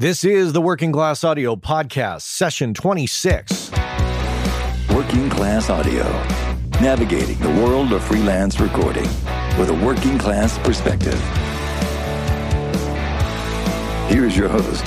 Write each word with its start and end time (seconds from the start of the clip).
This 0.00 0.24
is 0.24 0.54
the 0.54 0.62
Working 0.62 0.92
Class 0.92 1.24
Audio 1.24 1.56
Podcast, 1.56 2.22
session 2.22 2.72
26. 2.72 3.70
Working 4.94 5.28
Class 5.28 5.68
Audio, 5.68 6.04
navigating 6.80 7.38
the 7.40 7.50
world 7.62 7.92
of 7.92 8.02
freelance 8.02 8.58
recording 8.60 9.04
with 9.58 9.68
a 9.68 9.78
working 9.84 10.16
class 10.16 10.56
perspective. 10.60 11.20
Here's 14.08 14.34
your 14.34 14.48
host, 14.48 14.86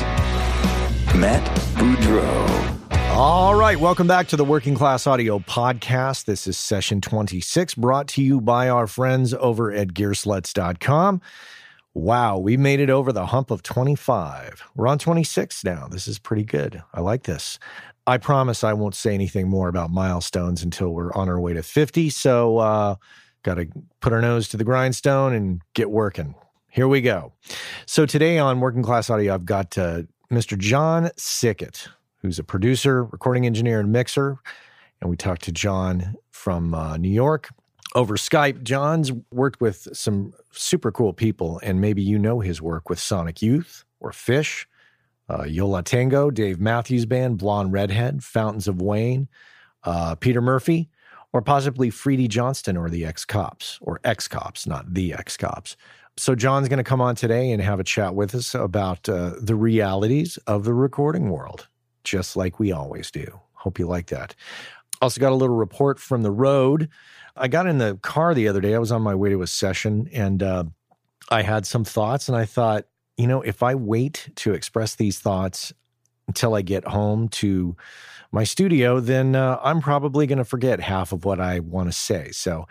Matt 1.15 1.47
Boudreau. 1.75 2.79
All 3.11 3.53
right, 3.53 3.79
welcome 3.79 4.07
back 4.07 4.27
to 4.29 4.35
the 4.35 4.43
Working 4.43 4.73
Class 4.73 5.05
Audio 5.05 5.37
Podcast. 5.37 6.25
This 6.25 6.47
is 6.47 6.57
session 6.57 7.01
26, 7.01 7.75
brought 7.75 8.07
to 8.07 8.23
you 8.23 8.41
by 8.41 8.67
our 8.67 8.87
friends 8.87 9.35
over 9.35 9.71
at 9.71 9.89
gearslutz.com. 9.89 11.21
Wow, 11.95 12.39
we 12.39 12.57
made 12.57 12.79
it 12.79 12.89
over 12.89 13.11
the 13.11 13.27
hump 13.27 13.51
of 13.51 13.61
25. 13.61 14.63
We're 14.75 14.87
on 14.87 14.97
26 14.97 15.63
now. 15.63 15.87
This 15.87 16.07
is 16.07 16.17
pretty 16.17 16.43
good. 16.43 16.81
I 16.91 17.01
like 17.01 17.23
this. 17.23 17.59
I 18.07 18.17
promise 18.17 18.63
I 18.63 18.73
won't 18.73 18.95
say 18.95 19.13
anything 19.13 19.47
more 19.47 19.67
about 19.67 19.91
milestones 19.91 20.63
until 20.63 20.89
we're 20.89 21.13
on 21.13 21.29
our 21.29 21.39
way 21.39 21.53
to 21.53 21.61
50. 21.61 22.09
So, 22.09 22.57
uh, 22.57 22.95
got 23.43 23.55
to 23.55 23.67
put 23.99 24.11
our 24.11 24.21
nose 24.21 24.47
to 24.49 24.57
the 24.57 24.63
grindstone 24.63 25.33
and 25.33 25.61
get 25.75 25.91
working. 25.91 26.33
Here 26.71 26.87
we 26.87 26.99
go. 26.99 27.33
So, 27.85 28.07
today 28.07 28.39
on 28.39 28.59
Working 28.59 28.81
Class 28.81 29.11
Audio, 29.11 29.31
I've 29.31 29.45
got 29.45 29.77
uh, 29.77 30.03
Mr. 30.31 30.57
John 30.57 31.11
Siket, 31.17 31.87
who's 32.17 32.39
a 32.39 32.43
producer, 32.43 33.03
recording 33.03 33.45
engineer, 33.45 33.79
and 33.79 33.91
mixer. 33.91 34.37
And 34.99 35.11
we 35.11 35.15
talked 35.15 35.43
to 35.43 35.51
John 35.51 36.15
from 36.31 36.73
uh, 36.73 36.97
New 36.97 37.11
York 37.11 37.49
over 37.95 38.15
Skype. 38.15 38.63
John's 38.63 39.11
worked 39.31 39.61
with 39.61 39.87
some 39.93 40.33
super 40.51 40.91
cool 40.91 41.13
people, 41.13 41.59
and 41.63 41.79
maybe 41.79 42.01
you 42.01 42.17
know 42.17 42.39
his 42.39 42.61
work 42.61 42.89
with 42.89 42.99
Sonic 42.99 43.41
Youth 43.41 43.85
or 43.99 44.11
Phish, 44.11 44.65
uh, 45.29 45.43
Yo 45.43 45.67
La 45.67 45.81
Tengo, 45.81 46.31
Dave 46.31 46.59
Matthews 46.59 47.05
Band, 47.05 47.37
Blonde 47.37 47.71
Redhead, 47.71 48.23
Fountains 48.23 48.67
of 48.67 48.81
Wayne, 48.81 49.27
uh, 49.83 50.15
Peter 50.15 50.41
Murphy, 50.41 50.89
or 51.31 51.41
possibly 51.41 51.89
Freedy 51.89 52.27
Johnston 52.27 52.77
or 52.77 52.89
the 52.89 53.05
X 53.05 53.25
Cops, 53.25 53.79
or 53.81 53.99
X 54.03 54.27
Cops, 54.27 54.67
not 54.67 54.93
the 54.93 55.13
X 55.13 55.37
Cops. 55.37 55.75
So, 56.15 56.35
John's 56.35 56.69
going 56.69 56.77
to 56.77 56.83
come 56.83 57.01
on 57.01 57.15
today 57.15 57.51
and 57.51 57.61
have 57.61 57.79
a 57.79 57.83
chat 57.83 58.13
with 58.13 58.35
us 58.35 58.53
about 58.53 59.09
uh, 59.09 59.33
the 59.41 59.55
realities 59.55 60.37
of 60.45 60.63
the 60.63 60.73
recording 60.73 61.29
world, 61.29 61.67
just 62.03 62.35
like 62.35 62.59
we 62.59 62.71
always 62.71 63.09
do. 63.09 63.39
Hope 63.53 63.79
you 63.79 63.87
like 63.87 64.07
that. 64.07 64.35
Also, 65.01 65.19
got 65.19 65.31
a 65.31 65.35
little 65.35 65.55
report 65.55 65.99
from 65.99 66.21
the 66.21 66.31
road. 66.31 66.87
I 67.35 67.47
got 67.47 67.67
in 67.67 67.79
the 67.79 67.97
car 68.01 68.33
the 68.33 68.47
other 68.47 68.61
day. 68.61 68.75
I 68.75 68.79
was 68.79 68.91
on 68.91 69.01
my 69.01 69.15
way 69.15 69.29
to 69.29 69.41
a 69.41 69.47
session 69.47 70.07
and 70.13 70.43
uh, 70.43 70.65
I 71.29 71.41
had 71.41 71.65
some 71.65 71.83
thoughts, 71.83 72.27
and 72.27 72.37
I 72.37 72.45
thought, 72.45 72.85
you 73.17 73.27
know, 73.27 73.41
if 73.41 73.63
I 73.63 73.75
wait 73.75 74.29
to 74.35 74.53
express 74.53 74.95
these 74.95 75.19
thoughts 75.19 75.73
until 76.27 76.55
I 76.55 76.61
get 76.61 76.85
home 76.85 77.29
to 77.29 77.75
my 78.31 78.43
studio, 78.43 78.99
then 78.99 79.35
uh, 79.35 79.59
I'm 79.63 79.81
probably 79.81 80.27
going 80.27 80.37
to 80.37 80.45
forget 80.45 80.79
half 80.79 81.11
of 81.11 81.25
what 81.25 81.39
I 81.39 81.59
want 81.59 81.89
to 81.89 81.97
say. 81.97 82.31
So 82.31 82.67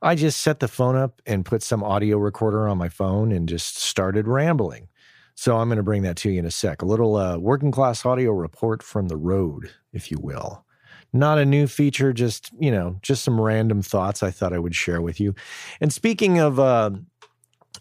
I 0.00 0.14
just 0.14 0.40
set 0.40 0.60
the 0.60 0.68
phone 0.68 0.96
up 0.96 1.20
and 1.26 1.44
put 1.44 1.62
some 1.62 1.82
audio 1.82 2.18
recorder 2.18 2.68
on 2.68 2.78
my 2.78 2.88
phone 2.88 3.32
and 3.32 3.48
just 3.48 3.76
started 3.78 4.26
rambling. 4.26 4.88
So 5.34 5.58
I'm 5.58 5.68
going 5.68 5.76
to 5.76 5.82
bring 5.82 6.02
that 6.02 6.16
to 6.18 6.30
you 6.30 6.38
in 6.38 6.46
a 6.46 6.50
sec. 6.50 6.82
A 6.82 6.86
little 6.86 7.16
uh, 7.16 7.38
working 7.38 7.70
class 7.70 8.04
audio 8.04 8.32
report 8.32 8.82
from 8.82 9.08
the 9.08 9.16
road, 9.16 9.70
if 9.92 10.10
you 10.10 10.18
will 10.20 10.64
not 11.12 11.38
a 11.38 11.44
new 11.44 11.66
feature, 11.66 12.12
just, 12.12 12.50
you 12.58 12.70
know, 12.70 12.98
just 13.02 13.22
some 13.22 13.40
random 13.40 13.82
thoughts 13.82 14.22
I 14.22 14.30
thought 14.30 14.52
I 14.52 14.58
would 14.58 14.74
share 14.74 15.02
with 15.02 15.20
you. 15.20 15.34
And 15.80 15.92
speaking 15.92 16.38
of 16.38 16.58
uh, 16.58 16.90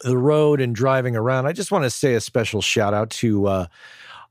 the 0.01 0.17
road 0.17 0.59
and 0.59 0.75
driving 0.75 1.15
around, 1.15 1.45
I 1.45 1.53
just 1.53 1.71
want 1.71 1.83
to 1.83 1.89
say 1.89 2.15
a 2.15 2.21
special 2.21 2.61
shout 2.61 2.93
out 2.93 3.09
to 3.11 3.47
uh, 3.47 3.65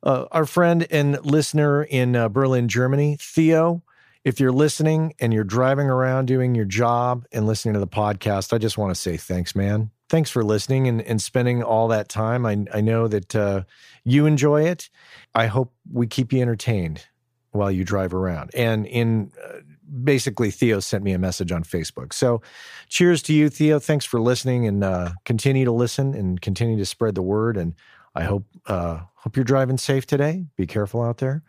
uh, 0.03 0.27
our 0.33 0.45
friend 0.45 0.87
and 0.91 1.25
listener 1.25 1.85
in 1.85 2.15
uh, 2.17 2.29
Berlin, 2.29 2.69
Germany, 2.69 3.17
Theo. 3.21 3.83
If 4.23 4.39
you're 4.39 4.53
listening 4.53 5.15
and 5.19 5.33
you're 5.33 5.45
driving 5.45 5.87
around 5.87 6.27
doing 6.27 6.55
your 6.55 6.67
job 6.67 7.25
and 7.33 7.47
listening 7.47 7.73
to 7.75 7.81
the 7.81 7.87
podcast, 7.87 8.53
I 8.53 8.59
just 8.59 8.77
want 8.77 8.91
to 8.91 9.01
say 9.01 9.17
thanks, 9.17 9.55
man. 9.55 9.91
Thanks 10.11 10.29
for 10.29 10.45
listening 10.45 10.89
and, 10.89 11.01
and 11.03 11.23
spending 11.23 11.63
all 11.63 11.89
that 11.89 12.11
time. 12.11 12.45
I, 12.45 12.65
I 12.75 12.81
know 12.83 13.09
that 13.09 13.35
uh, 13.35 13.63
you 14.05 14.27
enjoy 14.27 14.65
it. 14.65 14.91
I 15.35 15.47
hope 15.47 15.73
we 15.91 16.07
keep 16.07 16.33
you 16.33 16.43
entertained 16.43 17.07
while 17.53 17.71
you 17.71 17.85
drive 17.85 18.15
around. 18.15 18.51
And 18.55 18.87
in 18.87 19.33
uh, 19.43 19.61
basically, 20.03 20.51
Theo 20.51 20.81
sent 20.81 21.05
me 21.05 21.13
a 21.13 21.19
message 21.19 21.53
on 21.53 21.65
Facebook. 21.65 22.13
So, 22.13 22.43
cheers 22.89 23.23
to 23.23 23.35
you, 23.35 23.49
Theo. 23.49 23.79
Thanks 23.79 24.05
for 24.05 24.21
listening, 24.21 24.67
and 24.67 24.85
uh, 24.85 25.13
continue 25.25 25.65
to 25.65 25.73
listen 25.73 26.15
and 26.15 26.41
continue 26.41 26.77
to 26.79 26.87
spread 26.87 27.15
the 27.15 27.23
word. 27.23 27.57
And 27.57 27.75
I 28.15 28.25
hope 28.25 28.45
uh, 28.67 29.01
hope 29.15 29.37
you're 29.37 29.45
driving 29.45 29.79
safe 29.79 30.07
today. 30.07 30.47
Be 30.57 30.67
careful 30.67 31.03
out 31.03 31.19
there. 31.19 31.43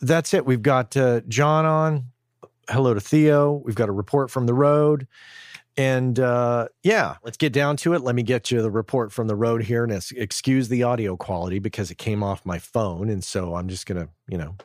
That's 0.00 0.34
it. 0.34 0.44
We've 0.44 0.62
got 0.62 0.96
uh, 0.96 1.20
John 1.28 1.64
on. 1.64 2.04
Hello 2.68 2.94
to 2.94 3.00
Theo. 3.00 3.62
We've 3.64 3.76
got 3.76 3.88
a 3.88 3.92
report 3.92 4.30
from 4.30 4.46
the 4.46 4.54
road. 4.54 5.06
And 5.76 6.18
uh, 6.18 6.68
yeah, 6.82 7.16
let's 7.22 7.36
get 7.36 7.52
down 7.52 7.76
to 7.78 7.92
it. 7.92 8.00
Let 8.00 8.14
me 8.14 8.22
get 8.22 8.50
you 8.50 8.62
the 8.62 8.70
report 8.70 9.12
from 9.12 9.26
the 9.26 9.36
road 9.36 9.62
here 9.62 9.84
and 9.84 9.92
excuse 10.16 10.68
the 10.68 10.82
audio 10.82 11.16
quality 11.16 11.58
because 11.58 11.90
it 11.90 11.98
came 11.98 12.22
off 12.22 12.46
my 12.46 12.58
phone. 12.58 13.10
And 13.10 13.22
so 13.22 13.54
I'm 13.54 13.68
just 13.68 13.86
going 13.86 14.00
to, 14.00 14.08
you 14.28 14.38
know, 14.38 14.56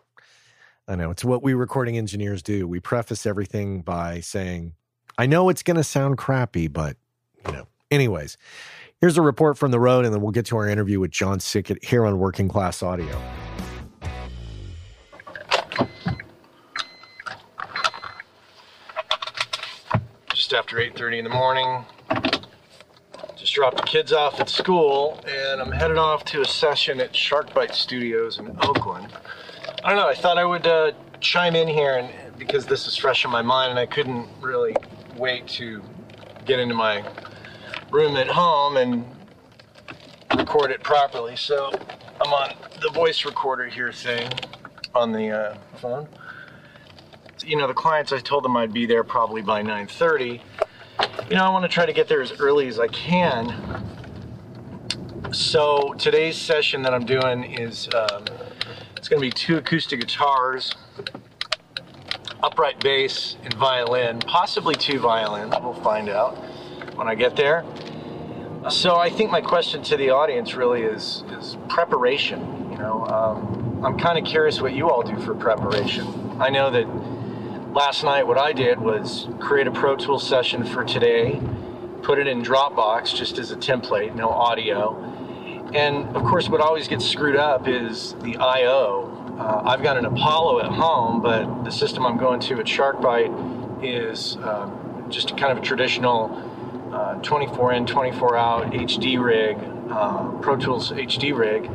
I 0.92 0.96
know 0.96 1.10
it's 1.10 1.24
what 1.24 1.42
we 1.42 1.54
recording 1.54 1.98
engineers 1.98 2.44
do. 2.44 2.68
We 2.68 2.82
preface 2.82 3.26
everything 3.26 3.82
by 3.82 4.20
saying, 4.20 4.74
I 5.18 5.26
know 5.26 5.48
it's 5.48 5.64
going 5.64 5.78
to 5.78 5.86
sound 5.86 6.18
crappy, 6.18 6.68
but, 6.68 6.98
you 7.46 7.54
know, 7.54 7.68
anyways, 7.90 8.36
here's 9.00 9.18
a 9.18 9.22
report 9.22 9.58
from 9.58 9.72
the 9.72 9.80
road, 9.80 10.04
and 10.04 10.14
then 10.14 10.22
we'll 10.22 10.32
get 10.32 10.48
to 10.48 10.58
our 10.58 10.68
interview 10.68 11.00
with 11.00 11.12
John 11.12 11.40
Siket 11.40 11.82
here 11.82 12.06
on 12.06 12.20
Working 12.20 12.50
Class 12.50 12.84
Audio. 12.84 13.18
Just 20.34 20.52
after 20.52 20.76
8:30 20.76 21.20
in 21.20 21.24
the 21.24 21.30
morning, 21.30 21.86
just 23.38 23.54
dropped 23.54 23.78
the 23.78 23.84
kids 23.84 24.12
off 24.12 24.42
at 24.42 24.50
school, 24.50 25.24
and 25.26 25.62
I'm 25.62 25.72
headed 25.72 25.98
off 25.98 26.26
to 26.26 26.42
a 26.42 26.46
session 26.46 27.00
at 27.00 27.14
Sharkbite 27.14 27.76
Studios 27.76 28.40
in 28.40 28.58
Oakland. 28.62 29.08
I 29.84 29.90
don't 29.90 29.98
know. 29.98 30.10
I 30.10 30.14
thought 30.14 30.38
I 30.38 30.46
would 30.46 30.68
uh, 30.68 30.92
chime 31.22 31.56
in 31.56 31.68
here, 31.68 31.98
and 31.98 32.38
because 32.38 32.68
this 32.68 32.86
is 32.86 32.96
fresh 32.96 33.26
in 33.26 33.32
my 33.32 33.42
mind, 33.42 33.72
and 33.72 33.80
I 33.80 33.88
couldn't 33.88 34.28
really 34.40 34.76
wait 35.18 35.48
to 35.48 35.82
get 36.46 36.60
into 36.60 36.76
my 36.76 37.04
room 37.90 38.16
at 38.16 38.28
home 38.28 38.78
and 38.78 39.04
record 40.38 40.70
it 40.70 40.84
properly. 40.84 41.36
So 41.36 41.72
I'm 42.22 42.32
on 42.32 42.54
the 42.80 42.92
voice 42.92 43.26
recorder 43.26 43.66
here 43.66 43.92
thing 43.92 44.30
on 44.94 45.14
the 45.14 45.32
uh, 45.32 45.58
phone. 45.78 46.08
You 47.44 47.58
know, 47.58 47.66
the 47.66 47.74
clients 47.74 48.14
I 48.14 48.20
told 48.20 48.44
them 48.44 48.56
I'd 48.56 48.72
be 48.72 48.86
there 48.86 49.04
probably 49.04 49.42
by 49.42 49.64
9:30. 49.64 50.42
You 51.28 51.38
know, 51.38 51.44
I 51.44 51.50
want 51.50 51.64
to 51.64 51.70
try 51.70 51.88
to 51.88 51.94
get 51.94 52.08
there 52.08 52.22
as 52.22 52.40
early 52.40 52.68
as 52.68 52.80
I 52.80 52.88
can. 52.90 53.84
So 55.32 55.96
today's 55.98 56.38
session 56.38 56.84
that 56.84 56.94
I'm 56.94 57.06
doing 57.06 57.46
is. 57.46 57.90
Um, 57.96 58.26
it's 59.02 59.10
going 59.10 59.20
to 59.20 59.28
be 59.28 59.32
two 59.32 59.58
acoustic 59.58 60.00
guitars, 60.00 60.76
upright 62.44 62.80
bass, 62.82 63.36
and 63.44 63.52
violin, 63.56 64.20
possibly 64.20 64.76
two 64.76 65.00
violins. 65.00 65.56
We'll 65.60 65.74
find 65.74 66.08
out 66.08 66.36
when 66.94 67.08
I 67.08 67.16
get 67.16 67.36
there. 67.36 67.66
So 68.70 68.98
I 68.98 69.10
think 69.10 69.32
my 69.32 69.42
question 69.42 69.82
to 69.86 69.98
the 69.98 70.12
audience 70.12 70.54
really 70.54 70.84
is 70.84 71.24
is 71.32 71.58
preparation. 71.68 72.42
You 72.70 72.78
know, 72.78 73.04
um, 73.08 73.84
I'm 73.84 73.98
kind 73.98 74.20
of 74.20 74.24
curious 74.24 74.62
what 74.62 74.74
you 74.74 74.92
all 74.92 75.02
do 75.02 75.20
for 75.20 75.34
preparation. 75.34 76.06
I 76.40 76.52
know 76.52 76.70
that 76.70 77.74
last 77.74 78.04
night 78.04 78.28
what 78.28 78.38
I 78.38 78.54
did 78.54 78.80
was 78.80 79.28
create 79.40 79.66
a 79.66 79.72
Pro 79.72 79.96
Tools 79.96 80.30
session 80.30 80.64
for 80.64 80.84
today, 80.84 81.42
put 82.04 82.20
it 82.20 82.28
in 82.28 82.44
Dropbox 82.44 83.16
just 83.16 83.40
as 83.40 83.50
a 83.50 83.56
template, 83.56 84.14
no 84.14 84.30
audio 84.30 85.21
and 85.74 86.16
of 86.16 86.24
course, 86.24 86.50
what 86.50 86.62
always 86.62 86.88
gets 86.88 87.06
screwed 87.06 87.36
up 87.36 87.68
is 87.68 88.14
the 88.22 88.38
I/O. 88.38 89.36
Uh, 89.40 89.62
I've 89.66 89.82
got 89.82 89.98
an 89.98 90.06
Apollo 90.06 90.60
at 90.60 90.72
home, 90.72 91.22
but 91.22 91.64
the 91.64 91.72
system 91.72 92.06
I'm 92.06 92.18
going 92.18 92.40
to 92.42 92.60
at 92.60 92.66
Sharkbite 92.66 93.84
is 93.84 94.38
uh, 94.38 94.70
just 95.10 95.38
kind 95.38 95.52
of 95.52 95.58
a 95.58 95.62
traditional 95.62 96.30
uh, 96.94 97.16
24 97.22 97.74
in, 97.74 97.86
24 97.86 98.38
out 98.38 98.72
HD 98.72 99.24
rig, 99.24 99.58
uh, 99.90 100.30
Pro 100.42 100.58
Tools 100.58 100.92
HD 100.92 101.36
rig. 101.36 101.70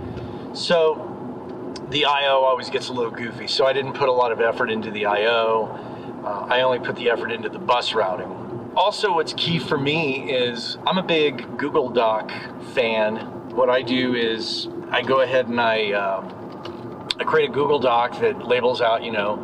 So 0.54 1.74
the 1.90 2.04
I/O 2.04 2.44
always 2.44 2.70
gets 2.70 2.88
a 2.88 2.92
little 2.92 3.10
goofy. 3.10 3.46
So 3.46 3.66
I 3.66 3.72
didn't 3.72 3.94
put 3.94 4.08
a 4.08 4.12
lot 4.12 4.32
of 4.32 4.40
effort 4.40 4.70
into 4.70 4.90
the 4.90 5.06
I/O. 5.06 6.22
Uh, 6.24 6.46
I 6.48 6.62
only 6.62 6.80
put 6.80 6.96
the 6.96 7.10
effort 7.10 7.32
into 7.32 7.48
the 7.48 7.58
bus 7.58 7.94
routing. 7.94 8.72
Also, 8.76 9.14
what's 9.14 9.32
key 9.32 9.58
for 9.58 9.78
me 9.78 10.30
is 10.30 10.76
I'm 10.86 10.98
a 10.98 11.02
big 11.02 11.56
Google 11.56 11.88
Doc 11.88 12.30
fan 12.74 13.35
what 13.56 13.70
I 13.70 13.80
do 13.82 14.14
is 14.14 14.68
I 14.90 15.02
go 15.02 15.22
ahead 15.22 15.48
and 15.48 15.60
I 15.60 15.92
um, 15.92 17.08
I 17.18 17.24
create 17.24 17.48
a 17.48 17.52
Google 17.52 17.78
Doc 17.78 18.20
that 18.20 18.46
labels 18.46 18.82
out, 18.82 19.02
you 19.02 19.10
know, 19.10 19.36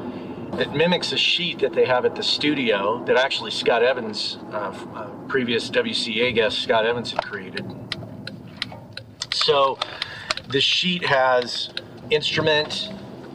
that 0.53 0.75
mimics 0.75 1.13
a 1.13 1.17
sheet 1.17 1.61
that 1.61 1.73
they 1.73 1.87
have 1.87 2.05
at 2.05 2.15
the 2.15 2.23
studio 2.23 3.03
that 3.07 3.17
actually 3.17 3.51
Scott 3.51 3.83
Evans, 3.83 4.37
uh, 4.53 4.75
uh, 4.95 5.09
previous 5.29 5.71
WCA 5.71 6.35
guest 6.35 6.61
Scott 6.61 6.85
Evans 6.85 7.11
had 7.11 7.25
created. 7.25 7.65
So 9.33 9.79
the 10.49 10.61
sheet 10.61 11.07
has 11.07 11.71
instrument, 12.11 12.91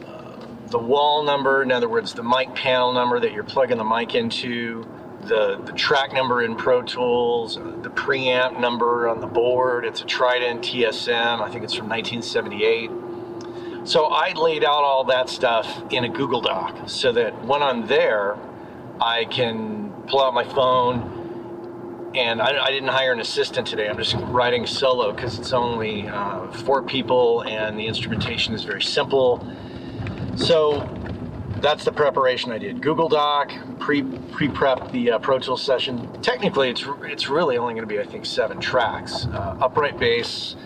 uh, 0.06 0.36
the 0.68 0.78
wall 0.78 1.24
number, 1.24 1.64
in 1.64 1.72
other 1.72 1.88
words, 1.88 2.14
the 2.14 2.22
mic 2.22 2.54
panel 2.54 2.92
number 2.92 3.18
that 3.18 3.32
you're 3.32 3.42
plugging 3.42 3.78
the 3.78 3.84
mic 3.84 4.14
into, 4.14 4.86
the, 5.28 5.60
the 5.64 5.72
track 5.72 6.12
number 6.12 6.42
in 6.42 6.56
Pro 6.56 6.82
Tools, 6.82 7.56
the 7.56 7.90
preamp 7.90 8.58
number 8.58 9.08
on 9.08 9.20
the 9.20 9.26
board. 9.26 9.84
It's 9.84 10.00
a 10.00 10.06
Trident 10.06 10.62
TSM, 10.62 11.40
I 11.40 11.50
think 11.50 11.64
it's 11.64 11.74
from 11.74 11.88
1978. 11.88 12.90
So 13.86 14.06
I 14.06 14.32
laid 14.32 14.64
out 14.64 14.82
all 14.82 15.04
that 15.04 15.28
stuff 15.28 15.82
in 15.90 16.04
a 16.04 16.08
Google 16.08 16.40
Doc 16.40 16.88
so 16.88 17.12
that 17.12 17.44
when 17.44 17.62
I'm 17.62 17.86
there, 17.86 18.36
I 19.00 19.26
can 19.26 19.92
pull 20.08 20.20
out 20.20 20.34
my 20.34 20.44
phone. 20.44 22.10
And 22.14 22.40
I, 22.40 22.64
I 22.64 22.70
didn't 22.70 22.88
hire 22.88 23.12
an 23.12 23.20
assistant 23.20 23.66
today. 23.66 23.88
I'm 23.88 23.98
just 23.98 24.14
writing 24.14 24.66
solo 24.66 25.12
because 25.12 25.38
it's 25.38 25.52
only 25.52 26.08
uh, 26.08 26.50
four 26.50 26.82
people 26.82 27.42
and 27.42 27.78
the 27.78 27.86
instrumentation 27.86 28.54
is 28.54 28.64
very 28.64 28.82
simple. 28.82 29.46
So 30.36 30.80
that's 31.60 31.84
the 31.84 31.92
preparation 31.92 32.52
I 32.52 32.58
did. 32.58 32.80
Google 32.80 33.08
Doc, 33.08 33.52
pre 33.78 34.02
pre 34.02 34.48
prep 34.48 34.92
the 34.92 35.12
uh, 35.12 35.18
Pro 35.18 35.38
Tools 35.38 35.62
session. 35.62 36.10
Technically, 36.22 36.70
it's 36.70 36.84
it's 37.02 37.28
really 37.28 37.58
only 37.58 37.74
going 37.74 37.86
to 37.86 37.92
be 37.92 38.00
I 38.00 38.04
think 38.04 38.26
seven 38.26 38.60
tracks. 38.60 39.26
Uh, 39.26 39.56
upright 39.60 39.98
bass 39.98 40.56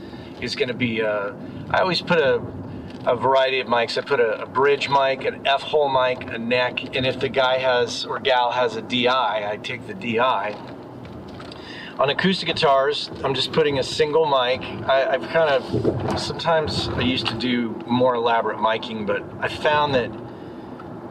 is 0.40 0.54
going 0.54 0.68
to 0.68 0.74
be. 0.74 1.02
Uh, 1.02 1.32
I 1.70 1.80
always 1.80 2.02
put 2.02 2.18
a 2.18 2.42
a 3.06 3.16
variety 3.16 3.60
of 3.60 3.66
mics. 3.66 3.98
I 3.98 4.02
put 4.02 4.20
a, 4.20 4.42
a, 4.42 4.46
bridge 4.46 4.88
mic, 4.88 5.24
an 5.24 5.46
F 5.46 5.62
hole 5.62 5.88
mic, 5.88 6.22
a 6.32 6.38
neck, 6.38 6.94
and 6.96 7.04
if 7.04 7.18
the 7.18 7.28
guy 7.28 7.58
has 7.58 8.04
or 8.04 8.20
gal 8.20 8.52
has 8.52 8.76
a 8.76 8.82
DI, 8.82 9.08
I 9.08 9.56
take 9.56 9.86
the 9.86 9.94
DI. 9.94 10.56
On 11.98 12.08
acoustic 12.08 12.46
guitars, 12.46 13.10
I'm 13.22 13.34
just 13.34 13.52
putting 13.52 13.78
a 13.78 13.82
single 13.82 14.24
mic. 14.24 14.62
I, 14.88 15.18
have 15.18 15.28
kind 15.30 15.50
of 15.50 16.20
sometimes 16.20 16.88
I 16.88 17.00
used 17.00 17.26
to 17.26 17.34
do 17.34 17.70
more 17.86 18.14
elaborate 18.14 18.58
miking, 18.58 19.06
but 19.06 19.22
I 19.40 19.48
found 19.48 19.94
that 19.94 20.10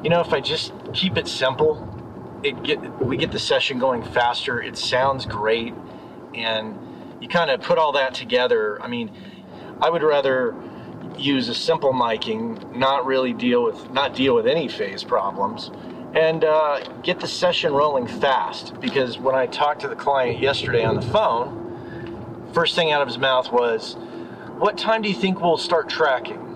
you 0.04 0.10
know 0.10 0.20
if 0.20 0.34
I 0.34 0.40
just 0.40 0.74
keep 0.94 1.18
it 1.18 1.28
simple, 1.28 1.88
it 2.44 2.62
get 2.64 2.80
we 3.02 3.18
get 3.18 3.32
the 3.32 3.40
session 3.40 3.80
going 3.80 4.04
faster. 4.04 4.62
It 4.62 4.78
sounds 4.78 5.26
great, 5.26 5.74
and 6.34 6.78
you 7.22 7.28
kind 7.28 7.52
of 7.52 7.62
put 7.62 7.78
all 7.78 7.92
that 7.94 8.14
together. 8.14 8.82
I 8.82 8.88
mean, 8.88 9.12
I 9.80 9.90
would 9.90 10.04
rather 10.04 10.56
use 11.18 11.50
a 11.50 11.54
simple 11.54 11.94
miking, 11.94 12.76
not 12.76 13.06
really 13.06 13.34
deal 13.34 13.64
with 13.64 13.92
not 13.92 14.16
deal 14.16 14.34
with 14.34 14.48
any 14.48 14.68
phase 14.68 15.04
problems, 15.04 15.70
and 16.16 16.44
uh, 16.44 16.80
get 17.04 17.20
the 17.20 17.28
session 17.28 17.74
rolling 17.74 18.08
fast. 18.08 18.80
Because 18.80 19.20
when 19.20 19.36
I 19.36 19.46
talked 19.46 19.82
to 19.82 19.88
the 19.88 19.96
client 19.96 20.40
yesterday 20.40 20.84
on 20.84 20.96
the 20.96 21.02
phone, 21.02 22.50
first 22.54 22.76
thing 22.76 22.92
out 22.92 23.02
of 23.02 23.08
his 23.08 23.20
mouth 23.20 23.52
was, 23.52 23.96
"What 24.58 24.80
time 24.80 25.04
do 25.04 25.10
you 25.10 25.16
think 25.16 25.42
we'll 25.42 25.58
start 25.58 25.90
tracking?" 25.90 26.51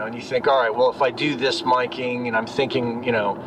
Know, 0.00 0.06
and 0.06 0.14
you 0.14 0.22
think, 0.22 0.48
all 0.48 0.60
right, 0.60 0.74
well, 0.74 0.90
if 0.90 1.02
I 1.02 1.10
do 1.10 1.36
this 1.36 1.62
miking, 1.62 2.26
and 2.26 2.36
I'm 2.36 2.46
thinking, 2.46 3.04
you 3.04 3.12
know, 3.12 3.42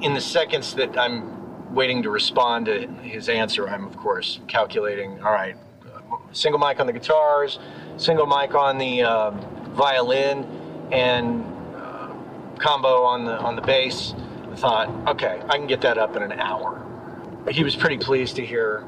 in 0.00 0.14
the 0.14 0.20
seconds 0.20 0.74
that 0.74 0.96
I'm 0.96 1.74
waiting 1.74 2.02
to 2.04 2.10
respond 2.10 2.66
to 2.66 2.86
his 3.02 3.28
answer, 3.28 3.68
I'm 3.68 3.86
of 3.86 3.96
course 3.96 4.40
calculating, 4.48 5.22
all 5.22 5.32
right, 5.32 5.56
single 6.32 6.58
mic 6.58 6.80
on 6.80 6.86
the 6.86 6.92
guitars 6.92 7.58
single 7.98 8.26
mic 8.26 8.54
on 8.54 8.78
the 8.78 9.02
uh, 9.02 9.30
violin 9.72 10.44
and 10.92 11.44
uh, 11.74 12.14
combo 12.58 13.02
on 13.02 13.24
the 13.24 13.36
on 13.38 13.56
the 13.56 13.62
bass. 13.62 14.14
I 14.50 14.56
thought, 14.56 15.08
okay, 15.08 15.42
I 15.48 15.58
can 15.58 15.66
get 15.66 15.80
that 15.82 15.98
up 15.98 16.16
in 16.16 16.22
an 16.22 16.32
hour. 16.32 16.84
He 17.50 17.62
was 17.62 17.76
pretty 17.76 17.98
pleased 17.98 18.36
to 18.36 18.46
hear 18.46 18.86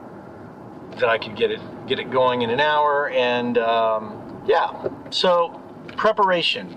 that 0.93 1.09
I 1.09 1.19
could 1.19 1.37
get 1.37 1.51
it 1.51 1.61
get 1.87 1.99
it 1.99 2.11
going 2.11 2.43
in 2.43 2.51
an 2.51 2.61
hour, 2.61 3.11
and 3.11 3.59
um, 3.59 4.43
yeah. 4.47 4.89
So 5.11 5.60
preparation. 5.97 6.75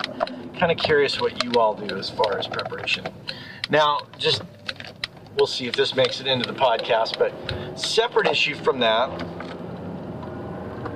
Kind 0.58 0.72
of 0.72 0.78
curious 0.78 1.20
what 1.20 1.44
you 1.44 1.52
all 1.54 1.74
do 1.74 1.98
as 1.98 2.10
far 2.10 2.38
as 2.38 2.48
preparation. 2.48 3.06
Now, 3.70 4.02
just 4.18 4.44
we'll 5.36 5.48
see 5.48 5.68
if 5.68 5.76
this 5.76 5.96
makes 5.96 6.20
it 6.22 6.28
into 6.28 6.52
the 6.52 6.58
podcast, 6.58 7.18
but 7.18 7.34
separate 7.80 8.28
issue 8.28 8.56
from 8.56 8.80
that 8.80 9.10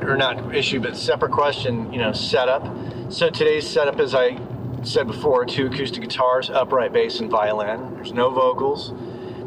or 0.03 0.15
not 0.15 0.55
issue, 0.55 0.79
but 0.79 0.95
separate 0.95 1.31
question, 1.31 1.91
you 1.91 1.99
know, 1.99 2.13
setup. 2.13 2.63
So 3.11 3.29
today's 3.29 3.67
setup, 3.67 3.99
as 3.99 4.15
I 4.15 4.39
said 4.83 5.07
before, 5.07 5.45
two 5.45 5.67
acoustic 5.67 6.01
guitars, 6.01 6.49
upright 6.49 6.93
bass, 6.93 7.19
and 7.19 7.29
violin. 7.29 7.95
There's 7.95 8.13
no 8.13 8.29
vocals. 8.29 8.93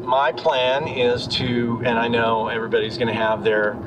My 0.04 0.32
plan 0.32 0.88
is 0.88 1.26
to, 1.28 1.82
and 1.84 1.98
I 1.98 2.08
know 2.08 2.48
everybody's 2.48 2.98
going 2.98 3.08
to 3.08 3.14
have 3.14 3.44
their 3.44 3.78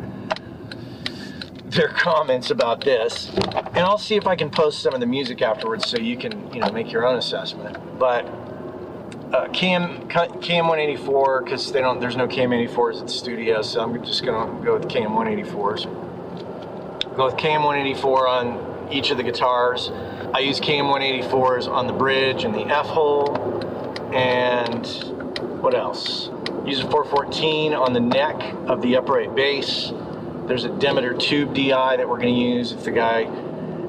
their 1.75 1.89
comments 1.89 2.51
about 2.51 2.81
this, 2.81 3.29
and 3.29 3.79
I'll 3.79 3.97
see 3.97 4.15
if 4.15 4.27
I 4.27 4.35
can 4.35 4.49
post 4.49 4.81
some 4.81 4.93
of 4.93 4.99
the 4.99 5.05
music 5.05 5.41
afterwards 5.41 5.87
so 5.87 5.97
you 5.97 6.17
can, 6.17 6.53
you 6.53 6.59
know, 6.61 6.71
make 6.71 6.91
your 6.91 7.05
own 7.05 7.17
assessment. 7.17 7.77
But 7.99 8.25
uh, 9.33 9.47
KM 9.47 10.09
KM 10.09 10.67
184 10.67 11.41
because 11.43 11.71
they 11.71 11.81
don't. 11.81 11.99
There's 11.99 12.17
no 12.17 12.27
KM 12.27 12.69
84s 12.69 13.01
at 13.01 13.07
the 13.07 13.13
studio, 13.13 13.61
so 13.61 13.81
I'm 13.81 14.03
just 14.03 14.19
to 14.19 14.25
go 14.25 14.77
with 14.77 14.87
KM 14.87 15.07
184s 15.07 16.13
go 17.15 17.25
with 17.25 17.35
KM184 17.35 18.27
on 18.27 18.91
each 18.91 19.11
of 19.11 19.17
the 19.17 19.23
guitars. 19.23 19.89
I 20.33 20.39
use 20.39 20.59
KM184s 20.59 21.67
on 21.67 21.87
the 21.87 21.93
bridge 21.93 22.43
and 22.43 22.53
the 22.53 22.65
F 22.65 22.87
hole. 22.87 23.35
And 24.13 24.85
what 25.61 25.75
else? 25.75 26.29
Use 26.65 26.79
a 26.79 26.89
414 26.89 27.73
on 27.73 27.93
the 27.93 27.99
neck 27.99 28.35
of 28.67 28.81
the 28.81 28.95
upright 28.95 29.35
bass. 29.35 29.91
There's 30.47 30.65
a 30.65 30.69
Demeter 30.69 31.13
tube 31.13 31.53
DI 31.53 31.97
that 31.97 32.07
we're 32.07 32.19
going 32.19 32.33
to 32.33 32.41
use 32.41 32.71
if 32.71 32.83
the 32.83 32.91
guy 32.91 33.23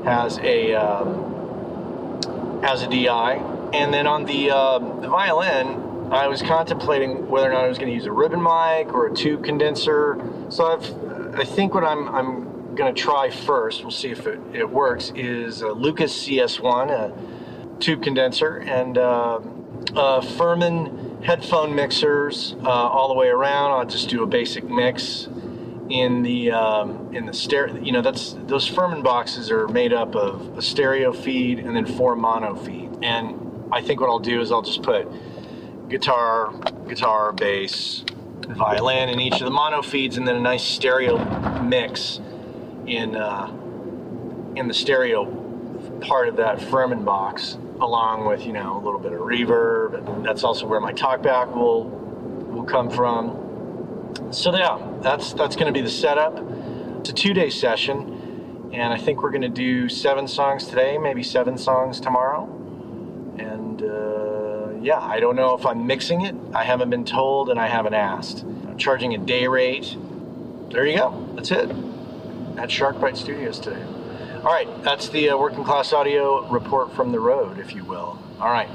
has 0.05 0.39
a 0.39 0.75
um, 0.75 1.35
has 2.65 2.83
a 2.83 2.89
DI. 2.89 3.35
And 3.73 3.93
then 3.93 4.07
on 4.07 4.25
the, 4.25 4.51
uh, 4.51 4.79
the 4.79 5.09
violin, 5.09 6.13
I 6.13 6.29
was 6.29 6.43
contemplating 6.43 7.29
whether 7.29 7.51
or 7.51 7.53
not 7.53 7.65
I 7.65 7.69
was 7.69 7.79
going 7.79 7.91
to 7.91 7.95
use 7.95 8.07
a 8.07 8.13
ribbon 8.13 8.41
mic 8.41 8.93
or 8.95 9.07
a 9.07 9.15
tube 9.15 9.45
condenser. 9.45 10.19
So 10.49 10.67
I've, 10.67 11.39
I 11.41 11.45
think 11.45 11.75
what 11.75 11.85
I'm, 11.85 12.09
I'm 12.09 12.75
going 12.75 12.95
to 12.95 13.01
try 13.01 13.31
first, 13.31 13.83
we'll 13.83 13.91
see 13.91 14.11
if 14.11 14.27
it, 14.27 14.39
it 14.53 14.69
works, 14.69 15.13
is 15.15 15.63
a 15.63 15.69
Lucas 15.69 16.27
CS1, 16.27 16.91
a 16.91 17.81
tube 17.81 18.03
condenser, 18.03 18.59
and 18.59 18.97
uh, 18.97 19.41
uh, 19.95 20.21
Furman 20.21 21.23
headphone 21.23 21.75
mixers 21.75 22.55
uh, 22.65 22.69
all 22.69 23.09
the 23.09 23.15
way 23.15 23.29
around. 23.29 23.73
I'll 23.73 23.87
just 23.87 24.09
do 24.09 24.23
a 24.23 24.27
basic 24.27 24.65
mix 24.65 25.29
in 25.91 26.23
the 26.23 26.51
um, 26.51 27.15
in 27.15 27.27
the 27.27 27.33
stereo. 27.33 27.77
You 27.77 27.93
know, 27.93 28.03
that's 28.03 28.37
those 28.47 28.67
Furman 28.67 29.03
boxes 29.03 29.51
are 29.51 29.69
made 29.69 29.93
up 29.93 30.15
of 30.15 30.57
a 30.59 30.63
stereo 30.63 31.13
feed 31.13 31.59
and 31.59 31.77
then 31.77 31.87
four 31.87 32.17
mono 32.17 32.55
feed. 32.55 32.91
And 33.03 33.69
I 33.73 33.83
think 33.83 34.01
what 34.01 34.09
I'll 34.09 34.19
do 34.19 34.41
is 34.41 34.51
I'll 34.51 34.63
just 34.63 34.83
put 34.83 35.09
guitar, 35.89 36.53
guitar, 36.89 37.33
bass, 37.33 38.05
violin 38.49 39.09
in 39.09 39.21
each 39.21 39.35
of 39.35 39.45
the 39.45 39.51
mono 39.51 39.83
feeds, 39.83 40.17
and 40.17 40.27
then 40.27 40.37
a 40.37 40.41
nice 40.41 40.63
stereo 40.63 41.19
mix 41.63 42.21
in 42.87 43.17
uh, 43.17 43.47
in 44.57 44.69
the 44.69 44.75
stereo 44.75 45.25
part 46.01 46.29
of 46.29 46.37
that 46.37 46.61
Furman 46.61 47.05
box, 47.05 47.59
along 47.81 48.27
with 48.27 48.47
you 48.47 48.53
know 48.53 48.77
a 48.77 48.83
little 48.83 49.01
bit 49.01 49.13
of 49.13 49.21
reverb, 49.21 50.25
that's 50.25 50.45
also 50.45 50.67
where 50.67 50.81
my 50.81 50.93
talkback 50.93 51.55
will 51.55 51.85
will 51.85 52.65
come 52.65 52.91
from. 52.91 53.44
So 54.31 54.55
yeah, 54.55 54.79
that's 55.01 55.33
that's 55.33 55.57
going 55.57 55.67
to 55.67 55.73
be 55.73 55.81
the 55.81 55.91
setup. 55.91 56.39
It's 57.01 57.11
a 57.11 57.13
two-day 57.13 57.51
session, 57.51 58.71
and 58.73 58.93
I 58.93 58.99
think 58.99 59.23
we're 59.23 59.31
going 59.31 59.43
to 59.43 59.49
do 59.49 59.89
seven 59.89 60.27
songs 60.27 60.67
today, 60.67 60.99
maybe 60.99 61.23
seven 61.23 61.59
songs 61.59 62.01
tomorrow, 62.01 62.45
and. 63.39 63.83
Uh, 63.83 64.15
yeah, 64.85 65.01
I 65.01 65.19
don't 65.19 65.35
know 65.35 65.57
if 65.57 65.65
I'm 65.65 65.87
mixing 65.87 66.21
it. 66.27 66.35
I 66.53 66.63
haven't 66.63 66.91
been 66.91 67.07
told 67.07 67.49
and 67.49 67.59
I 67.59 67.69
haven't 67.69 67.95
asked. 67.95 68.43
I'm 68.43 68.77
charging 68.77 69.15
a 69.15 69.19
day 69.19 69.49
rate. 69.49 69.97
There 70.71 70.85
you 70.85 70.99
go. 70.99 71.27
That's 71.35 71.51
it 71.51 71.71
at 72.59 72.69
Sharkbite 72.69 73.17
Studios 73.17 73.59
today. 73.59 73.83
All 74.37 74.53
right, 74.53 74.69
that's 74.83 75.09
the 75.09 75.31
uh, 75.31 75.39
working 75.39 75.65
class 75.65 75.95
audio 75.95 76.47
report 76.49 76.93
from 76.93 77.13
the 77.13 77.19
road, 77.19 77.59
if 77.59 77.75
you 77.75 77.83
will. 77.83 78.19
All 78.39 78.51
right. 78.51 78.69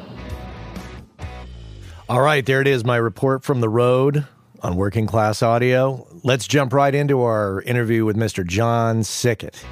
All 2.10 2.22
right, 2.22 2.43
there 2.43 2.62
it 2.62 2.67
is, 2.67 2.84
my 2.84 2.98
report 2.98 3.43
from 3.43 3.62
the 3.62 3.69
road 3.69 4.25
on 4.62 4.75
working 4.75 5.06
class 5.06 5.42
audio. 5.42 6.08
Let's 6.24 6.48
jump 6.48 6.74
right 6.74 6.94
into 6.94 7.22
our 7.22 7.62
interview 7.62 8.06
with 8.06 8.16
Mr. 8.16 8.46
John 8.46 9.01
Siket. 9.01 9.63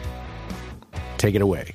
Take 1.18 1.36
it 1.36 1.42
away. 1.42 1.74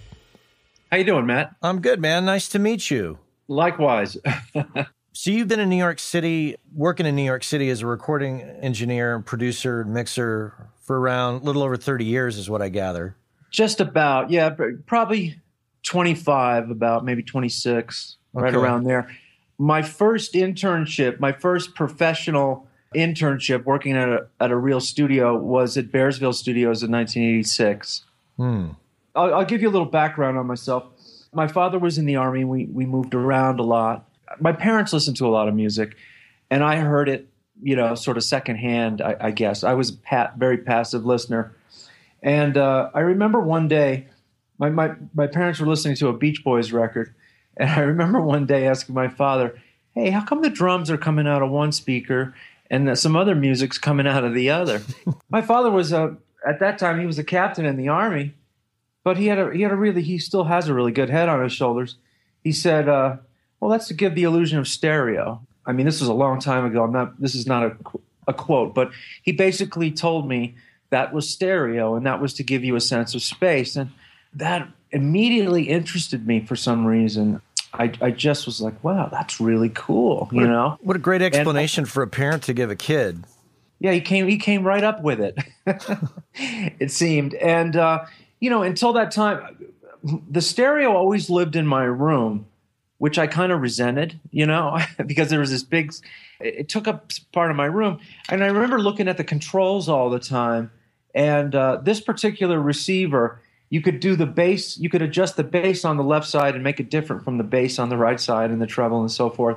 How 0.91 0.99
you 0.99 1.05
doing, 1.05 1.27
Matt? 1.27 1.55
I'm 1.63 1.81
good, 1.81 2.01
man. 2.01 2.25
Nice 2.25 2.49
to 2.51 2.59
meet 2.59 2.91
you. 2.91 3.19
Likewise. 3.49 4.17
so 5.13 5.31
you've 5.31 5.49
been 5.49 5.61
in 5.61 5.69
New 5.69 5.77
York 5.77 5.99
City, 5.99 6.57
working 6.75 7.07
in 7.07 7.17
New 7.17 7.25
York 7.25 7.45
City 7.45 7.71
as 7.71 7.83
a 7.83 7.87
recording 7.87 8.43
engineer, 8.43 9.21
producer, 9.21 9.85
mixer 9.85 10.69
for 10.81 11.01
around 11.01 11.43
a 11.43 11.45
little 11.45 11.63
over 11.63 11.77
30 11.77 12.05
years, 12.05 12.39
is 12.39 12.51
what 12.51 12.63
I 12.63 12.69
gather. 12.69 13.17
Just 13.51 13.81
about, 13.81 14.31
yeah, 14.31 14.55
probably 14.87 15.41
25, 15.85 16.71
about 16.71 17.05
maybe 17.05 17.23
26, 17.23 18.17
okay. 18.35 18.43
right 18.43 18.55
around 18.55 18.85
there. 18.85 19.11
My 19.59 19.83
first 19.83 20.35
internship, 20.35 21.21
my 21.21 21.33
first 21.33 21.75
professional 21.75 22.67
internship 22.95 23.65
working 23.65 23.97
at 23.97 24.09
a, 24.09 24.27
at 24.41 24.51
a 24.51 24.57
real 24.57 24.81
studio 24.81 25.37
was 25.37 25.77
at 25.77 25.93
Bearsville 25.93 26.35
Studios 26.35 26.83
in 26.83 26.91
1986. 26.91 28.05
Hmm. 28.37 28.69
I'll, 29.15 29.35
I'll 29.35 29.45
give 29.45 29.63
you 29.63 29.69
a 29.69 29.71
little 29.71 29.87
background 29.87 30.39
on 30.39 30.47
myself. 30.47 30.85
My 31.33 31.47
father 31.47 31.79
was 31.79 31.99
in 31.99 32.05
the 32.05 32.17
army. 32.17 32.45
We 32.45 32.67
we 32.67 32.87
moved 32.87 33.15
around 33.15 33.61
a 33.61 33.63
lot. 33.63 34.09
My 34.41 34.53
parents 34.53 34.93
listened 34.93 35.17
to 35.19 35.27
a 35.27 35.31
lot 35.31 35.49
of 35.49 35.55
music, 35.55 35.97
and 36.51 36.63
I 36.63 36.77
heard 36.77 37.09
it, 37.09 37.29
you 37.63 37.77
know, 37.77 37.95
sort 37.95 38.17
of 38.17 38.25
secondhand. 38.25 39.01
I, 39.01 39.17
I 39.21 39.31
guess 39.31 39.65
I 39.65 39.75
was 39.75 39.91
a 39.91 39.97
pat, 39.97 40.37
very 40.37 40.59
passive 40.59 41.05
listener, 41.05 41.55
and 42.23 42.57
uh, 42.57 42.91
I 42.95 43.01
remember 43.01 43.41
one 43.41 43.69
day, 43.69 44.09
my, 44.59 44.71
my 44.71 44.93
my 45.15 45.27
parents 45.27 45.61
were 45.61 45.67
listening 45.67 45.97
to 45.97 46.09
a 46.09 46.13
Beach 46.13 46.45
Boys 46.45 46.73
record, 46.73 47.15
and 47.57 47.71
I 47.71 47.81
remember 47.81 48.21
one 48.21 48.47
day 48.47 48.67
asking 48.67 48.95
my 48.95 49.09
father, 49.09 49.59
"Hey, 49.95 50.11
how 50.11 50.25
come 50.25 50.43
the 50.43 50.51
drums 50.51 50.91
are 50.91 50.99
coming 50.99 51.27
out 51.27 51.43
of 51.43 51.51
one 51.51 51.73
speaker 51.73 52.35
and 52.73 52.99
some 52.99 53.15
other 53.15 53.37
music's 53.37 53.79
coming 53.79 54.09
out 54.09 54.25
of 54.25 54.35
the 54.35 54.51
other?" 54.51 54.83
my 55.31 55.43
father 55.43 55.71
was 55.71 55.93
a 55.93 56.17
at 56.45 56.59
that 56.59 56.79
time 56.79 56.99
he 56.99 57.07
was 57.07 57.21
a 57.21 57.25
captain 57.25 57.65
in 57.65 57.77
the 57.77 57.89
army 57.89 58.35
but 59.05 59.17
he 59.17 59.27
had 59.27 59.39
a 59.39 59.53
he 59.53 59.63
had 59.63 59.73
a 59.73 59.77
really 59.77 60.03
he 60.03 60.19
still 60.19 60.45
has 60.45 60.69
a 60.69 60.75
really 60.75 60.93
good 60.93 61.11
head 61.11 61.29
on 61.29 61.43
his 61.43 61.53
shoulders. 61.53 61.97
He 62.43 62.53
said, 62.53 62.89
uh, 62.89 63.17
"Well, 63.61 63.71
that's 63.71 63.89
to 63.89 63.95
give 63.95 64.15
the 64.15 64.25
illusion 64.25 64.59
of 64.59 64.69
stereo." 64.69 65.41
I 65.65 65.73
mean, 65.73 65.87
this 65.87 66.01
was 66.01 66.09
a 66.09 66.15
long 66.15 66.41
time 66.41 66.65
ago. 66.65 66.85
I'm 66.85 66.93
not. 66.93 67.21
This 67.21 67.35
is 67.35 67.47
not 67.47 67.65
a 67.65 67.77
a 68.29 68.33
quote, 68.33 68.75
but 68.75 68.93
he 69.23 69.33
basically 69.33 69.91
told 69.91 70.29
me 70.29 70.55
that 70.91 71.13
was 71.13 71.29
stereo, 71.29 71.97
and 71.97 72.07
that 72.07 72.21
was 72.21 72.35
to 72.35 72.45
give 72.45 72.63
you 72.63 72.77
a 72.77 72.81
sense 72.81 73.15
of 73.15 73.23
space, 73.23 73.77
and 73.77 73.91
that 74.35 74.69
immediately 74.93 75.65
interested 75.65 76.27
me 76.27 76.45
for 76.45 76.55
some 76.55 76.87
reason. 76.87 77.41
I, 77.75 77.93
I 78.01 78.11
just 78.11 78.47
was 78.47 78.61
like, 78.61 78.83
wow, 78.85 79.09
that's 79.11 79.41
really 79.41 79.71
cool, 79.71 80.29
you 80.31 80.41
what 80.41 80.47
a, 80.47 80.49
know. 80.49 80.79
What 80.83 80.97
a 80.97 80.99
great 80.99 81.23
explanation 81.23 81.85
and, 81.85 81.91
for 81.91 82.03
a 82.03 82.07
parent 82.07 82.43
to 82.45 82.55
give 82.55 82.71
a 82.71 82.77
kid. 82.77 83.25
Yeah, 83.81 83.93
he 83.93 84.01
came 84.01 84.29
he 84.29 84.39
came 84.39 84.65
right 84.65 84.85
up 84.85 85.03
with 85.03 85.21
it. 85.21 85.39
it 86.79 86.91
seemed, 86.91 87.35
and 87.35 87.75
uh, 87.75 88.05
you 88.41 88.51
know, 88.51 88.63
until 88.63 88.93
that 88.93 89.11
time, 89.11 89.57
the 90.03 90.41
stereo 90.41 90.93
always 90.93 91.31
lived 91.31 91.57
in 91.57 91.67
my 91.67 91.85
room, 91.85 92.47
which 92.99 93.19
I 93.19 93.27
kind 93.27 93.53
of 93.53 93.61
resented, 93.61 94.19
you 94.31 94.47
know, 94.47 94.79
because 95.07 95.31
there 95.31 95.41
was 95.41 95.51
this 95.51 95.63
big, 95.63 95.93
it 96.41 96.69
took 96.69 96.89
up 96.89 97.13
part 97.33 97.51
of 97.51 97.57
my 97.57 97.67
room. 97.67 97.99
And 98.29 98.43
I 98.43 98.49
remember 98.49 98.81
looking 98.81 99.09
at 99.09 99.17
the 99.17 99.25
controls 99.25 99.89
all 99.89 100.11
the 100.11 100.19
time. 100.19 100.71
And 101.15 101.55
uh, 101.55 101.81
this 101.83 102.01
particular 102.01 102.61
receiver, 102.61 103.42
you 103.73 103.81
could 103.81 104.01
do 104.01 104.15
the 104.15 104.27
bass, 104.27 104.77
you 104.79 104.89
could 104.89 105.03
adjust 105.03 105.37
the 105.37 105.45
bass 105.45 105.85
on 105.85 105.97
the 105.97 106.05
left 106.05 106.29
side 106.29 106.55
and 106.55 106.63
make 106.63 106.79
it 106.79 106.91
different 106.91 107.25
from 107.25 107.39
the 107.39 107.45
bass 107.45 107.79
on 107.79 107.89
the 107.89 107.97
right 107.97 108.21
side 108.21 108.51
and 108.51 108.61
the 108.61 108.67
treble 108.67 109.01
and 109.01 109.11
so 109.11 109.31
forth. 109.31 109.57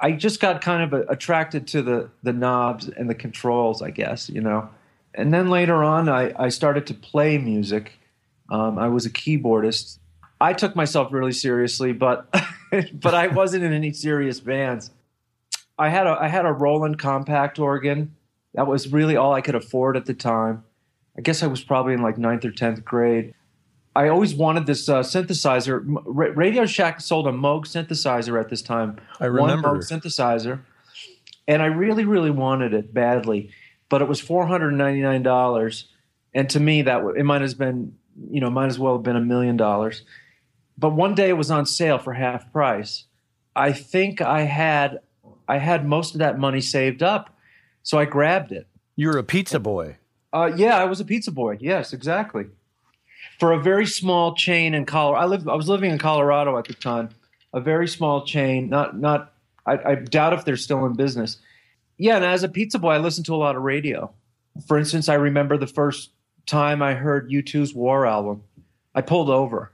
I 0.00 0.12
just 0.12 0.40
got 0.40 0.60
kind 0.60 0.82
of 0.82 0.92
a, 0.92 1.06
attracted 1.06 1.66
to 1.68 1.82
the 1.82 2.10
the 2.22 2.32
knobs 2.32 2.88
and 2.88 3.08
the 3.08 3.14
controls, 3.14 3.80
I 3.80 3.90
guess, 3.90 4.28
you 4.28 4.40
know. 4.40 4.68
And 5.14 5.32
then 5.32 5.48
later 5.48 5.84
on, 5.84 6.08
I, 6.08 6.32
I 6.36 6.48
started 6.48 6.88
to 6.88 6.94
play 6.94 7.38
music 7.38 7.92
um, 8.50 8.78
I 8.78 8.88
was 8.88 9.06
a 9.06 9.10
keyboardist. 9.10 9.98
I 10.40 10.52
took 10.52 10.76
myself 10.76 11.12
really 11.12 11.32
seriously, 11.32 11.92
but 11.92 12.28
but 12.92 13.14
I 13.14 13.28
wasn't 13.28 13.64
in 13.64 13.72
any 13.72 13.92
serious 13.92 14.40
bands. 14.40 14.90
I 15.78 15.88
had 15.88 16.06
a 16.06 16.16
I 16.20 16.28
had 16.28 16.46
a 16.46 16.52
Roland 16.52 16.98
compact 16.98 17.58
organ. 17.58 18.14
That 18.54 18.66
was 18.66 18.92
really 18.92 19.16
all 19.16 19.32
I 19.32 19.40
could 19.40 19.54
afford 19.54 19.96
at 19.96 20.06
the 20.06 20.14
time. 20.14 20.64
I 21.16 21.20
guess 21.20 21.42
I 21.42 21.46
was 21.46 21.62
probably 21.62 21.94
in 21.94 22.02
like 22.02 22.18
ninth 22.18 22.44
or 22.44 22.50
tenth 22.50 22.84
grade. 22.84 23.34
I 23.96 24.08
always 24.08 24.34
wanted 24.34 24.66
this 24.66 24.88
uh, 24.88 25.00
synthesizer. 25.00 25.82
Radio 25.84 26.66
Shack 26.66 27.00
sold 27.00 27.26
a 27.28 27.32
Moog 27.32 27.64
synthesizer 27.66 28.40
at 28.40 28.48
this 28.48 28.62
time. 28.62 28.98
I 29.20 29.26
remember 29.26 29.68
one 29.68 29.80
Moog 29.80 29.90
synthesizer, 29.90 30.60
and 31.46 31.62
I 31.62 31.66
really, 31.66 32.04
really 32.04 32.30
wanted 32.30 32.74
it 32.74 32.92
badly. 32.92 33.50
But 33.88 34.02
it 34.02 34.08
was 34.08 34.20
four 34.20 34.46
hundred 34.46 34.72
ninety 34.72 35.02
nine 35.02 35.22
dollars, 35.22 35.88
and 36.32 36.50
to 36.50 36.58
me, 36.58 36.82
that 36.82 37.04
it 37.16 37.24
might 37.24 37.42
have 37.42 37.56
been 37.56 37.94
you 38.30 38.40
know, 38.40 38.50
might 38.50 38.66
as 38.66 38.78
well 38.78 38.94
have 38.94 39.02
been 39.02 39.16
a 39.16 39.20
million 39.20 39.56
dollars. 39.56 40.02
But 40.76 40.90
one 40.90 41.14
day 41.14 41.28
it 41.28 41.34
was 41.34 41.50
on 41.50 41.66
sale 41.66 41.98
for 41.98 42.12
half 42.12 42.50
price. 42.52 43.04
I 43.54 43.72
think 43.72 44.20
I 44.20 44.42
had 44.42 45.00
I 45.46 45.58
had 45.58 45.86
most 45.86 46.14
of 46.14 46.18
that 46.18 46.38
money 46.38 46.60
saved 46.60 47.02
up, 47.02 47.36
so 47.82 47.98
I 47.98 48.04
grabbed 48.04 48.52
it. 48.52 48.66
You 48.96 49.08
were 49.08 49.18
a 49.18 49.24
pizza 49.24 49.60
boy. 49.60 49.96
Uh, 50.32 50.50
yeah, 50.56 50.76
I 50.76 50.84
was 50.84 51.00
a 51.00 51.04
pizza 51.04 51.30
boy. 51.30 51.58
Yes, 51.60 51.92
exactly. 51.92 52.46
For 53.38 53.52
a 53.52 53.60
very 53.60 53.86
small 53.86 54.34
chain 54.34 54.74
in 54.74 54.86
Colorado, 54.86 55.24
I 55.24 55.26
lived. 55.26 55.48
I 55.48 55.54
was 55.54 55.68
living 55.68 55.90
in 55.90 55.98
Colorado 55.98 56.56
at 56.58 56.66
the 56.66 56.74
time. 56.74 57.10
A 57.52 57.60
very 57.60 57.88
small 57.88 58.24
chain. 58.24 58.68
Not 58.68 58.98
not. 58.98 59.32
I, 59.66 59.78
I 59.92 59.94
doubt 59.96 60.32
if 60.32 60.44
they're 60.44 60.56
still 60.56 60.84
in 60.86 60.94
business. 60.94 61.38
Yeah, 61.96 62.16
and 62.16 62.24
as 62.24 62.42
a 62.42 62.48
pizza 62.48 62.78
boy, 62.78 62.90
I 62.90 62.98
listened 62.98 63.26
to 63.26 63.34
a 63.34 63.36
lot 63.36 63.56
of 63.56 63.62
radio. 63.62 64.12
For 64.66 64.78
instance, 64.78 65.08
I 65.08 65.14
remember 65.14 65.56
the 65.56 65.66
first 65.66 66.10
time 66.46 66.82
I 66.82 66.94
heard 66.94 67.30
U2's 67.30 67.74
War 67.74 68.06
album, 68.06 68.42
I 68.94 69.00
pulled 69.00 69.30
over. 69.30 69.72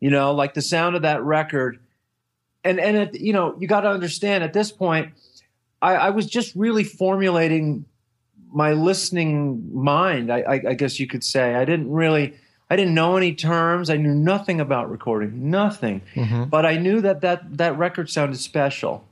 You 0.00 0.10
know, 0.10 0.32
like 0.32 0.54
the 0.54 0.62
sound 0.62 0.96
of 0.96 1.02
that 1.02 1.22
record. 1.22 1.80
And 2.64 2.78
and 2.78 2.96
it, 2.96 3.20
you 3.20 3.32
know, 3.32 3.56
you 3.58 3.66
got 3.66 3.80
to 3.82 3.88
understand 3.88 4.44
at 4.44 4.52
this 4.52 4.70
point, 4.70 5.12
I, 5.82 5.94
I, 5.94 6.10
was 6.10 6.26
just 6.26 6.54
really 6.54 6.84
formulating 6.84 7.84
my 8.52 8.72
listening 8.72 9.70
mind. 9.72 10.32
I, 10.32 10.40
I, 10.40 10.52
I 10.68 10.74
guess 10.74 10.98
you 10.98 11.06
could 11.06 11.24
say 11.24 11.54
I 11.54 11.64
didn't 11.64 11.90
really. 11.90 12.34
I 12.70 12.76
didn't 12.76 12.94
know 12.94 13.16
any 13.16 13.34
terms. 13.34 13.88
I 13.88 13.96
knew 13.96 14.14
nothing 14.14 14.60
about 14.60 14.90
recording, 14.90 15.50
nothing. 15.50 16.02
Mm-hmm. 16.14 16.44
But 16.44 16.66
I 16.66 16.76
knew 16.76 17.00
that 17.00 17.22
that 17.22 17.56
that 17.58 17.78
record 17.78 18.10
sounded 18.10 18.38
special, 18.38 19.04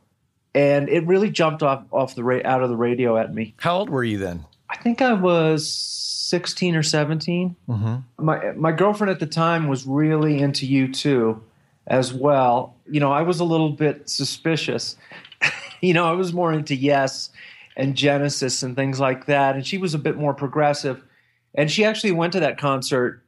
and 0.55 0.89
it 0.89 1.07
really 1.07 1.31
jumped 1.31 1.63
off 1.63 1.85
off 1.91 2.15
the 2.15 2.25
ra- 2.25 2.43
out 2.45 2.63
of 2.63 2.69
the 2.69 2.77
radio 2.77 3.17
at 3.17 3.35
me. 3.35 3.55
How 3.59 3.79
old 3.79 3.91
were 3.91 4.05
you 4.05 4.19
then? 4.19 4.45
I 4.69 4.77
think 4.77 5.01
I 5.01 5.15
was 5.15 5.73
16 5.73 6.77
or 6.77 6.83
17. 6.83 7.57
Mm-hmm. 7.69 8.25
My 8.25 8.53
my 8.53 8.73
girlfriend 8.73 9.11
at 9.11 9.21
the 9.21 9.27
time 9.27 9.69
was 9.69 9.87
really 9.87 10.39
into 10.41 10.67
U2 10.67 11.41
as 11.87 12.13
well. 12.13 12.75
You 12.91 13.01
know, 13.01 13.13
I 13.13 13.23
was 13.23 13.41
a 13.41 13.45
little 13.45 13.71
bit 13.71 14.11
suspicious. 14.11 14.97
you 15.81 15.95
know, 15.95 16.05
I 16.05 16.13
was 16.13 16.33
more 16.33 16.53
into 16.53 16.75
Yes 16.75 17.31
and 17.77 17.95
Genesis 17.95 18.63
and 18.63 18.77
things 18.77 19.01
like 19.01 19.27
that, 19.27 19.55
and 19.55 19.67
she 19.67 19.79
was 19.79 19.95
a 19.95 19.99
bit 19.99 20.17
more 20.17 20.35
progressive. 20.35 21.03
And 21.55 21.71
she 21.71 21.85
actually 21.85 22.13
went 22.13 22.35
to 22.35 22.41
that 22.41 22.59
concert 22.59 23.23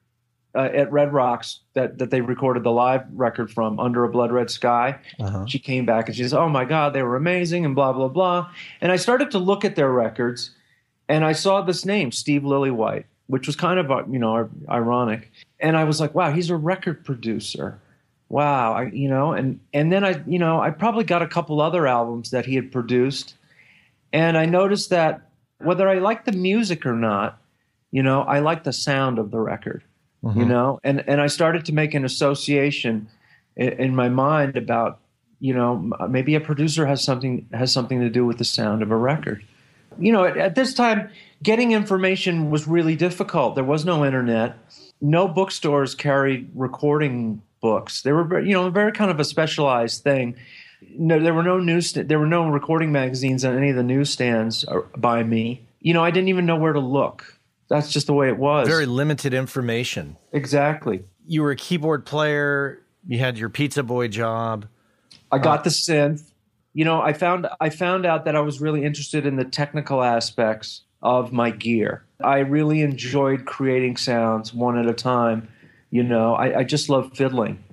uh, 0.55 0.69
at 0.73 0.91
Red 0.91 1.13
Rocks 1.13 1.61
that 1.75 1.99
that 1.99 2.11
they 2.11 2.21
recorded 2.21 2.63
the 2.63 2.73
live 2.73 3.05
record 3.13 3.51
from, 3.51 3.79
Under 3.79 4.05
a 4.05 4.09
Blood 4.09 4.33
Red 4.33 4.51
Sky. 4.51 4.99
Uh-huh. 5.21 5.47
She 5.47 5.59
came 5.59 5.87
back 5.87 6.09
and 6.09 6.17
she 6.17 6.23
says, 6.23 6.35
"Oh 6.35 6.49
my 6.49 6.65
God, 6.65 6.93
they 6.93 7.03
were 7.03 7.17
amazing," 7.17 7.65
and 7.65 7.75
blah 7.75 7.93
blah 7.93 8.09
blah. 8.09 8.51
And 8.81 8.91
I 8.91 8.97
started 8.97 9.31
to 9.33 9.39
look 9.39 9.65
at 9.65 9.77
their 9.77 9.91
records 9.93 10.53
and 11.09 11.25
I 11.25 11.33
saw 11.33 11.63
this 11.63 11.85
name, 11.85 12.13
Steve 12.13 12.43
Lillywhite, 12.43 13.05
which 13.27 13.47
was 13.47 13.57
kind 13.57 13.81
of 13.81 13.91
uh, 13.91 14.05
you 14.09 14.19
know 14.19 14.49
ironic. 14.69 15.33
And 15.59 15.77
I 15.77 15.85
was 15.85 16.01
like, 16.01 16.15
wow, 16.15 16.33
he's 16.33 16.51
a 16.51 16.57
record 16.57 17.05
producer. 17.05 17.81
Wow, 18.29 18.75
I, 18.75 18.83
you 18.85 19.09
know, 19.09 19.33
and 19.33 19.59
and 19.73 19.91
then 19.91 20.05
I 20.05 20.23
you 20.27 20.39
know 20.39 20.61
I 20.61 20.71
probably 20.71 21.05
got 21.05 21.23
a 21.23 21.27
couple 21.27 21.61
other 21.61 21.87
albums 21.87 22.31
that 22.31 22.45
he 22.45 22.55
had 22.55 22.71
produced, 22.71 23.35
and 24.13 24.37
I 24.37 24.45
noticed 24.45 24.91
that 24.91 25.23
whether 25.59 25.89
I 25.89 25.99
like 25.99 26.25
the 26.25 26.33
music 26.33 26.85
or 26.85 26.95
not, 26.95 27.41
you 27.91 28.03
know, 28.03 28.21
I 28.21 28.41
like 28.41 28.65
the 28.65 28.73
sound 28.73 29.19
of 29.19 29.31
the 29.31 29.41
record. 29.41 29.83
Mm-hmm. 30.25 30.41
You 30.41 30.47
know, 30.47 30.81
and 30.83 31.09
and 31.09 31.21
I 31.21 31.29
started 31.29 31.65
to 31.67 31.73
make 31.73 31.95
an 31.95 32.05
association 32.05 33.09
in, 33.57 33.69
in 33.69 33.95
my 33.95 34.09
mind 34.09 34.57
about 34.57 34.99
you 35.39 35.55
know 35.55 35.93
maybe 36.09 36.35
a 36.35 36.41
producer 36.41 36.87
has 36.87 37.05
something 37.05 37.49
has 37.53 37.73
something 37.73 38.01
to 38.01 38.11
do 38.11 38.27
with 38.27 38.39
the 38.39 38.45
sound 38.45 38.83
of 38.83 38.91
a 38.91 38.97
record 38.97 39.45
you 39.99 40.13
know, 40.13 40.25
at, 40.25 40.37
at 40.37 40.55
this 40.55 40.75
time, 40.75 41.11
getting 41.43 41.73
information 41.73 42.51
was 42.51 42.67
really 42.67 42.97
difficult. 42.97 43.55
There 43.55 43.65
was 43.65 43.85
no 43.85 44.05
internet. 44.05 44.57
No 45.01 45.29
bookstores 45.29 45.95
carried 45.95 46.51
recording 46.55 47.43
books. 47.61 48.03
They 48.03 48.13
were, 48.13 48.41
you 48.41 48.53
know, 48.53 48.71
very 48.71 48.93
kind 48.93 49.11
of 49.11 49.21
a 49.21 49.25
specialized 49.25 50.03
thing. 50.03 50.37
No, 50.97 51.21
there 51.21 51.35
were 51.35 51.43
no 51.43 51.59
news. 51.59 51.93
There 51.93 52.19
were 52.19 52.27
no 52.27 52.49
recording 52.49 52.93
magazines 52.93 53.45
on 53.45 53.57
any 53.57 53.71
of 53.71 53.77
the 53.77 53.83
newsstands 53.83 54.65
uh, 54.67 54.81
by 54.97 55.23
me. 55.23 55.67
You 55.81 55.95
know, 55.95 56.05
I 56.05 56.11
didn't 56.11 56.29
even 56.29 56.47
know 56.47 56.57
where 56.57 56.73
to 56.73 56.81
look. 56.81 57.38
That's 57.69 57.91
just 57.91 58.07
the 58.07 58.15
way 58.15 58.29
it 58.29 58.39
was. 58.39 58.67
Very 58.67 58.87
limited 58.87 59.35
information. 59.35 60.17
Exactly. 60.33 61.05
You 61.27 61.43
were 61.43 61.51
a 61.51 61.57
keyboard 61.57 62.07
player. 62.07 62.81
You 63.07 63.19
had 63.19 63.39
your 63.39 63.51
pizza 63.51 63.83
boy 63.83 64.09
job. 64.09 64.67
I 65.31 65.39
got 65.39 65.61
uh, 65.61 65.63
the 65.65 65.71
synth 65.71 66.31
you 66.79 66.85
know, 66.85 67.03
I 67.03 67.13
found 67.13 67.49
I 67.61 67.71
found 67.71 68.07
out 68.07 68.25
that 68.25 68.37
I 68.37 68.41
was 68.41 68.61
really 68.61 68.85
interested 68.85 69.27
in 69.27 69.35
the 69.35 69.45
technical 69.45 70.01
aspects 70.01 70.83
of 71.03 71.33
my 71.33 71.51
gear. 71.51 72.05
I 72.23 72.39
really 72.39 72.83
enjoyed 72.83 73.47
creating 73.47 73.97
sounds 73.97 74.55
one 74.55 74.79
at 74.79 74.87
a 74.87 74.95
time. 74.95 75.49
You 75.91 76.05
know, 76.05 76.35
I, 76.35 76.61
I 76.61 76.63
just 76.63 76.89
love 76.89 77.17
fiddling. 77.17 77.65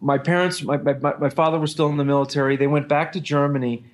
My 0.00 0.16
parents, 0.16 0.62
my, 0.62 0.78
my, 0.78 0.94
my 1.18 1.28
father 1.28 1.58
was 1.58 1.70
still 1.70 1.88
in 1.88 1.98
the 1.98 2.04
military. 2.04 2.56
They 2.56 2.66
went 2.66 2.88
back 2.88 3.12
to 3.12 3.20
Germany, 3.20 3.84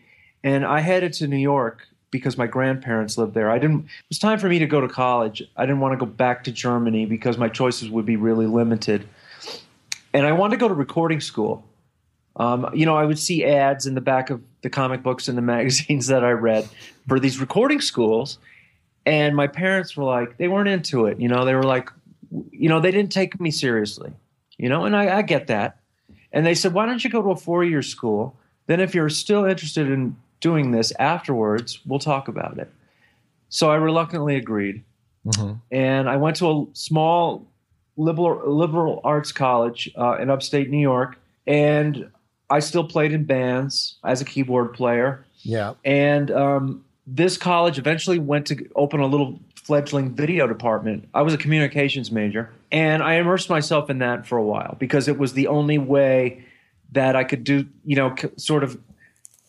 and 0.44 0.64
I 0.64 0.78
headed 0.78 1.12
to 1.14 1.26
New 1.26 1.38
York 1.38 1.88
because 2.12 2.38
my 2.38 2.46
grandparents 2.46 3.18
lived 3.18 3.34
there. 3.34 3.50
I 3.50 3.58
didn't. 3.58 3.80
It 3.80 4.08
was 4.08 4.20
time 4.20 4.38
for 4.38 4.48
me 4.48 4.60
to 4.60 4.66
go 4.66 4.80
to 4.80 4.86
college. 4.86 5.42
I 5.56 5.66
didn't 5.66 5.80
want 5.80 5.94
to 5.94 5.96
go 5.96 6.06
back 6.06 6.44
to 6.44 6.52
Germany 6.52 7.06
because 7.06 7.36
my 7.36 7.48
choices 7.48 7.90
would 7.90 8.06
be 8.06 8.14
really 8.14 8.46
limited, 8.46 9.08
and 10.14 10.24
I 10.24 10.30
wanted 10.30 10.52
to 10.52 10.60
go 10.60 10.68
to 10.68 10.74
recording 10.74 11.20
school. 11.20 11.64
Um, 12.36 12.70
you 12.72 12.86
know, 12.86 12.96
I 12.96 13.04
would 13.04 13.18
see 13.18 13.44
ads 13.44 13.86
in 13.86 13.94
the 13.94 14.00
back 14.00 14.30
of 14.30 14.40
the 14.62 14.70
comic 14.70 15.02
books 15.02 15.26
and 15.26 15.36
the 15.36 15.42
magazines 15.56 16.06
that 16.06 16.22
I 16.22 16.30
read 16.30 16.68
for 17.08 17.18
these 17.18 17.40
recording 17.40 17.80
schools, 17.80 18.38
and 19.04 19.34
my 19.34 19.48
parents 19.48 19.96
were 19.96 20.04
like, 20.04 20.36
they 20.36 20.46
weren't 20.46 20.68
into 20.68 21.06
it. 21.06 21.18
You 21.18 21.28
know, 21.28 21.44
they 21.44 21.54
were 21.54 21.64
like, 21.64 21.90
you 22.52 22.68
know, 22.68 22.78
they 22.78 22.92
didn't 22.92 23.10
take 23.10 23.40
me 23.40 23.50
seriously, 23.50 24.12
you 24.58 24.68
know, 24.68 24.84
and 24.84 24.94
I, 24.94 25.18
I 25.18 25.22
get 25.22 25.48
that. 25.48 25.78
And 26.30 26.46
they 26.46 26.54
said, 26.54 26.72
why 26.72 26.86
don't 26.86 27.02
you 27.02 27.10
go 27.10 27.20
to 27.20 27.30
a 27.30 27.36
four 27.36 27.64
year 27.64 27.82
school? 27.82 28.36
Then, 28.66 28.80
if 28.80 28.94
you're 28.94 29.08
still 29.08 29.44
interested 29.44 29.90
in 29.90 30.16
doing 30.42 30.72
this 30.72 30.92
afterwards, 30.98 31.80
we'll 31.86 31.98
talk 31.98 32.28
about 32.28 32.58
it. 32.58 32.70
So 33.48 33.70
I 33.70 33.76
reluctantly 33.76 34.36
agreed. 34.36 34.84
Mm-hmm. 35.24 35.54
And 35.70 36.10
I 36.10 36.16
went 36.16 36.36
to 36.36 36.50
a 36.50 36.66
small 36.74 37.46
liberal, 37.96 38.54
liberal 38.54 39.00
arts 39.04 39.32
college 39.32 39.90
uh, 39.96 40.18
in 40.20 40.28
upstate 40.28 40.68
New 40.68 40.80
York. 40.80 41.18
And 41.46 42.10
I 42.50 42.58
still 42.58 42.84
played 42.84 43.12
in 43.12 43.24
bands 43.24 43.96
as 44.04 44.20
a 44.20 44.26
keyboard 44.26 44.74
player. 44.74 45.24
Yeah. 45.42 45.74
And 45.84 46.30
um, 46.30 46.84
this 47.06 47.38
college 47.38 47.78
eventually 47.78 48.18
went 48.18 48.46
to 48.48 48.68
open 48.76 49.00
a 49.00 49.06
little 49.06 49.40
fledgling 49.54 50.14
video 50.14 50.46
department. 50.46 51.08
I 51.14 51.22
was 51.22 51.32
a 51.32 51.38
communications 51.38 52.10
major, 52.10 52.50
and 52.70 53.02
I 53.02 53.14
immersed 53.14 53.48
myself 53.48 53.88
in 53.90 53.98
that 53.98 54.26
for 54.26 54.36
a 54.36 54.42
while 54.42 54.76
because 54.78 55.08
it 55.08 55.18
was 55.18 55.34
the 55.34 55.46
only 55.46 55.78
way 55.78 56.44
that 56.92 57.16
I 57.16 57.24
could 57.24 57.44
do, 57.44 57.66
you 57.84 57.96
know, 57.96 58.14
sort 58.36 58.64
of 58.64 58.78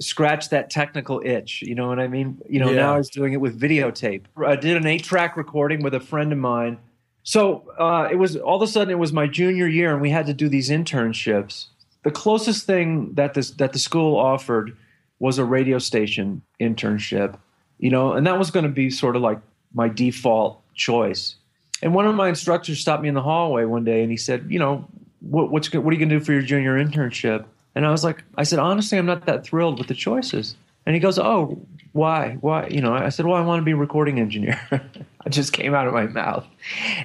scratch 0.04 0.50
that 0.50 0.70
technical 0.70 1.22
itch. 1.24 1.62
You 1.62 1.76
know 1.76 1.88
what 1.88 2.00
I 2.00 2.08
mean? 2.08 2.42
You 2.50 2.60
know, 2.60 2.70
yeah. 2.70 2.78
now 2.78 2.94
I 2.96 2.98
was 2.98 3.10
doing 3.10 3.34
it 3.34 3.42
with 3.42 3.60
videotape. 3.60 4.24
I 4.38 4.56
did 4.56 4.78
an 4.78 4.86
eight 4.86 5.04
track 5.04 5.38
recording 5.38 5.82
with 5.82 5.94
a 5.94 6.00
friend 6.00 6.32
of 6.32 6.38
mine. 6.38 6.78
So 7.24 7.72
uh, 7.80 8.10
it 8.12 8.16
was 8.16 8.36
all 8.36 8.58
of 8.58 8.62
a 8.62 8.68
sudden 8.68 8.92
it 8.92 9.00
was 9.00 9.14
my 9.14 9.28
junior 9.28 9.68
year, 9.68 9.94
and 9.94 10.02
we 10.02 10.10
had 10.10 10.26
to 10.26 10.34
do 10.34 10.50
these 10.50 10.70
internships. 10.70 11.68
The 12.04 12.12
closest 12.12 12.66
thing 12.66 13.14
that 13.14 13.34
this 13.34 13.52
that 13.52 13.74
the 13.74 13.80
school 13.80 14.18
offered 14.18 14.78
was 15.20 15.38
a 15.38 15.46
radio 15.46 15.80
station 15.80 16.42
internship, 16.60 17.38
you 17.78 17.90
know, 17.90 18.12
and 18.12 18.28
that 18.28 18.38
was 18.38 18.52
going 18.52 18.66
to 18.66 18.72
be 18.72 18.90
sort 18.90 19.16
of 19.16 19.22
like 19.22 19.40
my 19.74 19.88
default 19.88 20.62
choice. 20.76 21.36
And 21.82 21.94
one 21.94 22.06
of 22.06 22.16
my 22.16 22.30
instructors 22.30 22.80
stopped 22.80 23.04
me 23.04 23.10
in 23.10 23.16
the 23.16 23.22
hallway 23.22 23.66
one 23.66 23.84
day 23.84 24.02
and 24.02 24.12
he 24.12 24.18
said, 24.18 24.46
you 24.50 24.60
know, 24.60 24.86
what, 25.22 25.50
what's 25.52 25.74
what 25.74 25.90
are 25.90 25.94
you 25.94 26.00
going 26.00 26.10
to 26.10 26.20
do 26.20 26.24
for 26.24 26.34
your 26.34 26.42
junior 26.42 26.84
internship? 26.84 27.46
And 27.76 27.86
I 27.86 27.92
was 27.92 28.04
like, 28.04 28.24
I 28.36 28.44
said, 28.44 28.60
honestly, 28.60 28.98
I'm 28.98 29.06
not 29.06 29.26
that 29.26 29.44
thrilled 29.44 29.80
with 29.80 29.88
the 29.88 29.94
choices. 29.94 30.56
And 30.86 30.96
he 30.96 31.00
goes, 31.00 31.18
oh, 31.18 31.60
why? 31.94 32.38
Why? 32.42 32.68
You 32.68 32.82
know, 32.82 32.94
I 32.94 33.10
said, 33.10 33.26
well, 33.26 33.36
I 33.36 33.42
want 33.42 33.62
to 33.62 33.66
be 33.66 33.72
a 33.72 33.76
recording 33.76 34.20
engineer. 34.20 34.60
I 35.26 35.30
just 35.30 35.54
came 35.54 35.74
out 35.74 35.88
of 35.88 35.94
my 35.94 36.08
mouth. 36.08 36.46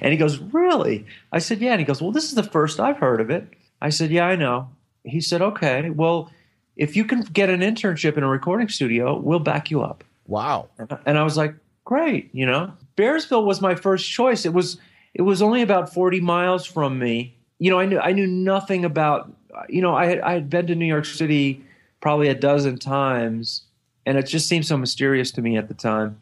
And 0.01 0.11
he 0.11 0.17
goes, 0.17 0.39
really? 0.39 1.05
I 1.31 1.39
said, 1.39 1.59
yeah. 1.59 1.71
And 1.71 1.79
he 1.79 1.85
goes, 1.85 2.01
well, 2.01 2.11
this 2.11 2.25
is 2.25 2.35
the 2.35 2.43
first 2.43 2.79
I've 2.79 2.97
heard 2.97 3.21
of 3.21 3.29
it. 3.29 3.47
I 3.81 3.89
said, 3.89 4.11
yeah, 4.11 4.25
I 4.25 4.35
know. 4.35 4.69
He 5.03 5.21
said, 5.21 5.41
okay, 5.41 5.89
well, 5.89 6.31
if 6.75 6.95
you 6.95 7.05
can 7.05 7.21
get 7.21 7.49
an 7.49 7.61
internship 7.61 8.17
in 8.17 8.23
a 8.23 8.27
recording 8.27 8.67
studio, 8.67 9.17
we'll 9.17 9.39
back 9.39 9.71
you 9.71 9.81
up. 9.81 10.03
Wow. 10.27 10.69
And 11.05 11.17
I 11.17 11.23
was 11.23 11.37
like, 11.37 11.55
great, 11.85 12.29
you 12.33 12.45
know. 12.45 12.71
Bearsville 12.97 13.45
was 13.45 13.61
my 13.61 13.75
first 13.75 14.09
choice. 14.09 14.45
It 14.45 14.53
was 14.53 14.77
it 15.13 15.23
was 15.23 15.41
only 15.41 15.61
about 15.61 15.93
40 15.93 16.19
miles 16.21 16.65
from 16.65 16.99
me. 16.99 17.35
You 17.57 17.71
know, 17.71 17.79
I 17.79 17.85
knew 17.85 17.99
I 17.99 18.11
knew 18.11 18.27
nothing 18.27 18.85
about 18.85 19.33
you 19.67 19.81
know, 19.81 19.95
I 19.95 20.05
had 20.05 20.19
I 20.21 20.33
had 20.33 20.49
been 20.49 20.67
to 20.67 20.75
New 20.75 20.85
York 20.85 21.05
City 21.05 21.63
probably 22.01 22.29
a 22.29 22.35
dozen 22.35 22.77
times 22.77 23.63
and 24.05 24.17
it 24.17 24.23
just 24.23 24.47
seemed 24.47 24.65
so 24.65 24.77
mysterious 24.77 25.31
to 25.31 25.41
me 25.41 25.57
at 25.57 25.67
the 25.67 25.73
time. 25.73 26.19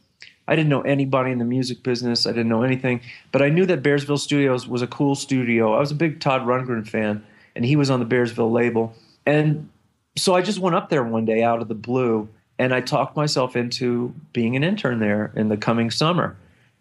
I 0.48 0.56
didn't 0.56 0.70
know 0.70 0.82
anybody 0.82 1.32
in 1.32 1.39
the 1.39 1.46
music 1.46 1.84
business. 1.84 2.25
I 2.25 2.32
didn't 2.32 2.50
know 2.50 2.63
anything, 2.63 3.01
but 3.32 3.41
I 3.41 3.50
knew 3.50 3.65
that 3.65 3.84
Bearsville 3.84 4.20
Studios 4.20 4.67
was 4.67 4.82
a 4.82 4.88
cool 4.88 5.13
studio. 5.13 5.74
I 5.74 5.79
was 5.79 5.91
a 5.91 5.96
big 5.96 6.20
Todd 6.20 6.41
Rundgren 6.41 6.88
fan, 6.88 7.24
and 7.56 7.65
he 7.65 7.75
was 7.75 7.89
on 7.89 8.00
the 8.00 8.06
Bearsville 8.06 8.51
label. 8.51 8.96
And 9.25 9.70
so 10.17 10.36
I 10.36 10.41
just 10.41 10.60
went 10.60 10.75
up 10.75 10.89
there 10.89 11.03
one 11.03 11.25
day 11.25 11.44
out 11.44 11.62
of 11.62 11.67
the 11.67 11.75
blue 11.75 12.29
and 12.60 12.74
I 12.74 12.82
talked 12.82 13.15
myself 13.15 13.56
into 13.56 14.13
being 14.34 14.56
an 14.56 14.63
intern 14.63 15.00
there 15.00 15.32
in 15.36 15.50
the 15.50 15.58
coming 15.58 15.91
summer. 15.91 16.36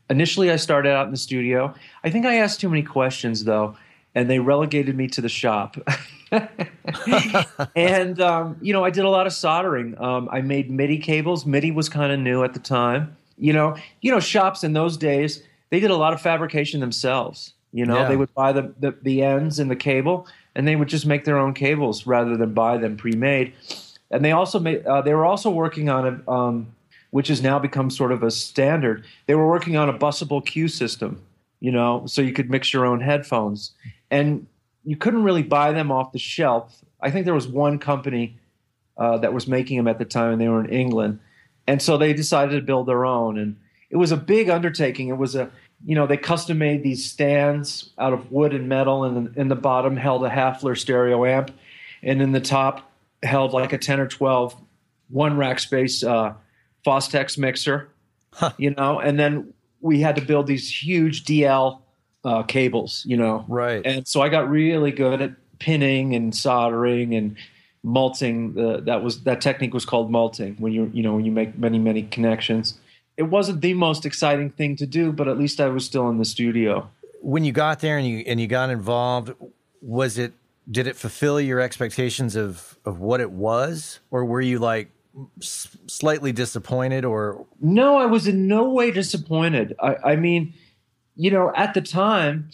Initially, 0.08 0.50
I 0.50 0.56
started 0.56 0.92
out 0.92 1.06
in 1.06 1.10
the 1.10 1.18
studio. 1.18 1.74
I 2.04 2.10
think 2.10 2.24
I 2.24 2.36
asked 2.36 2.60
too 2.60 2.68
many 2.68 2.82
questions, 2.82 3.44
though, 3.44 3.76
and 4.16 4.28
they 4.28 4.40
relegated 4.40 4.96
me 4.96 5.06
to 5.06 5.20
the 5.20 5.28
shop. 5.28 5.76
and 7.76 8.20
um, 8.20 8.56
you 8.60 8.72
know, 8.72 8.84
I 8.84 8.90
did 8.90 9.04
a 9.04 9.10
lot 9.10 9.28
of 9.28 9.32
soldering. 9.32 9.96
Um, 10.00 10.28
I 10.32 10.40
made 10.40 10.70
MIDI 10.70 10.98
cables. 10.98 11.46
MIDI 11.46 11.70
was 11.70 11.88
kind 11.88 12.12
of 12.12 12.18
new 12.18 12.42
at 12.42 12.52
the 12.52 12.60
time. 12.60 13.16
You 13.38 13.52
know, 13.52 13.76
you 14.00 14.10
know, 14.10 14.18
shops 14.18 14.64
in 14.64 14.72
those 14.72 14.96
days 14.96 15.44
they 15.70 15.78
did 15.78 15.90
a 15.90 15.96
lot 15.96 16.12
of 16.12 16.20
fabrication 16.20 16.80
themselves. 16.80 17.52
You 17.72 17.84
know, 17.84 17.98
yeah. 17.98 18.08
they 18.08 18.16
would 18.16 18.34
buy 18.34 18.52
the, 18.52 18.74
the 18.80 18.96
the 19.02 19.22
ends 19.22 19.60
and 19.60 19.70
the 19.70 19.76
cable, 19.76 20.26
and 20.56 20.66
they 20.66 20.74
would 20.74 20.88
just 20.88 21.06
make 21.06 21.24
their 21.24 21.38
own 21.38 21.54
cables 21.54 22.06
rather 22.06 22.36
than 22.36 22.54
buy 22.54 22.78
them 22.78 22.96
pre-made 22.96 23.52
and 24.10 24.24
they 24.24 24.32
also 24.32 24.58
made 24.58 24.84
uh, 24.86 25.02
they 25.02 25.14
were 25.14 25.26
also 25.26 25.50
working 25.50 25.88
on 25.88 26.06
a 26.06 26.30
um, 26.30 26.74
which 27.10 27.28
has 27.28 27.42
now 27.42 27.58
become 27.58 27.88
sort 27.90 28.12
of 28.12 28.22
a 28.22 28.30
standard. 28.30 29.04
They 29.26 29.34
were 29.34 29.48
working 29.48 29.76
on 29.76 29.88
a 29.88 29.92
busable 29.92 30.42
cue 30.42 30.68
system, 30.68 31.22
you 31.60 31.70
know, 31.70 32.04
so 32.06 32.20
you 32.20 32.32
could 32.32 32.50
mix 32.50 32.72
your 32.72 32.84
own 32.84 33.00
headphones, 33.00 33.72
and 34.10 34.46
you 34.84 34.96
couldn't 34.96 35.24
really 35.24 35.42
buy 35.42 35.72
them 35.72 35.90
off 35.90 36.12
the 36.12 36.18
shelf. 36.18 36.84
I 37.00 37.10
think 37.10 37.24
there 37.24 37.34
was 37.34 37.48
one 37.48 37.78
company 37.78 38.38
uh, 38.96 39.18
that 39.18 39.32
was 39.32 39.46
making 39.46 39.76
them 39.76 39.88
at 39.88 39.98
the 39.98 40.04
time, 40.04 40.32
and 40.32 40.40
they 40.40 40.48
were 40.48 40.64
in 40.64 40.70
England, 40.70 41.20
and 41.66 41.82
so 41.82 41.98
they 41.98 42.12
decided 42.12 42.54
to 42.56 42.62
build 42.62 42.86
their 42.86 43.04
own, 43.04 43.38
and 43.38 43.56
it 43.90 43.96
was 43.96 44.12
a 44.12 44.16
big 44.16 44.48
undertaking. 44.48 45.08
It 45.08 45.18
was 45.18 45.34
a 45.34 45.50
you 45.84 45.94
know 45.94 46.06
they 46.06 46.16
custom 46.16 46.58
made 46.58 46.82
these 46.82 47.04
stands 47.04 47.90
out 47.98 48.12
of 48.12 48.32
wood 48.32 48.54
and 48.54 48.68
metal, 48.68 49.04
and 49.04 49.36
in 49.36 49.48
the 49.48 49.56
bottom 49.56 49.96
held 49.96 50.24
a 50.24 50.30
Hafler 50.30 50.78
stereo 50.78 51.24
amp, 51.24 51.50
and 52.02 52.22
in 52.22 52.32
the 52.32 52.40
top 52.40 52.90
held 53.22 53.52
like 53.52 53.72
a 53.72 53.78
10 53.78 53.98
or 53.98 54.06
12 54.06 54.54
one 55.08 55.36
rack 55.36 55.58
space 55.58 56.02
uh, 56.02 56.32
Fostex 56.84 57.38
mixer, 57.38 57.88
huh. 58.32 58.52
you 58.56 58.70
know, 58.70 58.98
and 58.98 59.18
then 59.18 59.52
we 59.80 60.00
had 60.00 60.16
to 60.16 60.22
build 60.22 60.46
these 60.46 60.70
huge 60.70 61.24
DL 61.24 61.80
uh, 62.26 62.42
cables, 62.42 63.04
you 63.06 63.16
know. 63.16 63.44
Right. 63.48 63.80
And 63.86 64.06
so 64.06 64.20
I 64.20 64.28
got 64.28 64.50
really 64.50 64.90
good 64.90 65.22
at 65.22 65.32
pinning 65.60 66.14
and 66.14 66.34
soldering 66.34 67.14
and 67.14 67.36
multing. 67.84 68.58
Uh, 68.58 68.80
that 68.80 69.02
was 69.02 69.22
that 69.22 69.40
technique 69.40 69.72
was 69.72 69.84
called 69.84 70.10
multing 70.10 70.56
when 70.56 70.72
you 70.72 70.90
you 70.92 71.02
know 71.02 71.14
when 71.14 71.24
you 71.24 71.30
make 71.32 71.56
many 71.56 71.78
many 71.78 72.02
connections. 72.02 72.78
It 73.16 73.24
wasn't 73.24 73.62
the 73.62 73.72
most 73.72 74.04
exciting 74.04 74.50
thing 74.50 74.76
to 74.76 74.86
do, 74.86 75.12
but 75.12 75.28
at 75.28 75.38
least 75.38 75.60
I 75.60 75.68
was 75.68 75.86
still 75.86 76.10
in 76.10 76.18
the 76.18 76.24
studio. 76.24 76.90
When 77.22 77.44
you 77.44 77.52
got 77.52 77.80
there 77.80 77.96
and 77.96 78.06
you 78.06 78.24
and 78.26 78.40
you 78.40 78.48
got 78.48 78.70
involved, 78.70 79.32
was 79.80 80.18
it 80.18 80.32
did 80.68 80.88
it 80.88 80.96
fulfill 80.96 81.40
your 81.40 81.60
expectations 81.60 82.34
of 82.34 82.76
of 82.84 82.98
what 82.98 83.20
it 83.20 83.30
was 83.30 84.00
or 84.10 84.24
were 84.24 84.40
you 84.40 84.58
like 84.58 84.90
s- 85.40 85.76
slightly 85.86 86.32
disappointed 86.32 87.04
or 87.04 87.46
no 87.60 87.96
i 87.96 88.04
was 88.04 88.26
in 88.26 88.48
no 88.48 88.68
way 88.68 88.90
disappointed 88.90 89.74
i, 89.80 89.96
I 90.12 90.16
mean 90.16 90.52
you 91.16 91.30
know 91.30 91.52
at 91.54 91.74
the 91.74 91.80
time 91.80 92.48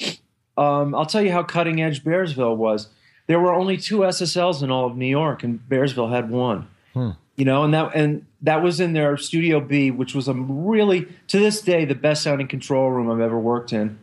um, 0.56 0.94
i'll 0.94 1.06
tell 1.06 1.22
you 1.22 1.32
how 1.32 1.42
cutting 1.42 1.82
edge 1.82 2.04
bearsville 2.04 2.56
was. 2.56 2.88
There 3.28 3.40
were 3.40 3.54
only 3.54 3.76
two 3.76 3.98
ssls 3.98 4.62
in 4.62 4.70
all 4.70 4.86
of 4.86 4.96
new 4.96 5.06
york 5.06 5.42
and 5.42 5.60
bearsville 5.68 6.10
had 6.10 6.30
one. 6.30 6.68
Hmm. 6.94 7.10
you 7.36 7.44
know 7.44 7.64
and 7.64 7.72
that 7.72 7.94
and 7.94 8.26
that 8.42 8.62
was 8.62 8.80
in 8.80 8.92
their 8.92 9.16
studio 9.16 9.60
b 9.60 9.90
which 9.90 10.14
was 10.14 10.28
a 10.28 10.34
really 10.34 11.08
to 11.28 11.38
this 11.38 11.62
day 11.62 11.86
the 11.86 11.94
best 11.94 12.22
sounding 12.22 12.48
control 12.48 12.90
room 12.90 13.10
i've 13.10 13.20
ever 13.20 13.38
worked 13.38 13.72
in. 13.72 13.98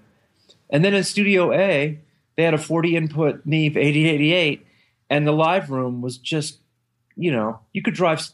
And 0.71 0.85
then 0.85 0.93
in 0.93 1.03
studio 1.03 1.51
a 1.51 1.99
they 2.39 2.45
had 2.45 2.53
a 2.53 2.57
40 2.57 2.95
input 2.95 3.45
Neve 3.45 3.75
8088, 3.75 4.65
and 5.09 5.27
the 5.27 5.33
live 5.33 5.69
room 5.69 6.01
was 6.01 6.17
just, 6.17 6.59
you 7.17 7.33
know, 7.33 7.59
you 7.73 7.81
could 7.81 7.93
drive 7.93 8.29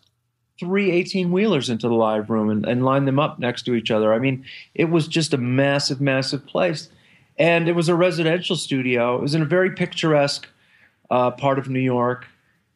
three 0.60 0.92
18 0.92 1.32
wheelers 1.32 1.70
into 1.70 1.88
the 1.88 1.94
live 1.94 2.30
room 2.30 2.50
and, 2.50 2.66
and 2.66 2.86
line 2.86 3.06
them 3.06 3.20
up 3.20 3.40
next 3.40 3.64
to 3.64 3.76
each 3.76 3.92
other. 3.92 4.14
I 4.14 4.20
mean, 4.20 4.46
it 4.74 4.86
was 4.86 5.08
just 5.08 5.34
a 5.34 5.38
massive, 5.38 6.02
massive 6.02 6.46
place. 6.46 6.90
And 7.38 7.68
it 7.68 7.74
was 7.74 7.90
a 7.90 7.96
residential 7.96 8.56
studio. 8.56 9.16
It 9.16 9.22
was 9.22 9.36
in 9.36 9.42
a 9.42 9.46
very 9.46 9.72
picturesque 9.72 10.48
uh, 11.10 11.32
part 11.32 11.60
of 11.60 11.68
New 11.68 11.80
York. 11.80 12.26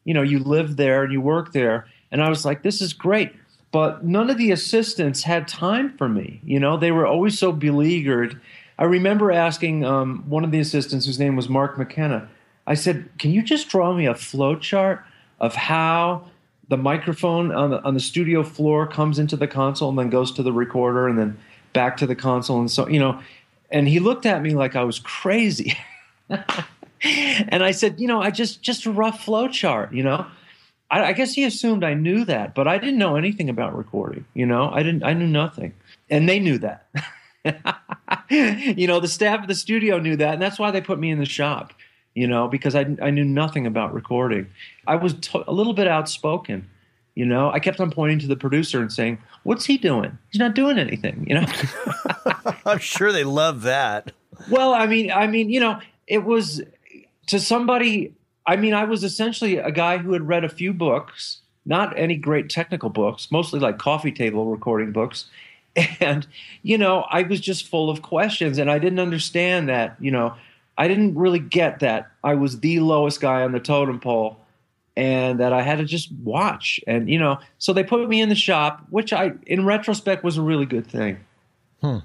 You 0.03 0.13
know, 0.13 0.21
you 0.21 0.39
live 0.39 0.75
there 0.75 1.03
and 1.03 1.13
you 1.13 1.21
work 1.21 1.53
there. 1.53 1.87
And 2.11 2.21
I 2.21 2.29
was 2.29 2.45
like, 2.45 2.63
this 2.63 2.81
is 2.81 2.91
great. 2.91 3.33
But 3.71 4.03
none 4.03 4.29
of 4.29 4.37
the 4.37 4.51
assistants 4.51 5.23
had 5.23 5.47
time 5.47 5.95
for 5.97 6.09
me. 6.09 6.41
You 6.43 6.59
know, 6.59 6.75
they 6.75 6.91
were 6.91 7.05
always 7.05 7.37
so 7.39 7.51
beleaguered 7.51 8.41
I 8.79 8.85
remember 8.85 9.29
asking 9.29 9.83
um, 9.83 10.23
one 10.29 10.45
of 10.45 10.51
the 10.51 10.59
assistants, 10.59 11.05
whose 11.05 11.19
name 11.19 11.35
was 11.35 11.49
Mark 11.49 11.77
McKenna, 11.77 12.29
I 12.65 12.75
said, 12.75 13.09
Can 13.19 13.31
you 13.31 13.43
just 13.43 13.67
draw 13.67 13.93
me 13.93 14.05
a 14.05 14.15
flow 14.15 14.55
chart 14.55 15.03
of 15.41 15.53
how 15.53 16.28
the 16.69 16.77
microphone 16.77 17.51
on 17.51 17.71
the, 17.71 17.83
on 17.83 17.93
the 17.93 17.99
studio 17.99 18.43
floor 18.43 18.87
comes 18.87 19.19
into 19.19 19.35
the 19.35 19.47
console 19.47 19.89
and 19.89 19.99
then 19.99 20.09
goes 20.09 20.31
to 20.33 20.43
the 20.43 20.53
recorder 20.53 21.07
and 21.07 21.17
then 21.17 21.37
back 21.73 21.97
to 21.97 22.07
the 22.07 22.15
console? 22.15 22.59
And 22.59 22.71
so, 22.71 22.87
you 22.87 22.99
know, 22.99 23.19
and 23.71 23.87
he 23.87 23.99
looked 23.99 24.25
at 24.25 24.41
me 24.41 24.55
like 24.55 24.75
I 24.75 24.83
was 24.83 24.99
crazy. 24.99 25.77
and 26.29 27.63
I 27.63 27.71
said, 27.71 27.99
You 27.99 28.07
know, 28.07 28.21
I 28.21 28.31
just, 28.31 28.61
just 28.61 28.85
a 28.85 28.91
rough 28.91 29.23
flow 29.23 29.47
chart, 29.47 29.93
you 29.93 30.03
know? 30.03 30.25
I, 30.91 31.05
I 31.05 31.13
guess 31.13 31.33
he 31.33 31.43
assumed 31.43 31.83
I 31.83 31.93
knew 31.93 32.25
that, 32.25 32.55
but 32.55 32.67
I 32.67 32.77
didn't 32.77 32.97
know 32.97 33.15
anything 33.15 33.49
about 33.49 33.77
recording. 33.77 34.25
You 34.33 34.45
know, 34.45 34.69
I 34.71 34.83
didn't. 34.83 35.03
I 35.03 35.13
knew 35.13 35.27
nothing, 35.27 35.73
and 36.09 36.27
they 36.27 36.39
knew 36.39 36.57
that. 36.59 36.87
you 38.29 38.87
know, 38.87 38.99
the 38.99 39.07
staff 39.07 39.41
of 39.41 39.47
the 39.47 39.55
studio 39.55 39.99
knew 39.99 40.15
that, 40.17 40.33
and 40.33 40.41
that's 40.41 40.59
why 40.59 40.71
they 40.71 40.81
put 40.81 40.99
me 40.99 41.11
in 41.11 41.19
the 41.19 41.25
shop. 41.25 41.73
You 42.15 42.27
know, 42.27 42.47
because 42.47 42.75
I 42.75 42.95
I 43.01 43.11
knew 43.11 43.25
nothing 43.25 43.65
about 43.65 43.93
recording. 43.93 44.47
I 44.89 44.95
was 44.95 45.15
a 45.47 45.53
little 45.53 45.73
bit 45.73 45.87
outspoken. 45.87 46.67
You 47.13 47.25
know, 47.25 47.51
I 47.51 47.59
kept 47.59 47.79
on 47.79 47.91
pointing 47.91 48.17
to 48.19 48.27
the 48.27 48.35
producer 48.35 48.81
and 48.81 48.91
saying, 48.91 49.19
"What's 49.43 49.65
he 49.65 49.77
doing? 49.77 50.17
He's 50.31 50.39
not 50.39 50.55
doing 50.55 50.79
anything." 50.79 51.25
You 51.27 51.35
know. 51.35 51.45
I'm 52.65 52.79
sure 52.79 53.11
they 53.11 53.23
love 53.23 53.61
that. 53.63 54.11
well, 54.49 54.73
I 54.73 54.87
mean, 54.87 55.11
I 55.11 55.27
mean, 55.27 55.49
you 55.49 55.59
know, 55.59 55.79
it 56.07 56.23
was 56.23 56.61
to 57.27 57.39
somebody. 57.39 58.13
I 58.47 58.55
mean, 58.55 58.73
I 58.73 58.85
was 58.85 59.03
essentially 59.03 59.57
a 59.57 59.71
guy 59.71 59.99
who 59.99 60.13
had 60.13 60.27
read 60.27 60.43
a 60.43 60.49
few 60.49 60.73
books, 60.73 61.41
not 61.65 61.97
any 61.97 62.15
great 62.15 62.49
technical 62.49 62.89
books, 62.89 63.31
mostly 63.31 63.59
like 63.59 63.77
coffee 63.77 64.11
table 64.11 64.45
recording 64.47 64.91
books. 64.91 65.25
And, 66.01 66.27
you 66.63 66.77
know, 66.77 67.05
I 67.09 67.21
was 67.21 67.39
just 67.39 67.67
full 67.67 67.89
of 67.91 68.01
questions 68.01 68.57
and 68.57 68.71
I 68.71 68.79
didn't 68.79 68.99
understand 68.99 69.69
that, 69.69 69.95
you 69.99 70.09
know, 70.09 70.33
I 70.77 70.87
didn't 70.87 71.15
really 71.15 71.39
get 71.39 71.79
that 71.79 72.11
I 72.23 72.33
was 72.33 72.59
the 72.59 72.79
lowest 72.79 73.21
guy 73.21 73.43
on 73.43 73.51
the 73.51 73.59
totem 73.59 73.99
pole 73.99 74.39
and 74.99 75.39
that 75.39 75.53
I 75.53 75.61
had 75.61 75.77
to 75.77 75.85
just 75.85 76.11
watch. 76.11 76.81
And, 76.85 77.09
you 77.09 77.17
know, 77.17 77.39
so 77.57 77.71
they 77.71 77.85
put 77.85 78.09
me 78.09 78.19
in 78.19 78.27
the 78.27 78.35
shop, 78.35 78.85
which 78.89 79.13
I, 79.13 79.31
in 79.47 79.65
retrospect, 79.65 80.25
was 80.25 80.35
a 80.35 80.41
really 80.41 80.65
good 80.65 80.85
thing. 80.85 81.19
Hmm. 81.81 81.99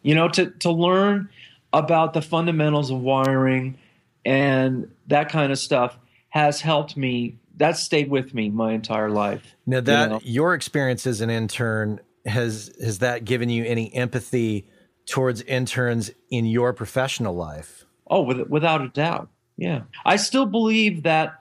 You 0.00 0.14
know, 0.14 0.26
to, 0.28 0.46
to 0.46 0.70
learn 0.70 1.28
about 1.74 2.14
the 2.14 2.22
fundamentals 2.22 2.90
of 2.90 2.98
wiring 2.98 3.76
and 4.24 4.90
that 5.08 5.28
kind 5.28 5.52
of 5.52 5.58
stuff 5.58 5.98
has 6.30 6.62
helped 6.62 6.96
me. 6.96 7.36
That 7.58 7.76
stayed 7.76 8.08
with 8.08 8.32
me 8.32 8.48
my 8.48 8.72
entire 8.72 9.10
life. 9.10 9.54
Now 9.66 9.82
that 9.82 10.04
you 10.04 10.08
know? 10.08 10.20
your 10.24 10.54
experience 10.54 11.06
as 11.06 11.20
an 11.20 11.28
intern 11.28 12.00
has 12.24 12.72
has 12.82 13.00
that 13.00 13.26
given 13.26 13.50
you 13.50 13.64
any 13.64 13.92
empathy 13.94 14.66
towards 15.04 15.42
interns 15.42 16.10
in 16.30 16.46
your 16.46 16.72
professional 16.72 17.34
life? 17.34 17.84
Oh, 18.06 18.22
with, 18.22 18.48
without 18.48 18.80
a 18.80 18.88
doubt. 18.88 19.28
Yeah. 19.58 19.82
I 20.06 20.16
still 20.16 20.46
believe 20.46 21.02
that 21.02 21.39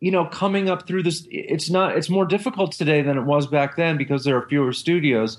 you 0.00 0.10
know, 0.10 0.26
coming 0.26 0.68
up 0.68 0.86
through 0.86 1.02
this 1.02 1.26
it's 1.30 1.70
not 1.70 1.96
it's 1.96 2.10
more 2.10 2.26
difficult 2.26 2.72
today 2.72 3.02
than 3.02 3.16
it 3.16 3.22
was 3.22 3.46
back 3.46 3.76
then 3.76 3.96
because 3.96 4.24
there 4.24 4.36
are 4.36 4.46
fewer 4.48 4.72
studios. 4.72 5.38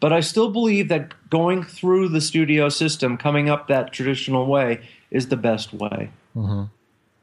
But 0.00 0.12
I 0.12 0.20
still 0.20 0.50
believe 0.50 0.88
that 0.88 1.12
going 1.28 1.64
through 1.64 2.10
the 2.10 2.20
studio 2.20 2.68
system, 2.68 3.18
coming 3.18 3.50
up 3.50 3.66
that 3.66 3.92
traditional 3.92 4.46
way, 4.46 4.80
is 5.10 5.28
the 5.28 5.36
best 5.36 5.72
way. 5.72 6.10
Mm-hmm. 6.36 6.64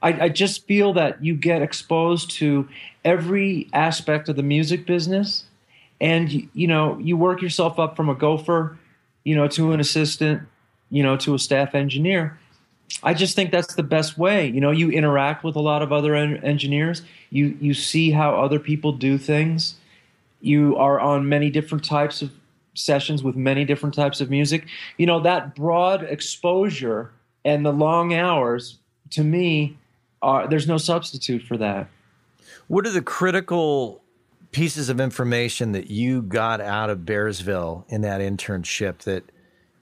I, 0.01 0.25
I, 0.25 0.29
just 0.29 0.67
feel 0.67 0.91
that 0.93 1.23
you 1.23 1.35
get 1.35 1.61
exposed 1.61 2.29
to 2.31 2.67
every 3.05 3.69
aspect 3.73 4.27
of 4.27 4.35
the 4.35 4.43
music 4.43 4.85
business 4.85 5.45
and 6.01 6.49
you 6.53 6.67
know 6.67 6.97
you 6.99 7.15
work 7.17 7.41
yourself 7.41 7.79
up 7.79 7.95
from 7.95 8.09
a 8.09 8.15
gopher 8.15 8.77
you 9.23 9.35
know 9.35 9.47
to 9.47 9.71
an 9.71 9.79
assistant 9.79 10.41
you 10.89 11.01
know 11.01 11.15
to 11.17 11.33
a 11.33 11.39
staff 11.39 11.73
engineer 11.73 12.37
i 13.03 13.13
just 13.13 13.35
think 13.35 13.51
that's 13.51 13.75
the 13.75 13.83
best 13.83 14.17
way. 14.17 14.47
You 14.47 14.61
know 14.61 14.71
you 14.71 14.89
interact 14.89 15.43
with 15.43 15.55
a 15.55 15.61
lot 15.61 15.81
of 15.81 15.91
other 15.91 16.15
en- 16.15 16.37
engineers. 16.37 17.01
You 17.29 17.57
you 17.59 17.73
see 17.73 18.11
how 18.11 18.35
other 18.35 18.59
people 18.59 18.91
do 18.91 19.17
things. 19.17 19.75
You 20.41 20.75
are 20.77 20.99
on 20.99 21.27
many 21.27 21.49
different 21.49 21.83
types 21.83 22.21
of 22.21 22.31
sessions 22.73 23.23
with 23.23 23.35
many 23.35 23.65
different 23.65 23.95
types 23.95 24.21
of 24.21 24.29
music. 24.29 24.67
You 24.97 25.05
know 25.05 25.19
that 25.21 25.55
broad 25.55 26.03
exposure 26.03 27.11
and 27.43 27.65
the 27.65 27.71
long 27.71 28.13
hours 28.13 28.77
to 29.11 29.23
me 29.23 29.77
are 30.21 30.47
there's 30.47 30.67
no 30.67 30.77
substitute 30.77 31.43
for 31.43 31.57
that. 31.57 31.87
What 32.67 32.85
are 32.87 32.91
the 32.91 33.01
critical 33.01 34.01
pieces 34.51 34.89
of 34.89 34.99
information 34.99 35.73
that 35.73 35.89
you 35.89 36.21
got 36.21 36.61
out 36.61 36.89
of 36.89 36.99
Bearsville 36.99 37.83
in 37.89 38.01
that 38.01 38.21
internship 38.21 38.99
that 38.99 39.23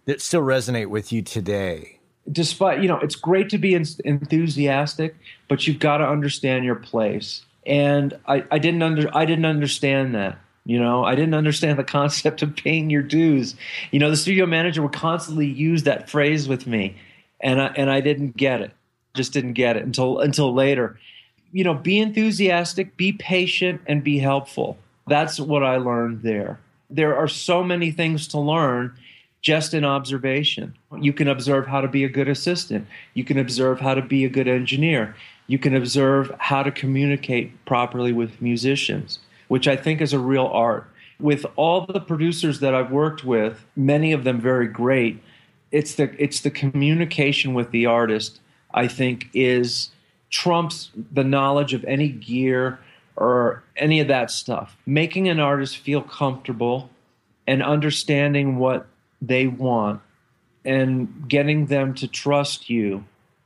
that 0.06 0.22
still 0.22 0.42
resonate 0.42 0.88
with 0.88 1.12
you 1.12 1.22
today? 1.22 1.93
Despite 2.32 2.82
you 2.82 2.88
know, 2.88 3.00
it's 3.00 3.16
great 3.16 3.50
to 3.50 3.58
be 3.58 3.76
enthusiastic, 3.76 5.16
but 5.48 5.68
you've 5.68 5.80
got 5.80 5.98
to 5.98 6.08
understand 6.08 6.66
your 6.66 6.76
place. 6.76 7.44
And 7.66 8.18
I, 8.28 8.46
I 8.52 8.60
didn't 8.60 8.82
under 8.82 9.16
I 9.16 9.26
didn't 9.26 9.46
understand 9.46 10.16
that. 10.16 10.38
You 10.66 10.80
know, 10.80 11.04
I 11.04 11.16
didn't 11.16 11.34
understand 11.34 11.78
the 11.78 11.84
concept 12.00 12.42
of 12.42 12.56
paying 12.56 12.90
your 12.90 13.04
dues. 13.04 13.56
You 13.92 14.00
know, 14.00 14.10
the 14.10 14.18
studio 14.18 14.46
manager 14.46 14.82
would 14.82 14.94
constantly 14.94 15.48
use 15.48 15.84
that 15.84 16.10
phrase 16.10 16.48
with 16.48 16.66
me, 16.66 16.96
and 17.42 17.62
I 17.62 17.68
and 17.76 17.90
I 17.90 18.02
didn't 18.02 18.38
get 18.38 18.62
it. 18.62 18.72
Just 19.14 19.34
didn't 19.34 19.54
get 19.54 19.78
it 19.78 19.84
until 19.84 20.20
until 20.20 20.54
later 20.54 20.98
you 21.54 21.64
know, 21.64 21.76
be 21.76 22.00
enthusiastic, 22.00 22.98
be 22.98 23.14
patient, 23.14 23.80
and 23.86 24.04
be 24.04 24.18
helpful. 24.18 24.78
That's 25.08 25.40
what 25.40 25.64
I 25.64 25.78
learned 25.78 26.24
there. 26.24 26.60
There 26.90 27.16
are 27.16 27.28
so 27.28 27.64
many 27.64 27.92
things 27.92 28.28
to 28.30 28.40
learn 28.40 28.96
just 29.44 29.74
in 29.74 29.84
observation. 29.84 30.74
You 31.00 31.14
can 31.14 31.28
observe 31.28 31.68
how 31.68 31.82
to 31.82 31.88
be 31.88 32.04
a 32.06 32.10
good 32.10 32.30
assistant. 32.30 32.88
You 33.14 33.26
can 33.26 33.38
observe 33.38 33.82
how 33.82 33.94
to 33.94 34.02
be 34.02 34.26
a 34.26 34.30
good 34.30 34.48
engineer. 34.48 35.16
You 35.48 35.60
can 35.60 35.76
observe 35.76 36.34
how 36.40 36.64
to 36.64 36.72
communicate 36.72 37.64
properly 37.66 38.14
with 38.14 38.42
musicians, 38.42 39.20
which 39.50 39.68
I 39.68 39.76
think 39.76 40.02
is 40.02 40.14
a 40.14 40.20
real 40.20 40.48
art. 40.48 40.90
With 41.20 41.46
all 41.58 41.86
the 41.86 42.00
producers 42.00 42.62
that 42.62 42.74
I've 42.74 42.90
worked 42.90 43.26
with, 43.26 43.66
many 43.76 44.14
of 44.14 44.24
them 44.24 44.40
very 44.40 44.68
great, 44.68 45.22
it's 45.72 45.96
the 45.96 46.16
it's 46.18 46.40
the 46.40 46.52
communication 46.52 47.54
with 47.54 47.72
the 47.72 47.86
artist 47.86 48.40
I 48.74 48.88
think 48.88 49.30
is 49.34 49.90
trumps 50.30 50.90
the 51.12 51.24
knowledge 51.24 51.74
of 51.74 51.84
any 51.86 52.10
gear 52.10 52.80
or 53.16 53.64
any 53.76 54.00
of 54.00 54.08
that 54.08 54.32
stuff. 54.32 54.78
Making 54.86 55.28
an 55.28 55.40
artist 55.40 55.78
feel 55.78 56.02
comfortable 56.02 56.90
and 57.46 57.62
understanding 57.62 58.58
what 58.58 58.88
they 59.28 59.48
want 59.48 60.02
and 60.66 61.28
getting 61.28 61.68
them 61.68 61.94
to 61.96 62.08
trust 62.08 62.70
you, 62.70 63.04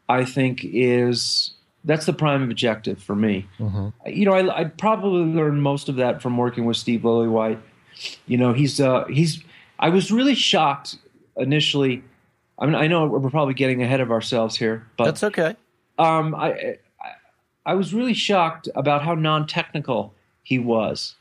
I 0.08 0.26
think 0.26 0.62
is 0.64 1.52
that's 1.84 2.06
the 2.06 2.14
prime 2.14 2.44
objective 2.44 3.02
for 3.02 3.16
me. 3.16 3.48
Mm-hmm. 3.60 3.90
You 4.10 4.26
know, 4.26 4.34
I, 4.34 4.62
I, 4.62 4.64
probably 4.66 5.24
learned 5.24 5.64
most 5.64 5.90
of 5.90 5.96
that 5.96 6.22
from 6.22 6.38
working 6.38 6.66
with 6.66 6.78
Steve 6.78 7.02
Lillywhite. 7.02 7.60
You 8.26 8.38
know, 8.38 8.54
he's 8.54 8.80
uh, 8.80 9.06
he's. 9.06 9.44
I 9.80 9.90
was 9.90 10.12
really 10.12 10.36
shocked 10.36 10.98
initially. 11.38 12.04
I 12.60 12.66
mean, 12.66 12.76
I 12.76 12.88
know 12.88 13.06
we're 13.06 13.30
probably 13.30 13.54
getting 13.54 13.84
ahead 13.84 14.02
of 14.02 14.12
ourselves 14.12 14.56
here, 14.58 14.88
but 14.98 15.06
that's 15.06 15.24
okay 15.24 15.56
um, 15.98 16.36
I, 16.36 16.50
I, 17.02 17.12
I 17.66 17.74
was 17.74 17.94
really 17.94 18.14
shocked 18.14 18.70
about 18.76 19.04
how 19.04 19.16
non-technical 19.16 20.14
he 20.44 20.60
was. 20.60 21.16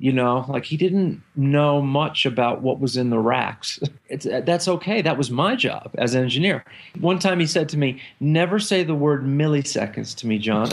You 0.00 0.14
know, 0.14 0.46
like 0.48 0.64
he 0.64 0.78
didn't 0.78 1.22
know 1.36 1.82
much 1.82 2.24
about 2.24 2.62
what 2.62 2.80
was 2.80 2.96
in 2.96 3.10
the 3.10 3.18
racks. 3.18 3.78
It's, 4.08 4.26
uh, 4.26 4.40
that's 4.44 4.66
okay. 4.66 5.02
That 5.02 5.16
was 5.16 5.30
my 5.30 5.54
job 5.54 5.94
as 5.96 6.16
an 6.16 6.24
engineer. 6.24 6.64
One 6.98 7.20
time 7.20 7.38
he 7.38 7.46
said 7.46 7.68
to 7.68 7.78
me, 7.78 8.00
"Never 8.18 8.58
say 8.58 8.82
the 8.82 8.96
word 8.96 9.24
milliseconds 9.24 10.16
to 10.16 10.26
me, 10.26 10.38
John." 10.38 10.68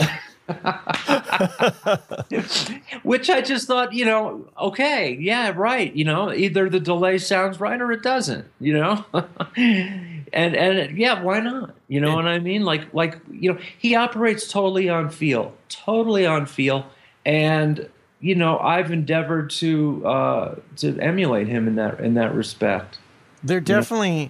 Which 3.04 3.30
I 3.30 3.42
just 3.42 3.68
thought, 3.68 3.92
you 3.92 4.04
know, 4.04 4.44
okay, 4.60 5.16
yeah, 5.20 5.52
right. 5.54 5.94
You 5.94 6.04
know, 6.04 6.32
either 6.32 6.68
the 6.68 6.80
delay 6.80 7.18
sounds 7.18 7.60
right 7.60 7.80
or 7.80 7.92
it 7.92 8.02
doesn't. 8.02 8.44
You 8.58 8.74
know, 8.74 9.04
and 9.56 10.26
and 10.32 10.98
yeah, 10.98 11.22
why 11.22 11.38
not? 11.38 11.76
You 11.86 12.00
know 12.00 12.16
what 12.16 12.26
I 12.26 12.40
mean? 12.40 12.64
Like 12.64 12.92
like 12.92 13.20
you 13.30 13.52
know, 13.52 13.60
he 13.78 13.94
operates 13.94 14.48
totally 14.48 14.88
on 14.88 15.10
feel, 15.10 15.54
totally 15.68 16.26
on 16.26 16.46
feel, 16.46 16.86
and 17.24 17.88
you 18.20 18.34
know, 18.34 18.58
I've 18.58 18.90
endeavored 18.90 19.50
to 19.50 20.06
uh, 20.06 20.54
to 20.76 20.98
emulate 21.00 21.48
him 21.48 21.68
in 21.68 21.76
that 21.76 22.00
in 22.00 22.14
that 22.14 22.34
respect. 22.34 22.98
There 23.42 23.60
definitely, 23.60 24.18
you 24.18 24.24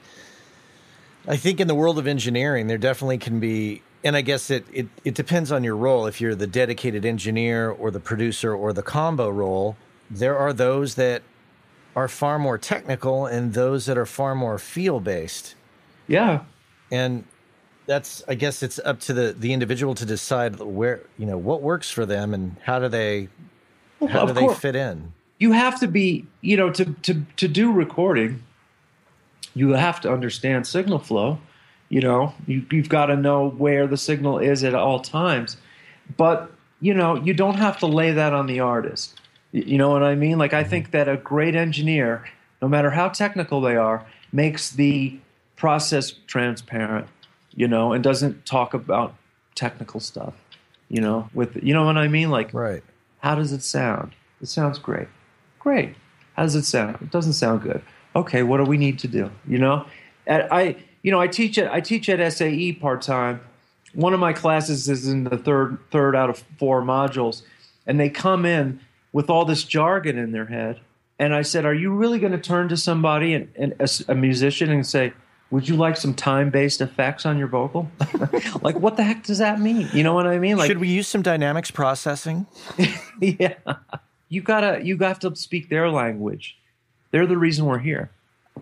know? 1.27 1.33
I 1.33 1.37
think, 1.37 1.61
in 1.61 1.69
the 1.69 1.75
world 1.75 1.99
of 1.99 2.07
engineering, 2.07 2.67
there 2.67 2.79
definitely 2.79 3.19
can 3.19 3.41
be, 3.41 3.83
and 4.05 4.17
I 4.17 4.21
guess 4.21 4.51
it, 4.51 4.67
it 4.73 4.89
it 5.05 5.15
depends 5.15 5.51
on 5.51 5.65
your 5.65 5.77
role. 5.77 6.07
If 6.07 6.21
you're 6.21 6.35
the 6.35 6.47
dedicated 6.47 7.07
engineer 7.07 7.71
or 7.71 7.91
the 7.91 8.01
producer 8.01 8.55
or 8.55 8.73
the 8.73 8.83
combo 8.83 9.31
role, 9.31 9.77
there 10.11 10.37
are 10.37 10.53
those 10.53 10.95
that 10.97 11.23
are 11.97 12.09
far 12.09 12.39
more 12.39 12.59
technical 12.59 13.27
and 13.27 13.55
those 13.55 13.87
that 13.87 13.99
are 13.99 14.07
far 14.07 14.35
more 14.35 14.59
feel 14.59 15.01
based. 15.01 15.55
Yeah. 16.07 16.45
And 16.91 17.25
that's 17.87 18.23
I 18.29 18.35
guess 18.35 18.63
it's 18.63 18.79
up 18.85 19.01
to 19.01 19.13
the 19.13 19.33
the 19.33 19.53
individual 19.53 19.95
to 19.95 20.07
decide 20.07 20.61
where, 20.61 21.01
you 21.17 21.27
know, 21.27 21.39
what 21.39 21.63
works 21.63 21.91
for 21.91 22.07
them 22.07 22.35
and 22.35 22.57
how 22.63 22.79
do 22.79 22.89
they 22.89 23.29
well, 24.01 24.11
how 24.11 24.27
do 24.27 24.33
they 24.33 24.55
fit 24.55 24.77
in. 24.77 25.13
You 25.39 25.53
have 25.53 25.79
to 25.81 25.87
be, 25.89 26.27
you 26.41 26.57
know, 26.57 26.71
to 26.71 26.85
to 26.85 27.23
to 27.37 27.49
do 27.49 27.73
recording, 27.73 28.43
you 29.55 29.71
have 29.71 30.01
to 30.03 30.13
understand 30.13 30.67
signal 30.67 30.99
flow. 30.99 31.39
You 31.89 32.03
know, 32.03 32.35
you, 32.47 32.67
you've 32.71 32.91
got 32.91 33.07
to 33.07 33.17
know 33.17 33.49
where 33.49 33.87
the 33.87 33.97
signal 33.97 34.39
is 34.39 34.63
at 34.63 34.75
all 34.75 35.01
times. 35.01 35.57
But, 36.19 36.51
you 36.81 36.93
know, 36.93 37.17
you 37.17 37.33
don't 37.33 37.57
have 37.57 37.79
to 37.79 37.87
lay 37.87 38.13
that 38.13 38.35
on 38.35 38.47
the 38.47 38.61
artist. 38.61 39.19
You 39.53 39.79
know 39.79 39.89
what 39.89 40.03
I 40.03 40.15
mean? 40.15 40.37
Like, 40.37 40.53
I 40.53 40.61
mm-hmm. 40.61 40.71
think 40.71 40.91
that 40.91 41.09
a 41.09 41.17
great 41.17 41.55
engineer, 41.55 42.29
no 42.61 42.69
matter 42.69 42.91
how 42.91 43.09
technical 43.09 43.63
they 43.63 43.77
are, 43.77 44.07
makes 44.33 44.71
the 44.71 45.19
process 45.57 46.13
transparent, 46.27 47.07
you 47.55 47.67
know, 47.67 47.95
and 47.95 48.05
doesn't 48.05 48.45
talk 48.45 48.75
about 48.75 49.15
technical 49.55 49.99
stuff, 49.99 50.35
you 50.91 51.01
know, 51.01 51.31
with, 51.33 51.57
you 51.63 51.73
know 51.73 51.87
what 51.87 51.97
I 51.97 52.09
mean? 52.09 52.31
Like, 52.31 52.53
right. 52.53 52.83
How 53.19 53.35
does 53.35 53.53
it 53.53 53.63
sound? 53.63 54.15
It 54.41 54.49
sounds 54.49 54.79
great. 54.79 55.09
Great. 55.59 55.95
How 56.37 56.45
does 56.45 56.55
it 56.55 56.65
sound? 56.65 56.99
It 57.01 57.11
doesn't 57.11 57.33
sound 57.33 57.63
good. 57.63 57.83
Okay, 58.15 58.43
what 58.43 58.59
do 58.59 58.65
we 58.65 58.77
need 58.77 58.99
to 59.01 59.09
do? 59.09 59.31
You 59.47 59.59
know, 59.59 59.87
I, 60.29 60.77
you 61.03 61.11
know, 61.11 61.21
I 61.21 61.27
teach 61.27 61.59
at 61.59 61.73
I 61.73 61.81
teach 61.81 62.09
at 62.09 62.33
SAE 62.33 62.73
part 62.75 63.03
time. 63.03 63.41
One 63.95 64.15
of 64.15 64.21
my 64.21 64.33
classes 64.33 64.89
is 64.89 65.09
in 65.09 65.25
the 65.25 65.39
third 65.39 65.79
third 65.91 66.15
out 66.15 66.31
of 66.31 66.45
four 66.59 66.83
modules, 66.83 67.43
and 67.87 67.99
they 67.99 68.09
come 68.09 68.45
in 68.45 68.81
with 69.13 69.31
all 69.31 69.45
this 69.45 69.65
jargon 69.65 70.19
in 70.19 70.33
their 70.33 70.47
head. 70.47 70.81
And 71.19 71.35
I 71.35 71.43
said, 71.43 71.65
"Are 71.65 71.75
you 71.75 71.93
really 71.93 72.19
going 72.19 72.33
to 72.33 72.39
turn 72.39 72.69
to 72.69 72.77
somebody 72.77 73.35
and, 73.35 73.53
and 73.57 73.75
a, 73.81 73.89
a 74.13 74.15
musician 74.15 74.71
and 74.71 74.87
say, 74.87 75.13
would 75.51 75.69
you 75.69 75.77
like 75.77 75.97
some 75.97 76.13
time-based 76.15 76.81
effects 76.81 77.25
on 77.25 77.39
your 77.39 77.49
vocal? 77.49 77.91
like, 78.63 78.79
what 78.79 78.97
the 78.97 79.03
heck 79.03 79.25
does 79.25 79.39
that 79.39 79.61
mean? 79.61 79.89
You 79.93 80.03
know 80.03 80.13
what 80.13 80.27
I 80.27 80.39
mean? 80.39 80.59
Like, 80.59 80.67
should 80.67 80.79
we 80.79 80.89
use 80.89 81.09
some 81.09 81.23
dynamics 81.23 81.71
processing? 81.71 82.47
yeah, 83.21 83.55
you 84.29 84.43
gotta 84.43 84.81
you 84.85 84.97
got 84.97 85.21
to 85.23 85.35
speak 85.37 85.71
their 85.71 85.91
language. 85.91 86.59
They're 87.11 87.27
the 87.27 87.39
reason 87.39 87.65
we're 87.65 87.79
here. 87.79 88.11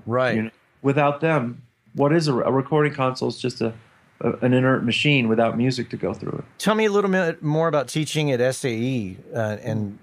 Right. 0.07 0.37
You 0.37 0.43
know? 0.43 0.51
Without 0.83 1.21
them, 1.21 1.63
what 1.95 2.13
is 2.13 2.29
a, 2.29 2.35
a 2.35 2.53
recording 2.53 2.95
console? 2.95 3.29
Is 3.29 3.39
just 3.39 3.61
a, 3.61 3.73
a, 4.21 4.33
an 4.35 4.53
inert 4.53 4.85
machine 4.85 5.29
without 5.29 5.57
music 5.57 5.91
to 5.91 5.97
go 5.97 6.15
through 6.15 6.39
it. 6.39 6.45
Tell 6.59 6.77
me 6.77 6.85
a 6.85 6.93
little 6.93 7.11
bit 7.11 7.43
more 7.43 7.67
about 7.67 7.89
teaching 7.89 8.31
at 8.31 8.55
SAE, 8.55 9.17
uh, 9.35 9.57
and 9.61 9.99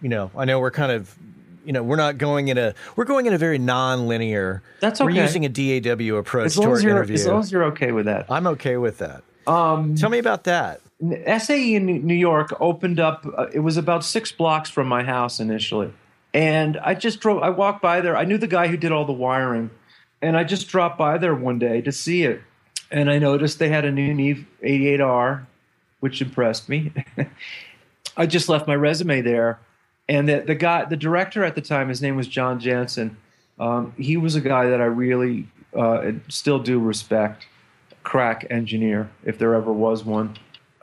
you 0.00 0.08
know, 0.08 0.30
I 0.36 0.44
know 0.44 0.60
we're 0.60 0.70
kind 0.70 0.92
of 0.92 1.16
you 1.66 1.72
know 1.72 1.82
we're 1.82 1.96
not 1.96 2.16
going 2.16 2.48
in 2.48 2.56
a 2.56 2.74
we're 2.94 3.04
going 3.04 3.26
in 3.26 3.34
a 3.34 3.38
very 3.38 3.58
non-linear. 3.58 4.62
That's 4.80 5.00
okay. 5.00 5.12
we're 5.12 5.22
using 5.22 5.44
a 5.44 5.48
daw 5.48 6.16
approach 6.16 6.54
to 6.54 6.62
our 6.62 6.78
interview. 6.78 7.14
as 7.14 7.26
long 7.26 7.40
as 7.40 7.52
you're 7.52 7.64
okay 7.64 7.92
with 7.92 8.06
that. 8.06 8.26
I'm 8.30 8.46
okay 8.46 8.76
with 8.76 8.98
that. 8.98 9.22
Um, 9.46 9.94
tell 9.96 10.10
me 10.10 10.18
about 10.18 10.44
that. 10.44 10.80
sae 11.38 11.74
in 11.74 11.86
new 12.06 12.14
york 12.14 12.54
opened 12.60 12.98
up 12.98 13.26
uh, 13.36 13.46
it 13.52 13.60
was 13.60 13.76
about 13.76 14.04
six 14.04 14.32
blocks 14.32 14.70
from 14.70 14.86
my 14.86 15.02
house 15.02 15.40
initially. 15.40 15.92
And 16.32 16.78
i 16.78 16.94
just 16.94 17.20
drove 17.20 17.42
i 17.42 17.50
walked 17.50 17.82
by 17.82 18.00
there. 18.00 18.16
I 18.16 18.24
knew 18.24 18.38
the 18.38 18.46
guy 18.46 18.68
who 18.68 18.76
did 18.76 18.92
all 18.92 19.04
the 19.04 19.12
wiring. 19.12 19.70
And 20.22 20.36
i 20.36 20.44
just 20.44 20.68
dropped 20.68 20.98
by 20.98 21.18
there 21.18 21.34
one 21.34 21.58
day 21.58 21.80
to 21.82 21.92
see 21.92 22.22
it. 22.22 22.42
And 22.90 23.10
i 23.10 23.18
noticed 23.18 23.58
they 23.58 23.68
had 23.68 23.84
a 23.84 23.90
new 23.90 24.14
neve 24.14 24.46
88r 24.62 25.46
which 26.00 26.20
impressed 26.20 26.68
me. 26.68 26.92
I 28.16 28.26
just 28.26 28.48
left 28.48 28.68
my 28.68 28.76
resume 28.76 29.22
there 29.22 29.58
and 30.08 30.28
the, 30.28 30.40
the 30.40 30.54
guy, 30.54 30.84
the 30.84 30.96
director 30.96 31.44
at 31.44 31.54
the 31.54 31.60
time, 31.60 31.88
his 31.88 32.00
name 32.00 32.16
was 32.16 32.28
John 32.28 32.60
Jansen. 32.60 33.16
Um, 33.58 33.92
he 33.96 34.16
was 34.16 34.34
a 34.36 34.40
guy 34.40 34.66
that 34.66 34.80
I 34.80 34.84
really 34.84 35.48
uh, 35.74 36.12
still 36.28 36.58
do 36.58 36.78
respect. 36.78 37.46
Crack 38.02 38.46
engineer, 38.50 39.10
if 39.24 39.38
there 39.38 39.54
ever 39.54 39.72
was 39.72 40.04
one. 40.04 40.36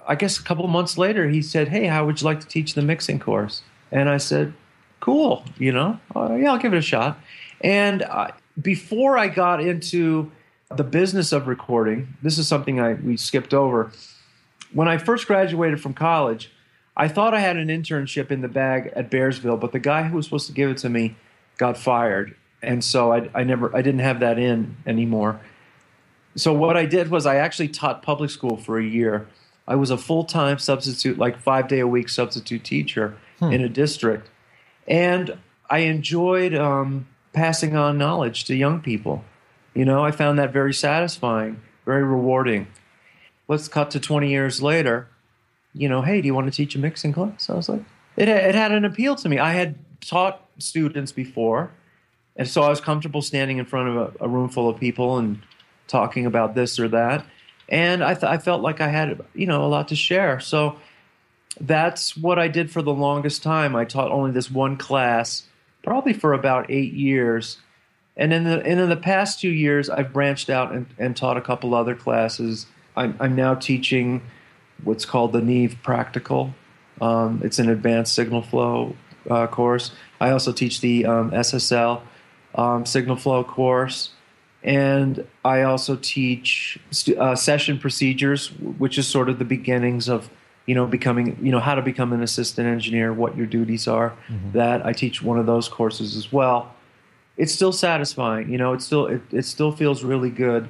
I 0.05 0.15
guess 0.15 0.37
a 0.37 0.43
couple 0.43 0.67
months 0.67 0.97
later, 0.97 1.29
he 1.29 1.41
said, 1.41 1.69
"Hey, 1.69 1.85
how 1.85 2.05
would 2.05 2.19
you 2.19 2.25
like 2.25 2.41
to 2.41 2.47
teach 2.47 2.73
the 2.73 2.81
mixing 2.81 3.17
course?" 3.19 3.61
And 3.91 4.09
I 4.09 4.17
said, 4.17 4.53
"Cool, 4.99 5.45
you 5.57 5.71
know, 5.71 5.99
uh, 6.13 6.35
yeah, 6.35 6.51
I'll 6.51 6.57
give 6.57 6.73
it 6.73 6.77
a 6.77 6.81
shot." 6.81 7.17
And 7.61 8.01
uh, 8.01 8.31
before 8.61 9.17
I 9.17 9.29
got 9.29 9.61
into 9.61 10.31
the 10.75 10.83
business 10.83 11.31
of 11.31 11.47
recording, 11.47 12.09
this 12.21 12.37
is 12.37 12.47
something 12.47 12.81
I 12.81 12.95
we 12.95 13.15
skipped 13.15 13.53
over. 13.53 13.93
When 14.73 14.89
I 14.89 14.97
first 14.97 15.27
graduated 15.27 15.81
from 15.81 15.93
college, 15.93 16.51
I 16.95 17.07
thought 17.07 17.33
I 17.33 17.39
had 17.39 17.57
an 17.57 17.69
internship 17.69 18.29
in 18.29 18.41
the 18.41 18.47
bag 18.47 18.91
at 18.95 19.09
Bearsville, 19.09 19.59
but 19.59 19.71
the 19.71 19.79
guy 19.79 20.03
who 20.03 20.15
was 20.15 20.25
supposed 20.25 20.47
to 20.47 20.53
give 20.53 20.69
it 20.69 20.77
to 20.77 20.89
me 20.89 21.15
got 21.57 21.77
fired, 21.77 22.35
and 22.61 22.83
so 22.83 23.11
I, 23.11 23.29
I 23.33 23.43
never 23.43 23.75
I 23.75 23.81
didn't 23.81 24.01
have 24.01 24.19
that 24.19 24.37
in 24.37 24.77
anymore. 24.85 25.41
So 26.35 26.53
what 26.53 26.77
I 26.77 26.85
did 26.85 27.09
was 27.09 27.25
I 27.25 27.35
actually 27.37 27.69
taught 27.69 28.03
public 28.03 28.29
school 28.29 28.57
for 28.57 28.79
a 28.79 28.83
year. 28.83 29.27
I 29.67 29.75
was 29.75 29.89
a 29.89 29.97
full 29.97 30.23
time 30.23 30.59
substitute, 30.59 31.17
like 31.17 31.39
five 31.39 31.67
day 31.67 31.79
a 31.79 31.87
week 31.87 32.09
substitute 32.09 32.63
teacher 32.63 33.17
hmm. 33.39 33.51
in 33.51 33.61
a 33.61 33.69
district, 33.69 34.29
and 34.87 35.37
I 35.69 35.79
enjoyed 35.79 36.53
um, 36.53 37.07
passing 37.33 37.75
on 37.75 37.97
knowledge 37.97 38.45
to 38.45 38.55
young 38.55 38.81
people. 38.81 39.23
You 39.73 39.85
know, 39.85 40.05
I 40.05 40.11
found 40.11 40.37
that 40.37 40.53
very 40.53 40.73
satisfying, 40.73 41.61
very 41.85 42.03
rewarding. 42.03 42.67
Let's 43.47 43.67
cut 43.67 43.89
to 43.91 43.99
20 43.99 44.29
years 44.29 44.61
later 44.61 45.07
you 45.73 45.89
know, 45.89 46.01
hey, 46.01 46.21
do 46.21 46.27
you 46.27 46.33
want 46.33 46.47
to 46.47 46.55
teach 46.55 46.75
a 46.75 46.79
mixing 46.79 47.13
class? 47.13 47.49
I 47.49 47.53
was 47.53 47.69
like, 47.69 47.81
it, 48.15 48.27
it 48.27 48.55
had 48.55 48.71
an 48.71 48.85
appeal 48.85 49.15
to 49.15 49.29
me. 49.29 49.39
I 49.39 49.53
had 49.53 49.75
taught 50.01 50.45
students 50.57 51.11
before, 51.11 51.71
and 52.35 52.47
so 52.47 52.61
I 52.61 52.69
was 52.69 52.81
comfortable 52.81 53.21
standing 53.21 53.57
in 53.57 53.65
front 53.65 53.89
of 53.89 53.95
a, 53.95 54.25
a 54.25 54.27
room 54.27 54.49
full 54.49 54.69
of 54.69 54.79
people 54.79 55.17
and 55.17 55.41
talking 55.87 56.25
about 56.25 56.55
this 56.55 56.79
or 56.79 56.87
that. 56.89 57.25
And 57.69 58.03
I, 58.03 58.13
th- 58.13 58.23
I 58.23 58.37
felt 58.37 58.61
like 58.61 58.81
I 58.81 58.87
had, 58.87 59.21
you 59.33 59.47
know, 59.47 59.63
a 59.63 59.67
lot 59.67 59.87
to 59.87 59.95
share. 59.95 60.39
So 60.39 60.77
that's 61.59 62.17
what 62.17 62.39
I 62.39 62.47
did 62.47 62.71
for 62.71 62.81
the 62.81 62.93
longest 62.93 63.43
time. 63.43 63.75
I 63.75 63.85
taught 63.85 64.11
only 64.11 64.31
this 64.31 64.51
one 64.51 64.77
class, 64.77 65.43
probably 65.83 66.13
for 66.13 66.33
about 66.33 66.69
eight 66.69 66.93
years. 66.93 67.57
And 68.15 68.31
in 68.31 68.43
the 68.43 68.63
and 68.63 68.79
in 68.79 68.89
the 68.89 68.95
past 68.97 69.39
two 69.39 69.49
years, 69.49 69.89
I've 69.89 70.13
branched 70.13 70.49
out 70.49 70.71
and, 70.71 70.85
and 70.99 71.15
taught 71.15 71.37
a 71.37 71.41
couple 71.41 71.73
other 71.73 71.95
classes. 71.95 72.67
I'm, 72.95 73.15
I'm 73.19 73.35
now 73.35 73.55
teaching 73.55 74.21
what's 74.83 75.05
called 75.05 75.33
the 75.33 75.41
Neve 75.41 75.77
Practical. 75.83 76.53
Um, 77.01 77.41
it's 77.43 77.59
an 77.59 77.69
advanced 77.69 78.13
signal 78.13 78.41
flow 78.41 78.95
uh, 79.29 79.47
course. 79.47 79.91
I 80.19 80.31
also 80.31 80.51
teach 80.51 80.81
the 80.81 81.05
um, 81.05 81.31
SSL 81.31 82.01
um, 82.55 82.85
signal 82.85 83.15
flow 83.15 83.43
course. 83.43 84.11
And 84.63 85.27
I 85.43 85.63
also 85.63 85.97
teach 85.97 86.79
uh, 87.17 87.35
session 87.35 87.77
procedures, 87.77 88.51
which 88.53 88.97
is 88.97 89.07
sort 89.07 89.27
of 89.27 89.37
the 89.37 89.45
beginnings 89.45 90.07
of, 90.07 90.29
you 90.65 90.73
know, 90.73 90.85
becoming, 90.85 91.37
you 91.41 91.51
know, 91.51 91.59
how 91.59 91.75
to 91.75 91.81
become 91.81 92.13
an 92.13 92.23
assistant 92.23 92.67
engineer, 92.67 93.11
what 93.11 93.35
your 93.35 93.45
duties 93.45 93.87
are. 93.89 94.11
Mm-hmm. 94.29 94.51
That 94.57 94.85
I 94.85 94.93
teach 94.93 95.21
one 95.21 95.37
of 95.37 95.45
those 95.45 95.67
courses 95.67 96.15
as 96.15 96.31
well. 96.31 96.73
It's 97.35 97.53
still 97.53 97.73
satisfying, 97.73 98.49
you 98.49 98.57
know. 98.57 98.71
It 98.71 98.81
still 98.81 99.07
it, 99.07 99.21
it 99.31 99.45
still 99.45 99.73
feels 99.73 100.03
really 100.03 100.29
good 100.29 100.69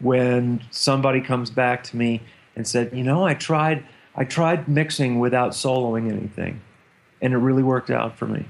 when 0.00 0.62
somebody 0.70 1.20
comes 1.22 1.50
back 1.50 1.84
to 1.84 1.96
me 1.96 2.20
and 2.56 2.66
said, 2.66 2.90
you 2.92 3.02
know, 3.02 3.24
I 3.24 3.34
tried 3.34 3.84
I 4.14 4.24
tried 4.24 4.68
mixing 4.68 5.18
without 5.18 5.52
soloing 5.52 6.10
anything, 6.10 6.60
and 7.22 7.32
it 7.32 7.38
really 7.38 7.62
worked 7.62 7.90
out 7.90 8.16
for 8.16 8.26
me. 8.26 8.44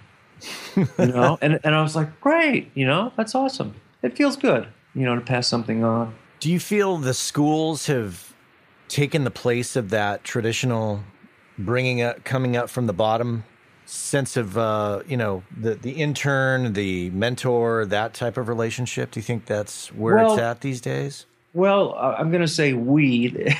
you 0.76 0.86
know, 0.98 1.38
and 1.42 1.60
and 1.62 1.74
I 1.74 1.82
was 1.82 1.94
like, 1.94 2.20
great, 2.20 2.70
you 2.74 2.86
know, 2.86 3.12
that's 3.16 3.34
awesome. 3.34 3.74
It 4.02 4.16
feels 4.16 4.36
good, 4.36 4.68
you 4.94 5.04
know, 5.04 5.14
to 5.14 5.20
pass 5.20 5.46
something 5.46 5.84
on. 5.84 6.14
Do 6.40 6.50
you 6.50 6.58
feel 6.58 6.96
the 6.96 7.14
schools 7.14 7.86
have 7.86 8.32
taken 8.88 9.24
the 9.24 9.30
place 9.30 9.76
of 9.76 9.90
that 9.90 10.24
traditional 10.24 11.04
bringing 11.58 12.00
up, 12.00 12.24
coming 12.24 12.56
up 12.56 12.70
from 12.70 12.86
the 12.86 12.92
bottom 12.92 13.44
sense 13.86 14.36
of 14.36 14.56
uh, 14.56 15.02
you 15.06 15.16
know 15.16 15.42
the 15.56 15.74
the 15.74 15.92
intern, 15.92 16.72
the 16.72 17.10
mentor, 17.10 17.84
that 17.86 18.14
type 18.14 18.36
of 18.36 18.48
relationship? 18.48 19.10
Do 19.10 19.20
you 19.20 19.24
think 19.24 19.46
that's 19.46 19.92
where 19.92 20.16
well, 20.16 20.34
it's 20.34 20.42
at 20.42 20.60
these 20.60 20.80
days? 20.80 21.26
Well, 21.52 21.94
uh, 21.96 22.14
I'm 22.18 22.30
going 22.30 22.42
to 22.42 22.48
say 22.48 22.72
we. 22.72 23.54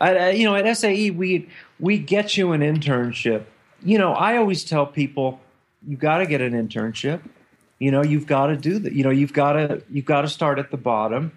I, 0.00 0.30
you 0.34 0.44
know, 0.44 0.54
at 0.56 0.76
SAE, 0.76 1.10
we 1.10 1.48
we 1.78 1.98
get 1.98 2.36
you 2.36 2.52
an 2.52 2.62
internship. 2.62 3.44
You 3.82 3.98
know, 3.98 4.12
I 4.12 4.36
always 4.36 4.64
tell 4.64 4.86
people 4.86 5.40
you 5.86 5.96
got 5.96 6.18
to 6.18 6.26
get 6.26 6.40
an 6.40 6.52
internship. 6.52 7.20
You 7.78 7.90
know, 7.90 8.02
you've 8.02 8.26
got 8.26 8.46
to 8.46 8.56
do 8.56 8.78
that. 8.78 8.94
You 8.94 9.04
know, 9.04 9.10
you've 9.10 9.34
got 9.34 9.52
to 9.52 9.82
you've 9.90 10.06
got 10.06 10.22
to 10.22 10.28
start 10.28 10.58
at 10.58 10.70
the 10.70 10.78
bottom. 10.78 11.32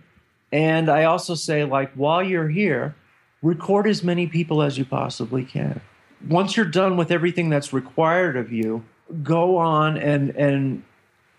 And 0.52 0.89
I 0.89 1.04
also 1.04 1.36
say, 1.36 1.63
like, 1.63 1.91
while 1.93 2.24
you're 2.24 2.50
here, 2.50 2.95
record 3.41 3.88
as 3.88 4.04
many 4.04 4.28
people 4.28 4.63
as 4.63 4.78
you 4.78 4.86
possibly 4.86 5.43
can. 5.43 5.80
Once 6.28 6.58
you're 6.58 6.65
done 6.65 6.98
with 6.98 7.12
everything 7.12 7.50
that's 7.50 7.72
required 7.72 8.36
of 8.36 8.52
you, 8.52 8.84
go 9.24 9.58
on 9.58 9.98
and 9.98 10.30
and 10.32 10.84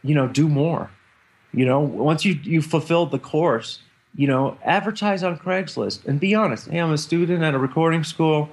you 0.03 0.15
know 0.15 0.29
do 0.29 0.47
more. 0.47 0.91
You 1.53 1.65
know, 1.65 1.81
once 1.81 2.27
you 2.27 2.39
you 2.43 2.61
fulfilled 2.61 3.11
the 3.13 3.19
course 3.19 3.81
you 4.15 4.27
know, 4.27 4.57
advertise 4.65 5.23
on 5.23 5.39
Craigslist 5.39 6.07
and 6.07 6.19
be 6.19 6.35
honest. 6.35 6.69
Hey, 6.69 6.79
I'm 6.79 6.93
a 6.93 6.99
student 6.99 7.43
at 7.43 7.55
a 7.55 7.59
recording 7.59 8.05
school. 8.05 8.49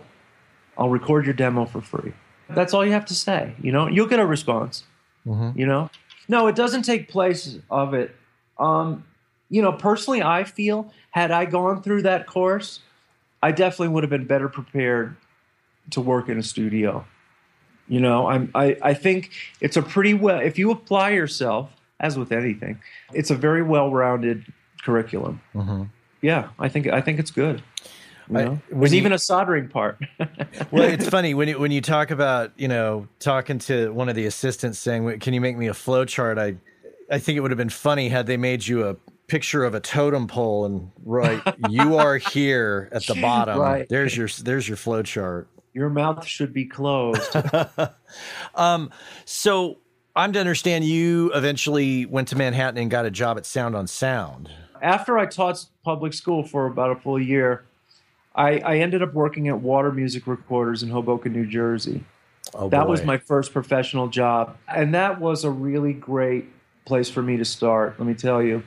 I'll 0.78 0.90
record 0.90 1.26
your 1.26 1.34
demo 1.34 1.66
for 1.66 1.82
free. 1.82 2.14
That's 2.50 2.74
all 2.74 2.86
you 2.86 2.92
have 2.92 3.06
to 3.06 3.16
say. 3.16 3.56
You 3.62 3.72
know, 3.72 3.88
you'll 3.88 4.08
get 4.08 4.20
a 4.20 4.26
response. 4.26 4.84
Mm-hmm. 5.26 5.60
You 5.60 5.66
know, 5.66 5.90
no, 6.28 6.48
it 6.48 6.56
doesn't 6.56 6.84
take 6.84 7.10
place 7.10 7.58
of 7.70 7.94
it. 7.94 8.16
Um, 8.60 9.04
you 9.50 9.62
know, 9.62 9.72
personally, 9.72 10.22
I 10.22 10.44
feel 10.44 10.92
had 11.12 11.32
I 11.32 11.46
gone 11.46 11.82
through 11.82 12.04
that 12.04 12.28
course, 12.28 12.82
I 13.42 13.52
definitely 13.52 13.90
would 13.90 14.04
have 14.04 14.10
been 14.10 14.26
better 14.26 14.50
prepared 14.50 15.16
to 15.92 16.02
work 16.02 16.30
in 16.30 16.38
a 16.38 16.44
studio. 16.44 17.06
You 17.88 18.02
know, 18.02 18.28
I'm, 18.28 18.52
I, 18.54 18.78
I 18.82 18.94
think 18.94 19.32
it's 19.62 19.78
a 19.78 19.82
pretty 19.82 20.14
well, 20.14 20.40
if 20.40 20.58
you 20.58 20.72
apply 20.72 21.12
yourself, 21.12 21.72
as 22.00 22.18
with 22.18 22.32
anything, 22.32 22.80
it's 23.14 23.32
a 23.32 23.36
very 23.36 23.64
well 23.64 23.92
rounded 23.92 24.46
curriculum. 24.84 25.42
Mm-hmm. 25.54 25.84
Yeah, 26.22 26.50
I 26.60 26.70
think 26.70 26.88
I 26.88 27.02
think 27.02 27.20
it's 27.20 27.32
good. 27.32 27.62
You 28.30 28.34
know? 28.34 28.52
I, 28.54 28.76
There's 28.76 28.94
you, 28.94 29.00
even 29.00 29.14
a 29.14 29.20
soldering 29.20 29.70
part. 29.70 30.00
well, 30.72 30.84
it's 30.84 31.08
funny 31.08 31.34
when 31.34 31.48
you 31.48 31.60
when 31.60 31.72
you 31.72 31.82
talk 31.82 32.12
about 32.12 32.52
you 32.58 32.68
know 32.68 33.08
talking 33.20 33.60
to 33.60 33.92
one 33.94 34.10
of 34.10 34.16
the 34.16 34.26
assistants 34.26 34.80
saying, 34.80 35.20
"Can 35.20 35.34
you 35.34 35.42
make 35.42 35.58
me 35.58 35.68
a 35.68 35.74
flow 35.74 36.06
chart?" 36.06 36.38
I 36.38 36.56
I 37.10 37.20
think 37.20 37.38
it 37.38 37.42
would 37.42 37.52
have 37.52 37.58
been 37.58 37.70
funny 37.70 38.10
had 38.10 38.26
they 38.26 38.38
made 38.38 38.68
you 38.68 38.88
a 38.88 38.96
picture 39.28 39.64
of 39.64 39.76
a 39.76 39.80
totem 39.80 40.28
pole 40.28 40.66
and 40.66 40.92
right, 41.06 41.42
you 41.70 41.98
are 41.98 42.18
here 42.34 42.90
at 42.92 43.06
the 43.06 43.16
bottom. 43.16 43.60
Right. 43.60 43.88
There's 43.88 44.16
your 44.16 44.28
there's 44.44 44.68
your 44.68 44.78
flow 44.78 45.04
chart. 45.04 45.48
Your 45.74 45.90
mouth 45.90 46.26
should 46.26 46.54
be 46.54 46.66
closed. 46.66 47.36
um, 48.56 48.90
so 49.26 49.78
I'm 50.16 50.34
to 50.34 50.40
understand 50.40 50.86
you 50.86 51.32
eventually 51.34 52.08
went 52.08 52.30
to 52.30 52.36
Manhattan 52.36 52.80
and 52.80 52.90
got 52.90 53.06
a 53.06 53.12
job 53.12 53.38
at 53.38 53.46
Sound 53.46 53.76
on 53.76 53.86
Sound 53.86 54.50
after 54.82 55.18
I 55.18 55.26
taught 55.26 55.66
public 55.84 56.14
school 56.14 56.44
for 56.44 56.66
about 56.66 56.92
a 56.92 56.96
full 56.96 57.20
year, 57.20 57.66
I, 58.36 58.60
I 58.60 58.78
ended 58.78 59.02
up 59.02 59.14
working 59.14 59.48
at 59.48 59.60
Water 59.60 59.92
Music 59.92 60.28
Recorders 60.28 60.84
in 60.84 60.90
Hoboken, 60.90 61.34
New 61.34 61.46
Jersey. 61.46 62.04
Oh, 62.54 62.70
that 62.70 62.88
was 62.88 63.04
my 63.04 63.18
first 63.18 63.52
professional 63.52 64.08
job. 64.08 64.58
And 64.74 64.94
that 64.94 65.20
was 65.20 65.44
a 65.44 65.52
really 65.52 65.94
great 65.94 66.46
place 66.86 67.10
for 67.10 67.22
me 67.22 67.38
to 67.38 67.46
start, 67.46 68.00
let 68.00 68.08
me 68.08 68.14
tell 68.14 68.42
you. 68.42 68.64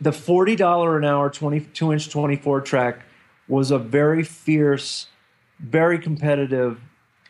the 0.00 0.10
$40 0.10 0.96
an 0.96 1.04
hour 1.04 1.28
22 1.28 1.92
inch 1.92 2.08
24 2.08 2.60
track 2.62 3.00
was 3.48 3.70
a 3.70 3.78
very 3.78 4.22
fierce, 4.22 5.08
very 5.58 5.98
competitive 5.98 6.80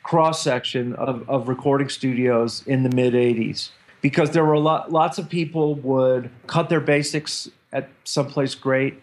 cross 0.03 0.43
section 0.43 0.95
of, 0.95 1.29
of 1.29 1.49
recording 1.49 1.89
studios 1.89 2.63
in 2.67 2.83
the 2.83 2.91
mid 2.91 3.15
80s 3.15 3.71
because 4.01 4.31
there 4.31 4.45
were 4.45 4.53
a 4.53 4.61
lot, 4.61 4.93
lots 4.93 5.19
of 5.19 5.29
people 5.29 5.75
would 5.77 6.31
cut 6.47 6.69
their 6.69 6.81
basics 6.81 7.51
at 7.73 7.89
someplace 8.05 8.55
great 8.55 9.03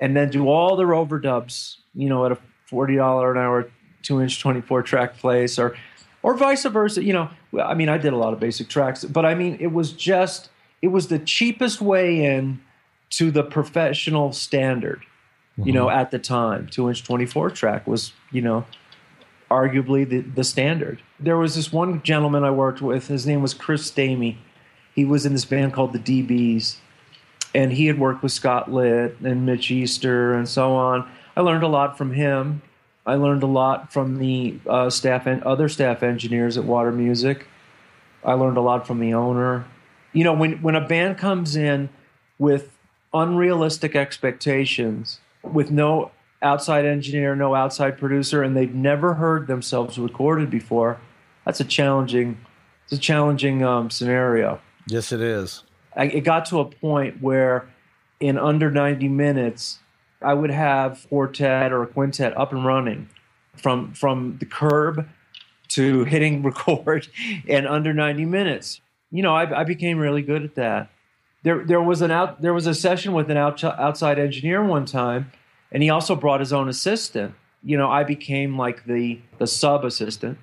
and 0.00 0.16
then 0.16 0.30
do 0.30 0.48
all 0.48 0.76
their 0.76 0.88
overdubs, 0.88 1.76
you 1.94 2.08
know, 2.08 2.26
at 2.26 2.32
a 2.32 2.38
$40 2.70 3.30
an 3.30 3.38
hour 3.38 3.70
two 4.02 4.20
inch 4.20 4.40
24 4.40 4.82
track 4.82 5.16
place 5.16 5.58
or 5.58 5.76
or 6.22 6.34
vice 6.36 6.64
versa 6.64 7.02
you 7.02 7.12
know 7.12 7.30
i 7.62 7.74
mean 7.74 7.88
i 7.88 7.96
did 7.96 8.12
a 8.12 8.16
lot 8.16 8.32
of 8.32 8.40
basic 8.40 8.68
tracks 8.68 9.04
but 9.04 9.24
i 9.24 9.34
mean 9.34 9.56
it 9.60 9.72
was 9.72 9.92
just 9.92 10.50
it 10.82 10.88
was 10.88 11.08
the 11.08 11.18
cheapest 11.18 11.80
way 11.80 12.24
in 12.24 12.60
to 13.10 13.30
the 13.30 13.42
professional 13.42 14.32
standard 14.32 15.00
mm-hmm. 15.52 15.68
you 15.68 15.72
know 15.72 15.86
mm-hmm. 15.86 15.98
at 15.98 16.10
the 16.10 16.18
time 16.18 16.66
two 16.66 16.88
inch 16.88 17.04
24 17.04 17.50
track 17.50 17.86
was 17.86 18.12
you 18.30 18.42
know 18.42 18.64
arguably 19.50 20.08
the, 20.08 20.20
the 20.20 20.44
standard 20.44 21.02
there 21.20 21.36
was 21.36 21.54
this 21.54 21.72
one 21.72 22.02
gentleman 22.02 22.42
i 22.42 22.50
worked 22.50 22.82
with 22.82 23.08
his 23.08 23.26
name 23.26 23.42
was 23.42 23.54
chris 23.54 23.90
stamey 23.90 24.36
he 24.94 25.04
was 25.04 25.24
in 25.24 25.32
this 25.32 25.44
band 25.44 25.72
called 25.72 25.92
the 25.92 25.98
dbs 25.98 26.76
and 27.54 27.72
he 27.72 27.86
had 27.86 27.98
worked 27.98 28.22
with 28.22 28.32
scott 28.32 28.72
litt 28.72 29.16
and 29.20 29.46
mitch 29.46 29.70
easter 29.70 30.34
and 30.34 30.48
so 30.48 30.74
on 30.74 31.08
i 31.36 31.40
learned 31.40 31.62
a 31.62 31.68
lot 31.68 31.96
from 31.96 32.12
him 32.12 32.62
I 33.04 33.16
learned 33.16 33.42
a 33.42 33.48
lot 33.48 33.92
from 33.92 34.18
the 34.18 34.58
uh, 34.66 34.88
staff 34.88 35.26
and 35.26 35.42
other 35.42 35.68
staff 35.68 36.02
engineers 36.02 36.56
at 36.56 36.64
Water 36.64 36.92
Music. 36.92 37.46
I 38.24 38.34
learned 38.34 38.56
a 38.56 38.60
lot 38.60 38.86
from 38.86 39.00
the 39.00 39.14
owner. 39.14 39.64
You 40.12 40.24
know, 40.24 40.32
when 40.32 40.62
when 40.62 40.76
a 40.76 40.86
band 40.86 41.18
comes 41.18 41.56
in 41.56 41.88
with 42.38 42.70
unrealistic 43.12 43.96
expectations, 43.96 45.20
with 45.42 45.70
no 45.70 46.12
outside 46.42 46.84
engineer, 46.84 47.34
no 47.34 47.54
outside 47.54 47.98
producer, 47.98 48.42
and 48.42 48.56
they've 48.56 48.74
never 48.74 49.14
heard 49.14 49.48
themselves 49.48 49.98
recorded 49.98 50.50
before, 50.50 51.00
that's 51.44 51.60
a 51.60 51.64
challenging, 51.64 52.38
it's 52.84 52.92
a 52.92 52.98
challenging 52.98 53.64
um, 53.64 53.90
scenario. 53.90 54.60
Yes, 54.86 55.10
it 55.10 55.20
is. 55.20 55.64
I, 55.96 56.04
it 56.06 56.20
got 56.22 56.46
to 56.46 56.60
a 56.60 56.64
point 56.64 57.20
where, 57.22 57.68
in 58.20 58.38
under 58.38 58.70
ninety 58.70 59.08
minutes, 59.08 59.78
I 60.20 60.34
would 60.34 60.50
have 60.50 61.06
quartet 61.08 61.72
or 61.72 61.82
a 61.82 61.86
quintet 61.86 62.36
up 62.36 62.52
and 62.52 62.64
running 62.64 63.08
from 63.56 63.92
from 63.92 64.38
the 64.38 64.46
curb 64.46 65.08
to 65.72 66.04
hitting 66.04 66.42
record 66.42 67.08
in 67.46 67.66
under 67.66 67.92
90 67.92 68.24
minutes. 68.24 68.80
You 69.10 69.22
know, 69.22 69.34
I, 69.34 69.60
I 69.60 69.64
became 69.64 69.98
really 69.98 70.22
good 70.22 70.44
at 70.44 70.54
that. 70.54 70.90
There, 71.42 71.64
there 71.64 71.82
was 71.82 72.02
an 72.02 72.10
out, 72.10 72.40
there 72.40 72.54
was 72.54 72.66
a 72.66 72.74
session 72.74 73.12
with 73.12 73.30
an 73.30 73.36
out, 73.36 73.62
outside 73.64 74.18
engineer 74.18 74.62
one 74.64 74.86
time, 74.86 75.32
and 75.72 75.82
he 75.82 75.90
also 75.90 76.14
brought 76.14 76.40
his 76.40 76.52
own 76.52 76.68
assistant. 76.68 77.34
You 77.64 77.76
know, 77.76 77.90
I 77.90 78.04
became 78.04 78.56
like 78.56 78.84
the 78.84 79.20
the 79.38 79.46
sub 79.46 79.84
assistant, 79.84 80.38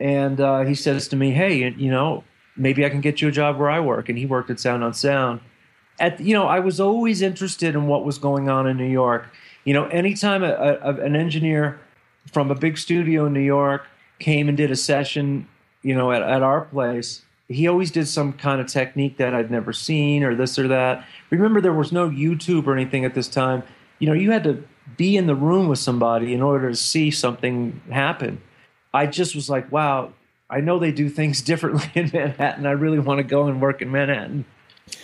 and 0.00 0.40
uh, 0.40 0.60
he 0.60 0.74
says 0.74 1.08
to 1.08 1.16
me, 1.16 1.30
"Hey, 1.30 1.70
you 1.70 1.90
know, 1.90 2.24
maybe 2.56 2.84
I 2.84 2.90
can 2.90 3.00
get 3.00 3.20
you 3.20 3.28
a 3.28 3.32
job 3.32 3.58
where 3.58 3.70
I 3.70 3.80
work." 3.80 4.08
And 4.08 4.18
he 4.18 4.26
worked 4.26 4.50
at 4.50 4.60
Sound 4.60 4.84
on 4.84 4.94
Sound, 4.94 5.40
at 5.98 6.20
you 6.20 6.34
know 6.34 6.46
I 6.46 6.60
was 6.60 6.80
always 6.80 7.22
interested 7.22 7.74
in 7.74 7.86
what 7.86 8.04
was 8.04 8.18
going 8.18 8.48
on 8.48 8.66
in 8.66 8.76
New 8.76 8.90
York. 8.90 9.26
You 9.64 9.74
know, 9.74 9.86
anytime 9.86 10.42
a, 10.42 10.52
a, 10.82 10.94
an 10.96 11.14
engineer 11.14 11.80
from 12.32 12.50
a 12.50 12.54
big 12.54 12.78
studio 12.78 13.26
in 13.26 13.32
New 13.32 13.40
York 13.40 13.86
came 14.18 14.48
and 14.48 14.56
did 14.56 14.70
a 14.70 14.76
session, 14.76 15.48
you 15.82 15.94
know, 15.94 16.12
at, 16.12 16.22
at 16.22 16.42
our 16.42 16.62
place, 16.62 17.22
he 17.48 17.68
always 17.68 17.90
did 17.90 18.08
some 18.08 18.32
kind 18.32 18.60
of 18.60 18.66
technique 18.66 19.18
that 19.18 19.34
I'd 19.34 19.50
never 19.50 19.72
seen 19.72 20.24
or 20.24 20.34
this 20.34 20.58
or 20.58 20.68
that. 20.68 21.04
Remember, 21.30 21.60
there 21.60 21.72
was 21.72 21.92
no 21.92 22.08
YouTube 22.08 22.66
or 22.66 22.74
anything 22.74 23.04
at 23.04 23.14
this 23.14 23.28
time. 23.28 23.62
You 23.98 24.08
know, 24.08 24.14
you 24.14 24.30
had 24.30 24.44
to 24.44 24.64
be 24.96 25.16
in 25.16 25.26
the 25.26 25.34
room 25.34 25.68
with 25.68 25.78
somebody 25.78 26.34
in 26.34 26.42
order 26.42 26.70
to 26.70 26.76
see 26.76 27.10
something 27.10 27.80
happen. 27.90 28.40
I 28.92 29.06
just 29.06 29.34
was 29.34 29.48
like, 29.48 29.70
wow, 29.70 30.12
I 30.52 30.60
know 30.60 30.78
they 30.78 30.92
do 30.92 31.08
things 31.08 31.40
differently 31.42 31.90
in 31.94 32.10
Manhattan. 32.12 32.66
I 32.66 32.72
really 32.72 32.98
want 32.98 33.18
to 33.18 33.24
go 33.24 33.46
and 33.46 33.60
work 33.60 33.82
in 33.82 33.90
Manhattan. 33.90 34.44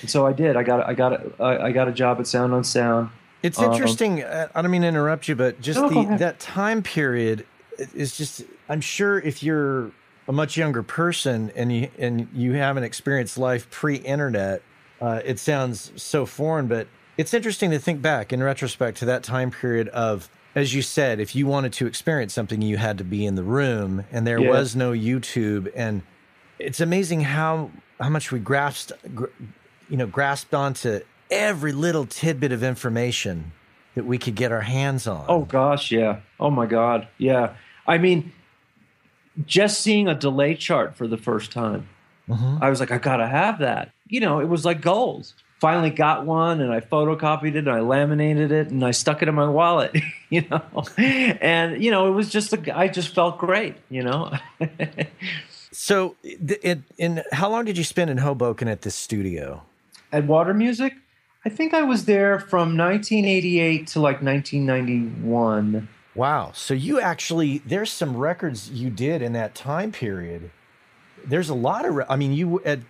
And 0.01 0.11
so 0.11 0.27
I 0.27 0.33
did. 0.33 0.57
I 0.57 0.63
got 0.63 0.87
I 0.87 0.95
got 0.95 1.13
a, 1.13 1.43
I 1.43 1.73
got 1.73 1.89
a 1.89 1.93
job 1.93 2.21
at 2.21 2.27
Sound 2.27 2.53
on 2.53 2.63
Sound. 2.63 3.11
It's 3.43 3.59
um, 3.59 3.73
interesting. 3.73 4.23
Um, 4.23 4.49
I 4.55 4.63
don't 4.63 4.71
mean 4.71 4.83
to 4.83 4.89
interrupt 4.89 5.29
you, 5.29 5.37
but 5.37 5.61
just 5.61 5.81
no, 5.81 5.89
the, 5.89 6.17
that 6.19 6.39
time 6.39 6.83
period 6.83 7.47
is 7.95 8.17
just. 8.17 8.45
I'm 8.69 8.81
sure 8.81 9.19
if 9.19 9.43
you're 9.43 9.93
a 10.27 10.33
much 10.33 10.57
younger 10.57 10.83
person 10.83 11.51
and 11.57 11.73
you 11.73 11.89
and 11.99 12.29
you 12.35 12.53
haven't 12.53 12.85
experienced 12.85 13.39
life 13.39 13.71
pre-internet, 13.71 14.63
uh, 15.01 15.21
it 15.25 15.39
sounds 15.39 15.93
so 15.97 16.27
foreign. 16.27 16.67
But 16.67 16.89
it's 17.17 17.33
interesting 17.33 17.71
to 17.71 17.79
think 17.79 18.03
back 18.03 18.33
in 18.33 18.43
retrospect 18.43 18.99
to 18.99 19.05
that 19.07 19.23
time 19.23 19.51
period 19.51 19.89
of, 19.89 20.29
as 20.59 20.75
you 20.75 20.83
said, 20.83 21.21
if 21.21 21.35
you 21.35 21.47
wanted 21.47 21.73
to 21.75 21.87
experience 21.87 22.35
something, 22.35 22.61
you 22.61 22.77
had 22.77 22.99
to 22.99 23.05
be 23.05 23.25
in 23.25 23.35
the 23.35 23.43
room, 23.43 24.05
and 24.13 24.27
there 24.27 24.39
yeah. 24.39 24.51
was 24.51 24.77
no 24.77 24.93
YouTube. 24.93 25.71
And 25.75 26.03
it's 26.59 26.81
amazing 26.81 27.23
how 27.23 27.71
how 28.01 28.09
much 28.09 28.31
we 28.31 28.39
grasped 28.39 28.93
you 29.89 29.97
know, 29.97 30.07
grasped 30.07 30.55
onto 30.55 31.01
every 31.31 31.73
little 31.73 32.07
tidbit 32.07 32.53
of 32.53 32.63
information 32.63 33.53
that 33.95 34.05
we 34.05 34.19
could 34.19 34.35
get 34.35 34.53
our 34.53 34.61
hands 34.61 35.07
on. 35.07 35.25
Oh 35.29 35.45
gosh, 35.45 35.91
yeah. 35.91 36.21
Oh 36.39 36.51
my 36.51 36.67
god, 36.67 37.09
yeah. 37.19 37.55
I 37.87 37.99
mean, 37.99 38.33
just 39.47 39.81
seeing 39.81 40.09
a 40.09 40.15
delay 40.15 40.55
chart 40.55 40.97
for 40.97 41.07
the 41.07 41.17
first 41.17 41.51
time, 41.53 41.89
mm-hmm. 42.29 42.63
I 42.63 42.71
was 42.71 42.81
like, 42.81 42.91
I 42.91 42.99
gotta 42.99 43.27
have 43.27 43.59
that. 43.61 43.93
You 44.07 44.21
know, 44.21 44.41
it 44.41 44.49
was 44.49 44.65
like 44.65 44.81
gold. 44.81 45.33
Finally 45.61 45.91
got 45.91 46.25
one, 46.25 46.61
and 46.61 46.73
I 46.73 46.81
photocopied 46.81 47.55
it, 47.55 47.67
and 47.67 47.71
I 47.71 47.81
laminated 47.81 48.53
it, 48.53 48.71
and 48.71 48.85
I 48.85 48.93
stuck 48.93 49.23
it 49.23 49.29
in 49.29 49.35
my 49.35 49.49
wallet. 49.49 49.97
You 50.31 50.45
know, 50.51 50.85
and 50.99 51.83
you 51.83 51.91
know, 51.91 52.07
it 52.07 52.11
was 52.11 52.29
just 52.29 52.53
a, 52.53 52.79
I 52.79 52.89
just 52.89 53.15
felt 53.15 53.39
great. 53.39 53.77
You 53.89 54.03
know. 54.03 54.31
so, 55.73 56.17
in, 56.23 56.85
in 56.99 57.23
how 57.33 57.49
long 57.49 57.65
did 57.65 57.79
you 57.79 57.85
spend 57.85 58.11
in 58.11 58.19
Hoboken 58.19 58.69
at 58.69 58.83
this 58.83 58.95
studio? 58.95 59.63
at 60.13 60.27
Water 60.27 60.55
Music. 60.55 60.95
I 61.45 61.49
think 61.49 61.73
I 61.73 61.83
was 61.83 62.05
there 62.05 62.39
from 62.39 62.77
1988 62.77 63.87
to 63.89 64.01
like 64.01 64.23
1991. 64.23 65.89
Wow. 66.15 66.51
So 66.53 66.75
you 66.75 67.01
actually 67.01 67.59
there's 67.59 67.93
some 67.93 68.17
records 68.17 68.71
you 68.71 68.91
did 68.91 69.23
in 69.23 69.33
that 69.35 69.55
time 69.55 69.93
period. 69.93 70.51
There's 71.25 71.49
a 71.49 71.55
lot 71.55 71.85
of 71.85 72.01
I 72.09 72.17
mean 72.17 72.33
you 72.33 72.59
had 72.65 72.85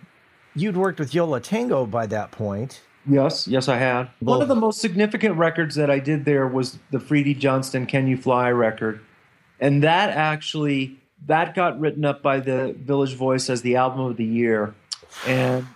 you'd 0.59 0.77
worked 0.77 0.99
with 0.99 1.13
Yo 1.13 1.25
La 1.25 1.39
Tengo 1.39 1.85
by 1.85 2.05
that 2.07 2.31
point. 2.31 2.81
Yes, 3.05 3.47
yes 3.47 3.67
I 3.67 3.77
had. 3.77 4.09
One 4.19 4.41
of 4.41 4.47
the 4.47 4.55
most 4.55 4.81
significant 4.81 5.37
records 5.37 5.75
that 5.75 5.89
I 5.89 5.99
did 5.99 6.25
there 6.25 6.47
was 6.47 6.77
the 6.91 6.99
Freedy 6.99 7.37
Johnston 7.37 7.85
Can 7.85 8.07
You 8.07 8.17
Fly 8.17 8.49
record. 8.49 8.99
And 9.59 9.83
that 9.83 10.09
actually 10.09 10.99
that 11.27 11.53
got 11.53 11.79
written 11.79 12.05
up 12.05 12.21
by 12.21 12.39
the 12.39 12.75
Village 12.77 13.15
Voice 13.15 13.49
as 13.49 13.61
the 13.61 13.75
album 13.75 14.01
of 14.01 14.17
the 14.17 14.25
year. 14.25 14.73
And 15.27 15.67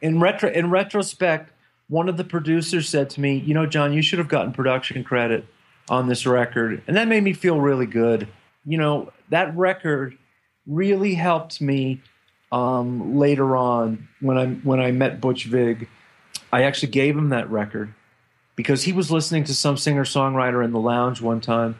in 0.00 0.20
retro 0.20 0.50
in 0.50 0.70
retrospect, 0.70 1.52
one 1.88 2.08
of 2.08 2.16
the 2.16 2.24
producers 2.24 2.88
said 2.88 3.10
to 3.10 3.20
me, 3.20 3.36
"You 3.36 3.54
know, 3.54 3.66
John, 3.66 3.92
you 3.92 4.02
should 4.02 4.18
have 4.18 4.28
gotten 4.28 4.52
production 4.52 5.04
credit 5.04 5.46
on 5.88 6.08
this 6.08 6.26
record," 6.26 6.82
and 6.86 6.96
that 6.96 7.08
made 7.08 7.22
me 7.22 7.32
feel 7.32 7.60
really 7.60 7.86
good. 7.86 8.28
You 8.64 8.78
know, 8.78 9.12
that 9.28 9.54
record 9.56 10.16
really 10.66 11.14
helped 11.14 11.60
me 11.60 12.00
um, 12.52 13.16
later 13.16 13.56
on 13.56 14.08
when 14.20 14.38
I 14.38 14.46
when 14.46 14.80
I 14.80 14.92
met 14.92 15.20
Butch 15.20 15.44
Vig. 15.44 15.88
I 16.52 16.64
actually 16.64 16.90
gave 16.90 17.16
him 17.16 17.28
that 17.28 17.48
record 17.48 17.94
because 18.56 18.82
he 18.82 18.92
was 18.92 19.10
listening 19.10 19.44
to 19.44 19.54
some 19.54 19.76
singer 19.76 20.04
songwriter 20.04 20.64
in 20.64 20.72
the 20.72 20.80
lounge 20.80 21.20
one 21.20 21.40
time, 21.40 21.78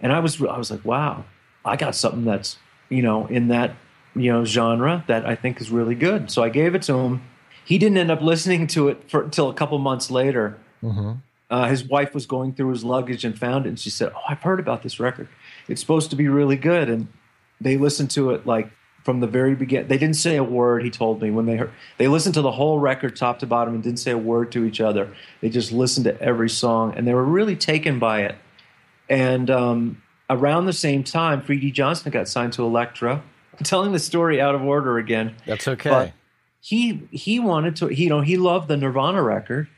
and 0.00 0.12
I 0.12 0.20
was 0.20 0.40
I 0.42 0.56
was 0.56 0.70
like, 0.70 0.84
"Wow, 0.84 1.24
I 1.64 1.76
got 1.76 1.94
something 1.94 2.24
that's 2.24 2.56
you 2.88 3.02
know 3.02 3.26
in 3.26 3.48
that 3.48 3.76
you 4.14 4.32
know 4.32 4.44
genre 4.44 5.04
that 5.08 5.26
I 5.26 5.34
think 5.34 5.60
is 5.60 5.70
really 5.70 5.94
good." 5.94 6.30
So 6.30 6.42
I 6.42 6.48
gave 6.48 6.74
it 6.74 6.82
to 6.82 6.94
him 6.94 7.22
he 7.68 7.76
didn't 7.76 7.98
end 7.98 8.10
up 8.10 8.22
listening 8.22 8.66
to 8.68 8.88
it 8.88 9.10
for 9.10 9.24
until 9.24 9.50
a 9.50 9.54
couple 9.54 9.76
months 9.78 10.10
later. 10.10 10.56
Mm-hmm. 10.82 11.12
Uh, 11.50 11.68
his 11.68 11.84
wife 11.84 12.14
was 12.14 12.24
going 12.24 12.54
through 12.54 12.70
his 12.70 12.82
luggage 12.82 13.26
and 13.26 13.38
found 13.38 13.66
it, 13.66 13.68
and 13.68 13.78
she 13.78 13.90
said, 13.90 14.10
"Oh, 14.16 14.22
I've 14.26 14.40
heard 14.40 14.58
about 14.58 14.82
this 14.82 14.98
record. 14.98 15.28
It's 15.68 15.78
supposed 15.78 16.08
to 16.08 16.16
be 16.16 16.28
really 16.28 16.56
good." 16.56 16.88
And 16.88 17.08
they 17.60 17.76
listened 17.76 18.10
to 18.12 18.30
it 18.30 18.46
like 18.46 18.70
from 19.08 19.20
the 19.20 19.26
very 19.26 19.54
beginning. 19.54 19.88
They 19.88 19.96
didn't 19.96 20.16
say 20.16 20.36
a 20.36 20.44
word. 20.44 20.84
He 20.84 20.90
told 20.90 21.22
me 21.22 21.30
when 21.30 21.46
they 21.46 21.56
heard 21.56 21.70
they 21.96 22.08
listened 22.08 22.34
to 22.34 22.42
the 22.42 22.50
whole 22.50 22.78
record 22.78 23.16
top 23.16 23.38
to 23.38 23.46
bottom 23.46 23.72
and 23.72 23.82
didn't 23.82 24.00
say 24.00 24.10
a 24.10 24.18
word 24.18 24.52
to 24.52 24.66
each 24.66 24.82
other. 24.82 25.14
They 25.40 25.48
just 25.48 25.72
listened 25.72 26.04
to 26.04 26.20
every 26.20 26.50
song, 26.50 26.92
and 26.94 27.08
they 27.08 27.14
were 27.14 27.24
really 27.24 27.56
taken 27.56 27.98
by 27.98 28.24
it. 28.24 28.34
And 29.08 29.48
um, 29.48 30.02
around 30.28 30.66
the 30.66 30.74
same 30.74 31.04
time, 31.04 31.40
Freedy 31.40 31.72
Johnston 31.72 32.12
got 32.12 32.28
signed 32.28 32.52
to 32.52 32.64
Elektra. 32.64 33.22
I'm 33.58 33.64
telling 33.64 33.92
the 33.92 33.98
story 33.98 34.42
out 34.42 34.54
of 34.54 34.62
order 34.62 34.98
again. 34.98 35.36
That's 35.46 35.66
okay. 35.66 35.88
But 35.88 36.12
he 36.60 37.08
he 37.10 37.40
wanted 37.40 37.76
to 37.76 37.88
you 37.88 38.10
know 38.10 38.20
he 38.20 38.36
loved 38.36 38.68
the 38.68 38.76
Nirvana 38.76 39.22
record, 39.22 39.68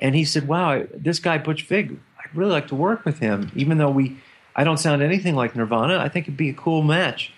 and 0.00 0.16
he 0.16 0.24
said, 0.24 0.48
"Wow, 0.48 0.84
this 0.92 1.20
guy 1.20 1.38
Butch 1.38 1.62
Vig, 1.62 1.96
I'd 2.18 2.34
really 2.34 2.50
like 2.50 2.66
to 2.68 2.74
work 2.74 3.04
with 3.04 3.20
him, 3.20 3.52
even 3.54 3.78
though 3.78 3.90
we 3.90 4.16
I 4.56 4.64
don't 4.64 4.78
sound 4.78 5.00
anything 5.00 5.36
like 5.36 5.54
Nirvana. 5.54 5.98
I 5.98 6.08
think 6.08 6.24
it'd 6.24 6.36
be 6.36 6.50
a 6.50 6.54
cool 6.54 6.82
match." 6.82 7.32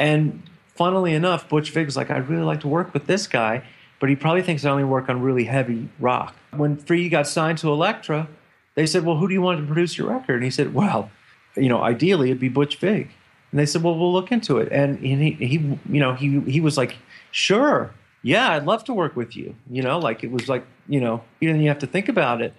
And 0.00 0.42
funnily 0.80 1.12
enough, 1.14 1.48
Butch 1.48 1.70
Vig 1.70 1.86
was 1.86 1.96
like, 1.96 2.10
"I'd 2.10 2.28
really 2.28 2.48
like 2.52 2.60
to 2.60 2.68
work 2.68 2.94
with 2.94 3.06
this 3.06 3.26
guy." 3.26 3.62
but 4.00 4.08
he 4.08 4.16
probably 4.16 4.42
thinks 4.42 4.64
I 4.64 4.70
only 4.70 4.84
work 4.84 5.08
on 5.08 5.20
really 5.20 5.44
heavy 5.44 5.88
rock. 6.00 6.34
When 6.56 6.76
Free 6.76 7.08
got 7.08 7.28
signed 7.28 7.58
to 7.58 7.70
Elektra, 7.70 8.28
they 8.74 8.86
said, 8.86 9.04
Well, 9.04 9.16
who 9.18 9.28
do 9.28 9.34
you 9.34 9.42
want 9.42 9.60
to 9.60 9.66
produce 9.66 9.96
your 9.96 10.08
record? 10.08 10.36
And 10.36 10.44
he 10.44 10.50
said, 10.50 10.74
Well, 10.74 11.10
you 11.54 11.68
know, 11.68 11.82
ideally 11.82 12.30
it'd 12.30 12.40
be 12.40 12.48
Butch 12.48 12.78
Vig. 12.78 13.10
And 13.52 13.60
they 13.60 13.66
said, 13.66 13.82
Well, 13.82 13.96
we'll 13.96 14.12
look 14.12 14.32
into 14.32 14.56
it. 14.56 14.72
And 14.72 14.98
he, 14.98 15.32
he 15.32 15.78
you 15.90 16.00
know, 16.00 16.14
he, 16.14 16.40
he 16.40 16.60
was 16.60 16.78
like, 16.78 16.96
Sure, 17.30 17.92
yeah, 18.22 18.52
I'd 18.52 18.64
love 18.64 18.84
to 18.84 18.94
work 18.94 19.14
with 19.14 19.36
you. 19.36 19.54
You 19.70 19.82
know, 19.82 19.98
like 19.98 20.24
it 20.24 20.32
was 20.32 20.48
like, 20.48 20.64
you 20.88 21.00
know, 21.00 21.22
you 21.38 21.48
didn't 21.48 21.64
have 21.66 21.80
to 21.80 21.86
think 21.86 22.08
about 22.08 22.40
it. 22.40 22.54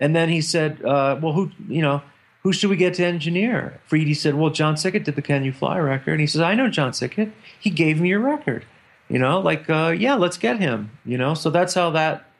And 0.00 0.16
then 0.16 0.30
he 0.30 0.40
said, 0.40 0.82
uh, 0.82 1.18
Well, 1.20 1.34
who, 1.34 1.50
you 1.68 1.82
know, 1.82 2.02
who 2.42 2.52
should 2.52 2.70
we 2.70 2.76
get 2.76 2.94
to 2.94 3.04
engineer? 3.04 3.80
Freedy 3.88 4.16
said, 4.16 4.34
Well, 4.34 4.50
John 4.50 4.74
Siket 4.74 5.04
did 5.04 5.16
the 5.16 5.22
Can 5.22 5.44
You 5.44 5.52
Fly 5.52 5.78
record. 5.78 6.12
And 6.12 6.20
he 6.20 6.26
says, 6.26 6.40
I 6.40 6.54
know 6.54 6.68
John 6.68 6.92
Siket. 6.92 7.32
He 7.58 7.70
gave 7.70 8.00
me 8.00 8.08
your 8.08 8.20
record. 8.20 8.64
You 9.08 9.18
know, 9.18 9.40
like, 9.40 9.68
uh, 9.68 9.94
yeah, 9.96 10.14
let's 10.14 10.38
get 10.38 10.58
him. 10.58 10.92
You 11.04 11.18
know, 11.18 11.34
so 11.34 11.50
that's 11.50 11.74
how 11.74 11.90
that 11.90 12.30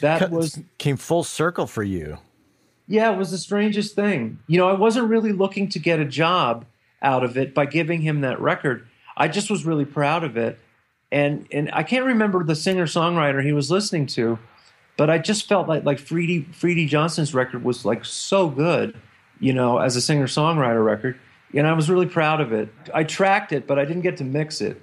that 0.00 0.30
was 0.30 0.60
came 0.78 0.96
full 0.96 1.24
circle 1.24 1.66
for 1.66 1.82
you. 1.82 2.18
Yeah, 2.86 3.12
it 3.12 3.18
was 3.18 3.30
the 3.30 3.38
strangest 3.38 3.94
thing. 3.94 4.38
You 4.46 4.58
know, 4.58 4.68
I 4.68 4.72
wasn't 4.72 5.08
really 5.08 5.32
looking 5.32 5.68
to 5.70 5.78
get 5.78 6.00
a 6.00 6.04
job 6.04 6.64
out 7.02 7.24
of 7.24 7.36
it 7.36 7.54
by 7.54 7.66
giving 7.66 8.00
him 8.02 8.20
that 8.22 8.40
record. 8.40 8.86
I 9.16 9.28
just 9.28 9.50
was 9.50 9.64
really 9.64 9.84
proud 9.84 10.24
of 10.24 10.36
it. 10.36 10.58
And 11.12 11.46
and 11.50 11.70
I 11.72 11.82
can't 11.82 12.04
remember 12.04 12.44
the 12.44 12.54
singer 12.54 12.86
songwriter 12.86 13.44
he 13.44 13.52
was 13.52 13.70
listening 13.70 14.06
to, 14.08 14.38
but 14.96 15.10
I 15.10 15.18
just 15.18 15.48
felt 15.48 15.68
like 15.68 15.84
like 15.84 15.98
Freedy 15.98 16.46
Freedy 16.54 16.86
Johnston's 16.86 17.34
record 17.34 17.64
was 17.64 17.84
like 17.84 18.04
so 18.04 18.48
good, 18.48 18.96
you 19.40 19.52
know, 19.52 19.78
as 19.78 19.96
a 19.96 20.00
singer 20.00 20.26
songwriter 20.26 20.84
record. 20.84 21.18
And 21.52 21.66
I 21.66 21.72
was 21.72 21.90
really 21.90 22.06
proud 22.06 22.40
of 22.40 22.52
it. 22.52 22.68
I 22.94 23.02
tracked 23.02 23.50
it, 23.50 23.66
but 23.66 23.78
I 23.78 23.84
didn't 23.84 24.02
get 24.02 24.18
to 24.18 24.24
mix 24.24 24.60
it 24.60 24.80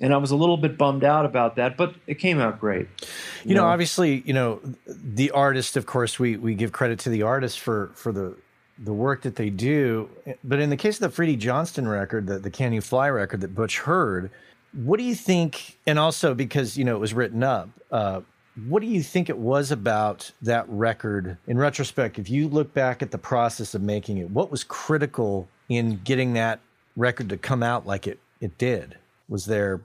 and 0.00 0.14
I 0.14 0.16
was 0.18 0.30
a 0.30 0.36
little 0.36 0.56
bit 0.56 0.78
bummed 0.78 1.04
out 1.04 1.24
about 1.24 1.56
that, 1.56 1.76
but 1.76 1.94
it 2.06 2.16
came 2.16 2.40
out 2.40 2.60
great. 2.60 2.88
You, 3.00 3.50
you 3.50 3.54
know, 3.54 3.62
know, 3.62 3.68
obviously, 3.68 4.22
you 4.24 4.32
know, 4.32 4.60
the 4.86 5.30
artist. 5.32 5.76
Of 5.76 5.86
course, 5.86 6.18
we 6.18 6.36
we 6.36 6.54
give 6.54 6.72
credit 6.72 6.98
to 7.00 7.08
the 7.08 7.22
artist 7.22 7.60
for 7.60 7.90
for 7.94 8.12
the 8.12 8.36
the 8.78 8.92
work 8.92 9.22
that 9.22 9.36
they 9.36 9.50
do. 9.50 10.08
But 10.44 10.60
in 10.60 10.70
the 10.70 10.76
case 10.76 11.00
of 11.00 11.10
the 11.10 11.22
Freedy 11.22 11.36
Johnston 11.36 11.88
record, 11.88 12.26
the 12.26 12.38
the 12.38 12.50
Can 12.50 12.72
You 12.72 12.80
Fly 12.80 13.08
record 13.08 13.40
that 13.40 13.54
Butch 13.54 13.80
heard, 13.80 14.30
what 14.72 14.98
do 14.98 15.04
you 15.04 15.14
think? 15.14 15.78
And 15.86 15.98
also 15.98 16.34
because 16.34 16.76
you 16.76 16.84
know 16.84 16.94
it 16.94 17.00
was 17.00 17.14
written 17.14 17.42
up. 17.42 17.70
Uh, 17.90 18.20
what 18.66 18.80
do 18.80 18.88
you 18.88 19.02
think 19.02 19.28
it 19.28 19.38
was 19.38 19.70
about 19.70 20.32
that 20.42 20.68
record 20.68 21.36
in 21.46 21.58
retrospect? 21.58 22.18
If 22.18 22.28
you 22.28 22.48
look 22.48 22.74
back 22.74 23.02
at 23.02 23.10
the 23.10 23.18
process 23.18 23.74
of 23.74 23.82
making 23.82 24.18
it, 24.18 24.30
what 24.30 24.50
was 24.50 24.64
critical 24.64 25.48
in 25.68 26.00
getting 26.02 26.32
that 26.32 26.60
record 26.96 27.28
to 27.28 27.36
come 27.36 27.62
out 27.62 27.86
like 27.86 28.06
it 28.06 28.18
it 28.40 28.58
did? 28.58 28.96
Was 29.28 29.46
there 29.46 29.82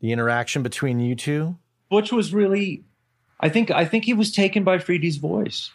the 0.00 0.12
interaction 0.12 0.62
between 0.62 1.00
you 1.00 1.14
two? 1.14 1.56
Butch 1.90 2.12
was 2.12 2.32
really, 2.32 2.84
I 3.40 3.48
think, 3.48 3.70
I 3.70 3.84
think 3.84 4.04
he 4.04 4.14
was 4.14 4.32
taken 4.32 4.64
by 4.64 4.78
Freedy's 4.78 5.16
voice. 5.16 5.70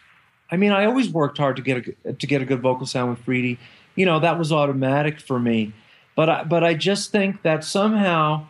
I 0.50 0.56
mean, 0.56 0.72
I 0.72 0.84
always 0.84 1.08
worked 1.08 1.38
hard 1.38 1.56
to 1.56 1.62
get 1.62 1.96
a 2.04 2.12
to 2.12 2.26
get 2.26 2.42
a 2.42 2.44
good 2.44 2.60
vocal 2.60 2.86
sound 2.86 3.10
with 3.10 3.24
Freedy. 3.24 3.58
You 3.94 4.04
know, 4.04 4.20
that 4.20 4.38
was 4.38 4.52
automatic 4.52 5.20
for 5.20 5.40
me. 5.40 5.72
But 6.14 6.28
I, 6.28 6.44
but 6.44 6.62
I 6.62 6.74
just 6.74 7.10
think 7.10 7.42
that 7.42 7.64
somehow, 7.64 8.48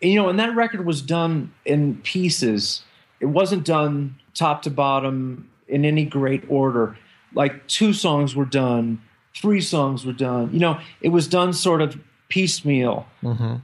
you 0.00 0.16
know, 0.16 0.28
and 0.28 0.38
that 0.38 0.54
record 0.54 0.84
was 0.84 1.00
done 1.00 1.54
in 1.64 1.96
pieces. 2.02 2.82
It 3.20 3.26
wasn't 3.26 3.64
done 3.64 4.16
top 4.34 4.62
to 4.62 4.70
bottom 4.70 5.48
in 5.66 5.84
any 5.84 6.04
great 6.04 6.44
order. 6.48 6.96
Like 7.34 7.66
two 7.66 7.92
songs 7.92 8.34
were 8.34 8.44
done, 8.44 9.02
three 9.34 9.60
songs 9.60 10.06
were 10.06 10.12
done. 10.12 10.52
You 10.52 10.60
know, 10.60 10.80
it 11.00 11.10
was 11.10 11.28
done 11.28 11.52
sort 11.52 11.82
of 11.82 11.98
piecemeal. 12.28 13.06
Mm-hmm. 13.22 13.56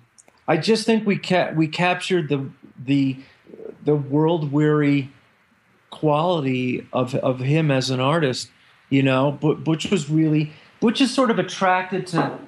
I 0.47 0.57
just 0.57 0.85
think 0.85 1.07
we 1.07 1.19
ca- 1.19 1.53
we 1.55 1.69
captured 1.69 2.29
the 2.29 2.49
the 2.83 3.17
the 3.85 3.95
world 3.95 4.53
weary 4.53 5.11
quality 5.91 6.87
of 6.93 7.15
of 7.15 7.41
him 7.41 7.71
as 7.71 7.91
an 7.91 8.01
artist. 8.01 8.51
You 8.91 9.03
know, 9.03 9.39
but 9.41 9.65
Butch 9.65 9.91
was 9.91 10.11
really 10.11 10.53
Butch 10.81 11.01
is 11.01 11.13
sort 11.13 11.31
of 11.31 11.39
attracted 11.39 12.07
to 12.09 12.39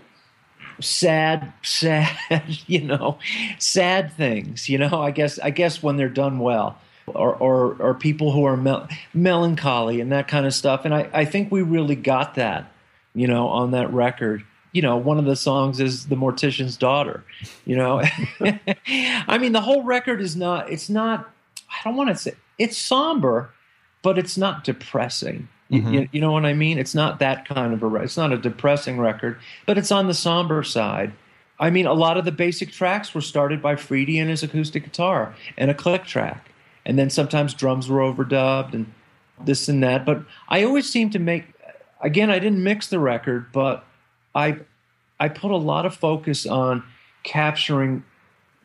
sad, 0.80 1.52
sad, 1.62 2.16
you 2.66 2.82
know, 2.82 3.18
sad 3.59 4.12
things. 4.12 4.68
You 4.68 4.78
know, 4.78 5.00
I 5.00 5.11
guess 5.11 5.38
I 5.38 5.50
guess 5.50 5.82
when 5.82 5.96
they're 5.96 6.09
done 6.09 6.38
well. 6.38 6.78
Or, 7.09 7.36
or, 7.36 7.76
or 7.78 7.94
people 7.94 8.32
who 8.32 8.44
are 8.44 8.57
mel- 8.57 8.88
melancholy 9.14 10.00
and 10.00 10.11
that 10.11 10.26
kind 10.26 10.44
of 10.44 10.52
stuff. 10.52 10.84
And 10.84 10.92
I, 10.92 11.09
I 11.12 11.24
think 11.24 11.52
we 11.52 11.62
really 11.62 11.94
got 11.94 12.34
that, 12.34 12.72
you 13.14 13.28
know, 13.28 13.46
on 13.46 13.70
that 13.70 13.92
record 13.92 14.42
you 14.76 14.82
know, 14.82 14.98
one 14.98 15.18
of 15.18 15.24
the 15.24 15.36
songs 15.36 15.80
is 15.80 16.09
The 16.09 16.16
Mortician's 16.16 16.76
Daughter, 16.76 17.24
you 17.64 17.76
know. 17.76 18.02
I 18.40 19.38
mean, 19.38 19.52
the 19.52 19.62
whole 19.62 19.82
record 19.82 20.20
is 20.20 20.36
not, 20.36 20.70
it's 20.70 20.90
not, 20.90 21.30
I 21.70 21.82
don't 21.82 21.96
want 21.96 22.11
to 22.11 22.14
say, 22.14 22.34
it's 22.59 22.76
somber, 22.76 23.54
but 24.02 24.18
it's 24.18 24.36
not 24.36 24.64
depressing. 24.64 25.48
Mm-hmm. 25.70 25.94
You, 25.94 26.09
you, 26.12 26.20
know 26.20 26.30
what 26.30 26.44
I 26.44 26.52
mean? 26.52 26.78
It's 26.78 26.94
not 26.94 27.20
that 27.20 27.48
kind 27.48 27.72
of 27.72 27.82
a, 27.82 27.94
it's 27.96 28.18
not 28.18 28.34
a 28.34 28.36
depressing 28.36 29.00
record, 29.00 29.38
but 29.64 29.78
it's 29.78 29.90
on 29.90 30.09
the 30.09 30.14
somber 30.14 30.62
side. 30.62 31.12
I 31.59 31.70
mean, 31.70 31.86
a 31.86 31.94
lot 31.94 32.18
of 32.18 32.26
the 32.26 32.32
basic 32.32 32.70
tracks 32.70 33.14
were 33.14 33.22
started 33.22 33.62
by 33.62 33.76
Freedy 33.76 34.20
and 34.20 34.28
his 34.28 34.42
acoustic 34.42 34.84
guitar 34.84 35.34
and 35.57 35.70
a 35.70 35.74
click 35.74 36.04
track. 36.04 36.50
And 36.87 36.99
then 36.99 37.11
sometimes 37.11 37.53
drums 37.53 37.89
were 37.89 37.99
overdubbed 37.99 38.72
and 38.72 38.91
this 39.45 39.68
and 39.68 39.82
that. 39.82 40.07
But 40.07 40.24
I 40.49 40.62
always 40.62 40.91
seem 40.91 41.11
to 41.11 41.18
make, 41.18 41.45
again, 42.01 42.30
I 42.30 42.39
didn't 42.39 42.62
mix 42.62 42.87
the 42.87 43.01
record, 43.01 43.53
but 43.53 43.84
I 44.34 44.61
I 45.18 45.28
put 45.28 45.51
a 45.51 45.57
lot 45.57 45.84
of 45.84 45.95
focus 45.95 46.47
on 46.47 46.84
capturing, 47.22 48.05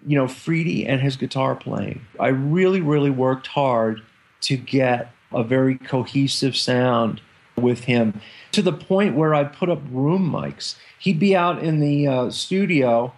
you 0.05 0.17
know, 0.17 0.25
Freedy 0.25 0.87
and 0.87 1.01
his 1.01 1.15
guitar 1.15 1.55
playing. 1.55 2.05
I 2.19 2.27
really, 2.27 2.81
really 2.81 3.09
worked 3.09 3.47
hard 3.47 4.01
to 4.41 4.57
get 4.57 5.11
a 5.33 5.43
very 5.43 5.77
cohesive 5.77 6.55
sound 6.55 7.21
with 7.55 7.85
him 7.85 8.19
to 8.51 8.61
the 8.61 8.73
point 8.73 9.15
where 9.15 9.33
I 9.33 9.45
put 9.45 9.69
up 9.69 9.81
room 9.89 10.29
mics. 10.29 10.75
He'd 10.99 11.19
be 11.19 11.35
out 11.35 11.63
in 11.63 11.79
the 11.79 12.07
uh, 12.07 12.29
studio, 12.31 13.13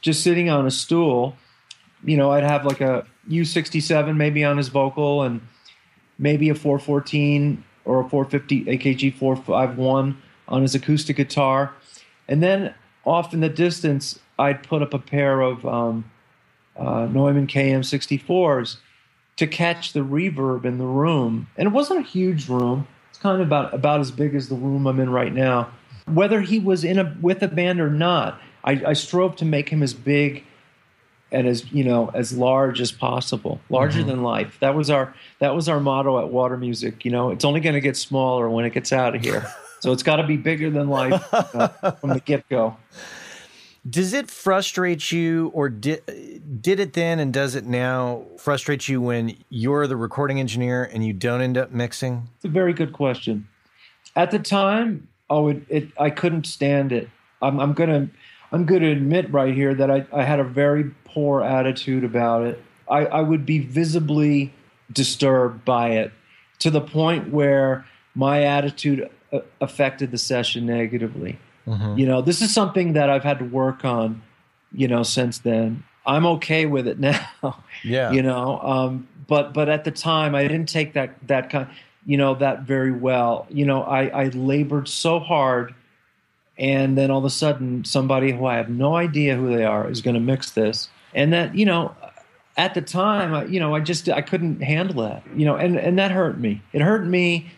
just 0.00 0.22
sitting 0.22 0.48
on 0.48 0.66
a 0.66 0.70
stool. 0.70 1.36
You 2.04 2.16
know, 2.16 2.30
I'd 2.30 2.44
have 2.44 2.64
like 2.64 2.80
a 2.80 3.06
U67 3.30 4.16
maybe 4.16 4.44
on 4.44 4.56
his 4.56 4.68
vocal 4.68 5.22
and 5.22 5.40
maybe 6.18 6.48
a 6.48 6.54
414 6.54 7.64
or 7.84 8.00
a 8.00 8.08
450 8.08 8.64
AKG 8.64 9.14
451 9.14 10.20
on 10.48 10.62
his 10.62 10.74
acoustic 10.74 11.16
guitar. 11.16 11.72
And 12.28 12.42
then 12.42 12.74
off 13.04 13.32
in 13.32 13.40
the 13.40 13.48
distance, 13.48 14.18
I'd 14.38 14.62
put 14.62 14.82
up 14.82 14.92
a 14.92 14.98
pair 14.98 15.40
of 15.40 15.64
um, 15.64 16.10
uh, 16.76 17.06
Neumann 17.06 17.46
KM64s 17.46 18.76
to 19.36 19.46
catch 19.46 19.92
the 19.92 20.00
reverb 20.00 20.64
in 20.64 20.78
the 20.78 20.84
room. 20.84 21.48
And 21.56 21.66
it 21.66 21.70
wasn't 21.70 22.00
a 22.00 22.08
huge 22.08 22.48
room. 22.48 22.86
It's 23.10 23.18
kind 23.18 23.40
of 23.40 23.46
about, 23.46 23.72
about 23.74 24.00
as 24.00 24.10
big 24.10 24.34
as 24.34 24.48
the 24.48 24.54
room 24.54 24.86
I'm 24.86 25.00
in 25.00 25.10
right 25.10 25.32
now. 25.32 25.70
Whether 26.06 26.40
he 26.40 26.58
was 26.58 26.84
in 26.84 26.98
a 26.98 27.16
with 27.20 27.42
a 27.42 27.48
band 27.48 27.80
or 27.80 27.90
not, 27.90 28.40
I, 28.62 28.82
I 28.86 28.92
strove 28.92 29.36
to 29.36 29.44
make 29.44 29.68
him 29.68 29.82
as 29.82 29.92
big 29.92 30.44
and 31.32 31.46
as 31.46 31.70
you 31.72 31.84
know 31.84 32.10
as 32.14 32.36
large 32.36 32.80
as 32.80 32.92
possible 32.92 33.60
larger 33.70 34.00
mm-hmm. 34.00 34.08
than 34.08 34.22
life 34.22 34.58
that 34.60 34.74
was 34.74 34.90
our 34.90 35.14
that 35.38 35.54
was 35.54 35.68
our 35.68 35.80
motto 35.80 36.18
at 36.20 36.28
water 36.28 36.56
music 36.56 37.04
you 37.04 37.10
know 37.10 37.30
it's 37.30 37.44
only 37.44 37.60
going 37.60 37.74
to 37.74 37.80
get 37.80 37.96
smaller 37.96 38.48
when 38.48 38.64
it 38.64 38.72
gets 38.72 38.92
out 38.92 39.14
of 39.14 39.22
here 39.22 39.46
So 39.80 39.92
it's 39.92 40.02
got 40.02 40.16
to 40.16 40.26
be 40.26 40.36
bigger 40.36 40.70
than 40.70 40.88
life 40.88 41.22
uh, 41.32 41.68
from 41.92 42.10
the 42.10 42.20
get 42.20 42.48
go. 42.48 42.76
Does 43.88 44.14
it 44.14 44.28
frustrate 44.28 45.12
you, 45.12 45.52
or 45.54 45.68
did 45.68 46.60
did 46.60 46.80
it 46.80 46.94
then, 46.94 47.20
and 47.20 47.32
does 47.32 47.54
it 47.54 47.66
now 47.66 48.24
frustrate 48.36 48.88
you 48.88 49.00
when 49.00 49.36
you're 49.48 49.86
the 49.86 49.96
recording 49.96 50.40
engineer 50.40 50.82
and 50.82 51.06
you 51.06 51.12
don't 51.12 51.40
end 51.40 51.56
up 51.56 51.70
mixing? 51.70 52.28
It's 52.34 52.44
a 52.44 52.48
very 52.48 52.72
good 52.72 52.92
question. 52.92 53.46
At 54.16 54.32
the 54.32 54.40
time, 54.40 55.06
oh, 55.30 55.48
it, 55.48 55.62
it 55.68 55.88
I 56.00 56.10
couldn't 56.10 56.46
stand 56.46 56.90
it. 56.90 57.08
I'm, 57.40 57.60
I'm 57.60 57.74
gonna 57.74 58.08
I'm 58.50 58.64
gonna 58.64 58.90
admit 58.90 59.32
right 59.32 59.54
here 59.54 59.72
that 59.72 59.88
I, 59.88 60.04
I 60.12 60.24
had 60.24 60.40
a 60.40 60.44
very 60.44 60.90
poor 61.16 61.42
attitude 61.42 62.04
about 62.04 62.44
it. 62.44 62.62
I, 62.90 63.06
I 63.06 63.22
would 63.22 63.46
be 63.46 63.58
visibly 63.58 64.52
disturbed 64.92 65.64
by 65.64 65.92
it 65.92 66.12
to 66.58 66.70
the 66.70 66.82
point 66.82 67.32
where 67.32 67.86
my 68.14 68.42
attitude 68.42 69.08
affected 69.62 70.10
the 70.10 70.18
session 70.18 70.66
negatively. 70.66 71.38
Mm-hmm. 71.66 71.98
You 71.98 72.04
know, 72.04 72.20
this 72.20 72.42
is 72.42 72.52
something 72.52 72.92
that 72.92 73.08
I've 73.08 73.24
had 73.24 73.38
to 73.38 73.46
work 73.46 73.82
on, 73.82 74.20
you 74.72 74.88
know, 74.88 75.02
since 75.02 75.38
then. 75.38 75.84
I'm 76.04 76.26
okay 76.26 76.66
with 76.66 76.86
it 76.86 77.00
now. 77.00 77.64
Yeah. 77.82 78.12
You 78.12 78.20
know, 78.20 78.60
um, 78.60 79.08
but 79.26 79.54
but 79.54 79.70
at 79.70 79.84
the 79.84 79.90
time 79.90 80.34
I 80.34 80.42
didn't 80.42 80.68
take 80.68 80.92
that 80.92 81.14
that 81.28 81.48
kind 81.48 81.66
you 82.04 82.18
know 82.18 82.34
that 82.34 82.64
very 82.64 82.92
well. 82.92 83.46
You 83.48 83.64
know, 83.64 83.82
I, 83.82 84.08
I 84.08 84.28
labored 84.28 84.86
so 84.86 85.18
hard 85.18 85.74
and 86.58 86.96
then 86.96 87.10
all 87.10 87.18
of 87.18 87.24
a 87.24 87.30
sudden 87.30 87.86
somebody 87.86 88.32
who 88.32 88.44
I 88.44 88.56
have 88.56 88.68
no 88.68 88.96
idea 88.96 89.34
who 89.34 89.56
they 89.56 89.64
are 89.64 89.90
is 89.90 90.02
going 90.02 90.14
to 90.14 90.20
mix 90.20 90.50
this. 90.50 90.90
And 91.16 91.32
that, 91.32 91.56
you 91.56 91.66
know, 91.66 91.96
at 92.56 92.74
the 92.74 92.82
time, 92.82 93.52
you 93.52 93.58
know, 93.58 93.74
I 93.74 93.80
just 93.80 94.08
I 94.08 94.22
couldn't 94.22 94.62
handle 94.62 95.02
that. 95.02 95.24
You 95.34 95.46
know, 95.46 95.56
and 95.56 95.76
and 95.76 95.98
that 95.98 96.12
hurt 96.12 96.38
me. 96.38 96.62
It 96.72 96.80
hurt 96.80 97.04
me 97.04 97.50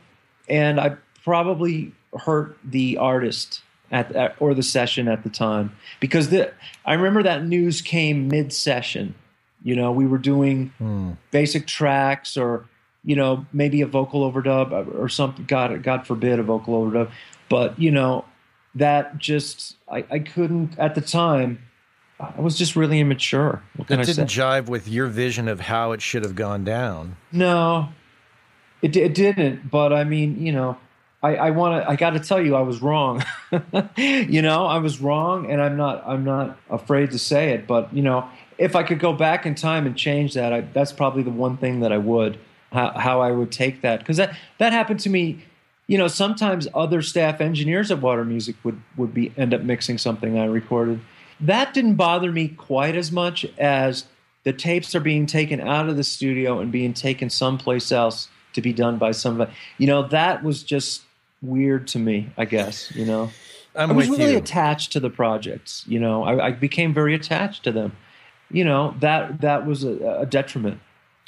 and 0.49 0.81
I 0.81 0.97
probably 1.25 1.93
hurt 2.19 2.57
the 2.65 2.97
artist 2.97 3.63
at, 3.91 4.13
at, 4.13 4.37
or 4.41 4.55
the 4.55 4.63
session 4.63 5.09
at 5.09 5.23
the 5.23 5.31
time 5.31 5.77
because 6.01 6.31
the 6.31 6.53
I 6.85 6.95
remember 6.95 7.23
that 7.23 7.45
news 7.45 7.83
came 7.83 8.29
mid 8.29 8.53
session, 8.53 9.15
You 9.63 9.77
know, 9.77 9.93
we 9.93 10.07
were 10.07 10.19
doing 10.19 10.73
hmm. 10.79 11.13
basic 11.31 11.67
tracks 11.67 12.37
or 12.37 12.67
you 13.05 13.17
know 13.17 13.47
maybe 13.53 13.81
a 13.83 13.87
vocal 13.87 14.31
overdub 14.31 14.95
or 14.95 15.09
something. 15.09 15.45
God, 15.45 15.83
God 15.83 16.07
forbid 16.07 16.39
a 16.39 16.43
vocal 16.43 16.83
overdub. 16.83 17.11
But 17.49 17.79
you 17.79 17.91
know, 17.91 18.25
that 18.75 19.19
just 19.19 19.77
I, 19.91 20.05
I 20.11 20.19
couldn't 20.19 20.79
at 20.79 20.95
the 20.95 21.01
time. 21.01 21.63
I 22.21 22.41
was 22.41 22.57
just 22.57 22.75
really 22.75 22.99
immature. 23.01 23.63
What 23.77 23.89
that 23.89 24.05
didn't 24.05 24.29
jive 24.29 24.67
with 24.67 24.89
your 24.89 25.07
vision 25.07 25.47
of 25.47 25.61
how 25.61 25.93
it 25.93 26.03
should 26.03 26.25
have 26.25 26.35
gone 26.35 26.65
down. 26.65 27.17
No, 27.31 27.91
it, 28.83 28.97
it 28.97 29.15
didn't. 29.15 29.71
But 29.71 29.93
I 29.93 30.03
mean, 30.03 30.45
you 30.45 30.53
know, 30.53 30.79
I, 31.23 31.37
I 31.37 31.51
want 31.51 31.83
to. 31.83 31.89
I 31.89 31.97
got 31.97 32.11
to 32.11 32.21
tell 32.21 32.41
you, 32.41 32.57
I 32.57 32.63
was 32.63 32.83
wrong. 32.83 33.25
you 33.97 34.43
know, 34.43 34.67
I 34.67 34.79
was 34.79 35.01
wrong, 35.01 35.51
and 35.51 35.61
I'm 35.63 35.77
not. 35.77 36.03
I'm 36.07 36.25
not 36.25 36.59
afraid 36.71 37.13
to 37.13 37.19
say 37.19 37.51
it. 37.51 37.67
But 37.67 37.93
you 37.95 38.03
know, 38.03 38.29
if 38.57 38.75
I 38.75 38.83
could 38.83 38.99
go 38.99 39.13
back 39.13 39.47
in 39.47 39.55
time 39.55 39.87
and 39.87 39.97
change 39.97 40.35
that, 40.35 40.53
I, 40.53 40.61
that's 40.61 40.93
probably 40.93 41.23
the 41.23 41.31
one 41.31 41.57
thing 41.57 41.81
that 41.81 41.93
I 41.93 41.99
would. 41.99 42.39
How, 42.71 42.91
how 42.91 43.21
I 43.23 43.31
would 43.31 43.51
take 43.51 43.81
that 43.81 44.01
because 44.01 44.19
that 44.19 44.37
that 44.59 44.73
happened 44.73 45.01
to 45.01 45.11
me. 45.11 45.45
You 45.87 45.97
know, 45.97 46.07
sometimes 46.07 46.69
other 46.75 47.01
staff 47.01 47.41
engineers 47.41 47.91
at 47.91 48.03
Water 48.03 48.25
Music 48.25 48.57
would 48.63 48.81
would 48.97 49.15
be 49.15 49.33
end 49.39 49.55
up 49.55 49.63
mixing 49.63 49.97
something 49.97 50.39
I 50.39 50.45
recorded. 50.45 51.01
That 51.41 51.75
didn't 51.75 51.95
bother 51.95 52.33
me 52.33 52.49
quite 52.49 52.97
as 52.97 53.13
much 53.13 53.47
as 53.59 54.07
the 54.45 54.53
tapes 54.53 54.95
are 54.95 55.01
being 55.01 55.27
taken 55.27 55.61
out 55.61 55.89
of 55.89 55.97
the 55.97 56.05
studio 56.05 56.59
and 56.59 56.73
being 56.73 56.95
taken 56.95 57.31
someplace 57.31 57.93
else 57.93 58.29
to 58.55 58.61
be 58.61 58.73
done 58.73 58.99
by 58.99 59.13
somebody. 59.13 59.53
You 59.77 59.87
know, 59.87 60.09
that 60.09 60.43
was 60.43 60.63
just 60.63 61.03
weird 61.43 61.87
to 61.89 61.99
me. 61.99 62.31
I 62.37 62.45
guess 62.45 62.95
you 62.95 63.05
know. 63.05 63.31
I'm 63.77 63.91
i 63.91 63.95
was 63.95 64.09
really 64.09 64.33
you. 64.33 64.39
attached 64.39 64.93
to 64.93 65.01
the 65.01 65.11
projects. 65.11 65.85
You 65.87 66.01
know, 66.01 66.25
I, 66.25 66.47
I, 66.47 66.51
became 66.51 66.93
very 66.93 67.15
attached 67.15 67.63
to 67.65 67.71
them. 67.71 67.93
You 68.51 68.65
know 68.65 68.95
that 69.01 69.43
that 69.43 69.67
was 69.67 69.85
a, 69.85 70.21
a 70.21 70.27
detriment. 70.27 70.81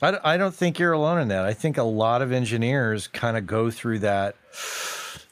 I, 0.02 0.18
I 0.24 0.36
don't 0.36 0.54
think 0.54 0.78
you're 0.78 0.92
alone 0.92 1.20
in 1.20 1.28
that. 1.28 1.44
I 1.44 1.52
think 1.52 1.76
a 1.76 1.82
lot 1.82 2.22
of 2.22 2.32
engineers 2.32 3.06
kind 3.06 3.36
of 3.36 3.46
go 3.46 3.70
through 3.70 4.00
that. 4.00 4.36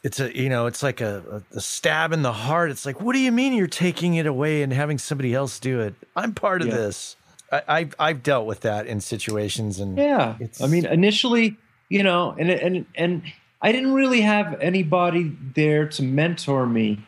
It's 0.03 0.21
a 0.21 0.37
you 0.37 0.49
know 0.49 0.67
it's 0.67 0.83
like 0.83 1.01
a, 1.01 1.43
a, 1.53 1.61
stab 1.61 2.13
in 2.13 2.23
the 2.23 2.33
heart. 2.33 2.71
It's 2.71 2.87
like, 2.87 3.01
what 3.01 3.15
do 3.15 3.19
you 3.19 3.33
mean 3.33 3.53
you're 3.53 3.67
taking 3.67 4.15
it 4.15 4.27
away 4.27 4.63
and 4.63 4.73
having 4.73 4.97
somebody 4.97 5.35
else 5.35 5.59
do 5.59 5.81
it? 5.81 5.95
I'm 6.15 6.35
part 6.35 6.63
of 6.63 6.69
yeah. 6.69 6.77
this. 6.77 7.17
I, 7.51 7.63
I've 7.67 7.95
I've 7.99 8.23
dealt 8.23 8.47
with 8.47 8.61
that 8.61 8.87
in 8.87 9.01
situations 9.01 9.81
and 9.81 9.99
yeah. 9.99 10.37
I 10.63 10.67
mean, 10.69 10.87
initially, 10.87 11.57
you 11.89 12.05
know, 12.05 12.35
and 12.39 12.49
and 12.49 12.87
and 12.95 13.23
I 13.61 13.73
didn't 13.73 13.93
really 13.93 14.21
have 14.21 14.61
anybody 14.61 15.37
there 15.55 15.89
to 15.89 16.03
mentor 16.03 16.67
me. 16.67 17.05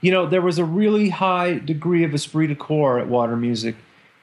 You 0.00 0.12
know, 0.12 0.26
there 0.26 0.40
was 0.40 0.58
a 0.58 0.64
really 0.64 1.08
high 1.08 1.54
degree 1.58 2.04
of 2.04 2.14
esprit 2.14 2.46
de 2.46 2.54
corps 2.54 2.98
at 3.00 3.08
Water 3.08 3.36
Music. 3.36 3.74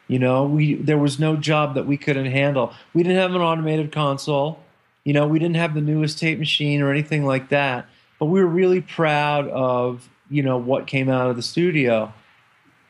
You 0.08 0.20
know, 0.20 0.46
we 0.46 0.76
there 0.76 0.98
was 0.98 1.20
no 1.20 1.36
job 1.36 1.76
that 1.76 1.86
we 1.86 1.98
couldn't 1.98 2.28
handle. 2.28 2.74
We 2.94 3.04
didn't 3.04 3.18
have 3.18 3.36
an 3.36 3.42
automated 3.42 3.92
console. 3.92 4.64
You 5.04 5.14
know, 5.14 5.28
we 5.28 5.40
didn't 5.40 5.58
have 5.58 5.74
the 5.74 5.82
newest 5.82 6.20
tape 6.20 6.40
machine 6.40 6.82
or 6.82 6.90
anything 6.92 7.26
like 7.26 7.50
that. 7.50 7.88
But 8.20 8.26
we 8.26 8.40
were 8.40 8.48
really 8.48 8.82
proud 8.82 9.48
of 9.50 10.10
you 10.30 10.44
know 10.44 10.58
what 10.58 10.88
came 10.88 11.10
out 11.10 11.30
of 11.30 11.36
the 11.36 11.42
studio. 11.42 12.14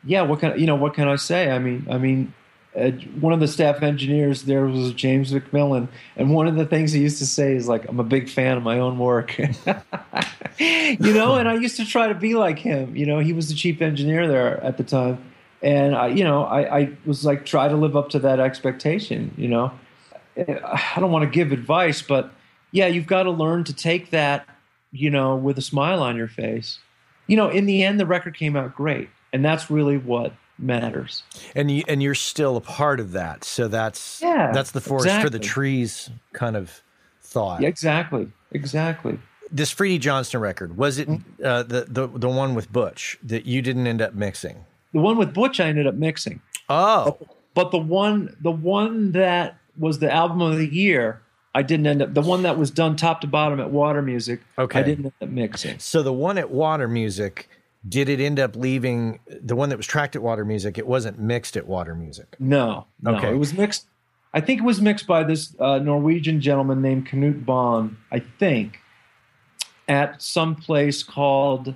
Yeah, 0.03 0.21
what 0.21 0.39
can 0.39 0.59
you 0.59 0.65
know? 0.65 0.75
What 0.75 0.93
can 0.93 1.07
I 1.07 1.15
say? 1.15 1.51
I 1.51 1.59
mean, 1.59 1.85
I 1.89 1.97
mean, 1.97 2.33
uh, 2.75 2.91
one 3.19 3.33
of 3.33 3.39
the 3.39 3.47
staff 3.47 3.81
engineers 3.81 4.43
there 4.43 4.65
was 4.65 4.93
James 4.93 5.31
McMillan, 5.31 5.87
and 6.15 6.33
one 6.33 6.47
of 6.47 6.55
the 6.55 6.65
things 6.65 6.91
he 6.91 7.01
used 7.01 7.17
to 7.19 7.25
say 7.25 7.55
is 7.55 7.67
like, 7.67 7.87
"I'm 7.89 7.99
a 7.99 8.03
big 8.03 8.29
fan 8.29 8.57
of 8.57 8.63
my 8.63 8.79
own 8.79 8.99
work," 8.99 9.37
you 10.59 11.13
know. 11.13 11.35
And 11.35 11.49
I 11.49 11.55
used 11.55 11.77
to 11.77 11.85
try 11.85 12.07
to 12.07 12.15
be 12.15 12.35
like 12.35 12.59
him. 12.59 12.95
You 12.95 13.05
know, 13.05 13.19
he 13.19 13.33
was 13.33 13.49
the 13.49 13.55
chief 13.55 13.81
engineer 13.81 14.27
there 14.27 14.63
at 14.63 14.77
the 14.77 14.83
time, 14.83 15.17
and 15.61 15.95
I, 15.95 16.07
you 16.07 16.23
know, 16.23 16.43
I, 16.43 16.79
I 16.79 16.91
was 17.05 17.25
like 17.25 17.45
try 17.45 17.67
to 17.67 17.75
live 17.75 17.95
up 17.97 18.09
to 18.09 18.19
that 18.19 18.39
expectation. 18.39 19.33
You 19.37 19.47
know, 19.47 19.71
I 20.37 20.97
don't 20.97 21.11
want 21.11 21.23
to 21.23 21.31
give 21.31 21.51
advice, 21.51 22.01
but 22.01 22.31
yeah, 22.71 22.87
you've 22.87 23.07
got 23.07 23.23
to 23.23 23.31
learn 23.31 23.63
to 23.65 23.73
take 23.73 24.11
that, 24.11 24.47
you 24.91 25.09
know, 25.09 25.35
with 25.35 25.57
a 25.57 25.61
smile 25.61 26.01
on 26.01 26.15
your 26.15 26.27
face. 26.27 26.79
You 27.27 27.35
know, 27.35 27.49
in 27.49 27.65
the 27.65 27.83
end, 27.83 27.99
the 27.99 28.05
record 28.05 28.35
came 28.35 28.55
out 28.55 28.75
great, 28.75 29.09
and 29.33 29.43
that's 29.43 29.69
really 29.69 29.97
what 29.97 30.33
matters. 30.59 31.23
And 31.55 31.69
you 31.69 31.83
and 31.87 32.01
you're 32.01 32.15
still 32.15 32.57
a 32.57 32.61
part 32.61 32.99
of 32.99 33.11
that. 33.11 33.43
So 33.43 33.67
that's 33.67 34.21
yeah, 34.21 34.51
that's 34.51 34.71
the 34.71 34.81
forest 34.81 35.07
exactly. 35.07 35.25
for 35.25 35.29
the 35.29 35.43
trees 35.43 36.09
kind 36.33 36.55
of 36.55 36.81
thought. 37.21 37.61
Yeah, 37.61 37.67
exactly. 37.67 38.31
Exactly. 38.51 39.19
This 39.51 39.73
Freedy 39.73 39.99
Johnston 39.99 40.41
record 40.41 40.77
was 40.77 40.97
it 40.97 41.09
mm-hmm. 41.09 41.45
uh, 41.45 41.63
the 41.63 41.85
the 41.87 42.07
the 42.07 42.29
one 42.29 42.55
with 42.55 42.71
Butch 42.71 43.17
that 43.23 43.45
you 43.45 43.61
didn't 43.61 43.87
end 43.87 44.01
up 44.01 44.13
mixing? 44.13 44.65
The 44.93 44.99
one 44.99 45.17
with 45.17 45.33
Butch, 45.33 45.59
I 45.59 45.67
ended 45.67 45.87
up 45.87 45.95
mixing. 45.95 46.41
Oh, 46.69 47.17
but, 47.19 47.35
but 47.53 47.71
the 47.71 47.77
one 47.77 48.35
the 48.41 48.51
one 48.51 49.11
that 49.13 49.57
was 49.77 49.99
the 49.99 50.11
album 50.11 50.41
of 50.41 50.57
the 50.57 50.67
year. 50.67 51.21
I 51.57 51.63
didn't 51.63 51.87
end 51.87 52.03
up 52.03 52.13
the 52.13 52.21
one 52.21 52.43
that 52.43 52.55
was 52.55 52.69
done 52.69 52.95
top 52.95 53.19
to 53.21 53.27
bottom 53.27 53.59
at 53.59 53.71
Water 53.71 54.03
Music. 54.03 54.41
Okay, 54.59 54.79
I 54.79 54.83
didn't 54.83 55.05
end 55.05 55.13
up 55.23 55.29
mixing. 55.29 55.79
So 55.79 56.03
the 56.03 56.13
one 56.13 56.37
at 56.37 56.51
Water 56.51 56.87
Music 56.87 57.49
did 57.89 58.09
it 58.09 58.19
end 58.19 58.39
up 58.39 58.55
leaving 58.55 59.19
the 59.27 59.55
one 59.55 59.69
that 59.69 59.77
was 59.77 59.87
tracked 59.87 60.15
at 60.15 60.21
Water 60.21 60.45
Music? 60.45 60.77
It 60.77 60.85
wasn't 60.85 61.17
mixed 61.17 61.57
at 61.57 61.65
Water 61.65 61.95
Music. 61.95 62.35
No, 62.37 62.85
no, 63.01 63.15
okay. 63.15 63.31
It 63.31 63.39
was 63.39 63.55
mixed. 63.55 63.87
I 64.35 64.39
think 64.39 64.59
it 64.59 64.65
was 64.65 64.81
mixed 64.81 65.07
by 65.07 65.23
this 65.23 65.55
uh, 65.59 65.79
Norwegian 65.79 66.41
gentleman 66.41 66.79
named 66.83 67.07
Knut 67.07 67.43
Bond. 67.43 67.97
I 68.11 68.19
think 68.19 68.77
at 69.87 70.21
some 70.21 70.53
place 70.53 71.01
called 71.01 71.73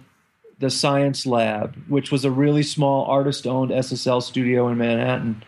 the 0.60 0.70
Science 0.70 1.26
Lab, 1.26 1.76
which 1.88 2.12
was 2.12 2.24
a 2.24 2.30
really 2.30 2.62
small 2.62 3.06
artist-owned 3.06 3.72
SSL 3.72 4.22
studio 4.22 4.68
in 4.68 4.78
Manhattan. 4.78 5.44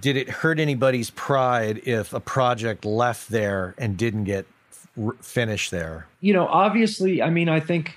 Did 0.00 0.16
it 0.16 0.28
hurt 0.28 0.58
anybody's 0.58 1.10
pride 1.10 1.82
if 1.84 2.12
a 2.12 2.20
project 2.20 2.84
left 2.84 3.28
there 3.28 3.74
and 3.78 3.96
didn't 3.96 4.24
get 4.24 4.46
f- 4.70 5.14
finished 5.20 5.70
there? 5.70 6.06
You 6.20 6.32
know, 6.32 6.46
obviously, 6.46 7.22
I 7.22 7.30
mean, 7.30 7.48
I 7.48 7.60
think 7.60 7.96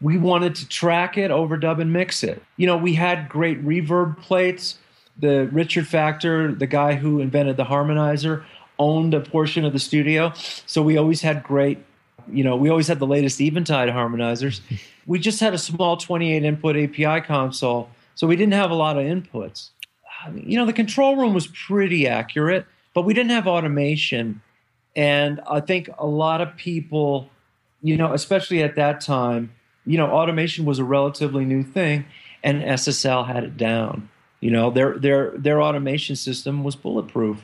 we 0.00 0.18
wanted 0.18 0.54
to 0.56 0.68
track 0.68 1.16
it, 1.16 1.30
overdub, 1.30 1.80
and 1.80 1.92
mix 1.92 2.22
it. 2.22 2.42
You 2.56 2.66
know, 2.66 2.76
we 2.76 2.94
had 2.94 3.28
great 3.28 3.64
reverb 3.64 4.18
plates. 4.20 4.78
The 5.18 5.48
Richard 5.52 5.86
Factor, 5.86 6.52
the 6.52 6.66
guy 6.66 6.94
who 6.94 7.20
invented 7.20 7.56
the 7.56 7.64
harmonizer, 7.64 8.44
owned 8.78 9.12
a 9.12 9.20
portion 9.20 9.64
of 9.64 9.72
the 9.72 9.78
studio. 9.78 10.32
So 10.66 10.82
we 10.82 10.96
always 10.96 11.20
had 11.20 11.42
great, 11.42 11.78
you 12.30 12.42
know, 12.42 12.56
we 12.56 12.70
always 12.70 12.88
had 12.88 12.98
the 12.98 13.06
latest 13.06 13.40
Eventide 13.40 13.88
harmonizers. 13.88 14.60
We 15.06 15.18
just 15.18 15.40
had 15.40 15.54
a 15.54 15.58
small 15.58 15.96
28 15.96 16.44
input 16.44 16.76
API 16.76 17.26
console. 17.26 17.90
So 18.14 18.28
we 18.28 18.36
didn't 18.36 18.52
have 18.52 18.70
a 18.70 18.74
lot 18.74 18.96
of 18.96 19.02
inputs. 19.02 19.70
You 20.34 20.58
know, 20.58 20.66
the 20.66 20.72
control 20.72 21.16
room 21.16 21.34
was 21.34 21.46
pretty 21.46 22.06
accurate, 22.06 22.66
but 22.94 23.02
we 23.02 23.14
didn't 23.14 23.30
have 23.30 23.46
automation. 23.46 24.42
And 24.96 25.40
I 25.48 25.60
think 25.60 25.88
a 25.98 26.06
lot 26.06 26.40
of 26.40 26.56
people, 26.56 27.30
you 27.82 27.96
know, 27.96 28.12
especially 28.12 28.62
at 28.62 28.76
that 28.76 29.00
time, 29.00 29.52
you 29.86 29.96
know, 29.96 30.10
automation 30.10 30.64
was 30.64 30.78
a 30.78 30.84
relatively 30.84 31.44
new 31.44 31.62
thing, 31.62 32.04
and 32.42 32.62
SSL 32.62 33.26
had 33.26 33.44
it 33.44 33.56
down. 33.56 34.08
You 34.40 34.50
know, 34.50 34.70
their 34.70 34.98
their 34.98 35.32
their 35.36 35.62
automation 35.62 36.16
system 36.16 36.64
was 36.64 36.76
bulletproof. 36.76 37.42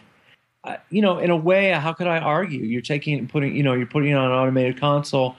You 0.91 1.01
know, 1.01 1.19
in 1.19 1.31
a 1.31 1.37
way, 1.37 1.71
how 1.71 1.93
could 1.93 2.09
I 2.09 2.19
argue? 2.19 2.65
You're 2.65 2.83
taking 2.83 3.19
and 3.19 3.29
putting, 3.29 3.55
you 3.55 3.63
know, 3.63 3.73
you're 3.73 3.87
putting 3.87 4.11
it 4.11 4.15
on 4.15 4.27
an 4.27 4.33
automated 4.33 4.81
console. 4.81 5.37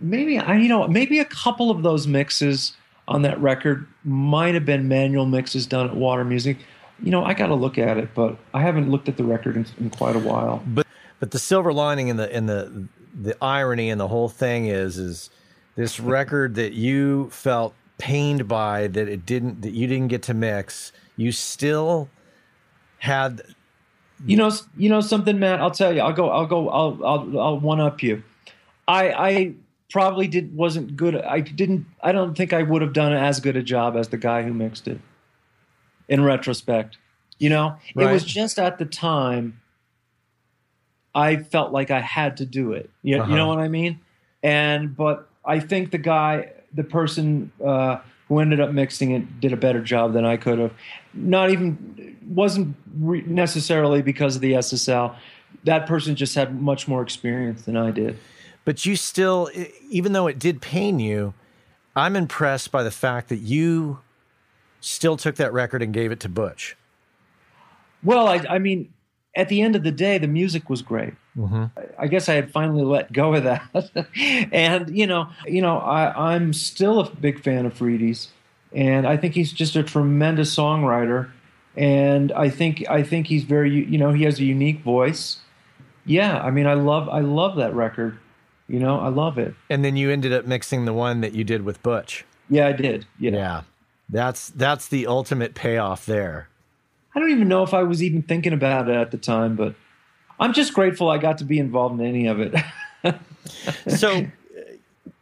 Maybe 0.00 0.38
I, 0.38 0.56
you 0.56 0.68
know, 0.68 0.86
maybe 0.86 1.18
a 1.18 1.24
couple 1.24 1.70
of 1.70 1.82
those 1.82 2.06
mixes 2.06 2.76
on 3.08 3.22
that 3.22 3.40
record 3.40 3.88
might 4.04 4.54
have 4.54 4.64
been 4.64 4.86
manual 4.86 5.26
mixes 5.26 5.66
done 5.66 5.88
at 5.88 5.96
Water 5.96 6.24
Music. 6.24 6.58
You 7.02 7.10
know, 7.10 7.24
I 7.24 7.34
got 7.34 7.46
to 7.46 7.54
look 7.54 7.78
at 7.78 7.96
it, 7.96 8.10
but 8.14 8.36
I 8.54 8.60
haven't 8.60 8.90
looked 8.90 9.08
at 9.08 9.16
the 9.16 9.24
record 9.24 9.56
in, 9.56 9.66
in 9.80 9.90
quite 9.90 10.14
a 10.14 10.20
while. 10.20 10.62
But 10.66 10.86
but 11.18 11.30
the 11.30 11.38
silver 11.38 11.72
lining 11.72 12.10
and 12.10 12.18
the 12.18 12.32
and 12.32 12.48
the 12.48 12.86
the 13.20 13.36
irony 13.42 13.90
and 13.90 14.00
the 14.00 14.08
whole 14.08 14.28
thing 14.28 14.66
is 14.66 14.98
is 14.98 15.30
this 15.74 15.98
record 16.16 16.54
that 16.56 16.74
you 16.74 17.30
felt 17.30 17.74
pained 17.96 18.46
by 18.46 18.86
that 18.86 19.08
it 19.08 19.26
didn't 19.26 19.62
that 19.62 19.72
you 19.72 19.86
didn't 19.88 20.08
get 20.08 20.22
to 20.22 20.34
mix 20.34 20.92
you 21.16 21.32
still 21.32 22.08
had 22.98 23.42
you 24.24 24.36
know 24.36 24.52
you 24.76 24.88
know 24.88 25.00
something 25.00 25.40
matt 25.40 25.60
i'll 25.60 25.72
tell 25.72 25.92
you 25.92 26.00
i'll 26.00 26.12
go 26.12 26.30
i'll 26.30 26.46
go 26.46 26.68
i'll 26.68 27.04
i'll, 27.04 27.40
I'll 27.40 27.58
one 27.58 27.80
up 27.80 28.00
you 28.00 28.22
i 28.86 29.10
i 29.10 29.54
probably 29.90 30.28
did 30.28 30.54
wasn't 30.54 30.96
good 30.96 31.16
i 31.16 31.40
didn't 31.40 31.86
i 32.02 32.12
don't 32.12 32.36
think 32.36 32.52
i 32.52 32.62
would 32.62 32.82
have 32.82 32.92
done 32.92 33.12
as 33.12 33.40
good 33.40 33.56
a 33.56 33.62
job 33.62 33.96
as 33.96 34.08
the 34.08 34.18
guy 34.18 34.42
who 34.42 34.52
mixed 34.52 34.86
it 34.86 35.00
in 36.08 36.22
retrospect 36.22 36.98
you 37.38 37.48
know 37.48 37.76
right. 37.94 38.08
it 38.08 38.12
was 38.12 38.24
just 38.24 38.58
at 38.58 38.78
the 38.78 38.84
time 38.84 39.60
i 41.14 41.36
felt 41.36 41.72
like 41.72 41.90
i 41.90 42.00
had 42.00 42.36
to 42.36 42.44
do 42.44 42.72
it 42.72 42.90
you, 43.02 43.18
uh-huh. 43.18 43.30
you 43.30 43.36
know 43.36 43.48
what 43.48 43.58
i 43.58 43.68
mean 43.68 43.98
and 44.42 44.96
but 44.96 45.28
I 45.44 45.60
think 45.60 45.90
the 45.90 45.98
guy, 45.98 46.52
the 46.72 46.84
person 46.84 47.50
uh, 47.64 47.98
who 48.28 48.38
ended 48.38 48.60
up 48.60 48.70
mixing 48.72 49.12
it, 49.12 49.40
did 49.40 49.52
a 49.52 49.56
better 49.56 49.80
job 49.80 50.12
than 50.12 50.24
I 50.24 50.36
could 50.36 50.58
have. 50.58 50.72
Not 51.14 51.50
even 51.50 52.16
wasn't 52.28 52.76
re- 52.98 53.24
necessarily 53.26 54.02
because 54.02 54.36
of 54.36 54.42
the 54.42 54.52
SSL. 54.52 55.16
That 55.64 55.86
person 55.86 56.14
just 56.14 56.34
had 56.34 56.60
much 56.60 56.86
more 56.86 57.02
experience 57.02 57.62
than 57.62 57.76
I 57.76 57.90
did. 57.90 58.18
But 58.68 58.84
you 58.84 58.96
still, 58.96 59.50
even 59.88 60.12
though 60.12 60.26
it 60.26 60.38
did 60.38 60.60
pain 60.60 61.00
you, 61.00 61.32
I'm 61.96 62.14
impressed 62.14 62.70
by 62.70 62.82
the 62.82 62.90
fact 62.90 63.30
that 63.30 63.38
you 63.38 64.00
still 64.82 65.16
took 65.16 65.36
that 65.36 65.54
record 65.54 65.80
and 65.80 65.90
gave 65.90 66.12
it 66.12 66.20
to 66.20 66.28
Butch. 66.28 66.76
Well, 68.04 68.28
I, 68.28 68.44
I 68.46 68.58
mean, 68.58 68.92
at 69.34 69.48
the 69.48 69.62
end 69.62 69.74
of 69.74 69.84
the 69.84 69.90
day, 69.90 70.18
the 70.18 70.26
music 70.26 70.68
was 70.68 70.82
great. 70.82 71.14
Mm-hmm. 71.34 71.64
I 71.98 72.08
guess 72.08 72.28
I 72.28 72.34
had 72.34 72.52
finally 72.52 72.84
let 72.84 73.10
go 73.10 73.32
of 73.32 73.44
that, 73.44 74.06
and 74.52 74.94
you 74.94 75.06
know, 75.06 75.30
you 75.46 75.62
know, 75.62 75.78
I, 75.78 76.34
I'm 76.34 76.52
still 76.52 77.00
a 77.00 77.10
big 77.10 77.42
fan 77.42 77.64
of 77.64 77.72
Freedy's, 77.72 78.28
and 78.74 79.06
I 79.06 79.16
think 79.16 79.32
he's 79.32 79.50
just 79.50 79.76
a 79.76 79.82
tremendous 79.82 80.54
songwriter, 80.54 81.30
and 81.74 82.32
I 82.32 82.50
think 82.50 82.84
I 82.90 83.02
think 83.02 83.28
he's 83.28 83.44
very, 83.44 83.86
you 83.86 83.96
know, 83.96 84.12
he 84.12 84.24
has 84.24 84.38
a 84.40 84.44
unique 84.44 84.82
voice. 84.82 85.38
Yeah, 86.04 86.38
I 86.42 86.50
mean, 86.50 86.66
I 86.66 86.74
love 86.74 87.08
I 87.08 87.20
love 87.20 87.56
that 87.56 87.74
record. 87.74 88.18
You 88.68 88.78
know, 88.78 89.00
I 89.00 89.08
love 89.08 89.38
it. 89.38 89.54
And 89.70 89.84
then 89.84 89.96
you 89.96 90.10
ended 90.10 90.32
up 90.32 90.44
mixing 90.44 90.84
the 90.84 90.92
one 90.92 91.22
that 91.22 91.32
you 91.32 91.42
did 91.42 91.62
with 91.62 91.82
Butch. 91.82 92.24
Yeah, 92.50 92.66
I 92.66 92.72
did. 92.72 93.06
Yeah. 93.18 93.30
yeah. 93.30 93.62
That's 94.10 94.48
that's 94.50 94.88
the 94.88 95.06
ultimate 95.06 95.54
payoff 95.54 96.06
there. 96.06 96.48
I 97.14 97.20
don't 97.20 97.30
even 97.30 97.48
know 97.48 97.62
if 97.62 97.74
I 97.74 97.82
was 97.82 98.02
even 98.02 98.22
thinking 98.22 98.52
about 98.52 98.88
it 98.88 98.94
at 98.94 99.10
the 99.10 99.18
time, 99.18 99.56
but 99.56 99.74
I'm 100.38 100.52
just 100.52 100.72
grateful 100.72 101.10
I 101.10 101.18
got 101.18 101.38
to 101.38 101.44
be 101.44 101.58
involved 101.58 102.00
in 102.00 102.06
any 102.06 102.26
of 102.26 102.40
it. 102.40 102.54
so, 103.88 104.26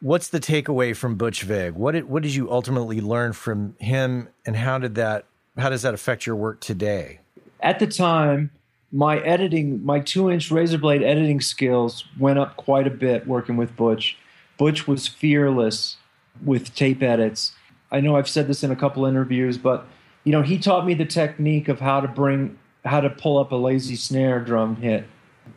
what's 0.01 0.29
the 0.29 0.41
takeaway 0.41 0.95
from 0.95 1.17
Butch 1.17 1.43
Vig? 1.43 1.75
What 1.75 1.93
did 1.93 2.09
what 2.09 2.23
did 2.23 2.35
you 2.35 2.51
ultimately 2.51 3.01
learn 3.01 3.33
from 3.33 3.77
him, 3.79 4.29
and 4.45 4.57
how 4.57 4.79
did 4.79 4.95
that 4.97 5.25
how 5.57 5.71
does 5.71 5.83
that 5.83 5.95
affect 5.95 6.27
your 6.27 6.37
work 6.37 6.61
today? 6.61 7.21
At 7.61 7.79
the 7.79 7.87
time, 7.87 8.51
my 8.97 9.19
editing, 9.19 9.85
my 9.85 10.01
two 10.01 10.31
inch 10.31 10.51
razor 10.51 10.79
blade 10.79 11.03
editing 11.03 11.39
skills 11.39 12.07
went 12.19 12.39
up 12.39 12.57
quite 12.57 12.87
a 12.87 12.91
bit 12.91 13.27
working 13.27 13.59
with 13.59 13.77
Butch. 13.77 14.17
Butch 14.57 14.89
was 14.89 15.07
fearless 15.07 15.99
with 16.43 16.75
tape 16.75 17.03
edits. 17.03 17.53
I 17.91 18.01
know 18.01 18.17
I've 18.17 18.29
said 18.29 18.49
this 18.49 18.65
in 18.65 18.71
a 18.71 18.77
couple 18.77 19.05
interviews, 19.05 19.59
but 19.59 19.87
you 20.25 20.33
know, 20.33 20.41
he 20.41 20.59
taught 20.59 20.87
me 20.87 20.95
the 20.95 21.05
technique 21.05 21.69
of 21.69 21.79
how 21.79 22.01
to 22.01 22.09
bring 22.09 22.59
how 22.87 23.03
to 23.03 23.11
pull 23.11 23.37
up 23.37 23.53
a 23.53 23.57
lazy 23.57 23.97
snare 23.97 24.41
drum 24.41 24.77
hit 24.77 25.05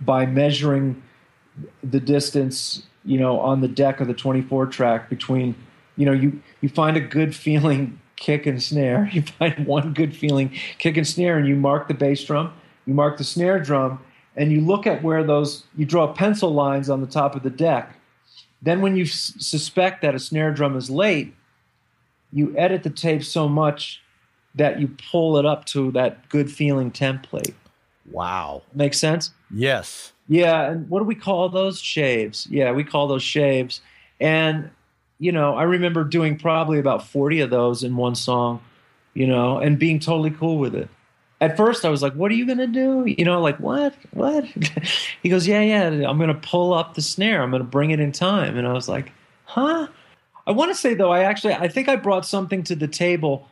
by 0.02 0.26
measuring 0.26 1.02
the 1.82 2.02
distance, 2.02 2.84
you 3.06 3.18
know, 3.18 3.40
on 3.40 3.62
the 3.62 3.70
deck 3.70 4.02
of 4.02 4.08
the 4.08 4.14
24 4.14 4.66
track 4.66 5.10
between, 5.10 5.56
you 5.96 6.06
know, 6.06 6.12
you 6.12 6.42
you 6.60 6.68
find 6.68 6.98
a 6.98 7.02
good 7.02 7.34
feeling 7.34 8.02
kick 8.18 8.46
and 8.46 8.62
snare, 8.62 9.10
you 9.14 9.22
find 9.22 9.66
one 9.66 9.94
good 9.94 10.14
feeling 10.14 10.52
kick 10.78 10.98
and 10.98 11.08
snare 11.08 11.38
and 11.38 11.48
you 11.48 11.56
mark 11.56 11.88
the 11.88 11.94
bass 11.94 12.22
drum 12.22 12.52
you 12.90 12.96
mark 12.96 13.20
the 13.20 13.24
snare 13.24 13.60
drum, 13.60 14.00
and 14.36 14.52
you 14.52 14.62
look 14.62 14.88
at 14.88 15.04
where 15.04 15.24
those, 15.24 15.64
you 15.78 15.86
draw 15.86 16.12
pencil 16.12 16.52
lines 16.52 16.90
on 16.90 17.02
the 17.02 17.08
top 17.08 17.36
of 17.36 17.44
the 17.44 17.50
deck. 17.52 17.96
Then, 18.64 18.82
when 18.82 18.98
you 18.98 19.04
s- 19.04 19.36
suspect 19.38 20.02
that 20.02 20.16
a 20.16 20.20
snare 20.20 20.52
drum 20.52 20.76
is 20.76 20.90
late, 20.90 21.36
you 22.34 22.58
edit 22.58 22.82
the 22.82 22.90
tape 22.90 23.24
so 23.24 23.48
much 23.48 24.02
that 24.56 24.80
you 24.80 24.90
pull 25.12 25.38
it 25.38 25.46
up 25.46 25.66
to 25.66 25.92
that 25.92 26.28
good 26.30 26.52
feeling 26.52 26.90
template. 26.92 27.54
Wow. 28.10 28.64
Makes 28.74 28.98
sense? 28.98 29.32
Yes. 29.54 30.14
Yeah. 30.28 30.72
And 30.72 30.90
what 30.90 31.00
do 31.00 31.06
we 31.06 31.16
call 31.16 31.48
those? 31.50 31.80
Shaves. 31.80 32.48
Yeah, 32.50 32.72
we 32.72 32.84
call 32.84 33.08
those 33.08 33.22
shaves. 33.22 33.82
And, 34.20 34.72
you 35.20 35.32
know, 35.32 35.54
I 35.54 35.64
remember 35.64 36.04
doing 36.04 36.40
probably 36.40 36.80
about 36.80 37.06
40 37.08 37.42
of 37.42 37.52
those 37.52 37.84
in 37.84 37.96
one 37.96 38.16
song, 38.16 38.62
you 39.14 39.28
know, 39.28 39.60
and 39.60 39.78
being 39.78 40.00
totally 40.00 40.32
cool 40.32 40.58
with 40.58 40.74
it 40.74 40.90
at 41.42 41.56
first 41.56 41.86
I 41.86 41.90
was 41.90 42.02
like, 42.02 42.14
"What 42.14 42.32
are 42.32 42.36
you 42.36 42.46
gonna 42.46 42.68
do?" 42.68 43.06
You 43.06 43.26
know, 43.26 43.42
like 43.42 43.60
what? 43.60 43.96
What? 44.12 44.46
he 45.24 45.30
goes, 45.30 45.48
"Yeah, 45.48 45.62
yeah. 45.62 45.88
I'm 46.10 46.20
gonna 46.20 46.34
pull 46.34 46.74
up 46.74 46.96
the 46.96 47.02
snare. 47.02 47.42
I'm 47.42 47.52
gonna 47.52 47.64
bring 47.64 47.92
it 47.92 48.00
in 48.00 48.12
time." 48.12 48.58
And 48.58 48.68
I 48.68 48.74
was 48.74 48.90
like, 48.90 49.12
"Huh?" 49.46 49.88
I 50.50 50.52
want 50.52 50.72
to 50.72 50.76
say 50.76 50.96
though, 50.96 51.12
I 51.12 51.24
actually 51.24 51.54
I 51.54 51.68
think 51.68 51.88
I 51.88 51.96
brought 51.96 52.26
something 52.26 52.64
to 52.64 52.76
the 52.76 52.88
table 52.88 53.48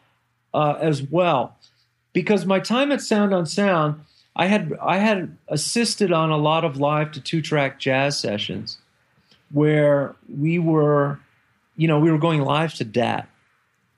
uh, 0.54 0.78
as 0.82 1.04
well, 1.04 1.56
because 2.12 2.46
my 2.46 2.60
time 2.60 2.92
at 2.92 3.02
Sound 3.02 3.34
on 3.34 3.46
Sound, 3.46 4.04
I 4.36 4.48
had 4.48 4.74
I 4.82 4.98
had 4.98 5.38
assisted 5.48 6.12
on 6.12 6.32
a 6.32 6.38
lot 6.38 6.66
of 6.66 6.78
live 6.78 7.12
to 7.14 7.22
two 7.22 7.42
track 7.42 7.80
jazz 7.80 8.18
sessions, 8.18 8.80
where 9.52 10.16
we 10.28 10.60
were, 10.60 11.20
you 11.76 11.88
know, 11.88 12.00
we 12.00 12.12
were 12.12 12.18
going 12.18 12.42
live 12.42 12.74
to 12.76 12.84
DAT. 12.84 13.30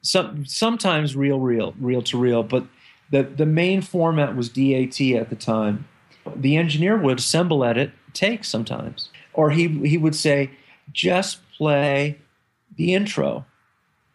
Some 0.02 0.46
sometimes 0.46 1.16
real, 1.16 1.40
real, 1.40 1.74
real 1.80 2.02
to 2.04 2.18
real, 2.18 2.44
but 2.44 2.66
the 3.12 3.24
the 3.24 3.46
main 3.46 3.82
format 3.82 4.36
was 4.36 4.50
DAT 4.50 5.02
at 5.02 5.30
the 5.30 5.36
time. 5.36 5.88
The 6.36 6.58
engineer 6.58 6.98
would 6.98 7.20
assemble 7.20 7.64
edit 7.64 7.92
take 8.14 8.44
sometimes, 8.44 9.10
or 9.34 9.52
he 9.52 9.68
he 9.88 9.98
would 9.98 10.16
say, 10.16 10.52
just 10.92 11.40
play 11.54 12.18
the 12.76 12.94
intro, 12.94 13.46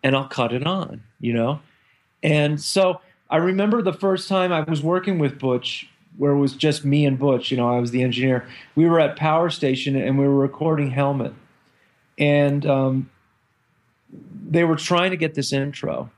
and 0.02 0.16
I'll 0.16 0.28
cut 0.28 0.52
it 0.52 0.66
on. 0.66 1.02
You 1.20 1.32
know, 1.32 1.60
and 2.22 2.60
so 2.60 3.00
I 3.30 3.38
remember 3.38 3.82
the 3.82 3.92
first 3.92 4.28
time 4.28 4.52
I 4.52 4.60
was 4.60 4.82
working 4.82 5.18
with 5.18 5.38
Butch, 5.38 5.88
where 6.16 6.32
it 6.32 6.38
was 6.38 6.52
just 6.52 6.84
me 6.84 7.04
and 7.04 7.18
Butch. 7.18 7.50
You 7.50 7.56
know, 7.56 7.68
I 7.68 7.80
was 7.80 7.90
the 7.90 8.02
engineer. 8.02 8.46
We 8.76 8.86
were 8.86 9.00
at 9.00 9.16
Power 9.16 9.50
Station 9.50 9.96
and 9.96 10.18
we 10.18 10.26
were 10.26 10.38
recording 10.38 10.90
Helmet, 10.90 11.34
and 12.16 12.64
um, 12.66 13.10
they 14.48 14.62
were 14.62 14.76
trying 14.76 15.10
to 15.10 15.16
get 15.16 15.34
this 15.34 15.52
intro 15.52 16.10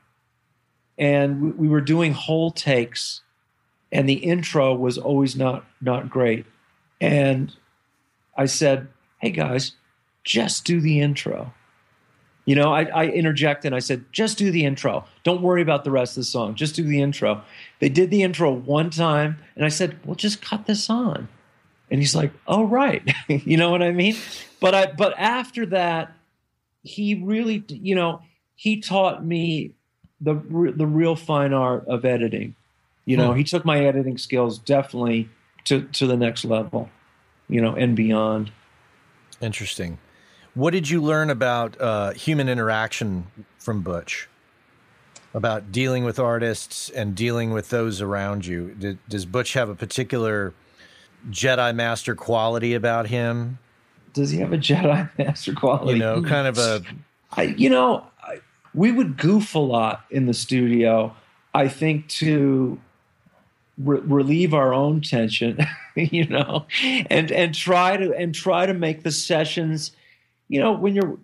and 0.98 1.42
we, 1.42 1.50
we 1.50 1.68
were 1.68 1.80
doing 1.80 2.12
whole 2.12 2.50
takes, 2.50 3.22
and 3.92 4.08
the 4.08 4.14
intro 4.14 4.74
was 4.74 4.98
always 4.98 5.36
not 5.36 5.64
not 5.80 6.10
great. 6.10 6.46
And 7.00 7.54
I 8.36 8.46
said, 8.46 8.88
"Hey 9.18 9.30
guys, 9.30 9.72
just 10.24 10.64
do 10.64 10.80
the 10.80 11.00
intro." 11.00 11.52
You 12.46 12.54
know, 12.54 12.72
I, 12.72 12.84
I 12.84 13.06
interjected 13.06 13.66
and 13.66 13.74
I 13.74 13.80
said, 13.80 14.04
just 14.12 14.38
do 14.38 14.52
the 14.52 14.64
intro. 14.64 15.04
Don't 15.24 15.42
worry 15.42 15.60
about 15.62 15.82
the 15.82 15.90
rest 15.90 16.12
of 16.12 16.20
the 16.20 16.26
song. 16.26 16.54
Just 16.54 16.76
do 16.76 16.84
the 16.84 17.02
intro. 17.02 17.42
They 17.80 17.88
did 17.88 18.08
the 18.10 18.22
intro 18.22 18.52
one 18.52 18.90
time, 18.90 19.38
and 19.56 19.64
I 19.64 19.68
said, 19.68 19.98
well, 20.04 20.14
just 20.14 20.40
cut 20.40 20.64
this 20.64 20.88
on. 20.88 21.26
And 21.90 22.00
he's 22.00 22.14
like, 22.14 22.32
oh, 22.46 22.64
right. 22.64 23.02
you 23.28 23.56
know 23.56 23.70
what 23.70 23.82
I 23.82 23.90
mean? 23.90 24.16
But 24.60 24.74
I 24.74 24.86
but 24.92 25.14
after 25.18 25.66
that, 25.66 26.16
he 26.82 27.14
really, 27.14 27.64
you 27.68 27.96
know, 27.96 28.22
he 28.54 28.80
taught 28.80 29.24
me 29.24 29.74
the 30.20 30.34
the 30.76 30.86
real 30.86 31.16
fine 31.16 31.52
art 31.52 31.86
of 31.86 32.04
editing. 32.04 32.54
You 33.04 33.16
know, 33.16 33.32
hmm. 33.32 33.38
he 33.38 33.44
took 33.44 33.64
my 33.64 33.84
editing 33.84 34.18
skills 34.18 34.58
definitely 34.58 35.28
to 35.64 35.82
to 35.82 36.06
the 36.06 36.16
next 36.16 36.44
level, 36.44 36.90
you 37.48 37.60
know, 37.60 37.74
and 37.74 37.94
beyond. 37.94 38.50
Interesting. 39.40 39.98
What 40.54 40.70
did 40.70 40.88
you 40.88 41.02
learn 41.02 41.28
about 41.28 41.78
uh, 41.78 42.12
human 42.12 42.48
interaction 42.48 43.26
from 43.58 43.82
Butch? 43.82 44.28
About 45.34 45.70
dealing 45.70 46.04
with 46.04 46.18
artists 46.18 46.88
and 46.88 47.14
dealing 47.14 47.50
with 47.50 47.68
those 47.68 48.00
around 48.00 48.46
you. 48.46 48.74
Did, 48.78 48.98
does 49.06 49.26
Butch 49.26 49.52
have 49.52 49.68
a 49.68 49.74
particular 49.74 50.54
Jedi 51.28 51.74
Master 51.74 52.14
quality 52.14 52.72
about 52.72 53.08
him? 53.08 53.58
Does 54.14 54.30
he 54.30 54.38
have 54.38 54.54
a 54.54 54.56
Jedi 54.56 55.10
Master 55.18 55.52
quality? 55.52 55.92
You 55.92 55.98
know, 55.98 56.22
kind 56.22 56.46
of 56.46 56.56
a. 56.56 56.82
I, 57.32 57.42
you 57.42 57.68
know, 57.68 58.06
we 58.76 58.92
would 58.92 59.16
goof 59.16 59.54
a 59.56 59.58
lot 59.58 60.04
in 60.10 60.26
the 60.26 60.34
studio. 60.34 61.16
I 61.54 61.66
think 61.66 62.06
to 62.08 62.78
re- 63.78 64.00
relieve 64.00 64.54
our 64.54 64.72
own 64.72 65.00
tension, 65.00 65.58
you 65.96 66.26
know, 66.26 66.66
and 67.10 67.32
and 67.32 67.54
try 67.54 67.96
to 67.96 68.14
and 68.14 68.34
try 68.34 68.66
to 68.66 68.74
make 68.74 69.02
the 69.02 69.10
sessions, 69.10 69.92
you 70.48 70.60
know, 70.60 70.72
when 70.72 70.94
you're 70.94 71.18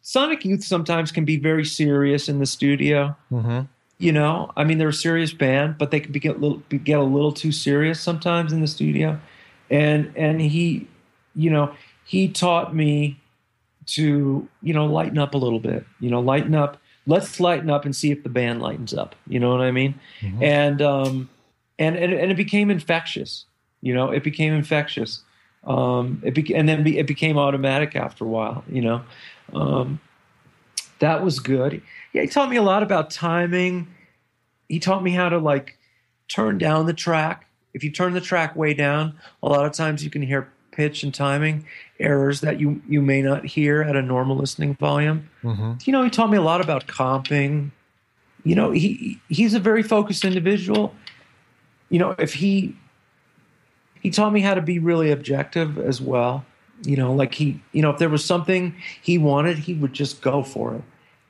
Sonic 0.00 0.44
Youth 0.44 0.62
sometimes 0.62 1.10
can 1.10 1.24
be 1.24 1.36
very 1.36 1.64
serious 1.64 2.28
in 2.28 2.38
the 2.38 2.46
studio. 2.46 3.16
Mm-hmm. 3.32 3.62
You 3.98 4.12
know, 4.12 4.52
I 4.56 4.62
mean, 4.62 4.78
they're 4.78 4.90
a 4.90 4.92
serious 4.92 5.32
band, 5.32 5.78
but 5.78 5.90
they 5.90 5.98
can 5.98 6.12
be 6.12 6.20
get 6.20 6.36
a 6.36 6.38
little 6.38 6.62
get 6.68 7.00
a 7.00 7.02
little 7.02 7.32
too 7.32 7.50
serious 7.50 8.00
sometimes 8.00 8.52
in 8.52 8.60
the 8.60 8.68
studio. 8.68 9.20
And 9.68 10.12
and 10.16 10.40
he, 10.40 10.86
you 11.34 11.50
know, 11.50 11.74
he 12.04 12.28
taught 12.28 12.72
me 12.72 13.18
to 13.86 14.46
you 14.62 14.74
know 14.74 14.86
lighten 14.86 15.18
up 15.18 15.34
a 15.34 15.38
little 15.38 15.60
bit 15.60 15.84
you 16.00 16.10
know 16.10 16.20
lighten 16.20 16.54
up. 16.54 16.78
Let's 17.08 17.38
lighten 17.38 17.70
up 17.70 17.84
and 17.84 17.94
see 17.94 18.10
if 18.10 18.24
the 18.24 18.28
band 18.28 18.60
lightens 18.60 18.92
up. 18.92 19.14
You 19.28 19.38
know 19.38 19.50
what 19.50 19.60
i 19.60 19.70
mean? 19.70 19.94
Mm-hmm. 20.20 20.42
and 20.42 20.82
um 20.82 21.30
and, 21.78 21.96
and 21.96 22.12
and 22.12 22.30
it 22.32 22.36
became 22.36 22.70
infectious 22.70 23.44
you 23.80 23.94
know 23.94 24.10
it 24.10 24.24
became 24.24 24.52
infectious. 24.52 25.22
Um 25.64 26.20
it 26.24 26.34
be- 26.34 26.54
and 26.54 26.68
then 26.68 26.82
be- 26.82 26.98
it 26.98 27.06
became 27.06 27.38
automatic 27.38 27.94
after 27.96 28.24
a 28.24 28.28
while 28.28 28.64
you 28.68 28.82
know? 28.82 29.02
Um 29.52 30.00
that 30.98 31.22
was 31.22 31.38
good. 31.38 31.80
Yeah 32.12 32.22
he 32.22 32.28
taught 32.28 32.50
me 32.50 32.56
a 32.56 32.62
lot 32.62 32.82
about 32.82 33.10
timing. 33.10 33.86
He 34.68 34.80
taught 34.80 35.02
me 35.04 35.12
how 35.12 35.28
to 35.28 35.38
like 35.38 35.78
turn 36.28 36.58
down 36.58 36.86
the 36.86 36.92
track. 36.92 37.46
If 37.72 37.84
you 37.84 37.92
turn 37.92 38.14
the 38.14 38.20
track 38.20 38.56
way 38.56 38.74
down 38.74 39.14
a 39.44 39.48
lot 39.48 39.64
of 39.64 39.72
times 39.72 40.02
you 40.02 40.10
can 40.10 40.22
hear 40.22 40.50
pitch 40.76 41.02
and 41.02 41.14
timing 41.14 41.66
errors 41.98 42.42
that 42.42 42.60
you 42.60 42.82
you 42.86 43.00
may 43.00 43.22
not 43.22 43.44
hear 43.44 43.82
at 43.82 43.96
a 43.96 44.02
normal 44.02 44.36
listening 44.36 44.74
volume. 44.74 45.28
Mm-hmm. 45.42 45.72
You 45.84 45.92
know, 45.92 46.02
he 46.04 46.10
taught 46.10 46.30
me 46.30 46.36
a 46.36 46.42
lot 46.42 46.60
about 46.60 46.86
comping. 46.86 47.70
You 48.44 48.54
know, 48.54 48.70
he 48.70 49.20
he's 49.28 49.54
a 49.54 49.60
very 49.60 49.82
focused 49.82 50.24
individual. 50.24 50.94
You 51.88 51.98
know, 51.98 52.14
if 52.18 52.34
he 52.34 52.76
he 54.06 54.10
taught 54.10 54.32
me 54.32 54.40
how 54.40 54.54
to 54.54 54.62
be 54.62 54.78
really 54.78 55.10
objective 55.10 55.78
as 55.78 56.00
well. 56.00 56.44
You 56.84 56.96
know, 56.96 57.12
like 57.12 57.34
he, 57.34 57.60
you 57.72 57.82
know, 57.82 57.90
if 57.90 57.98
there 57.98 58.08
was 58.08 58.24
something 58.24 58.74
he 59.02 59.18
wanted, 59.18 59.58
he 59.58 59.74
would 59.74 59.94
just 59.94 60.20
go 60.20 60.44
for 60.44 60.76
it. 60.76 60.82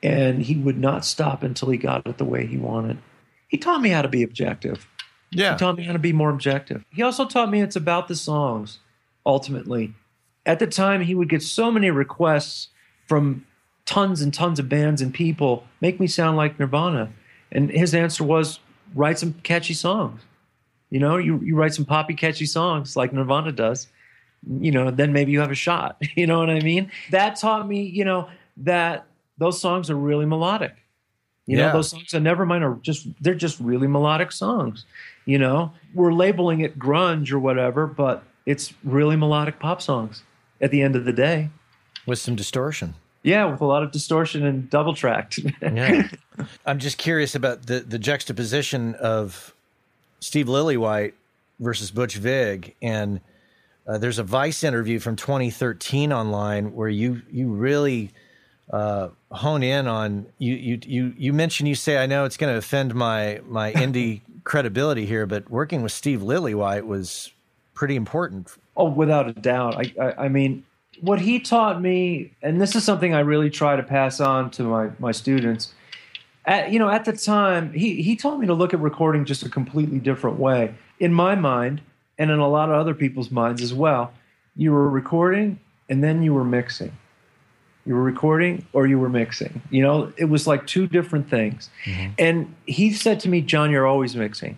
And 0.03 0.43
he 0.43 0.55
would 0.55 0.77
not 0.77 1.03
stop 1.03 1.41
until 1.41 1.69
he 1.69 1.77
got 1.77 2.05
it 2.05 2.19
the 2.19 2.25
way 2.25 2.45
he 2.45 2.57
wanted. 2.57 2.99
He 3.47 3.57
taught 3.57 3.81
me 3.81 3.89
how 3.89 4.03
to 4.03 4.07
be 4.07 4.21
objective. 4.21 4.85
Yeah. 5.31 5.53
He 5.53 5.57
taught 5.57 5.75
me 5.75 5.85
how 5.85 5.93
to 5.93 5.99
be 5.99 6.13
more 6.13 6.29
objective. 6.29 6.85
He 6.91 7.01
also 7.01 7.25
taught 7.25 7.49
me 7.49 7.61
it's 7.61 7.75
about 7.75 8.07
the 8.07 8.15
songs, 8.15 8.77
ultimately. 9.27 9.93
At 10.45 10.57
the 10.59 10.65
time, 10.67 11.01
he 11.01 11.13
would 11.13 11.29
get 11.29 11.43
so 11.43 11.69
many 11.71 11.91
requests 11.91 12.69
from 13.07 13.45
tons 13.85 14.21
and 14.21 14.33
tons 14.33 14.59
of 14.59 14.67
bands 14.69 15.01
and 15.01 15.13
people, 15.13 15.65
make 15.81 15.99
me 15.99 16.07
sound 16.07 16.37
like 16.37 16.59
Nirvana. 16.59 17.11
And 17.51 17.69
his 17.69 17.93
answer 17.93 18.23
was 18.23 18.59
write 18.95 19.19
some 19.19 19.33
catchy 19.43 19.73
songs. 19.73 20.21
You 20.89 20.99
know, 20.99 21.17
you, 21.17 21.39
you 21.39 21.55
write 21.55 21.73
some 21.73 21.85
poppy, 21.85 22.13
catchy 22.13 22.45
songs 22.45 22.95
like 22.95 23.13
Nirvana 23.13 23.51
does, 23.51 23.87
you 24.59 24.71
know, 24.71 24.89
then 24.89 25.11
maybe 25.13 25.31
you 25.33 25.41
have 25.41 25.51
a 25.51 25.55
shot. 25.55 26.01
You 26.15 26.27
know 26.27 26.39
what 26.39 26.49
I 26.49 26.59
mean? 26.61 26.91
That 27.11 27.35
taught 27.35 27.67
me, 27.67 27.83
you 27.83 28.05
know, 28.05 28.29
that 28.57 29.05
those 29.37 29.59
songs 29.61 29.89
are 29.89 29.95
really 29.95 30.25
melodic. 30.25 30.73
You 31.45 31.57
Yeah. 31.57 31.67
know, 31.67 31.73
those 31.73 31.89
songs 31.89 32.13
on 32.13 32.23
Nevermind 32.23 32.61
are 32.61 32.77
just, 32.81 33.07
they're 33.21 33.35
just 33.35 33.59
really 33.59 33.87
melodic 33.87 34.31
songs. 34.31 34.85
You 35.25 35.39
know, 35.39 35.71
we're 35.93 36.13
labeling 36.13 36.61
it 36.61 36.79
grunge 36.79 37.31
or 37.31 37.39
whatever, 37.39 37.87
but 37.87 38.23
it's 38.47 38.73
really 38.83 39.17
melodic 39.17 39.59
pop 39.59 39.81
songs 39.81 40.23
at 40.61 40.71
the 40.71 40.81
end 40.81 40.95
of 40.95 41.05
the 41.05 41.13
day. 41.13 41.49
With 42.07 42.17
some 42.17 42.35
distortion. 42.35 42.95
Yeah, 43.21 43.45
with 43.45 43.59
a 43.59 43.65
lot 43.65 43.83
of 43.83 43.91
distortion 43.91 44.45
and 44.45 44.69
double 44.69 44.95
tracked. 44.95 45.39
Yeah. 45.61 46.07
I'm 46.65 46.79
just 46.79 46.97
curious 46.97 47.35
about 47.35 47.65
the, 47.65 47.79
the 47.79 47.99
juxtaposition 47.99 48.95
of 48.95 49.53
Steve 50.19 50.45
Lillywhite 50.45 51.13
versus 51.59 51.91
Butch 51.91 52.15
Vig. 52.15 52.75
And 52.81 53.19
uh, 53.87 53.97
there's 53.97 54.19
a 54.19 54.23
Vice 54.23 54.63
interview 54.63 54.99
from 54.99 55.15
2013 55.15 56.13
online 56.13 56.73
where 56.73 56.89
you, 56.89 57.23
you 57.29 57.49
really 57.49 58.11
uh, 58.71 59.09
hone 59.31 59.63
in 59.63 59.87
on 59.87 60.27
you, 60.37 60.53
you, 60.53 60.79
you, 60.85 61.13
you 61.17 61.33
mentioned, 61.33 61.67
you 61.67 61.75
say, 61.75 61.97
I 61.97 62.05
know 62.05 62.23
it's 62.23 62.37
going 62.37 62.53
to 62.53 62.57
offend 62.57 62.95
my, 62.95 63.41
my 63.45 63.73
indie 63.73 64.21
credibility 64.43 65.05
here, 65.05 65.25
but 65.25 65.49
working 65.49 65.81
with 65.81 65.91
Steve 65.91 66.21
Lillywhite 66.21 66.85
was 66.85 67.31
pretty 67.77 67.95
important. 67.95 68.57
Oh, 68.75 68.89
without 68.89 69.29
a 69.29 69.33
doubt. 69.33 69.75
I, 69.77 69.93
I, 70.01 70.25
I 70.25 70.27
mean, 70.27 70.65
what 70.99 71.21
he 71.21 71.39
taught 71.39 71.79
me, 71.79 72.31
and 72.41 72.59
this 72.59 72.75
is 72.75 72.83
something 72.83 73.13
I 73.13 73.19
really 73.19 73.49
try 73.49 73.75
to 73.75 73.83
pass 73.83 74.19
on 74.19 74.49
to 74.51 74.63
my, 74.63 74.89
my 74.99 75.11
students. 75.11 75.73
At, 76.45 76.71
you 76.71 76.79
know, 76.79 76.89
at 76.89 77.05
the 77.05 77.13
time, 77.13 77.71
he, 77.73 78.01
he 78.01 78.15
taught 78.15 78.39
me 78.39 78.47
to 78.47 78.53
look 78.53 78.73
at 78.73 78.79
recording 78.79 79.25
just 79.25 79.43
a 79.43 79.49
completely 79.49 79.99
different 79.99 80.39
way. 80.39 80.73
In 80.99 81.13
my 81.13 81.35
mind, 81.35 81.81
and 82.17 82.31
in 82.31 82.39
a 82.39 82.47
lot 82.47 82.69
of 82.69 82.75
other 82.75 82.95
people's 82.95 83.29
minds 83.29 83.61
as 83.61 83.73
well, 83.73 84.11
you 84.55 84.71
were 84.71 84.89
recording 84.89 85.59
and 85.87 86.03
then 86.03 86.23
you 86.23 86.33
were 86.33 86.43
mixing. 86.43 86.91
You 87.85 87.93
were 87.93 88.03
recording 88.03 88.65
or 88.73 88.87
you 88.87 88.97
were 88.97 89.09
mixing. 89.09 89.61
You 89.69 89.83
know, 89.83 90.11
it 90.17 90.25
was 90.25 90.47
like 90.47 90.65
two 90.65 90.87
different 90.87 91.29
things. 91.29 91.69
Mm-hmm. 91.85 92.11
And 92.17 92.55
he 92.65 92.91
said 92.91 93.19
to 93.21 93.29
me, 93.29 93.41
John, 93.41 93.69
you're 93.69 93.85
always 93.85 94.15
mixing. 94.15 94.57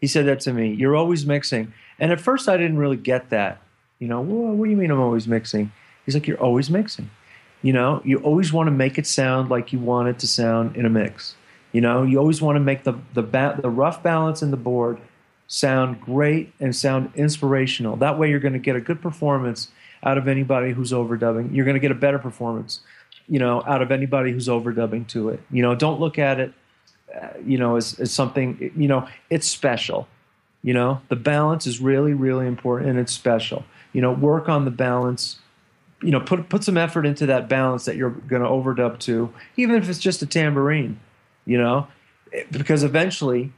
He 0.00 0.06
said 0.06 0.26
that 0.26 0.40
to 0.40 0.52
me. 0.52 0.72
You're 0.74 0.96
always 0.96 1.24
mixing. 1.24 1.72
And 1.98 2.12
at 2.12 2.20
first, 2.20 2.48
I 2.48 2.56
didn't 2.56 2.78
really 2.78 2.96
get 2.96 3.30
that. 3.30 3.60
You 3.98 4.08
know, 4.08 4.20
well, 4.20 4.52
what 4.54 4.64
do 4.64 4.70
you 4.70 4.76
mean 4.76 4.90
I'm 4.90 5.00
always 5.00 5.28
mixing? 5.28 5.72
He's 6.04 6.14
like, 6.14 6.26
you're 6.26 6.40
always 6.40 6.68
mixing. 6.70 7.10
You 7.62 7.72
know, 7.72 8.02
you 8.04 8.18
always 8.18 8.52
want 8.52 8.66
to 8.66 8.72
make 8.72 8.98
it 8.98 9.06
sound 9.06 9.48
like 9.48 9.72
you 9.72 9.78
want 9.78 10.08
it 10.08 10.18
to 10.18 10.26
sound 10.26 10.76
in 10.76 10.84
a 10.84 10.90
mix. 10.90 11.36
You 11.70 11.80
know, 11.80 12.02
you 12.02 12.18
always 12.18 12.42
want 12.42 12.56
to 12.56 12.60
make 12.60 12.82
the 12.84 12.94
the 13.14 13.22
ba- 13.22 13.58
the 13.62 13.70
rough 13.70 14.02
balance 14.02 14.42
in 14.42 14.50
the 14.50 14.56
board 14.56 14.98
sound 15.46 16.00
great 16.00 16.52
and 16.58 16.74
sound 16.74 17.12
inspirational. 17.14 17.96
That 17.96 18.18
way, 18.18 18.28
you're 18.30 18.40
going 18.40 18.52
to 18.54 18.58
get 18.58 18.74
a 18.74 18.80
good 18.80 19.00
performance 19.00 19.68
out 20.02 20.18
of 20.18 20.26
anybody 20.26 20.72
who's 20.72 20.92
overdubbing. 20.92 21.54
You're 21.54 21.64
going 21.64 21.76
to 21.76 21.80
get 21.80 21.92
a 21.92 21.94
better 21.94 22.18
performance, 22.18 22.80
you 23.28 23.38
know, 23.38 23.62
out 23.66 23.82
of 23.82 23.92
anybody 23.92 24.32
who's 24.32 24.48
overdubbing 24.48 25.06
to 25.08 25.28
it. 25.28 25.40
You 25.50 25.62
know, 25.62 25.74
don't 25.74 26.00
look 26.00 26.18
at 26.18 26.40
it, 26.40 26.52
uh, 27.14 27.28
you 27.44 27.58
know, 27.58 27.76
as, 27.76 27.98
as 28.00 28.10
something. 28.12 28.72
You 28.76 28.88
know, 28.88 29.08
it's 29.30 29.46
special. 29.46 30.08
You 30.62 30.74
know, 30.74 31.00
the 31.08 31.16
balance 31.16 31.66
is 31.66 31.80
really, 31.80 32.14
really 32.14 32.46
important 32.46 32.90
and 32.90 32.98
it's 32.98 33.12
special. 33.12 33.64
You 33.92 34.00
know, 34.00 34.12
work 34.12 34.48
on 34.48 34.64
the 34.64 34.70
balance. 34.70 35.38
You 36.02 36.10
know, 36.10 36.20
put 36.20 36.48
put 36.48 36.64
some 36.64 36.76
effort 36.76 37.06
into 37.06 37.26
that 37.26 37.48
balance 37.48 37.84
that 37.84 37.96
you're 37.96 38.10
going 38.10 38.42
to 38.42 38.48
overdub 38.48 38.98
to, 39.00 39.32
even 39.56 39.76
if 39.76 39.88
it's 39.88 39.98
just 39.98 40.22
a 40.22 40.26
tambourine. 40.26 40.98
You 41.44 41.58
know, 41.58 41.88
because 42.50 42.82
eventually, 42.84 43.52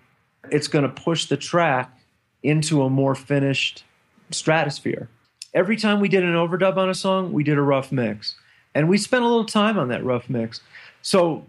it's 0.50 0.68
going 0.68 0.84
to 0.84 0.88
push 0.88 1.26
the 1.26 1.36
track 1.36 1.98
into 2.42 2.82
a 2.82 2.90
more 2.90 3.14
finished 3.14 3.84
stratosphere. 4.30 5.08
Every 5.52 5.76
time 5.76 6.00
we 6.00 6.08
did 6.08 6.24
an 6.24 6.34
overdub 6.34 6.76
on 6.76 6.90
a 6.90 6.94
song, 6.94 7.32
we 7.32 7.44
did 7.44 7.56
a 7.56 7.62
rough 7.62 7.92
mix, 7.92 8.34
and 8.74 8.88
we 8.88 8.98
spent 8.98 9.24
a 9.24 9.28
little 9.28 9.44
time 9.44 9.78
on 9.78 9.88
that 9.88 10.04
rough 10.04 10.28
mix. 10.28 10.60
So 11.02 11.46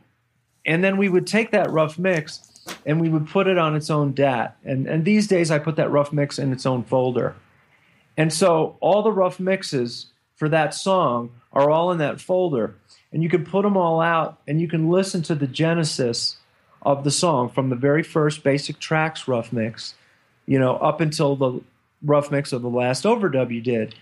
and 0.66 0.84
then 0.84 0.98
we 0.98 1.10
would 1.10 1.28
take 1.28 1.52
that 1.52 1.70
rough 1.70 1.98
mix 1.98 2.55
and 2.86 3.00
we 3.00 3.10
would 3.10 3.28
put 3.28 3.48
it 3.48 3.58
on 3.58 3.76
its 3.76 3.90
own 3.90 4.14
DAT. 4.14 4.58
And 4.64 4.88
and 4.88 5.06
these 5.06 5.28
days 5.28 5.52
I 5.52 5.60
put 5.60 5.76
that 5.76 5.92
rough 5.92 6.12
mix 6.12 6.40
in 6.40 6.52
its 6.52 6.66
own 6.66 6.84
folder. 6.84 7.36
And 8.18 8.32
so 8.32 8.78
all 8.80 9.04
the 9.04 9.12
rough 9.12 9.40
mixes 9.40 10.08
for 10.36 10.50
that 10.50 10.74
song 10.74 11.32
are 11.54 11.70
all 11.70 11.92
in 11.92 11.98
that 12.00 12.22
folder. 12.22 12.76
And 13.12 13.24
you 13.24 13.30
can 13.30 13.46
put 13.46 13.64
them 13.64 13.78
all 13.78 14.02
out 14.02 14.40
and 14.48 14.60
you 14.60 14.68
can 14.68 14.90
listen 14.90 15.22
to 15.24 15.36
the 15.36 15.48
genesis 15.48 16.38
of 16.82 17.04
the 17.04 17.12
song 17.12 17.50
from 17.50 17.70
the 17.70 17.76
very 17.76 18.04
first 18.04 18.44
basic 18.44 18.80
tracks 18.80 19.28
rough 19.28 19.52
mix, 19.52 19.96
you 20.46 20.60
know, 20.60 20.76
up 20.78 21.02
until 21.02 21.36
the 21.36 21.62
rough 22.04 22.30
mix 22.30 22.54
of 22.54 22.62
the 22.62 22.70
last 22.70 23.04
overdub 23.04 23.54
you 23.54 23.62
did. 23.62 23.96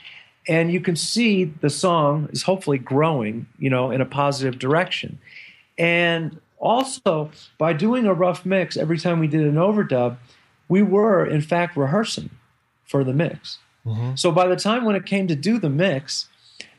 And 0.48 0.72
you 0.72 0.82
can 0.82 0.96
see 0.96 1.46
the 1.46 1.70
song 1.70 2.28
is 2.32 2.44
hopefully 2.44 2.78
growing, 2.78 3.48
you 3.58 3.70
know, 3.70 3.92
in 3.92 4.02
a 4.02 4.06
positive 4.06 4.60
direction. 4.60 5.20
And 5.78 6.40
also, 6.64 7.30
by 7.58 7.74
doing 7.74 8.06
a 8.06 8.14
rough 8.14 8.46
mix 8.46 8.78
every 8.78 8.98
time 8.98 9.20
we 9.20 9.28
did 9.28 9.42
an 9.42 9.56
overdub, 9.56 10.18
we 10.70 10.82
were, 10.82 11.26
in 11.26 11.42
fact, 11.42 11.76
rehearsing 11.76 12.30
for 12.86 13.04
the 13.04 13.14
mix. 13.14 13.60
Mm-hmm. 13.86 14.16
So 14.16 14.32
by 14.32 14.48
the 14.48 14.56
time 14.56 14.86
when 14.86 14.96
it 14.96 15.06
came 15.06 15.28
to 15.28 15.36
do 15.36 15.60
the 15.60 15.70
mix, 15.70 16.30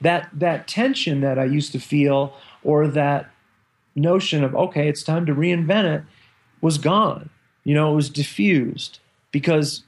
that 0.01 0.31
that 0.33 0.67
tension 0.67 1.21
that 1.21 1.39
I 1.39 1.45
used 1.45 1.73
to 1.73 1.79
feel, 1.79 2.35
or 2.63 2.89
that 2.89 3.31
notion 3.95 4.43
of 4.43 4.55
okay, 4.55 4.89
it's 4.89 5.03
time 5.03 5.27
to 5.27 5.35
reinvent 5.35 5.99
it, 5.99 6.03
was 6.63 6.79
gone. 6.79 7.29
You 7.63 7.75
know, 7.75 7.93
it 7.93 7.97
was 7.97 8.09
diffused 8.09 9.01
because 9.33 9.83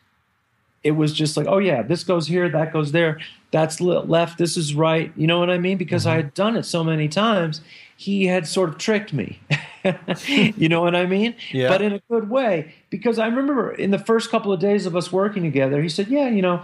it 0.87 0.93
was 0.93 1.12
just 1.12 1.37
like, 1.37 1.47
oh 1.49 1.59
yeah, 1.59 1.82
this 1.82 2.05
goes 2.05 2.28
here, 2.28 2.49
that 2.49 2.72
goes 2.72 2.93
there, 2.93 3.18
that's 3.51 3.80
left, 3.80 4.39
this 4.39 4.57
is 4.57 4.74
right. 4.74 5.12
You 5.16 5.26
know 5.26 5.41
what 5.41 5.51
I 5.51 5.59
mean? 5.59 5.78
Because 5.78 6.07
I 6.07 6.12
mm-hmm. 6.12 6.26
had 6.26 6.34
done 6.34 6.57
it 6.57 6.62
so 6.62 6.84
many 6.84 7.09
times, 7.09 7.61
he 7.97 8.26
had 8.26 8.47
sort 8.47 8.68
of 8.68 8.78
tricked 8.78 9.12
me. 9.12 9.41
you 10.24 10.68
know 10.68 10.80
what 10.80 10.95
I 10.95 11.07
mean? 11.07 11.34
Yeah. 11.53 11.68
But 11.68 11.82
in 11.82 11.93
a 11.93 12.01
good 12.09 12.30
way. 12.30 12.74
Because 12.89 13.18
I 13.18 13.26
remember 13.26 13.72
in 13.72 13.91
the 13.91 13.99
first 13.99 14.30
couple 14.30 14.53
of 14.53 14.61
days 14.61 14.87
of 14.87 14.95
us 14.95 15.11
working 15.11 15.43
together, 15.43 15.82
he 15.82 15.89
said, 15.89 16.07
yeah, 16.09 16.28
you 16.28 16.43
know, 16.43 16.62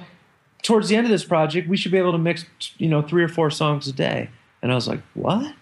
towards 0.62 0.88
the 0.88 0.96
end 0.96 1.06
of 1.06 1.10
this 1.10 1.24
project, 1.24 1.68
we 1.68 1.76
should 1.76 1.90
be 1.90 1.98
able 1.98 2.12
to 2.12 2.18
mix, 2.18 2.44
you 2.78 2.88
know, 2.88 3.02
three 3.02 3.24
or 3.24 3.28
four 3.28 3.50
songs 3.50 3.88
a 3.88 3.92
day. 3.92 4.30
And 4.62 4.70
I 4.70 4.76
was 4.76 4.86
like, 4.86 5.00
what? 5.14 5.52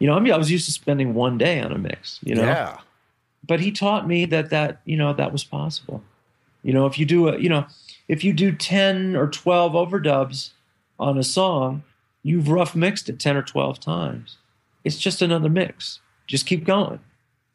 You 0.00 0.08
know, 0.08 0.14
I 0.14 0.20
mean, 0.20 0.32
I 0.32 0.36
was 0.36 0.50
used 0.50 0.66
to 0.66 0.72
spending 0.72 1.14
one 1.14 1.38
day 1.38 1.60
on 1.60 1.70
a 1.70 1.78
mix, 1.78 2.18
you 2.22 2.34
know? 2.34 2.42
Yeah. 2.42 2.78
but 3.46 3.60
he 3.60 3.70
taught 3.70 4.08
me 4.08 4.24
that 4.26 4.50
that 4.50 4.80
you 4.84 4.96
know 4.96 5.12
that 5.12 5.30
was 5.30 5.44
possible 5.44 6.02
you 6.62 6.72
know 6.72 6.86
if 6.86 6.98
you 6.98 7.06
do 7.06 7.28
a 7.28 7.38
you 7.38 7.48
know 7.48 7.66
if 8.08 8.24
you 8.24 8.32
do 8.32 8.52
10 8.52 9.14
or 9.16 9.28
12 9.28 9.72
overdubs 9.72 10.50
on 10.98 11.18
a 11.18 11.22
song 11.22 11.82
you've 12.22 12.48
rough 12.48 12.74
mixed 12.74 13.08
it 13.08 13.20
10 13.20 13.36
or 13.36 13.42
12 13.42 13.78
times. 13.80 14.38
It's 14.84 14.98
just 14.98 15.22
another 15.22 15.48
mix. 15.48 16.00
Just 16.26 16.46
keep 16.46 16.64
going. 16.64 16.98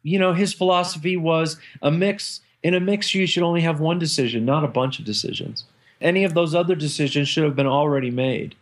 You 0.02 0.18
know 0.18 0.32
his 0.32 0.54
philosophy 0.54 1.16
was 1.16 1.58
a 1.82 1.90
mix 1.90 2.40
in 2.62 2.74
a 2.74 2.80
mix 2.80 3.14
you 3.14 3.26
should 3.26 3.42
only 3.42 3.60
have 3.60 3.80
one 3.80 3.98
decision 3.98 4.44
not 4.44 4.64
a 4.64 4.68
bunch 4.68 4.98
of 4.98 5.04
decisions. 5.04 5.64
Any 6.00 6.24
of 6.24 6.34
those 6.34 6.54
other 6.54 6.74
decisions 6.74 7.28
should 7.28 7.44
have 7.44 7.56
been 7.56 7.66
already 7.66 8.10
made. 8.10 8.54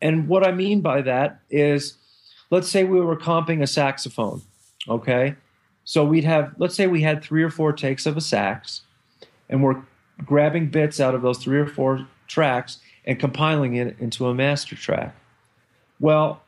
And 0.00 0.28
what 0.28 0.46
i 0.46 0.52
mean 0.52 0.80
by 0.80 1.02
that 1.02 1.40
is 1.50 1.96
let's 2.50 2.68
say 2.68 2.84
we 2.84 3.00
were 3.00 3.16
comping 3.16 3.62
a 3.62 3.66
saxophone 3.66 4.42
okay? 4.88 5.36
So 5.84 6.04
we'd 6.04 6.24
have, 6.24 6.54
let's 6.58 6.74
say 6.74 6.86
we 6.86 7.02
had 7.02 7.22
three 7.22 7.42
or 7.42 7.50
four 7.50 7.72
takes 7.72 8.06
of 8.06 8.16
a 8.16 8.20
sax, 8.20 8.82
and 9.48 9.62
we're 9.62 9.82
grabbing 10.24 10.68
bits 10.68 11.00
out 11.00 11.14
of 11.14 11.22
those 11.22 11.38
three 11.38 11.58
or 11.58 11.66
four 11.66 12.06
tracks 12.26 12.78
and 13.04 13.18
compiling 13.18 13.74
it 13.74 13.96
into 13.98 14.26
a 14.26 14.34
master 14.34 14.76
track. 14.76 15.14
Well, 16.00 16.42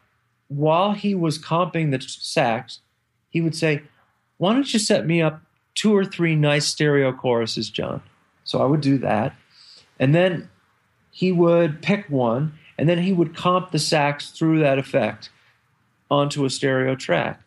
while 0.49 0.93
he 0.93 1.15
was 1.15 1.39
comping 1.39 1.91
the 1.91 2.01
sax, 2.01 2.81
he 3.31 3.41
would 3.41 3.57
say, 3.57 3.83
Why 4.39 4.53
don't 4.53 4.73
you 4.73 4.79
set 4.79 5.07
me 5.07 5.23
up 5.23 5.41
two 5.75 5.97
or 5.97 6.05
three 6.05 6.35
nice 6.35 6.67
stereo 6.67 7.13
choruses, 7.13 7.71
John? 7.71 8.03
So 8.45 8.61
I 8.61 8.65
would 8.65 8.81
do 8.81 8.99
that. 8.99 9.35
And 9.99 10.15
then 10.15 10.51
he 11.11 11.33
would 11.33 11.83
pick 11.83 12.09
one, 12.09 12.55
and 12.79 12.89
then 12.89 12.99
he 12.99 13.13
would 13.13 13.37
comp 13.37 13.71
the 13.71 13.79
sax 13.79 14.31
through 14.31 14.61
that 14.61 14.79
effect 14.79 15.31
onto 16.11 16.45
a 16.45 16.51
stereo 16.51 16.97
track. 16.97 17.41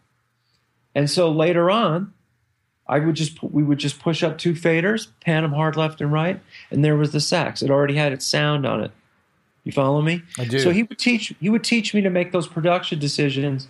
And 0.95 1.09
so 1.09 1.31
later 1.31 1.69
on, 1.69 2.13
I 2.87 2.99
would 2.99 3.15
just 3.15 3.41
we 3.41 3.63
would 3.63 3.77
just 3.77 3.99
push 3.99 4.23
up 4.23 4.37
two 4.37 4.53
faders, 4.53 5.07
pan 5.21 5.43
them 5.43 5.53
hard 5.53 5.75
left 5.77 6.01
and 6.01 6.11
right, 6.11 6.39
and 6.69 6.83
there 6.83 6.97
was 6.97 7.11
the 7.11 7.21
sax. 7.21 7.61
It 7.61 7.69
already 7.69 7.95
had 7.95 8.11
its 8.11 8.25
sound 8.25 8.65
on 8.65 8.83
it. 8.83 8.91
You 9.63 9.71
follow 9.71 10.01
me? 10.01 10.23
I 10.37 10.45
do. 10.45 10.59
So 10.59 10.71
he 10.71 10.83
would 10.83 10.99
teach 10.99 11.33
he 11.39 11.49
would 11.49 11.63
teach 11.63 11.93
me 11.93 12.01
to 12.01 12.09
make 12.09 12.31
those 12.31 12.47
production 12.47 12.99
decisions 12.99 13.67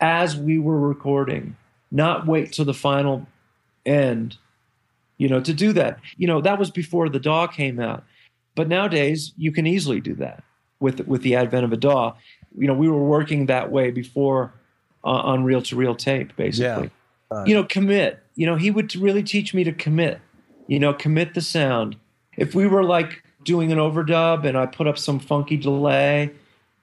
as 0.00 0.36
we 0.36 0.58
were 0.58 0.78
recording, 0.78 1.56
not 1.92 2.26
wait 2.26 2.52
till 2.52 2.64
the 2.64 2.74
final 2.74 3.26
end, 3.86 4.36
you 5.16 5.28
know, 5.28 5.40
to 5.40 5.54
do 5.54 5.72
that. 5.74 6.00
You 6.16 6.26
know, 6.26 6.40
that 6.40 6.58
was 6.58 6.70
before 6.70 7.08
the 7.08 7.20
DAW 7.20 7.46
came 7.46 7.78
out. 7.78 8.02
But 8.54 8.68
nowadays, 8.68 9.32
you 9.38 9.52
can 9.52 9.66
easily 9.66 10.00
do 10.00 10.14
that 10.14 10.42
with 10.80 11.06
with 11.06 11.22
the 11.22 11.36
advent 11.36 11.64
of 11.64 11.72
a 11.72 11.76
DAW. 11.76 12.14
You 12.58 12.66
know, 12.66 12.74
we 12.74 12.88
were 12.88 13.04
working 13.04 13.46
that 13.46 13.70
way 13.70 13.92
before 13.92 14.52
uh, 15.04 15.08
on 15.08 15.44
reel 15.44 15.62
to 15.62 15.76
reel 15.76 15.94
tape, 15.94 16.34
basically. 16.36 16.90
Yeah. 17.30 17.36
Uh, 17.36 17.44
you 17.46 17.54
know, 17.54 17.64
commit. 17.64 18.21
You 18.34 18.46
know, 18.46 18.56
he 18.56 18.70
would 18.70 18.94
really 18.96 19.22
teach 19.22 19.54
me 19.54 19.64
to 19.64 19.72
commit. 19.72 20.20
You 20.66 20.78
know, 20.78 20.94
commit 20.94 21.34
the 21.34 21.40
sound. 21.40 21.96
If 22.36 22.54
we 22.54 22.66
were 22.66 22.84
like 22.84 23.22
doing 23.44 23.72
an 23.72 23.78
overdub 23.78 24.46
and 24.46 24.56
I 24.56 24.66
put 24.66 24.86
up 24.86 24.96
some 24.96 25.18
funky 25.18 25.56
delay 25.56 26.30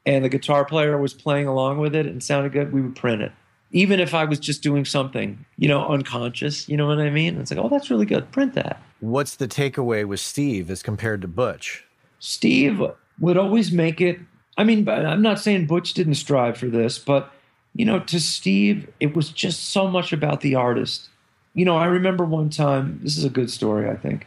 and 0.06 0.24
the 0.24 0.30
guitar 0.30 0.66
player 0.66 0.97
was 0.97 1.14
playing 1.14 1.47
along 1.47 1.80
with 1.80 1.95
it 1.95 2.06
and 2.06 2.22
sounded 2.22 2.52
good, 2.52 2.74
we 2.74 2.82
would 2.82 2.95
print 2.95 3.22
it. 3.22 3.32
Even 3.72 4.00
if 4.00 4.14
I 4.14 4.26
was 4.26 4.39
just 4.39 4.64
doing 4.64 4.84
something, 4.84 5.45
you 5.58 5.68
know, 5.68 5.88
unconscious, 5.88 6.68
you 6.68 6.76
know 6.76 6.88
what 6.88 7.00
I 7.00 7.10
mean? 7.10 7.39
It's 7.39 7.52
like, 7.52 7.60
oh, 7.60 7.70
that's 7.70 7.89
really 7.89 8.06
good. 8.06 8.32
Print 8.32 8.54
that. 8.56 8.82
What's 9.00 9.36
the 9.36 9.47
takeaway 9.47 10.06
with 10.06 10.20
Steve 10.20 10.70
as 10.70 10.84
compared 10.84 11.22
to 11.22 11.28
Butch? 11.28 11.86
Steve 12.20 12.82
would 13.20 13.38
always 13.38 13.72
make 13.72 14.02
it. 14.02 14.20
I 14.58 14.64
mean, 14.64 14.89
I'm 14.89 15.22
not 15.22 15.39
saying 15.39 15.68
Butch 15.68 15.93
didn't 15.93 16.16
strive 16.16 16.58
for 16.58 16.66
this, 16.68 17.00
but, 17.00 17.32
you 17.76 17.86
know, 17.86 18.00
to 18.00 18.20
Steve, 18.20 18.91
it 19.00 19.16
was 19.16 19.30
just 19.30 19.70
so 19.70 19.88
much 19.88 20.12
about 20.12 20.41
the 20.41 20.56
artist. 20.56 21.10
You 21.54 21.66
know, 21.66 21.78
I 21.78 21.86
remember 21.86 22.26
one 22.26 22.50
time, 22.50 23.00
this 23.04 23.18
is 23.18 23.26
a 23.26 23.30
good 23.30 23.50
story, 23.50 23.89
I 23.89 23.95
think. 23.95 24.26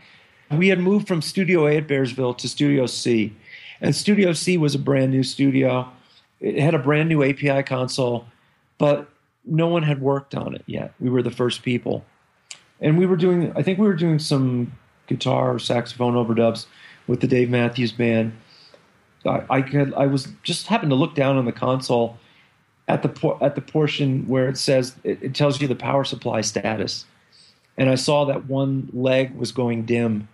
We 0.50 0.68
had 0.68 0.80
moved 0.80 1.08
from 1.08 1.22
Studio 1.22 1.66
A 1.66 1.78
at 1.78 1.86
Bearsville 1.86 2.36
to 2.38 2.48
Studio 2.48 2.86
C 2.86 3.34
and 3.82 3.94
Studio 3.96 4.32
C 4.32 4.56
was 4.56 4.74
a 4.76 4.78
brand 4.78 5.10
new 5.10 5.24
studio. 5.24 5.90
It 6.40 6.58
had 6.58 6.74
a 6.74 6.78
brand 6.78 7.08
new 7.08 7.22
API 7.22 7.64
console, 7.64 8.26
but 8.78 9.10
no 9.44 9.66
one 9.66 9.82
had 9.82 10.00
worked 10.00 10.36
on 10.36 10.54
it 10.54 10.62
yet. 10.66 10.94
We 11.00 11.10
were 11.10 11.22
the 11.22 11.32
first 11.32 11.62
people. 11.62 12.04
And 12.80 12.96
we 12.96 13.06
were 13.06 13.16
doing, 13.16 13.52
I 13.56 13.62
think 13.62 13.78
we 13.78 13.86
were 13.86 13.96
doing 13.96 14.20
some 14.20 14.72
guitar 15.08 15.54
or 15.54 15.58
saxophone 15.58 16.14
overdubs 16.14 16.66
with 17.08 17.20
the 17.20 17.26
Dave 17.26 17.50
Matthews 17.50 17.90
Band. 17.90 18.32
I, 19.26 19.42
I 19.50 19.62
could, 19.62 19.92
I 19.94 20.06
was 20.06 20.28
just 20.44 20.68
happened 20.68 20.90
to 20.90 20.96
look 20.96 21.16
down 21.16 21.36
on 21.36 21.44
the 21.44 21.52
console 21.52 22.18
at 22.86 23.02
the 23.02 23.36
at 23.40 23.54
the 23.54 23.60
portion 23.60 24.26
where 24.28 24.48
it 24.48 24.58
says 24.58 24.96
it, 25.04 25.22
it 25.22 25.34
tells 25.34 25.60
you 25.60 25.68
the 25.68 25.76
power 25.76 26.04
supply 26.04 26.40
status, 26.40 27.04
and 27.76 27.88
I 27.88 27.94
saw 27.94 28.24
that 28.26 28.46
one 28.46 28.90
leg 28.92 29.34
was 29.34 29.52
going 29.52 29.84
dim, 29.84 30.28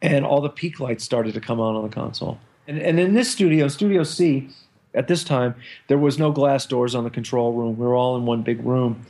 and 0.00 0.24
all 0.24 0.40
the 0.40 0.48
peak 0.48 0.80
lights 0.80 1.04
started 1.04 1.34
to 1.34 1.40
come 1.40 1.60
on 1.60 1.76
on 1.76 1.82
the 1.82 1.94
console. 1.94 2.38
And, 2.66 2.78
and 2.78 2.98
in 2.98 3.14
this 3.14 3.30
studio, 3.30 3.68
Studio 3.68 4.04
C, 4.04 4.48
at 4.94 5.08
this 5.08 5.24
time, 5.24 5.54
there 5.88 5.98
was 5.98 6.18
no 6.18 6.30
glass 6.30 6.66
doors 6.66 6.94
on 6.94 7.04
the 7.04 7.10
control 7.10 7.52
room. 7.52 7.76
We 7.76 7.86
were 7.86 7.94
all 7.94 8.16
in 8.16 8.26
one 8.26 8.42
big 8.42 8.64
room. 8.64 9.06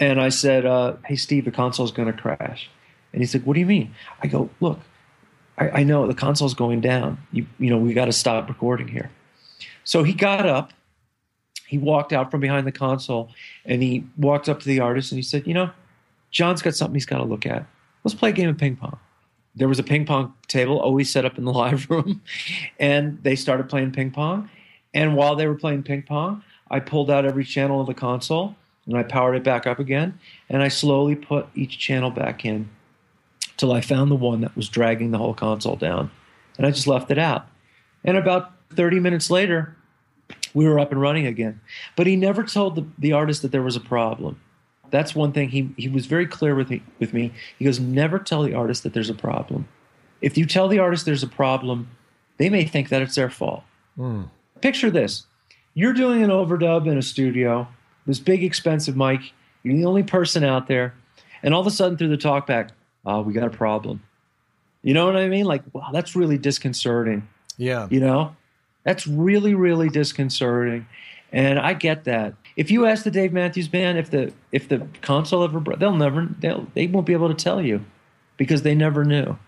And 0.00 0.20
I 0.20 0.30
said, 0.30 0.64
uh, 0.64 0.96
Hey, 1.04 1.16
Steve, 1.16 1.44
the 1.44 1.50
console's 1.50 1.92
going 1.92 2.10
to 2.10 2.18
crash. 2.18 2.70
And 3.12 3.20
he 3.22 3.26
said, 3.26 3.44
What 3.44 3.54
do 3.54 3.60
you 3.60 3.66
mean? 3.66 3.94
I 4.22 4.26
go, 4.26 4.48
Look, 4.60 4.80
I, 5.58 5.70
I 5.70 5.82
know 5.82 6.06
the 6.06 6.14
console's 6.14 6.54
going 6.54 6.80
down. 6.80 7.18
You, 7.32 7.46
you 7.58 7.70
know, 7.70 7.78
we 7.78 7.92
got 7.92 8.06
to 8.06 8.12
stop 8.12 8.48
recording 8.48 8.88
here. 8.88 9.10
So 9.84 10.02
he 10.02 10.12
got 10.12 10.46
up. 10.46 10.72
He 11.66 11.76
walked 11.76 12.14
out 12.14 12.30
from 12.30 12.40
behind 12.40 12.66
the 12.66 12.72
console 12.72 13.30
and 13.66 13.82
he 13.82 14.06
walked 14.16 14.48
up 14.48 14.60
to 14.60 14.66
the 14.66 14.80
artist 14.80 15.12
and 15.12 15.18
he 15.18 15.22
said, 15.22 15.46
You 15.46 15.54
know, 15.54 15.70
John's 16.30 16.62
got 16.62 16.74
something 16.74 16.94
he's 16.94 17.06
got 17.06 17.18
to 17.18 17.24
look 17.24 17.46
at. 17.46 17.66
Let's 18.04 18.14
play 18.14 18.30
a 18.30 18.32
game 18.32 18.48
of 18.48 18.58
ping 18.58 18.76
pong 18.76 18.98
there 19.58 19.68
was 19.68 19.78
a 19.78 19.82
ping 19.82 20.06
pong 20.06 20.34
table 20.46 20.78
always 20.78 21.12
set 21.12 21.24
up 21.24 21.36
in 21.36 21.44
the 21.44 21.52
live 21.64 21.90
room, 21.90 22.22
and 22.78 23.18
they 23.22 23.36
started 23.36 23.68
playing 23.68 23.92
ping 23.92 24.10
pong. 24.10 24.48
And 24.94 25.16
while 25.16 25.36
they 25.36 25.46
were 25.46 25.54
playing 25.54 25.82
ping 25.82 26.02
pong, 26.02 26.42
I 26.70 26.80
pulled 26.80 27.10
out 27.10 27.26
every 27.26 27.44
channel 27.44 27.80
of 27.80 27.86
the 27.86 27.94
console 27.94 28.56
and 28.86 28.96
I 28.96 29.02
powered 29.02 29.36
it 29.36 29.44
back 29.44 29.66
up 29.66 29.78
again, 29.78 30.18
and 30.48 30.62
I 30.62 30.68
slowly 30.68 31.14
put 31.14 31.46
each 31.54 31.78
channel 31.78 32.10
back 32.10 32.46
in 32.46 32.70
till 33.58 33.70
I 33.70 33.82
found 33.82 34.10
the 34.10 34.16
one 34.16 34.40
that 34.40 34.56
was 34.56 34.70
dragging 34.70 35.10
the 35.10 35.18
whole 35.18 35.34
console 35.34 35.76
down, 35.76 36.10
and 36.56 36.66
I 36.66 36.70
just 36.70 36.86
left 36.86 37.10
it 37.10 37.18
out. 37.18 37.46
And 38.02 38.16
about 38.16 38.50
30 38.70 38.98
minutes 38.98 39.30
later, 39.30 39.76
we 40.54 40.66
were 40.66 40.78
up 40.78 40.90
and 40.90 41.02
running 41.02 41.26
again. 41.26 41.60
But 41.96 42.06
he 42.06 42.16
never 42.16 42.44
told 42.44 42.76
the, 42.76 42.86
the 42.98 43.12
artist 43.12 43.42
that 43.42 43.52
there 43.52 43.62
was 43.62 43.76
a 43.76 43.80
problem. 43.80 44.40
That's 44.90 45.14
one 45.14 45.32
thing 45.32 45.48
he 45.50 45.70
he 45.76 45.88
was 45.88 46.06
very 46.06 46.26
clear 46.26 46.54
with 46.54 46.70
me 46.70 46.82
with 46.98 47.12
me. 47.12 47.32
He 47.58 47.64
goes, 47.64 47.80
never 47.80 48.18
tell 48.18 48.42
the 48.42 48.54
artist 48.54 48.82
that 48.82 48.92
there's 48.94 49.10
a 49.10 49.14
problem. 49.14 49.68
If 50.20 50.36
you 50.36 50.46
tell 50.46 50.68
the 50.68 50.78
artist 50.78 51.04
there's 51.04 51.22
a 51.22 51.28
problem, 51.28 51.88
they 52.38 52.48
may 52.48 52.64
think 52.64 52.88
that 52.88 53.02
it's 53.02 53.14
their 53.14 53.30
fault. 53.30 53.62
Mm. 53.98 54.30
Picture 54.60 54.90
this. 54.90 55.26
You're 55.74 55.92
doing 55.92 56.22
an 56.24 56.30
overdub 56.30 56.90
in 56.90 56.98
a 56.98 57.02
studio, 57.02 57.68
this 58.06 58.18
big 58.18 58.42
expensive 58.42 58.96
mic, 58.96 59.32
you're 59.62 59.76
the 59.76 59.84
only 59.84 60.02
person 60.02 60.42
out 60.42 60.66
there, 60.66 60.94
and 61.42 61.54
all 61.54 61.60
of 61.60 61.66
a 61.66 61.70
sudden 61.70 61.96
through 61.96 62.08
the 62.08 62.16
talkback, 62.16 62.70
oh, 63.06 63.20
we 63.20 63.32
got 63.32 63.46
a 63.46 63.50
problem. 63.50 64.02
You 64.82 64.94
know 64.94 65.06
what 65.06 65.16
I 65.16 65.28
mean? 65.28 65.44
Like, 65.44 65.62
wow, 65.72 65.90
that's 65.92 66.16
really 66.16 66.38
disconcerting. 66.38 67.28
Yeah. 67.56 67.88
You 67.90 68.00
know? 68.00 68.36
That's 68.84 69.06
really, 69.06 69.54
really 69.54 69.88
disconcerting. 69.88 70.86
And 71.32 71.58
I 71.58 71.74
get 71.74 72.04
that. 72.04 72.34
If 72.58 72.72
you 72.72 72.86
ask 72.86 73.04
the 73.04 73.12
Dave 73.12 73.32
Matthews 73.32 73.68
Band 73.68 73.98
if 73.98 74.10
the 74.10 74.32
if 74.50 74.68
the 74.68 74.84
console 75.00 75.44
ever 75.44 75.60
broke, 75.60 75.78
they'll 75.78 75.94
never 75.94 76.28
they'll 76.40 76.66
they 76.74 76.88
won't 76.88 77.06
be 77.06 77.12
able 77.12 77.28
to 77.28 77.34
tell 77.34 77.62
you 77.62 77.84
because 78.36 78.62
they 78.62 78.74
never 78.74 79.04
knew. 79.04 79.38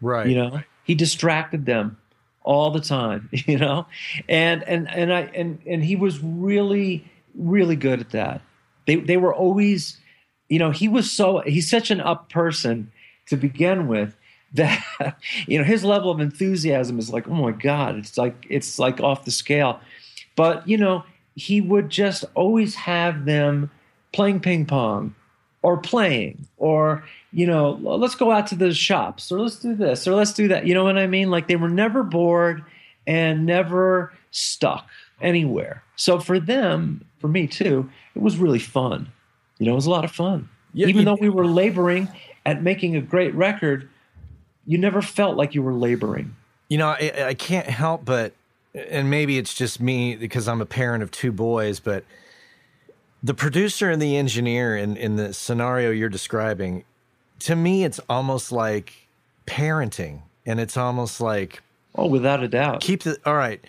Right. 0.00 0.26
You 0.26 0.36
know, 0.36 0.62
he 0.82 0.94
distracted 0.94 1.66
them 1.66 1.98
all 2.42 2.70
the 2.70 2.80
time. 2.80 3.28
You 3.46 3.58
know, 3.58 3.86
and 4.30 4.62
and 4.62 4.90
and 4.90 5.12
I 5.12 5.20
and 5.34 5.60
and 5.66 5.84
he 5.84 5.94
was 5.94 6.20
really 6.22 7.04
really 7.34 7.76
good 7.76 8.00
at 8.00 8.10
that. 8.10 8.40
They 8.86 8.96
they 8.96 9.18
were 9.18 9.34
always, 9.34 9.98
you 10.48 10.58
know, 10.58 10.70
he 10.70 10.88
was 10.88 11.12
so 11.12 11.40
he's 11.40 11.68
such 11.68 11.90
an 11.90 12.00
up 12.00 12.30
person 12.30 12.90
to 13.26 13.36
begin 13.36 13.88
with 13.88 14.16
that 14.54 15.18
you 15.46 15.58
know 15.58 15.64
his 15.64 15.84
level 15.84 16.10
of 16.10 16.20
enthusiasm 16.20 16.98
is 16.98 17.10
like 17.10 17.26
oh 17.26 17.34
my 17.34 17.50
god 17.50 17.96
it's 17.96 18.16
like 18.16 18.46
it's 18.48 18.78
like 18.78 19.00
off 19.00 19.24
the 19.24 19.32
scale 19.32 19.80
but 20.36 20.66
you 20.68 20.78
know 20.78 21.02
he 21.36 21.60
would 21.60 21.90
just 21.90 22.24
always 22.34 22.74
have 22.74 23.24
them 23.24 23.70
playing 24.12 24.40
ping 24.40 24.64
pong 24.66 25.14
or 25.62 25.76
playing 25.76 26.46
or 26.58 27.02
you 27.32 27.46
know 27.46 27.72
let's 27.80 28.14
go 28.14 28.30
out 28.30 28.46
to 28.46 28.54
the 28.54 28.72
shops 28.72 29.32
or 29.32 29.40
let's 29.40 29.58
do 29.58 29.74
this 29.74 30.06
or 30.06 30.14
let's 30.14 30.32
do 30.32 30.48
that. 30.48 30.66
You 30.66 30.74
know 30.74 30.84
what 30.84 30.98
i 30.98 31.06
mean? 31.06 31.30
Like 31.30 31.48
they 31.48 31.56
were 31.56 31.68
never 31.68 32.02
bored 32.02 32.62
and 33.06 33.44
never 33.44 34.12
stuck 34.30 34.88
anywhere. 35.20 35.82
So 35.96 36.20
for 36.20 36.38
them 36.38 37.04
for 37.18 37.28
me 37.28 37.46
too 37.46 37.90
it 38.14 38.22
was 38.22 38.36
really 38.36 38.58
fun. 38.58 39.10
You 39.58 39.66
know 39.66 39.72
it 39.72 39.76
was 39.76 39.86
a 39.86 39.90
lot 39.90 40.04
of 40.04 40.12
fun. 40.12 40.48
Yeah, 40.72 40.86
even 40.88 41.00
you, 41.00 41.04
though 41.04 41.18
we 41.20 41.28
were 41.28 41.46
laboring 41.46 42.08
at 42.46 42.62
making 42.62 42.96
a 42.96 43.00
great 43.00 43.34
record 43.34 43.88
you 44.66 44.78
never 44.78 45.02
felt 45.02 45.36
like 45.36 45.54
you 45.54 45.62
were 45.62 45.74
laboring. 45.74 46.36
You 46.68 46.78
know 46.78 46.88
i, 46.88 47.12
I 47.28 47.34
can't 47.34 47.66
help 47.66 48.04
but 48.04 48.32
and 48.74 49.10
maybe 49.10 49.38
it's 49.38 49.54
just 49.54 49.80
me 49.80 50.16
because 50.16 50.48
I'm 50.48 50.60
a 50.60 50.66
parent 50.66 51.02
of 51.02 51.10
two 51.10 51.32
boys, 51.32 51.80
but 51.80 52.04
the 53.22 53.34
producer 53.34 53.90
and 53.90 54.02
the 54.02 54.16
engineer 54.16 54.76
in, 54.76 54.96
in 54.96 55.16
the 55.16 55.32
scenario 55.32 55.90
you're 55.90 56.08
describing, 56.08 56.84
to 57.40 57.56
me, 57.56 57.84
it's 57.84 58.00
almost 58.08 58.52
like 58.52 59.08
parenting. 59.46 60.22
And 60.46 60.60
it's 60.60 60.76
almost 60.76 61.20
like, 61.22 61.62
oh, 61.94 62.06
without 62.06 62.42
a 62.42 62.48
doubt. 62.48 62.82
Keep 62.82 63.04
the, 63.04 63.18
all 63.24 63.34
right. 63.34 63.64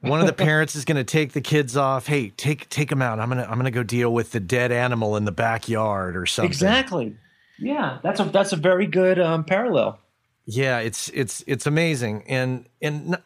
One 0.00 0.20
of 0.20 0.26
the 0.26 0.32
parents 0.32 0.76
is 0.76 0.84
going 0.84 0.96
to 0.96 1.04
take 1.04 1.32
the 1.32 1.40
kids 1.40 1.76
off. 1.76 2.06
Hey, 2.06 2.30
take 2.30 2.68
take 2.68 2.90
them 2.90 3.02
out. 3.02 3.18
I'm 3.18 3.28
gonna 3.28 3.44
I'm 3.44 3.56
gonna 3.56 3.70
go 3.70 3.82
deal 3.82 4.12
with 4.12 4.32
the 4.32 4.40
dead 4.40 4.70
animal 4.70 5.16
in 5.16 5.24
the 5.24 5.32
backyard 5.32 6.16
or 6.16 6.26
something. 6.26 6.50
Exactly. 6.50 7.16
Yeah, 7.58 7.98
that's 8.02 8.20
a 8.20 8.24
that's 8.24 8.52
a 8.52 8.56
very 8.56 8.86
good 8.86 9.18
um, 9.18 9.42
parallel. 9.44 9.98
Yeah, 10.44 10.78
it's 10.78 11.08
it's 11.08 11.42
it's 11.46 11.66
amazing, 11.66 12.24
and 12.28 12.68
and 12.80 13.16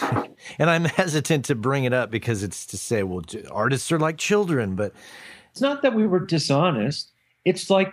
and 0.58 0.70
I'm 0.70 0.84
hesitant 0.96 1.44
to 1.46 1.54
bring 1.54 1.84
it 1.84 1.92
up 1.92 2.10
because 2.10 2.42
it's 2.42 2.66
to 2.66 2.78
say, 2.78 3.02
well, 3.02 3.22
artists 3.50 3.90
are 3.92 3.98
like 3.98 4.18
children, 4.18 4.74
but 4.74 4.92
it's 5.50 5.60
not 5.60 5.82
that 5.82 5.94
we 5.94 6.06
were 6.06 6.20
dishonest. 6.20 7.10
It's 7.44 7.70
like, 7.70 7.92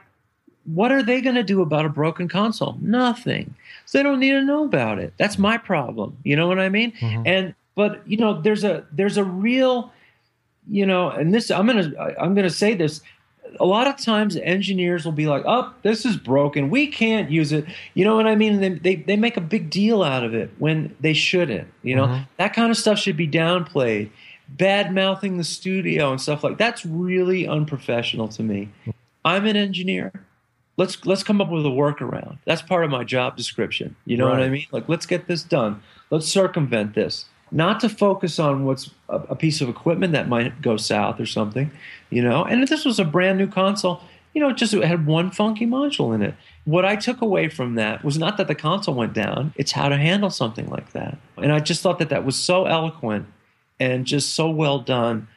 what 0.65 0.91
are 0.91 1.01
they 1.01 1.21
going 1.21 1.35
to 1.35 1.43
do 1.43 1.61
about 1.61 1.85
a 1.85 1.89
broken 1.89 2.27
console? 2.27 2.77
Nothing. 2.81 3.55
So 3.85 3.97
they 3.97 4.03
don't 4.03 4.19
need 4.19 4.31
to 4.31 4.43
know 4.43 4.63
about 4.65 4.99
it. 4.99 5.13
That's 5.17 5.37
my 5.37 5.57
problem. 5.57 6.17
You 6.23 6.35
know 6.35 6.47
what 6.47 6.59
I 6.59 6.69
mean? 6.69 6.91
Mm-hmm. 6.93 7.23
And 7.25 7.55
but 7.75 8.07
you 8.07 8.17
know, 8.17 8.39
there's 8.41 8.63
a 8.63 8.85
there's 8.91 9.17
a 9.17 9.23
real, 9.23 9.91
you 10.67 10.85
know, 10.85 11.09
and 11.09 11.33
this 11.33 11.49
I'm 11.49 11.65
gonna 11.65 11.91
I'm 12.19 12.35
gonna 12.35 12.49
say 12.49 12.75
this 12.75 13.01
a 13.59 13.65
lot 13.65 13.87
of 13.87 13.97
times 13.97 14.35
engineers 14.35 15.05
will 15.05 15.11
be 15.11 15.27
like, 15.27 15.43
"Oh, 15.45 15.73
this 15.81 16.05
is 16.05 16.17
broken. 16.17 16.69
We 16.69 16.87
can't 16.87 17.29
use 17.29 17.51
it." 17.51 17.65
You 17.93 18.05
know 18.05 18.15
what 18.15 18.27
I 18.27 18.35
mean? 18.35 18.59
They 18.59 18.69
they, 18.69 18.95
they 18.95 19.15
make 19.15 19.37
a 19.37 19.41
big 19.41 19.69
deal 19.69 20.03
out 20.03 20.23
of 20.23 20.33
it 20.33 20.51
when 20.59 20.95
they 20.99 21.13
shouldn't. 21.13 21.67
You 21.83 21.95
know 21.95 22.07
mm-hmm. 22.07 22.23
that 22.37 22.53
kind 22.53 22.71
of 22.71 22.77
stuff 22.77 22.99
should 22.99 23.17
be 23.17 23.27
downplayed. 23.27 24.09
Bad 24.47 24.93
mouthing 24.93 25.37
the 25.37 25.43
studio 25.43 26.11
and 26.11 26.19
stuff 26.19 26.43
like 26.43 26.57
that's 26.57 26.85
really 26.85 27.47
unprofessional 27.47 28.27
to 28.29 28.43
me. 28.43 28.69
I'm 29.23 29.45
an 29.45 29.55
engineer. 29.55 30.11
Let's 30.77 31.05
let's 31.05 31.23
come 31.23 31.41
up 31.41 31.49
with 31.49 31.65
a 31.65 31.69
workaround. 31.69 32.37
That's 32.45 32.61
part 32.61 32.83
of 32.83 32.91
my 32.91 33.03
job 33.03 33.37
description. 33.37 33.95
You 34.05 34.17
know 34.17 34.27
right. 34.27 34.39
what 34.39 34.43
I 34.43 34.49
mean? 34.49 34.67
Like 34.71 34.89
let's 34.89 35.05
get 35.05 35.27
this 35.27 35.43
done. 35.43 35.83
Let's 36.09 36.27
circumvent 36.27 36.95
this 36.95 37.25
not 37.51 37.79
to 37.79 37.89
focus 37.89 38.39
on 38.39 38.65
what's 38.65 38.91
a, 39.07 39.15
a, 39.15 39.35
piece 39.35 39.61
of 39.61 39.69
equipment 39.69 40.13
that 40.13 40.27
might 40.27 40.61
go 40.61 40.77
south 40.77 41.19
or 41.19 41.25
something, 41.25 41.71
you 42.10 42.22
know. 42.22 42.43
And 42.43 42.64
if 42.64 42.70
this 42.70 42.86
was 42.86 42.99
a 42.99 43.05
brand 43.05 43.38
new 43.38 43.47
console, 43.47 44.01
you 44.34 44.41
know, 44.41 44.51
just 44.51 44.74
had 44.74 45.05
one 45.05 45.32
funky 45.32 45.66
module 45.66 46.14
in 46.14 46.22
it. 46.22 46.36
What 46.66 46.86
I 46.86 46.95
took 46.95 47.22
away 47.22 47.49
from 47.49 47.76
that 47.76 48.03
was 48.03 48.18
not 48.18 48.38
that 48.38 48.47
the 48.47 48.55
console 48.55 48.95
went 48.95 49.14
down, 49.14 49.53
it's 49.55 49.72
how 49.72 49.89
to 49.89 49.97
handle 49.97 50.30
something 50.30 50.70
like 50.70 50.91
that. 50.91 51.18
And 51.38 51.51
I 51.51 51.60
just 51.60 51.82
thought 51.82 51.99
that 51.99 52.10
that 52.10 52.26
was 52.26 52.36
so 52.36 52.66
eloquent 52.66 53.28
and 53.80 54.05
just 54.05 54.36
so 54.36 54.49
well 54.49 54.80
done. 54.80 55.28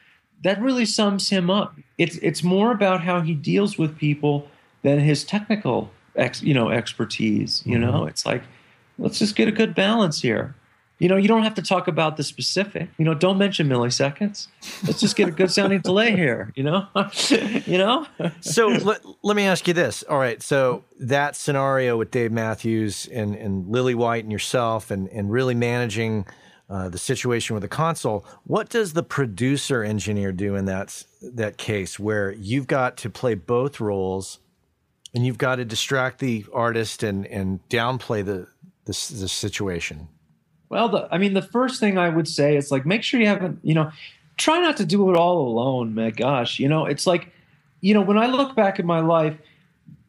That 0.43 0.61
really 0.61 0.85
sums 0.85 1.29
him 1.29 1.49
up. 1.49 1.75
It's 1.97 2.17
it's 2.17 2.43
more 2.43 2.71
about 2.71 3.01
how 3.01 3.21
he 3.21 3.33
deals 3.33 3.77
with 3.77 3.97
people 3.97 4.47
than 4.81 4.99
his 4.99 5.23
technical 5.23 5.89
ex, 6.15 6.43
you 6.43 6.53
know 6.53 6.69
expertise, 6.69 7.63
you 7.65 7.77
mm-hmm. 7.77 7.91
know. 7.91 8.05
It's 8.05 8.25
like 8.25 8.43
let's 8.99 9.19
just 9.19 9.35
get 9.35 9.47
a 9.47 9.51
good 9.51 9.73
balance 9.73 10.21
here. 10.21 10.55
You 11.03 11.09
know, 11.09 11.17
you 11.17 11.27
don't 11.27 11.43
have 11.43 11.55
to 11.55 11.61
talk 11.61 11.89
about 11.89 12.15
the 12.15 12.23
specific. 12.23 12.87
You 12.97 13.03
know, 13.03 13.13
don't 13.13 13.37
mention 13.37 13.67
milliseconds. 13.67 14.47
Let's 14.87 15.01
just 15.01 15.17
get 15.17 15.27
a 15.27 15.31
good 15.31 15.51
sounding 15.51 15.81
delay 15.83 16.15
here. 16.15 16.53
You 16.55 16.63
know, 16.63 16.87
you 17.65 17.77
know. 17.77 18.07
so 18.39 18.67
let, 18.67 19.01
let 19.21 19.35
me 19.35 19.43
ask 19.43 19.67
you 19.67 19.73
this. 19.73 20.03
All 20.03 20.17
right, 20.17 20.41
so 20.41 20.85
that 21.01 21.35
scenario 21.35 21.97
with 21.97 22.09
Dave 22.09 22.31
Matthews 22.31 23.09
and 23.11 23.35
and 23.35 23.65
Lillywhite 23.65 24.21
and 24.21 24.31
yourself, 24.31 24.91
and 24.91 25.09
and 25.09 25.29
really 25.29 25.53
managing 25.53 26.25
uh, 26.69 26.87
the 26.87 26.97
situation 26.97 27.53
with 27.53 27.63
the 27.63 27.67
console. 27.67 28.25
What 28.45 28.69
does 28.69 28.93
the 28.93 29.03
producer 29.03 29.83
engineer 29.83 30.31
do 30.31 30.55
in 30.55 30.63
that 30.65 31.03
that 31.21 31.57
case 31.57 31.99
where 31.99 32.31
you've 32.31 32.67
got 32.67 32.95
to 32.99 33.09
play 33.09 33.33
both 33.33 33.81
roles, 33.81 34.39
and 35.13 35.25
you've 35.25 35.37
got 35.37 35.57
to 35.57 35.65
distract 35.65 36.19
the 36.19 36.45
artist 36.53 37.03
and 37.03 37.27
and 37.27 37.59
downplay 37.67 38.23
the 38.23 38.47
the, 38.85 38.93
the 39.19 39.27
situation? 39.27 40.07
Well, 40.73 40.89
the, 40.89 41.07
I 41.11 41.19
mean, 41.19 41.35
the 41.35 41.41
first 41.43 41.79
thing 41.79 41.99
I 41.99 42.09
would 42.09 42.27
say 42.27 42.57
is 42.57 42.71
like, 42.71 42.83
make 42.83 43.03
sure 43.03 43.19
you 43.19 43.27
haven't, 43.27 43.59
you 43.61 43.75
know, 43.75 43.91
try 44.37 44.59
not 44.59 44.75
to 44.77 44.85
do 44.85 45.07
it 45.11 45.15
all 45.15 45.47
alone. 45.47 45.93
My 45.93 46.09
gosh, 46.09 46.57
you 46.57 46.67
know, 46.67 46.87
it's 46.87 47.05
like, 47.05 47.31
you 47.81 47.93
know, 47.93 48.01
when 48.01 48.17
I 48.17 48.25
look 48.25 48.55
back 48.55 48.79
at 48.79 48.85
my 48.85 48.99
life, 48.99 49.37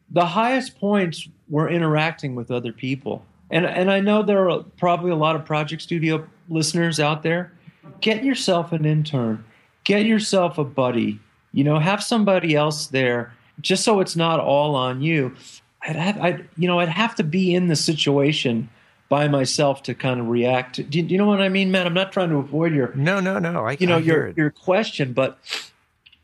the 0.09 0.25
highest 0.25 0.79
points 0.79 1.29
were 1.49 1.69
interacting 1.69 2.33
with 2.33 2.49
other 2.49 2.73
people. 2.73 3.23
And, 3.51 3.67
and 3.67 3.91
I 3.91 3.99
know 3.99 4.23
there 4.23 4.49
are 4.49 4.63
probably 4.77 5.11
a 5.11 5.15
lot 5.15 5.35
of 5.35 5.45
Project 5.45 5.83
Studio 5.83 6.27
listeners 6.49 6.99
out 6.99 7.21
there. 7.21 7.51
Get 8.01 8.23
yourself 8.23 8.71
an 8.71 8.85
intern, 8.85 9.45
get 9.83 10.07
yourself 10.07 10.57
a 10.57 10.63
buddy, 10.63 11.19
you 11.53 11.63
know, 11.63 11.77
have 11.77 12.03
somebody 12.03 12.55
else 12.55 12.87
there 12.87 13.33
just 13.61 13.83
so 13.83 13.99
it's 13.99 14.15
not 14.15 14.39
all 14.39 14.73
on 14.73 15.03
you. 15.03 15.35
I'd 15.83 15.95
have, 15.95 16.19
I'd, 16.19 16.49
you 16.57 16.67
know, 16.67 16.79
I'd 16.79 16.89
have 16.89 17.13
to 17.15 17.23
be 17.23 17.53
in 17.53 17.67
the 17.67 17.75
situation 17.75 18.67
by 19.09 19.27
myself 19.27 19.83
to 19.83 19.93
kind 19.93 20.19
of 20.19 20.27
react. 20.27 20.75
Do 20.89 20.97
you, 20.97 21.03
do 21.03 21.13
you, 21.13 21.17
know 21.17 21.27
what 21.27 21.41
I 21.41 21.49
mean, 21.49 21.71
Matt? 21.71 21.85
I'm 21.85 21.93
not 21.93 22.11
trying 22.11 22.29
to 22.29 22.37
avoid 22.37 22.73
your 22.73 22.93
no, 22.95 23.19
no, 23.19 23.39
no. 23.39 23.65
I 23.65 23.77
you 23.79 23.87
know 23.87 23.97
I 23.97 23.99
your 23.99 24.29
your 24.31 24.51
question, 24.51 25.13
but 25.13 25.37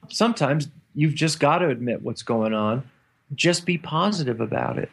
sometimes 0.10 0.68
you've 0.96 1.16
just 1.16 1.40
got 1.40 1.60
to 1.60 1.70
admit 1.70 2.02
what's 2.02 2.24
going 2.24 2.54
on. 2.54 2.84
Just 3.36 3.66
be 3.66 3.78
positive 3.78 4.42
about 4.42 4.78
it. 4.78 4.90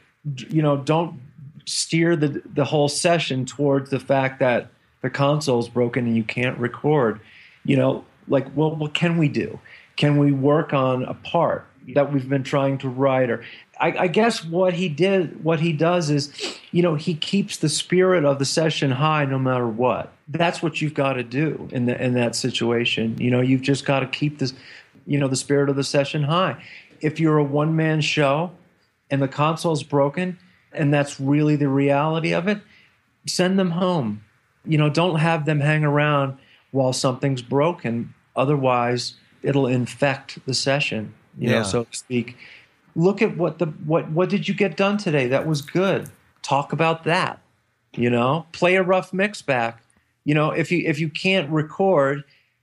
You 0.48 0.62
know, 0.62 0.76
don't 0.76 1.20
steer 1.64 2.16
the 2.16 2.42
the 2.54 2.64
whole 2.64 2.88
session 2.88 3.46
towards 3.46 3.90
the 3.90 4.00
fact 4.00 4.40
that 4.40 4.68
the 5.02 5.10
console's 5.10 5.68
broken 5.68 6.06
and 6.06 6.16
you 6.16 6.24
can't 6.24 6.58
record. 6.58 7.20
You 7.64 7.76
know, 7.76 8.04
like, 8.28 8.46
well, 8.54 8.74
what 8.74 8.94
can 8.94 9.16
we 9.16 9.28
do? 9.28 9.58
Can 9.96 10.18
we 10.18 10.30
work 10.30 10.72
on 10.72 11.04
a 11.04 11.14
part 11.14 11.67
that 11.94 12.12
we've 12.12 12.28
been 12.28 12.42
trying 12.42 12.78
to 12.78 12.88
write 12.88 13.30
or 13.30 13.44
I, 13.80 13.92
I, 13.98 14.06
guess 14.08 14.44
what 14.44 14.74
he 14.74 14.88
did, 14.88 15.44
what 15.44 15.60
he 15.60 15.72
does 15.72 16.10
is, 16.10 16.32
you 16.72 16.82
know, 16.82 16.96
he 16.96 17.14
keeps 17.14 17.56
the 17.58 17.68
spirit 17.68 18.24
of 18.24 18.38
the 18.38 18.44
session 18.44 18.90
high 18.90 19.24
no 19.24 19.38
matter 19.38 19.68
what. 19.68 20.12
That's 20.26 20.62
what 20.62 20.82
you've 20.82 20.94
got 20.94 21.14
to 21.14 21.22
do 21.22 21.68
in 21.70 21.86
the, 21.86 22.02
in 22.02 22.14
that 22.14 22.34
situation. 22.34 23.16
You 23.18 23.30
know, 23.30 23.40
you've 23.40 23.62
just 23.62 23.84
got 23.84 24.00
to 24.00 24.06
keep 24.06 24.38
this, 24.38 24.52
you 25.06 25.18
know, 25.18 25.28
the 25.28 25.36
spirit 25.36 25.70
of 25.70 25.76
the 25.76 25.84
session 25.84 26.24
high. 26.24 26.62
If 27.00 27.20
you're 27.20 27.38
a 27.38 27.44
one 27.44 27.76
man 27.76 28.00
show 28.00 28.50
and 29.10 29.22
the 29.22 29.28
console's 29.28 29.84
broken, 29.84 30.38
and 30.72 30.92
that's 30.92 31.20
really 31.20 31.56
the 31.56 31.68
reality 31.68 32.34
of 32.34 32.48
it, 32.48 32.58
send 33.26 33.58
them 33.58 33.70
home. 33.70 34.24
You 34.64 34.78
know, 34.78 34.90
don't 34.90 35.18
have 35.18 35.46
them 35.46 35.60
hang 35.60 35.84
around 35.84 36.36
while 36.72 36.92
something's 36.92 37.42
broken. 37.42 38.12
Otherwise, 38.36 39.14
it'll 39.42 39.66
infect 39.66 40.44
the 40.46 40.54
session. 40.54 41.14
You 41.38 41.50
yeah. 41.50 41.58
know, 41.58 41.62
so 41.62 41.84
to 41.84 41.96
speak. 41.96 42.36
Look 42.96 43.22
at 43.22 43.36
what 43.36 43.58
the 43.58 43.66
what 43.66 44.10
what 44.10 44.28
did 44.28 44.48
you 44.48 44.54
get 44.54 44.76
done 44.76 44.98
today 44.98 45.28
that 45.28 45.46
was 45.46 45.62
good? 45.62 46.10
Talk 46.42 46.72
about 46.72 47.04
that 47.04 47.40
you 47.98 48.10
know? 48.10 48.46
Play 48.52 48.76
a 48.76 48.82
rough 48.82 49.12
mix 49.12 49.42
back. 49.42 49.82
You 50.24 50.34
know 50.34 50.50
if 50.50 50.70
you 50.70 50.86
if 50.86 50.98
you 50.98 51.08
can't 51.08 51.50
record 51.50 52.22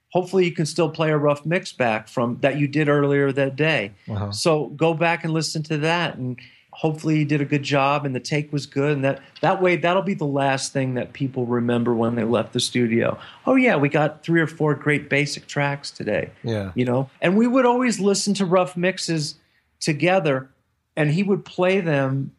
hopefully 0.09 0.45
you 0.45 0.51
can 0.51 0.65
still 0.67 0.89
play 0.89 1.09
a 1.09 1.17
rough 1.17 1.45
mix 1.45 1.73
back 1.73 2.07
from 2.07 2.38
that 2.41 2.57
you 2.57 2.67
did 2.67 2.88
earlier 2.88 3.32
that 3.32 3.55
day. 3.55 3.91
Uh-huh. 4.07 4.32
so 4.32 4.67
go 4.67 4.93
back 4.93 5.23
and 5.23 5.34
listen 5.34 5.63
to 5.63 5.78
that 5.78 6.15
and 6.15 6.39
hopefully 6.76 7.19
you 7.19 7.26
did 7.26 7.41
a 7.41 7.45
good 7.45 7.63
job 7.63 8.05
and 8.05 8.15
the 8.15 8.19
take 8.19 8.51
was 8.51 8.65
good 8.65 8.91
and 8.91 9.03
that 9.03 9.21
that 9.41 9.61
way 9.61 9.76
that'll 9.76 10.01
be 10.01 10.13
the 10.13 10.26
last 10.26 10.73
thing 10.73 10.95
that 10.95 11.13
people 11.13 11.45
remember 11.45 11.93
when 11.93 12.15
they 12.15 12.23
left 12.23 12.53
the 12.53 12.59
studio 12.59 13.17
oh 13.45 13.55
yeah 13.55 13.76
we 13.76 13.89
got 13.89 14.23
three 14.23 14.41
or 14.41 14.47
four 14.47 14.76
great 14.76 15.09
basic 15.09 15.47
tracks 15.47 15.89
today 15.89 16.30
yeah 16.43 16.71
you 16.76 16.84
know 16.84 17.09
and 17.21 17.38
we 17.38 17.47
would 17.47 17.65
always 17.65 17.99
listen 17.99 18.34
to 18.34 18.45
rough 18.45 18.76
mixes 18.76 19.36
together 19.80 20.49
and 20.95 21.11
he 21.11 21.23
would 21.23 21.45
play 21.45 21.80
them 21.80 22.32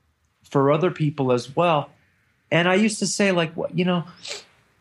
for 0.49 0.71
other 0.71 0.91
people 0.91 1.33
as 1.33 1.55
well. 1.55 1.91
And 2.51 2.69
I 2.69 2.75
used 2.75 2.99
to 3.01 3.07
say, 3.07 3.33
like, 3.33 3.53
what, 3.55 3.77
you 3.77 3.85
know, 3.85 4.05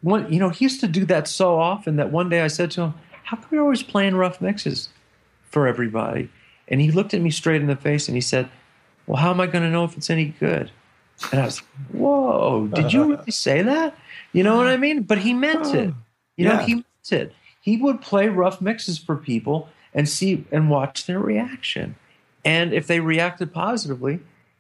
one, 0.01 0.31
you 0.31 0.39
know, 0.39 0.49
he 0.49 0.65
used 0.65 0.81
to 0.81 0.87
do 0.87 1.05
that 1.05 1.27
so 1.27 1.59
often 1.59 1.95
that 1.95 2.11
one 2.11 2.29
day 2.29 2.41
I 2.41 2.47
said 2.47 2.71
to 2.71 2.81
him, 2.81 2.93
How 3.23 3.37
come 3.37 3.49
you're 3.51 3.63
always 3.63 3.83
playing 3.83 4.15
rough 4.15 4.39
mixes 4.39 4.89
for 5.49 5.67
everybody? 5.67 6.29
And 6.67 6.79
he 6.79 6.91
looked 6.91 7.13
at 7.13 7.21
me 7.21 7.31
straight 7.31 7.61
in 7.61 7.67
the 7.67 7.75
face 7.75 8.07
and 8.07 8.15
he 8.15 8.21
said, 8.21 8.49
Well, 9.07 9.17
how 9.17 9.31
am 9.31 9.39
I 9.39 9.47
going 9.47 9.63
to 9.63 9.69
know 9.69 9.83
if 9.83 9.95
it's 9.97 10.09
any 10.09 10.25
good? 10.25 10.71
And 11.31 11.41
I 11.41 11.45
was 11.45 11.61
like, 11.61 11.91
Whoa, 11.91 12.67
did 12.67 12.91
you 12.91 13.11
really 13.11 13.31
say 13.31 13.61
that? 13.61 13.95
You 14.33 14.43
know 14.43 14.57
what 14.57 14.67
I 14.67 14.77
mean? 14.77 15.03
But 15.03 15.19
he 15.19 15.33
meant 15.33 15.73
it. 15.73 15.93
You 16.35 16.49
know, 16.49 16.57
he 16.57 16.75
meant 16.75 17.11
it. 17.11 17.33
He 17.61 17.77
would 17.77 18.01
play 18.01 18.27
rough 18.27 18.61
mixes 18.61 18.97
for 18.97 19.15
people 19.15 19.69
and 19.93 20.09
see 20.09 20.45
and 20.51 20.69
watch 20.69 21.05
their 21.05 21.19
reaction. 21.19 21.95
And 22.43 22.73
if 22.73 22.85
they 22.85 22.99
reacted 22.99 23.53
positively, 23.53 24.19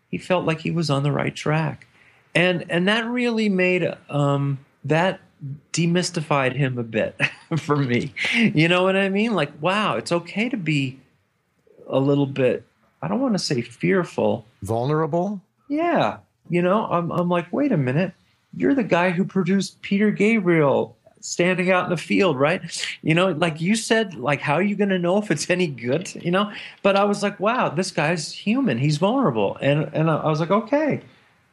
he 0.09 0.17
felt 0.17 0.45
like 0.45 0.61
he 0.61 0.71
was 0.71 0.89
on 0.89 1.03
the 1.03 1.11
right 1.11 1.35
track. 1.35 1.87
And 2.33 2.65
and 2.69 2.87
that 2.87 3.05
really 3.05 3.49
made 3.49 3.85
um, 4.09 4.59
that 4.83 5.19
demystified 5.73 6.53
him 6.55 6.77
a 6.77 6.83
bit 6.83 7.19
for 7.57 7.75
me. 7.75 8.13
You 8.33 8.67
know 8.67 8.83
what 8.83 8.95
I 8.95 9.09
mean? 9.09 9.33
Like, 9.33 9.51
wow, 9.61 9.97
it's 9.97 10.11
okay 10.11 10.49
to 10.49 10.57
be 10.57 10.99
a 11.87 11.99
little 11.99 12.25
bit. 12.25 12.64
I 13.01 13.07
don't 13.07 13.21
want 13.21 13.33
to 13.33 13.39
say 13.39 13.61
fearful, 13.61 14.45
vulnerable. 14.63 15.41
Yeah, 15.67 16.17
you 16.49 16.61
know, 16.61 16.85
I'm 16.85 17.11
I'm 17.11 17.29
like, 17.29 17.51
wait 17.51 17.71
a 17.71 17.77
minute, 17.77 18.13
you're 18.55 18.75
the 18.75 18.83
guy 18.83 19.11
who 19.11 19.25
produced 19.25 19.81
Peter 19.81 20.11
Gabriel 20.11 20.95
standing 21.19 21.71
out 21.71 21.85
in 21.85 21.89
the 21.89 21.97
field, 21.97 22.39
right? 22.39 22.61
You 23.01 23.15
know, 23.15 23.31
like 23.31 23.59
you 23.59 23.75
said, 23.75 24.13
like 24.13 24.41
how 24.41 24.53
are 24.53 24.61
you 24.61 24.75
going 24.75 24.89
to 24.89 24.99
know 24.99 25.17
if 25.17 25.31
it's 25.31 25.49
any 25.49 25.67
good? 25.67 26.13
You 26.15 26.31
know, 26.31 26.51
but 26.83 26.95
I 26.95 27.03
was 27.03 27.23
like, 27.23 27.39
wow, 27.39 27.69
this 27.69 27.91
guy's 27.91 28.31
human. 28.31 28.77
He's 28.77 28.97
vulnerable, 28.97 29.57
and 29.61 29.89
and 29.93 30.09
I 30.09 30.27
was 30.27 30.39
like, 30.39 30.51
okay, 30.51 31.01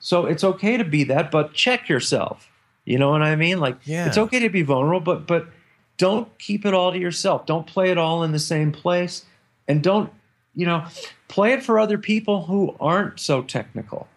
so 0.00 0.26
it's 0.26 0.44
okay 0.44 0.76
to 0.76 0.84
be 0.84 1.04
that, 1.04 1.30
but 1.30 1.54
check 1.54 1.88
yourself. 1.88 2.48
You 2.84 2.98
know 2.98 3.10
what 3.10 3.22
I 3.22 3.36
mean? 3.36 3.60
Like, 3.60 3.76
yeah. 3.84 4.06
it's 4.06 4.18
okay 4.18 4.40
to 4.40 4.50
be 4.50 4.62
vulnerable, 4.62 5.00
but 5.00 5.26
but 5.26 5.48
don't 5.96 6.36
keep 6.38 6.66
it 6.66 6.74
all 6.74 6.92
to 6.92 6.98
yourself. 6.98 7.46
Don't 7.46 7.66
play 7.66 7.90
it 7.90 7.98
all 7.98 8.24
in 8.24 8.32
the 8.32 8.38
same 8.38 8.72
place, 8.72 9.24
and 9.68 9.82
don't 9.82 10.12
you 10.54 10.66
know 10.66 10.86
play 11.28 11.52
it 11.52 11.62
for 11.62 11.78
other 11.78 11.98
people 11.98 12.44
who 12.44 12.76
aren't 12.80 13.20
so 13.20 13.42
technical, 13.42 14.08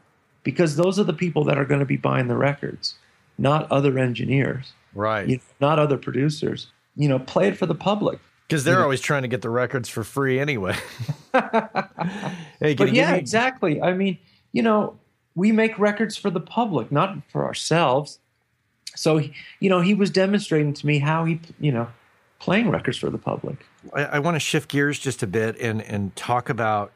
because 0.44 0.76
those 0.76 1.00
are 1.00 1.04
the 1.04 1.14
people 1.14 1.44
that 1.46 1.58
are 1.58 1.66
going 1.66 1.80
to 1.80 1.86
be 1.86 1.98
buying 1.98 2.28
the 2.28 2.38
records, 2.38 2.96
not 3.38 3.72
other 3.72 3.98
engineers 4.00 4.74
right? 4.96 5.28
You 5.28 5.38
know, 5.38 5.44
not 5.62 5.78
other 5.78 5.98
producers. 5.98 6.68
You 6.96 7.10
know, 7.10 7.20
play 7.20 7.50
it 7.50 7.58
for 7.58 7.66
the 7.66 7.76
public 7.76 8.20
because 8.48 8.64
they're 8.64 8.78
you 8.78 8.84
always 8.84 9.02
trying 9.02 9.24
to 9.24 9.28
get 9.28 9.42
the 9.42 9.50
records 9.50 9.90
for 9.90 10.04
free 10.04 10.40
anyway. 10.40 10.76
hey, 11.34 12.74
but 12.76 12.94
yeah, 12.94 13.12
me- 13.12 13.20
exactly. 13.20 13.82
I 13.82 13.94
mean, 13.94 14.18
you 14.54 14.64
know, 14.64 14.98
we 15.36 15.52
make 15.52 15.78
records 15.78 16.16
for 16.16 16.30
the 16.30 16.40
public, 16.40 16.92
not 16.92 17.18
for 17.30 17.46
ourselves. 17.46 18.20
So, 18.96 19.22
you 19.60 19.70
know, 19.70 19.82
he 19.82 19.94
was 19.94 20.10
demonstrating 20.10 20.74
to 20.74 20.88
me 20.88 21.00
how 21.00 21.26
he, 21.26 21.42
you 21.60 21.74
know, 21.74 21.90
playing 22.40 22.70
records 22.70 22.98
for 22.98 23.10
the 23.10 23.18
public. 23.18 23.66
I, 23.94 24.04
I 24.04 24.20
want 24.20 24.36
to 24.36 24.40
shift 24.40 24.70
gears 24.70 25.00
just 25.00 25.24
a 25.24 25.28
bit 25.28 25.58
and 25.60 25.82
and 25.82 26.16
talk 26.16 26.50
about 26.50 26.92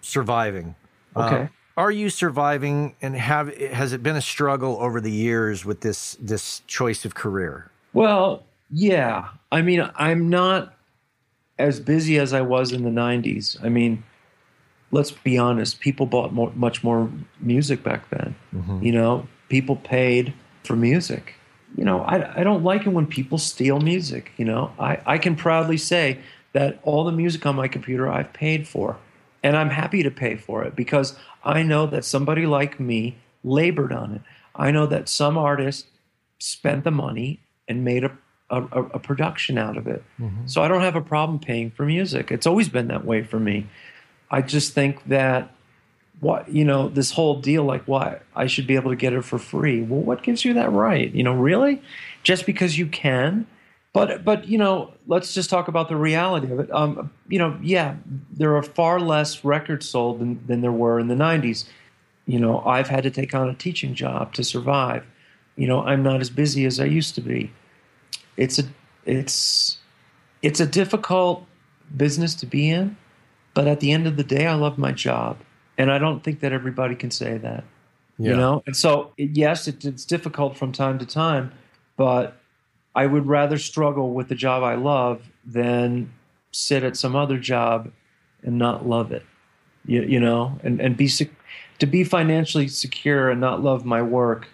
surviving. 0.00 0.74
Okay. 1.16 1.42
Uh, 1.42 1.46
are 1.76 1.90
you 1.90 2.10
surviving 2.10 2.94
and 3.00 3.16
have 3.16 3.54
has 3.56 3.92
it 3.92 4.02
been 4.02 4.16
a 4.16 4.22
struggle 4.22 4.76
over 4.80 5.00
the 5.00 5.10
years 5.10 5.64
with 5.64 5.80
this 5.80 6.16
this 6.20 6.60
choice 6.66 7.04
of 7.04 7.14
career 7.14 7.70
well 7.92 8.42
yeah 8.70 9.28
i 9.50 9.62
mean 9.62 9.88
i'm 9.96 10.28
not 10.28 10.74
as 11.58 11.80
busy 11.80 12.18
as 12.18 12.32
i 12.32 12.40
was 12.40 12.72
in 12.72 12.82
the 12.82 12.90
90s 12.90 13.62
i 13.64 13.68
mean 13.68 14.02
let's 14.90 15.10
be 15.10 15.38
honest 15.38 15.80
people 15.80 16.06
bought 16.06 16.32
more, 16.32 16.52
much 16.54 16.84
more 16.84 17.10
music 17.40 17.82
back 17.82 18.08
then 18.10 18.34
mm-hmm. 18.54 18.82
you 18.82 18.92
know 18.92 19.26
people 19.48 19.76
paid 19.76 20.32
for 20.64 20.76
music 20.76 21.34
you 21.76 21.84
know 21.84 22.02
I, 22.02 22.40
I 22.40 22.44
don't 22.44 22.64
like 22.64 22.86
it 22.86 22.90
when 22.90 23.06
people 23.06 23.38
steal 23.38 23.80
music 23.80 24.32
you 24.36 24.44
know 24.44 24.72
I, 24.78 24.98
I 25.06 25.18
can 25.18 25.36
proudly 25.36 25.76
say 25.76 26.18
that 26.52 26.80
all 26.82 27.04
the 27.04 27.12
music 27.12 27.46
on 27.46 27.56
my 27.56 27.68
computer 27.68 28.08
i've 28.08 28.32
paid 28.32 28.68
for 28.68 28.98
And 29.42 29.56
I'm 29.56 29.70
happy 29.70 30.02
to 30.02 30.10
pay 30.10 30.36
for 30.36 30.64
it 30.64 30.76
because 30.76 31.16
I 31.44 31.62
know 31.62 31.86
that 31.86 32.04
somebody 32.04 32.46
like 32.46 32.78
me 32.78 33.16
labored 33.42 33.92
on 33.92 34.14
it. 34.14 34.22
I 34.54 34.70
know 34.70 34.86
that 34.86 35.08
some 35.08 35.36
artist 35.36 35.86
spent 36.38 36.84
the 36.84 36.90
money 36.90 37.40
and 37.66 37.84
made 37.84 38.04
a, 38.04 38.12
a, 38.50 38.62
a 38.62 38.98
production 38.98 39.58
out 39.58 39.76
of 39.76 39.86
it. 39.86 40.04
Mm-hmm. 40.20 40.46
So 40.46 40.62
I 40.62 40.68
don't 40.68 40.82
have 40.82 40.96
a 40.96 41.00
problem 41.00 41.38
paying 41.38 41.70
for 41.70 41.84
music. 41.84 42.30
It's 42.30 42.46
always 42.46 42.68
been 42.68 42.88
that 42.88 43.04
way 43.04 43.22
for 43.22 43.40
me. 43.40 43.66
I 44.30 44.42
just 44.42 44.74
think 44.74 45.04
that 45.08 45.54
what 46.22 46.48
you 46.48 46.64
know 46.64 46.88
this 46.88 47.10
whole 47.10 47.40
deal 47.40 47.64
like 47.64 47.82
what 47.88 48.22
I 48.36 48.46
should 48.46 48.64
be 48.68 48.76
able 48.76 48.92
to 48.92 48.96
get 48.96 49.12
it 49.12 49.24
for 49.24 49.38
free. 49.38 49.82
Well, 49.82 50.00
what 50.00 50.22
gives 50.22 50.44
you 50.44 50.54
that 50.54 50.70
right? 50.70 51.12
You 51.12 51.24
know, 51.24 51.34
really? 51.34 51.82
Just 52.22 52.46
because 52.46 52.78
you 52.78 52.86
can? 52.86 53.44
But 53.92 54.24
but 54.24 54.46
you 54.46 54.56
know, 54.56 54.94
let's 55.08 55.34
just 55.34 55.50
talk 55.50 55.66
about 55.66 55.88
the 55.88 55.96
reality 55.96 56.50
of 56.52 56.60
it. 56.60 56.72
Um, 56.72 57.10
you 57.26 57.40
know, 57.40 57.58
yeah, 57.60 57.96
there 58.30 58.56
are 58.56 58.62
far 58.62 59.00
less 59.00 59.44
records 59.44 59.88
sold 59.88 60.20
than, 60.20 60.46
than 60.46 60.60
there 60.60 60.70
were 60.70 61.00
in 61.00 61.08
the 61.08 61.16
'90s. 61.16 61.64
You 62.24 62.38
know, 62.38 62.60
I've 62.60 62.88
had 62.88 63.02
to 63.02 63.10
take 63.10 63.34
on 63.34 63.48
a 63.48 63.54
teaching 63.54 63.92
job 63.92 64.32
to 64.34 64.44
survive. 64.44 65.04
You 65.56 65.66
know, 65.66 65.82
I'm 65.82 66.04
not 66.04 66.20
as 66.20 66.30
busy 66.30 66.64
as 66.66 66.78
I 66.78 66.84
used 66.84 67.16
to 67.16 67.20
be. 67.20 67.52
It's 68.36 68.60
a 68.60 68.62
it's 69.04 69.78
it's 70.40 70.60
a 70.60 70.66
difficult 70.66 71.46
business 71.94 72.36
to 72.36 72.46
be 72.46 72.70
in, 72.70 72.96
but 73.54 73.66
at 73.66 73.80
the 73.80 73.90
end 73.90 74.06
of 74.06 74.16
the 74.16 74.24
day, 74.24 74.46
I 74.46 74.54
love 74.54 74.78
my 74.78 74.92
job, 74.92 75.38
and 75.78 75.90
I 75.90 75.98
don't 75.98 76.22
think 76.22 76.40
that 76.40 76.52
everybody 76.52 76.94
can 76.94 77.10
say 77.10 77.38
that. 77.38 77.64
Yeah. 78.18 78.30
You 78.30 78.36
know, 78.36 78.62
and 78.66 78.76
so 78.76 79.12
yes, 79.16 79.66
it, 79.66 79.84
it's 79.84 80.04
difficult 80.04 80.56
from 80.56 80.72
time 80.72 80.98
to 80.98 81.06
time, 81.06 81.52
but 81.96 82.36
I 82.94 83.06
would 83.06 83.26
rather 83.26 83.58
struggle 83.58 84.12
with 84.12 84.28
the 84.28 84.34
job 84.34 84.62
I 84.62 84.74
love 84.74 85.30
than 85.44 86.12
sit 86.52 86.84
at 86.84 86.96
some 86.96 87.16
other 87.16 87.38
job 87.38 87.90
and 88.42 88.58
not 88.58 88.86
love 88.86 89.12
it. 89.12 89.24
You, 89.84 90.02
you 90.02 90.20
know, 90.20 90.60
and, 90.62 90.80
and 90.80 90.96
be 90.96 91.08
to 91.78 91.86
be 91.86 92.04
financially 92.04 92.68
secure 92.68 93.30
and 93.30 93.40
not 93.40 93.62
love 93.62 93.84
my 93.84 94.02
work. 94.02 94.46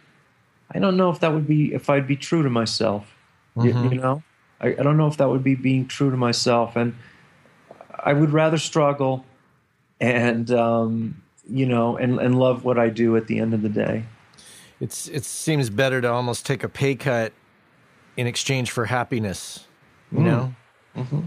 I 0.70 0.78
don't 0.78 0.96
know 0.96 1.10
if 1.10 1.20
that 1.20 1.32
would 1.32 1.46
be 1.46 1.74
if 1.74 1.90
I'd 1.90 2.06
be 2.06 2.16
true 2.16 2.42
to 2.42 2.50
myself. 2.50 3.14
Mm-hmm. 3.56 3.84
You, 3.84 3.90
you, 3.90 4.00
know, 4.00 4.22
I, 4.60 4.68
I 4.68 4.82
don't 4.82 4.96
know 4.96 5.08
if 5.08 5.16
that 5.18 5.28
would 5.28 5.44
be 5.44 5.54
being 5.54 5.86
true 5.86 6.10
to 6.10 6.16
myself, 6.16 6.76
and 6.76 6.94
I 7.98 8.12
would 8.12 8.30
rather 8.30 8.56
struggle 8.56 9.26
and 10.00 10.50
um, 10.50 11.22
you 11.48 11.66
know 11.66 11.96
and, 11.96 12.18
and 12.18 12.38
love 12.38 12.64
what 12.64 12.78
I 12.78 12.88
do 12.88 13.16
at 13.16 13.26
the 13.26 13.38
end 13.38 13.54
of 13.54 13.62
the 13.62 13.68
day. 13.68 14.04
It's 14.80 15.08
it 15.08 15.24
seems 15.24 15.70
better 15.70 16.00
to 16.00 16.10
almost 16.10 16.46
take 16.46 16.62
a 16.62 16.68
pay 16.68 16.94
cut 16.94 17.32
in 18.16 18.26
exchange 18.26 18.70
for 18.70 18.84
happiness. 18.84 19.66
You 20.12 20.18
mm. 20.18 20.24
know. 20.24 20.54
Mm-hmm. 20.96 21.20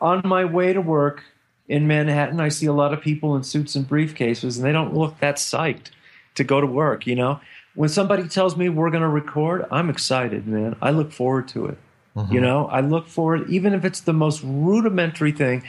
On 0.00 0.20
my 0.24 0.44
way 0.44 0.72
to 0.72 0.80
work 0.80 1.22
in 1.68 1.86
Manhattan, 1.86 2.40
I 2.40 2.48
see 2.48 2.66
a 2.66 2.72
lot 2.72 2.92
of 2.92 3.00
people 3.00 3.36
in 3.36 3.44
suits 3.44 3.76
and 3.76 3.88
briefcases, 3.88 4.56
and 4.56 4.64
they 4.64 4.72
don't 4.72 4.94
look 4.94 5.18
that 5.20 5.36
psyched 5.36 5.90
to 6.34 6.44
go 6.44 6.60
to 6.60 6.66
work. 6.66 7.06
You 7.06 7.14
know, 7.14 7.40
when 7.74 7.88
somebody 7.88 8.28
tells 8.28 8.56
me 8.56 8.68
we're 8.68 8.90
going 8.90 9.02
to 9.02 9.08
record, 9.08 9.66
I'm 9.70 9.88
excited, 9.88 10.46
man. 10.46 10.76
I 10.82 10.90
look 10.90 11.12
forward 11.12 11.48
to 11.48 11.66
it. 11.66 11.78
Mm-hmm. 12.16 12.34
You 12.34 12.40
know, 12.40 12.66
I 12.66 12.80
look 12.80 13.06
forward, 13.06 13.48
even 13.48 13.72
if 13.72 13.84
it's 13.84 14.00
the 14.00 14.12
most 14.12 14.42
rudimentary 14.44 15.32
thing. 15.32 15.62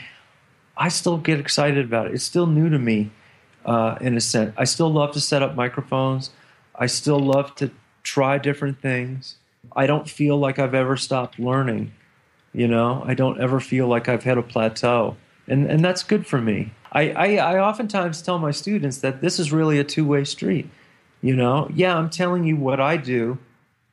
I 0.76 0.88
still 0.88 1.18
get 1.18 1.38
excited 1.38 1.84
about 1.84 2.06
it. 2.06 2.14
It's 2.14 2.24
still 2.24 2.46
new 2.46 2.68
to 2.68 2.78
me, 2.78 3.10
uh, 3.64 3.96
in 4.00 4.16
a 4.16 4.20
sense. 4.20 4.54
I 4.56 4.64
still 4.64 4.92
love 4.92 5.12
to 5.12 5.20
set 5.20 5.42
up 5.42 5.54
microphones. 5.54 6.30
I 6.74 6.86
still 6.86 7.20
love 7.20 7.54
to 7.56 7.70
try 8.02 8.38
different 8.38 8.80
things. 8.80 9.36
I 9.74 9.86
don't 9.86 10.08
feel 10.08 10.36
like 10.36 10.58
I've 10.58 10.74
ever 10.74 10.96
stopped 10.96 11.38
learning. 11.38 11.92
You 12.52 12.68
know, 12.68 13.02
I 13.06 13.14
don't 13.14 13.40
ever 13.40 13.60
feel 13.60 13.88
like 13.88 14.08
I've 14.08 14.22
hit 14.22 14.38
a 14.38 14.42
plateau. 14.42 15.16
And, 15.48 15.66
and 15.70 15.84
that's 15.84 16.02
good 16.02 16.26
for 16.26 16.40
me. 16.40 16.72
I, 16.92 17.10
I, 17.10 17.36
I 17.36 17.58
oftentimes 17.58 18.22
tell 18.22 18.38
my 18.38 18.52
students 18.52 18.98
that 18.98 19.20
this 19.20 19.38
is 19.38 19.52
really 19.52 19.78
a 19.78 19.84
two 19.84 20.06
way 20.06 20.24
street. 20.24 20.70
You 21.20 21.34
know, 21.34 21.68
yeah, 21.74 21.96
I'm 21.96 22.10
telling 22.10 22.44
you 22.44 22.56
what 22.56 22.80
I 22.80 22.96
do 22.96 23.38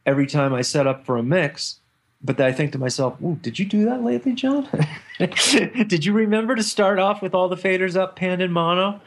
every 0.05 0.27
time 0.27 0.53
I 0.53 0.61
set 0.61 0.87
up 0.87 1.05
for 1.05 1.17
a 1.17 1.23
mix, 1.23 1.79
but 2.23 2.39
I 2.39 2.51
think 2.51 2.71
to 2.73 2.77
myself, 2.77 3.21
Ooh, 3.21 3.37
did 3.41 3.57
you 3.57 3.65
do 3.65 3.85
that 3.85 4.03
lately, 4.03 4.33
John? 4.33 4.67
did 5.19 6.05
you 6.05 6.13
remember 6.13 6.55
to 6.55 6.63
start 6.63 6.99
off 6.99 7.21
with 7.21 7.33
all 7.33 7.49
the 7.49 7.55
faders 7.55 7.95
up, 7.95 8.15
pan 8.15 8.41
and 8.41 8.53
mono? 8.53 9.01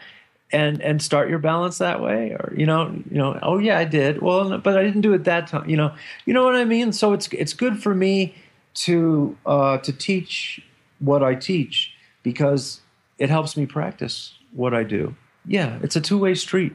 and 0.53 0.81
and 0.83 1.03
start 1.03 1.29
your 1.29 1.39
balance 1.39 1.79
that 1.79 2.01
way? 2.01 2.31
Or 2.31 2.55
you 2.57 2.65
know 2.65 2.91
you 3.11 3.19
know 3.19 3.39
oh 3.43 3.59
yeah 3.59 3.79
i 3.79 3.85
did. 3.85 4.23
Well 4.23 4.59
but 4.59 4.79
i 4.79 4.83
didn't 4.83 5.01
do 5.03 5.13
it 5.13 5.25
that 5.25 5.49
time 5.49 5.69
you 5.69 5.77
know 5.77 5.93
you 6.25 6.33
know 6.33 6.45
what 6.45 6.55
i 6.55 6.65
mean? 6.65 6.93
So 6.93 7.13
it's 7.13 7.29
it's 7.29 7.53
good 7.53 7.83
for 7.83 7.95
me 7.95 8.35
to 8.75 9.37
uh, 9.47 9.79
to 9.79 9.93
teach 9.93 10.61
what 10.99 11.23
i 11.23 11.35
teach 11.35 11.93
because 12.23 12.81
it 13.19 13.31
helps 13.31 13.57
me 13.57 13.67
practice 13.67 14.35
what 14.53 14.75
i 14.75 14.83
do. 14.83 15.15
Yeah 15.47 15.79
it's 15.83 15.97
a 15.97 16.01
two-way 16.01 16.35
street. 16.35 16.73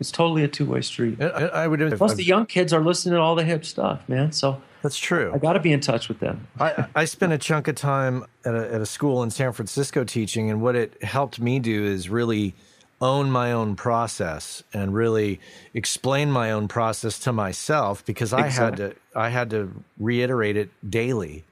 It's 0.00 0.12
totally 0.12 0.44
a 0.44 0.48
two-way 0.48 0.80
street. 0.80 1.20
I, 1.20 1.26
I 1.26 1.66
would 1.66 1.96
plus 1.98 2.14
the 2.14 2.24
young 2.24 2.46
kids 2.46 2.72
are 2.72 2.80
listening 2.80 3.14
to 3.14 3.20
all 3.20 3.34
the 3.34 3.44
hip 3.44 3.64
stuff 3.64 4.08
man 4.08 4.32
so 4.32 4.62
that's 4.82 4.98
true. 4.98 5.32
I 5.34 5.38
got 5.38 5.54
to 5.54 5.60
be 5.60 5.72
in 5.72 5.80
touch 5.80 6.08
with 6.08 6.20
them. 6.20 6.46
I, 6.60 6.86
I 6.94 7.04
spent 7.04 7.32
a 7.32 7.38
chunk 7.38 7.68
of 7.68 7.74
time 7.74 8.24
at 8.44 8.54
a, 8.54 8.74
at 8.74 8.80
a 8.80 8.86
school 8.86 9.22
in 9.22 9.30
San 9.30 9.52
Francisco 9.52 10.04
teaching, 10.04 10.50
and 10.50 10.60
what 10.62 10.76
it 10.76 11.02
helped 11.02 11.40
me 11.40 11.58
do 11.58 11.84
is 11.84 12.08
really 12.08 12.54
own 13.00 13.30
my 13.30 13.52
own 13.52 13.76
process 13.76 14.62
and 14.72 14.94
really 14.94 15.40
explain 15.74 16.30
my 16.30 16.50
own 16.50 16.68
process 16.68 17.18
to 17.20 17.32
myself 17.32 18.04
because 18.04 18.32
I 18.32 18.46
exactly. 18.46 18.84
had 18.84 18.92
to 18.92 19.18
I 19.18 19.28
had 19.28 19.50
to 19.50 19.84
reiterate 19.98 20.56
it 20.56 20.70
daily. 20.88 21.44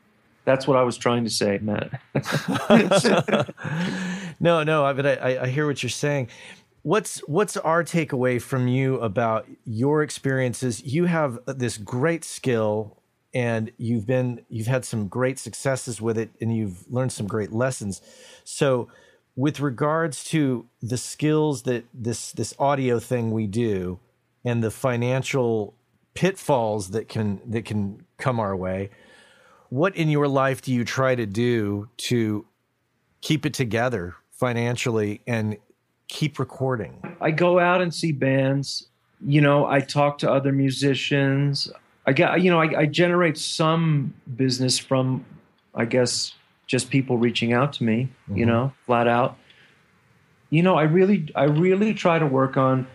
That's 0.45 0.67
what 0.67 0.77
I 0.77 0.83
was 0.83 0.97
trying 0.97 1.25
to 1.25 1.31
say, 1.31 1.59
Matt. 1.61 2.01
no, 4.41 4.63
no, 4.63 4.95
but 4.95 5.07
I, 5.07 5.39
I 5.43 5.49
hear 5.49 5.67
what 5.67 5.83
you're 5.83 5.91
saying. 5.91 6.29
What's 6.83 7.19
what's 7.27 7.57
our 7.57 7.83
takeaway 7.83 8.41
from 8.41 8.69
you 8.69 9.01
about 9.01 9.47
your 9.65 10.03
experiences? 10.05 10.85
You 10.85 11.07
have 11.07 11.41
this 11.47 11.79
great 11.79 12.25
skill 12.25 12.97
and 13.37 13.71
you've 13.77 14.07
been 14.07 14.41
you've 14.49 14.67
had 14.67 14.83
some 14.83 15.09
great 15.09 15.39
successes 15.39 16.01
with 16.01 16.17
it 16.17 16.31
and 16.41 16.57
you've 16.57 16.91
learned 16.91 17.13
some 17.13 17.27
great 17.27 17.53
lessons. 17.53 18.01
So 18.45 18.89
with 19.37 19.61
regards 19.61 20.25
to 20.25 20.67
the 20.81 20.97
skills 20.97 21.65
that 21.65 21.85
this 21.93 22.33
this 22.33 22.55
audio 22.59 22.99
thing 22.99 23.33
we 23.33 23.47
do 23.47 23.99
and 24.43 24.65
the 24.65 24.71
financial 24.71 25.75
pitfalls 26.15 26.93
that 26.93 27.09
can 27.11 27.43
that 27.47 27.67
can 27.67 28.07
come 28.17 28.41
our 28.41 28.57
way 28.57 28.89
what 29.69 29.95
in 29.95 30.09
your 30.09 30.29
life 30.29 30.63
do 30.63 30.73
you 30.73 30.83
try 30.83 31.15
to 31.15 31.27
do 31.27 31.91
to 31.99 32.47
keep 33.21 33.45
it 33.45 33.53
together 33.53 34.15
financially 34.31 35.21
and 35.27 35.59
keep 36.09 36.39
recording? 36.39 37.03
I 37.21 37.33
go 37.33 37.59
out 37.59 37.83
and 37.83 37.93
see 37.93 38.13
bands. 38.13 38.89
You 39.21 39.41
know 39.41 39.67
i 39.67 39.81
talk 39.81 40.19
to 40.19 40.31
other 40.31 40.53
musicians 40.53 41.71
i 42.07 42.13
get 42.13 42.41
you 42.41 42.51
know 42.51 42.61
I, 42.61 42.81
I 42.81 42.87
generate 42.87 43.39
some 43.39 44.15
business 44.37 44.79
from 44.79 45.25
i 45.75 45.85
guess 45.85 46.35
just 46.67 46.91
people 46.91 47.17
reaching 47.17 47.53
out 47.53 47.73
to 47.75 47.85
me, 47.85 48.09
mm-hmm. 48.25 48.39
you 48.39 48.47
know, 48.47 48.73
flat 48.85 49.09
out. 49.09 49.39
You 50.51 50.63
know, 50.63 50.77
I 50.77 50.83
really, 50.83 51.29
I 51.35 51.45
really 51.45 51.95
try 51.95 52.19
to 52.19 52.27
work 52.27 52.57
on, 52.57 52.87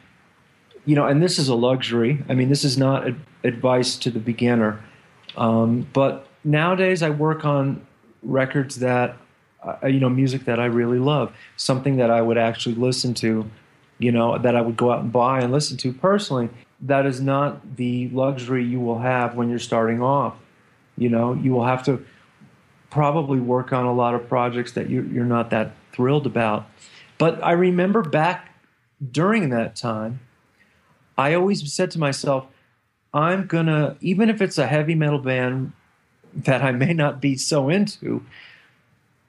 you 0.86 0.96
know, 0.96 1.06
and 1.06 1.22
this 1.22 1.40
is 1.40 1.48
a 1.48 1.56
luxury. 1.56 2.24
I 2.30 2.34
mean, 2.34 2.50
this 2.50 2.64
is 2.64 2.78
not 2.78 3.08
advice 3.44 3.98
to 3.98 4.12
the 4.12 4.20
beginner, 4.20 4.84
um, 5.36 5.88
but 5.94 6.28
nowadays 6.44 7.04
I 7.04 7.10
work 7.10 7.46
on 7.46 7.86
records 8.24 8.78
that, 8.78 9.18
uh, 9.64 9.88
you 9.88 10.00
know, 10.00 10.10
music 10.10 10.46
that 10.46 10.60
I 10.60 10.66
really 10.66 11.00
love, 11.00 11.34
something 11.56 11.98
that 11.98 12.10
I 12.10 12.22
would 12.22 12.38
actually 12.38 12.76
listen 12.76 13.14
to, 13.16 13.50
you 14.00 14.12
know, 14.12 14.38
that 14.38 14.56
I 14.56 14.62
would 14.62 14.78
go 14.78 14.92
out 14.92 15.02
and 15.02 15.12
buy 15.12 15.42
and 15.42 15.52
listen 15.52 15.78
to 15.78 15.94
personally. 15.94 16.50
That 16.82 17.06
is 17.06 17.22
not 17.22 17.76
the 17.78 18.10
luxury 18.10 18.66
you 18.66 18.80
will 18.80 19.00
have 19.00 19.36
when 19.36 19.50
you're 19.50 19.60
starting 19.60 20.02
off. 20.02 20.36
You 20.98 21.10
know, 21.10 21.34
you 21.34 21.52
will 21.52 21.66
have 21.66 21.84
to 21.86 22.06
probably 22.90 23.40
work 23.40 23.72
on 23.72 23.86
a 23.86 23.94
lot 23.94 24.14
of 24.14 24.28
projects 24.28 24.74
that 24.74 24.90
you're, 24.90 25.06
you're 25.06 25.26
not 25.26 25.50
that 25.52 25.74
thrilled 25.94 26.26
about. 26.26 26.70
But 27.18 27.44
I 27.44 27.52
remember 27.52 28.02
back 28.02 28.56
during 29.12 29.50
that 29.50 29.76
time, 29.76 30.20
I 31.18 31.34
always 31.34 31.72
said 31.72 31.92
to 31.92 32.00
myself, 32.00 32.48
I'm 33.14 33.46
gonna, 33.46 33.98
even 34.02 34.30
if 34.30 34.42
it's 34.42 34.58
a 34.58 34.68
heavy 34.68 34.96
metal 34.96 35.20
band 35.20 35.74
that 36.34 36.62
I 36.62 36.72
may 36.72 36.94
not 36.94 37.22
be 37.22 37.36
so 37.36 37.70
into, 37.70 38.26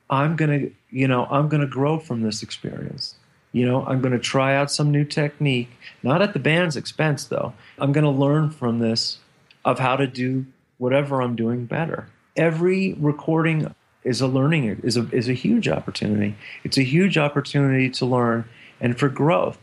I'm 0.09 0.37
gonna, 0.37 0.69
you 0.91 1.09
know, 1.09 1.27
I'm 1.31 1.49
gonna 1.49 1.67
grow 1.67 1.99
from 1.99 2.23
this 2.23 2.43
experience. 2.43 3.17
You 3.53 3.67
know, 3.67 3.85
I'm 3.87 4.01
gonna 4.01 4.19
try 4.19 4.57
out 4.57 4.71
some 4.71 4.91
new 4.91 5.05
technique, 5.05 5.71
not 6.03 6.23
at 6.23 6.33
the 6.33 6.39
band's 6.39 6.77
expense 6.77 7.25
though. 7.25 7.53
I'm 7.79 7.93
gonna 7.93 8.11
learn 8.11 8.51
from 8.51 8.79
this 8.79 9.19
of 9.65 9.79
how 9.79 9.97
to 9.97 10.07
do 10.07 10.47
whatever 10.79 11.23
I'm 11.23 11.37
doing 11.37 11.67
better 11.67 12.09
every 12.37 12.95
recording 12.95 13.75
is 14.05 14.21
a 14.21 14.27
learning 14.27 14.81
is 14.83 14.97
a 14.97 15.09
is 15.11 15.29
a 15.29 15.33
huge 15.33 15.69
opportunity. 15.69 16.35
It's 16.65 16.79
a 16.79 16.83
huge 16.83 17.19
opportunity 17.19 17.89
to 17.91 18.07
learn 18.07 18.49
and 18.81 18.99
for 18.99 19.09
growth. 19.09 19.59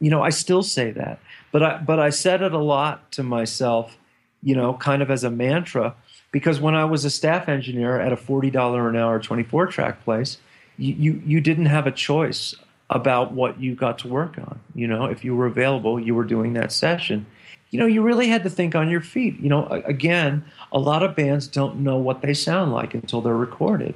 You 0.00 0.10
know, 0.10 0.22
I 0.22 0.30
still 0.30 0.62
say 0.62 0.90
that, 0.92 1.20
but 1.52 1.62
I 1.62 1.78
but 1.78 1.98
I 2.00 2.10
said 2.10 2.42
it 2.42 2.52
a 2.52 2.58
lot 2.58 3.12
to 3.12 3.22
myself, 3.22 3.96
you 4.42 4.56
know, 4.56 4.74
kind 4.74 5.02
of 5.02 5.10
as 5.10 5.24
a 5.24 5.30
mantra, 5.30 5.94
because 6.32 6.60
when 6.60 6.74
I 6.74 6.84
was 6.84 7.04
a 7.04 7.10
staff 7.10 7.48
engineer 7.48 8.00
at 8.00 8.12
a 8.12 8.16
forty 8.16 8.50
dollar 8.50 8.88
an 8.88 8.96
hour 8.96 9.20
twenty 9.20 9.44
four 9.44 9.66
track 9.66 10.02
place, 10.04 10.38
you, 10.76 10.94
you 10.94 11.22
you 11.24 11.40
didn't 11.40 11.66
have 11.66 11.86
a 11.86 11.92
choice 11.92 12.54
about 12.90 13.32
what 13.32 13.60
you 13.60 13.74
got 13.74 13.98
to 14.00 14.08
work 14.08 14.38
on. 14.38 14.60
You 14.74 14.86
know, 14.86 15.06
if 15.06 15.24
you 15.24 15.34
were 15.34 15.46
available, 15.46 15.98
you 15.98 16.14
were 16.14 16.24
doing 16.24 16.52
that 16.54 16.72
session. 16.72 17.26
You 17.70 17.80
know, 17.80 17.86
you 17.86 18.02
really 18.02 18.28
had 18.28 18.44
to 18.44 18.50
think 18.50 18.74
on 18.74 18.88
your 18.88 19.00
feet. 19.00 19.38
You 19.40 19.48
know, 19.48 19.66
again, 19.66 20.44
a 20.70 20.78
lot 20.78 21.02
of 21.02 21.16
bands 21.16 21.48
don't 21.48 21.78
know 21.78 21.96
what 21.96 22.20
they 22.20 22.34
sound 22.34 22.72
like 22.72 22.94
until 22.94 23.20
they're 23.20 23.36
recorded. 23.36 23.94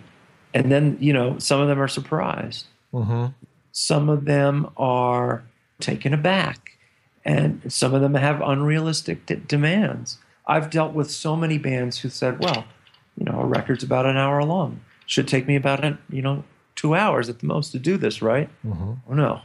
And 0.55 0.73
then, 0.73 0.97
you 1.01 1.13
know, 1.13 1.39
some 1.39 1.61
of 1.61 1.69
them 1.69 1.81
are 1.81 1.89
surprised. 1.89 2.67
Mm-hmm. 2.93 3.27
Some 3.73 4.09
of 4.09 4.25
them 4.25 4.71
are 4.77 5.45
taken 5.79 6.13
aback. 6.13 6.73
And 7.25 7.71
some 7.71 7.95
of 7.95 8.01
them 8.01 8.15
have 8.15 8.41
unrealistic 8.41 9.27
d- 9.27 9.43
demands. 9.47 10.19
I've 10.47 10.71
dealt 10.71 10.95
with 10.95 11.11
so 11.11 11.37
many 11.37 11.59
bands 11.59 11.99
who 11.99 12.09
said, 12.09 12.39
well, 12.41 12.65
you 13.19 13.27
know, 13.27 13.41
a 13.41 13.45
record's 13.45 13.85
about 13.85 14.07
an 14.07 14.17
hour 14.17 14.43
long. 14.45 14.81
Should 15.05 15.29
take 15.29 15.47
me 15.47 15.55
about, 15.55 15.85
an, 15.85 15.99
you 16.09 16.23
know, 16.23 16.45
two 16.79 16.95
hours 16.95 17.29
at 17.29 17.41
the 17.41 17.47
most 17.47 17.73
to 17.73 17.79
do 17.81 17.97
this, 17.97 18.23
right? 18.23 18.49
Mm-hmm. 18.65 18.93
Oh, 19.09 19.15
no. 19.15 19.41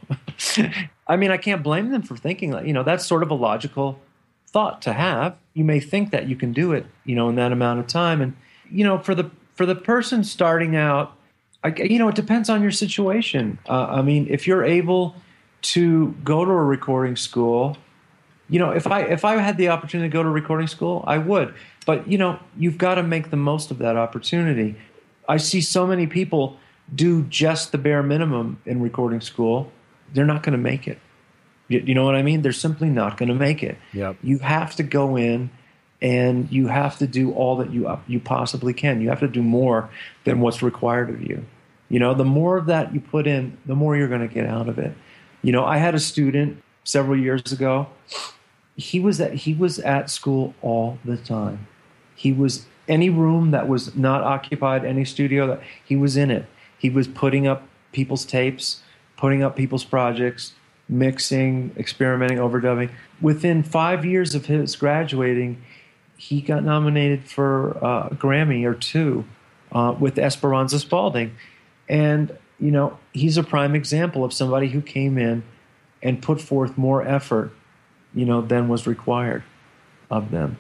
I 1.08 1.16
mean, 1.16 1.32
I 1.32 1.38
can't 1.38 1.64
blame 1.64 1.90
them 1.90 2.04
for 2.04 2.16
thinking 2.16 2.52
that. 2.52 2.68
You 2.68 2.74
know, 2.74 2.84
that's 2.84 3.08
sort 3.08 3.24
of 3.24 3.32
a 3.32 3.34
logical 3.34 4.00
thought 4.46 4.84
to 4.84 4.94
have. 4.94 5.36
You 5.56 5.64
may 5.64 5.80
think 5.80 6.12
that 6.12 6.30
you 6.30 6.36
can 6.36 6.54
do 6.54 6.74
it, 6.74 6.86
you 7.06 7.16
know, 7.16 7.30
in 7.30 7.36
that 7.36 7.52
amount 7.52 7.80
of 7.80 7.88
time. 7.88 8.22
And, 8.22 8.38
you 8.70 8.84
know, 8.84 9.00
for 9.00 9.16
the 9.16 9.32
for 9.56 9.66
the 9.66 9.74
person 9.74 10.24
starting 10.24 10.76
out, 10.76 11.18
I, 11.64 11.70
you 11.70 11.98
know, 11.98 12.08
it 12.08 12.16
depends 12.16 12.52
on 12.52 12.62
your 12.62 12.72
situation. 12.72 13.58
Uh, 13.68 13.88
I 13.90 14.04
mean, 14.04 14.28
if 14.30 14.46
you're 14.46 14.64
able 14.64 15.16
to 15.74 16.12
go 16.24 16.46
to 16.46 16.52
a 16.52 16.64
recording 16.64 17.16
school, 17.16 17.78
you 18.48 18.60
know, 18.60 18.70
if 18.70 18.86
I 18.86 19.02
if 19.02 19.26
I 19.26 19.38
had 19.38 19.58
the 19.58 19.70
opportunity 19.70 20.08
to 20.08 20.14
go 20.14 20.22
to 20.22 20.30
a 20.30 20.32
recording 20.32 20.68
school, 20.68 21.04
I 21.08 21.18
would. 21.18 21.56
But 21.88 22.08
you 22.08 22.20
know, 22.20 22.38
you've 22.56 22.78
got 22.78 22.96
to 22.96 23.04
make 23.04 23.32
the 23.32 23.38
most 23.38 23.72
of 23.72 23.80
that 23.80 23.98
opportunity. 23.98 24.76
I 25.28 25.38
see 25.38 25.62
so 25.62 25.88
many 25.88 26.06
people 26.06 26.60
do 26.94 27.24
just 27.24 27.72
the 27.72 27.78
bare 27.78 28.04
minimum 28.04 28.62
in 28.66 28.82
recording 28.82 29.22
school, 29.22 29.72
they're 30.14 30.26
not 30.26 30.44
going 30.44 30.54
to 30.54 30.58
make 30.58 30.88
it. 30.88 31.00
You, 31.68 31.80
you, 31.80 31.96
know 31.96 32.06
what 32.06 32.16
I 32.16 32.22
mean? 32.22 32.42
They're 32.42 32.52
simply 32.52 32.90
not 32.90 33.18
going 33.18 33.30
to 33.30 33.36
make 33.36 33.64
it. 33.64 33.78
Yep. 33.94 34.18
You 34.22 34.40
have 34.40 34.76
to 34.76 34.84
go 34.84 35.16
in 35.16 35.50
and 36.02 36.52
you 36.52 36.68
have 36.68 36.98
to 37.00 37.08
do 37.08 37.32
all 37.32 37.56
that 37.58 37.72
you 37.72 37.88
uh, 37.88 38.00
you 38.08 38.20
possibly 38.20 38.74
can. 38.74 39.02
You 39.02 39.10
have 39.10 39.22
to 39.22 39.28
do 39.28 39.42
more 39.42 39.90
than 40.26 40.42
what's 40.42 40.62
required 40.62 41.10
of 41.10 41.22
you. 41.22 41.46
You 41.90 42.00
know, 42.00 42.14
the 42.14 42.26
more 42.26 42.58
of 42.58 42.66
that 42.66 42.94
you 42.94 43.00
put 43.00 43.26
in, 43.26 43.58
the 43.66 43.76
more 43.76 43.96
you're 43.96 44.10
going 44.10 44.28
to 44.28 44.34
get 44.34 44.46
out 44.46 44.68
of 44.68 44.78
it. 44.78 44.94
You 45.42 45.52
know, 45.54 45.64
I 45.64 45.78
had 45.78 45.96
a 45.96 46.00
student 46.00 46.62
several 46.84 47.18
years 47.18 47.52
ago. 47.52 47.88
He 48.76 49.00
was 49.00 49.22
at 49.22 49.34
he 49.34 49.54
was 49.54 49.80
at 49.80 50.10
school 50.10 50.54
all 50.62 51.00
the 51.06 51.18
time. 51.18 51.68
He 52.16 52.34
was 52.34 52.66
any 52.88 53.10
room 53.10 53.52
that 53.52 53.68
was 53.68 53.96
not 53.96 54.24
occupied, 54.24 54.84
any 54.84 55.06
studio 55.06 55.48
that 55.48 55.62
he 55.86 55.96
was 55.96 56.18
in 56.18 56.32
it. 56.32 56.46
He 56.84 56.90
was 56.90 57.08
putting 57.08 57.48
up 57.48 57.66
people's 57.94 58.26
tapes, 58.26 58.82
putting 59.16 59.42
up 59.42 59.56
people's 59.56 59.86
projects, 59.86 60.52
mixing, 60.90 61.72
experimenting, 61.78 62.40
overdubbing. 62.40 62.90
Within 63.22 63.64
five 63.64 64.04
years 64.04 64.36
of 64.36 64.48
his 64.48 64.76
graduating, 64.76 65.64
he 66.18 66.42
got 66.42 66.66
nominated 66.66 67.24
for 67.24 67.82
uh, 67.82 68.10
a 68.12 68.16
Grammy 68.16 68.66
or 68.66 68.74
two 68.74 69.24
uh, 69.72 69.96
with 69.98 70.20
Esperanza 70.20 70.78
Spalding. 70.78 71.34
And, 71.88 72.38
you 72.60 72.70
know, 72.70 73.00
he's 73.14 73.38
a 73.38 73.44
prime 73.44 73.76
example 73.76 74.26
of 74.26 74.34
somebody 74.34 74.68
who 74.68 74.82
came 74.82 75.18
in 75.18 75.44
and 76.02 76.22
put 76.22 76.42
forth 76.42 76.78
more 76.78 77.02
effort, 77.08 77.54
you 78.14 78.26
know, 78.26 78.42
than 78.42 78.68
was 78.68 78.86
required 78.86 79.44
of 80.12 80.32
them. 80.32 80.60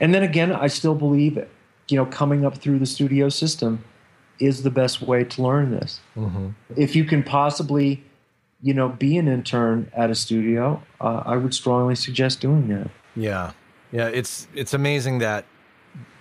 And 0.00 0.14
then 0.14 0.22
again, 0.22 0.50
I 0.50 0.68
still 0.68 0.94
believe 0.94 1.46
you 1.90 1.96
know, 1.96 2.06
coming 2.06 2.46
up 2.46 2.56
through 2.56 2.78
the 2.78 2.86
studio 2.86 3.28
system 3.28 3.84
is 4.40 4.62
the 4.62 4.70
best 4.70 5.02
way 5.02 5.24
to 5.24 5.42
learn 5.42 5.70
this. 5.70 6.00
Mm-hmm. 6.16 6.48
If 6.76 6.94
you 6.94 7.04
can 7.04 7.22
possibly, 7.22 8.02
you 8.62 8.74
know, 8.74 8.88
be 8.88 9.16
an 9.16 9.28
intern 9.28 9.90
at 9.94 10.10
a 10.10 10.14
studio, 10.14 10.82
uh, 11.00 11.22
I 11.24 11.36
would 11.36 11.54
strongly 11.54 11.94
suggest 11.94 12.40
doing 12.40 12.68
that. 12.68 12.90
Yeah, 13.16 13.52
yeah, 13.90 14.08
it's 14.08 14.46
it's 14.54 14.74
amazing 14.74 15.18
that 15.18 15.44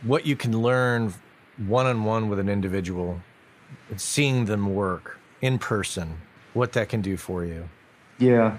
what 0.04 0.26
you 0.26 0.36
can 0.36 0.62
learn 0.62 1.14
one 1.58 1.86
on 1.86 2.04
one 2.04 2.30
with 2.30 2.40
an 2.40 2.50
individual, 2.50 3.22
seeing 3.96 4.46
them 4.46 4.74
work 4.74 5.20
in 5.42 5.60
person, 5.60 6.22
what 6.54 6.74
that 6.74 6.90
can 6.90 7.02
do 7.02 7.18
for 7.18 7.46
you. 7.46 7.70
Yeah, 8.18 8.58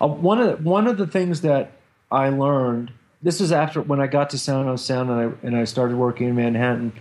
uh, 0.00 0.06
one 0.06 0.40
of 0.40 0.58
the, 0.58 0.68
one 0.68 0.86
of 0.86 0.98
the 0.98 1.06
things 1.06 1.40
that 1.42 1.72
I 2.10 2.28
learned. 2.28 2.92
This 3.22 3.40
is 3.40 3.50
after 3.50 3.80
when 3.80 4.00
I 4.00 4.06
got 4.06 4.30
to 4.30 4.38
Sound 4.38 4.68
on 4.68 4.76
Sound 4.76 5.10
and 5.10 5.20
I 5.20 5.46
and 5.46 5.56
I 5.56 5.64
started 5.64 5.96
working 5.96 6.28
in 6.28 6.36
Manhattan 6.36 6.92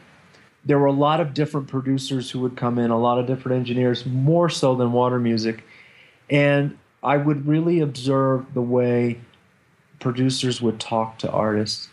there 0.66 0.80
were 0.80 0.88
a 0.88 0.92
lot 0.92 1.20
of 1.20 1.34
different 1.34 1.68
producers 1.68 2.32
who 2.32 2.40
would 2.40 2.58
come 2.58 2.80
in, 2.80 2.90
a 2.90 3.00
lot 3.00 3.20
of 3.20 3.28
different 3.28 3.60
engineers, 3.60 4.06
more 4.06 4.50
so 4.50 4.76
than 4.76 4.92
water 4.92 5.20
music. 5.20 5.64
And 6.30 6.78
I 7.04 7.18
would 7.18 7.48
really 7.48 7.80
observe 7.80 8.54
the 8.54 8.62
way 8.62 9.20
producers 10.00 10.62
would 10.62 10.80
talk 10.80 11.20
to 11.20 11.32
artists. 11.32 11.90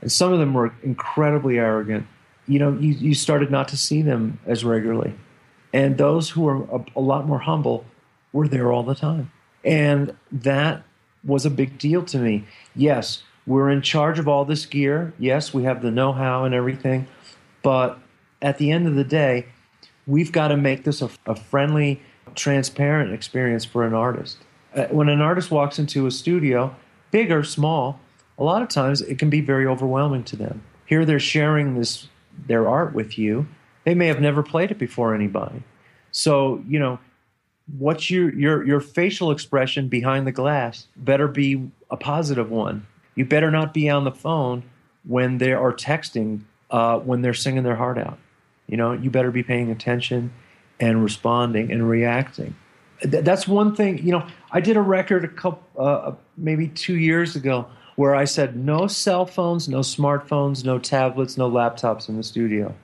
And 0.00 0.10
some 0.10 0.32
of 0.32 0.38
them 0.38 0.54
were 0.54 0.72
incredibly 0.82 1.58
arrogant. 1.58 2.06
You 2.46 2.60
know, 2.60 2.72
you, 2.72 2.92
you 2.92 3.14
started 3.14 3.50
not 3.50 3.68
to 3.68 3.76
see 3.76 4.02
them 4.02 4.38
as 4.46 4.64
regularly. 4.64 5.14
And 5.72 5.98
those 5.98 6.30
who 6.30 6.42
were 6.42 6.62
a, 6.64 6.84
a 6.96 7.00
lot 7.00 7.26
more 7.26 7.38
humble 7.40 7.84
were 8.32 8.46
there 8.46 8.70
all 8.70 8.82
the 8.82 8.94
time. 8.94 9.32
And 9.64 10.16
that 10.30 10.82
was 11.24 11.44
a 11.44 11.50
big 11.50 11.78
deal 11.78 12.04
to 12.04 12.18
me. 12.18 12.44
Yes, 12.74 13.22
we're 13.46 13.70
in 13.70 13.82
charge 13.82 14.18
of 14.18 14.28
all 14.28 14.44
this 14.44 14.66
gear. 14.66 15.12
Yes, 15.18 15.52
we 15.52 15.64
have 15.64 15.82
the 15.82 15.90
know 15.90 16.12
how 16.12 16.44
and 16.44 16.54
everything. 16.54 17.06
But 17.62 17.98
at 18.42 18.58
the 18.58 18.70
end 18.70 18.86
of 18.86 18.94
the 18.94 19.04
day, 19.04 19.46
we've 20.06 20.32
got 20.32 20.48
to 20.48 20.56
make 20.56 20.84
this 20.84 21.00
a, 21.00 21.08
a 21.26 21.34
friendly, 21.34 22.02
transparent 22.34 23.12
experience 23.12 23.64
for 23.64 23.84
an 23.86 23.94
artist. 23.94 24.38
Uh, 24.74 24.86
when 24.86 25.08
an 25.08 25.20
artist 25.20 25.50
walks 25.50 25.78
into 25.78 26.06
a 26.06 26.10
studio, 26.10 26.74
big 27.10 27.30
or 27.30 27.44
small, 27.44 28.00
a 28.38 28.44
lot 28.44 28.62
of 28.62 28.68
times 28.68 29.00
it 29.02 29.18
can 29.18 29.30
be 29.30 29.40
very 29.40 29.66
overwhelming 29.66 30.24
to 30.24 30.36
them. 30.36 30.62
Here 30.86 31.04
they're 31.04 31.20
sharing 31.20 31.78
this 31.78 32.08
their 32.46 32.68
art 32.68 32.94
with 32.94 33.18
you. 33.18 33.46
They 33.84 33.94
may 33.94 34.06
have 34.06 34.20
never 34.20 34.42
played 34.42 34.70
it 34.70 34.78
before 34.78 35.14
anybody. 35.14 35.62
So, 36.10 36.62
you 36.66 36.78
know, 36.78 36.98
what's 37.78 38.10
your 38.10 38.34
your 38.34 38.64
your 38.66 38.80
facial 38.80 39.30
expression 39.30 39.88
behind 39.88 40.26
the 40.26 40.32
glass 40.32 40.86
better 40.96 41.28
be 41.28 41.70
a 41.90 41.96
positive 41.96 42.50
one. 42.50 42.86
You 43.14 43.24
better 43.24 43.50
not 43.50 43.74
be 43.74 43.88
on 43.90 44.04
the 44.04 44.12
phone 44.12 44.62
when 45.04 45.38
they 45.38 45.52
are 45.52 45.72
texting 45.72 46.42
uh, 46.70 46.98
when 46.98 47.22
they're 47.22 47.34
singing 47.34 47.62
their 47.62 47.76
heart 47.76 47.98
out. 47.98 48.18
You 48.72 48.78
know, 48.78 48.92
you 48.92 49.10
better 49.10 49.30
be 49.30 49.42
paying 49.42 49.70
attention 49.70 50.32
and 50.80 51.02
responding 51.04 51.70
and 51.70 51.86
reacting. 51.86 52.54
That's 53.02 53.46
one 53.46 53.76
thing. 53.76 53.98
You 53.98 54.12
know, 54.12 54.26
I 54.50 54.62
did 54.62 54.78
a 54.78 54.80
record 54.80 55.26
a 55.26 55.28
couple, 55.28 55.62
uh, 55.78 56.12
maybe 56.38 56.68
two 56.68 56.96
years 56.96 57.36
ago, 57.36 57.66
where 57.96 58.14
I 58.14 58.24
said 58.24 58.56
no 58.56 58.86
cell 58.86 59.26
phones, 59.26 59.68
no 59.68 59.80
smartphones, 59.80 60.64
no 60.64 60.78
tablets, 60.78 61.36
no 61.36 61.50
laptops 61.50 62.08
in 62.08 62.16
the 62.16 62.22
studio. 62.22 62.74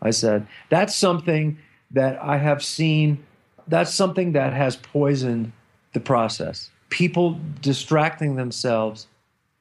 I 0.00 0.08
said 0.08 0.46
that's 0.70 0.96
something 0.96 1.58
that 1.90 2.18
I 2.22 2.38
have 2.38 2.64
seen. 2.64 3.22
That's 3.68 3.92
something 3.92 4.32
that 4.32 4.54
has 4.54 4.76
poisoned 4.76 5.52
the 5.92 6.00
process. 6.00 6.70
People 6.88 7.38
distracting 7.60 8.36
themselves 8.36 9.06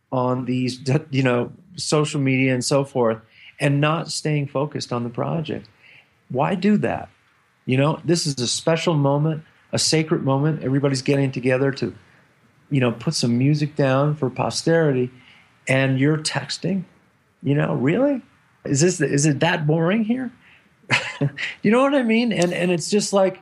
on 0.09 0.45
these, 0.45 0.79
you 1.11 1.23
know, 1.23 1.51
social 1.75 2.21
media 2.21 2.53
and 2.53 2.63
so 2.63 2.85
forth 2.85 3.19
and 3.59 3.79
not 3.81 4.11
staying 4.11 4.47
focused 4.47 4.91
on 4.91 5.03
the 5.03 5.09
project. 5.09 5.67
Why 6.29 6.55
do 6.55 6.77
that? 6.77 7.09
You 7.65 7.77
know, 7.77 7.99
this 8.03 8.27
is 8.27 8.39
a 8.39 8.47
special 8.47 8.93
moment, 8.93 9.43
a 9.71 9.79
sacred 9.79 10.23
moment. 10.23 10.63
Everybody's 10.63 11.01
getting 11.01 11.31
together 11.31 11.71
to, 11.73 11.95
you 12.69 12.79
know, 12.79 12.91
put 12.91 13.13
some 13.13 13.37
music 13.37 13.75
down 13.75 14.15
for 14.15 14.29
posterity, 14.29 15.11
and 15.67 15.99
you're 15.99 16.17
texting. 16.17 16.83
You 17.41 17.55
know, 17.55 17.73
really? 17.73 18.21
Is 18.65 18.81
this 18.81 19.01
is 19.01 19.25
it 19.25 19.39
that 19.39 19.65
boring 19.67 20.03
here? 20.03 20.31
you 21.61 21.71
know 21.71 21.81
what 21.81 21.95
I 21.95 22.03
mean? 22.03 22.31
And 22.31 22.53
and 22.53 22.71
it's 22.71 22.89
just 22.89 23.13
like 23.13 23.41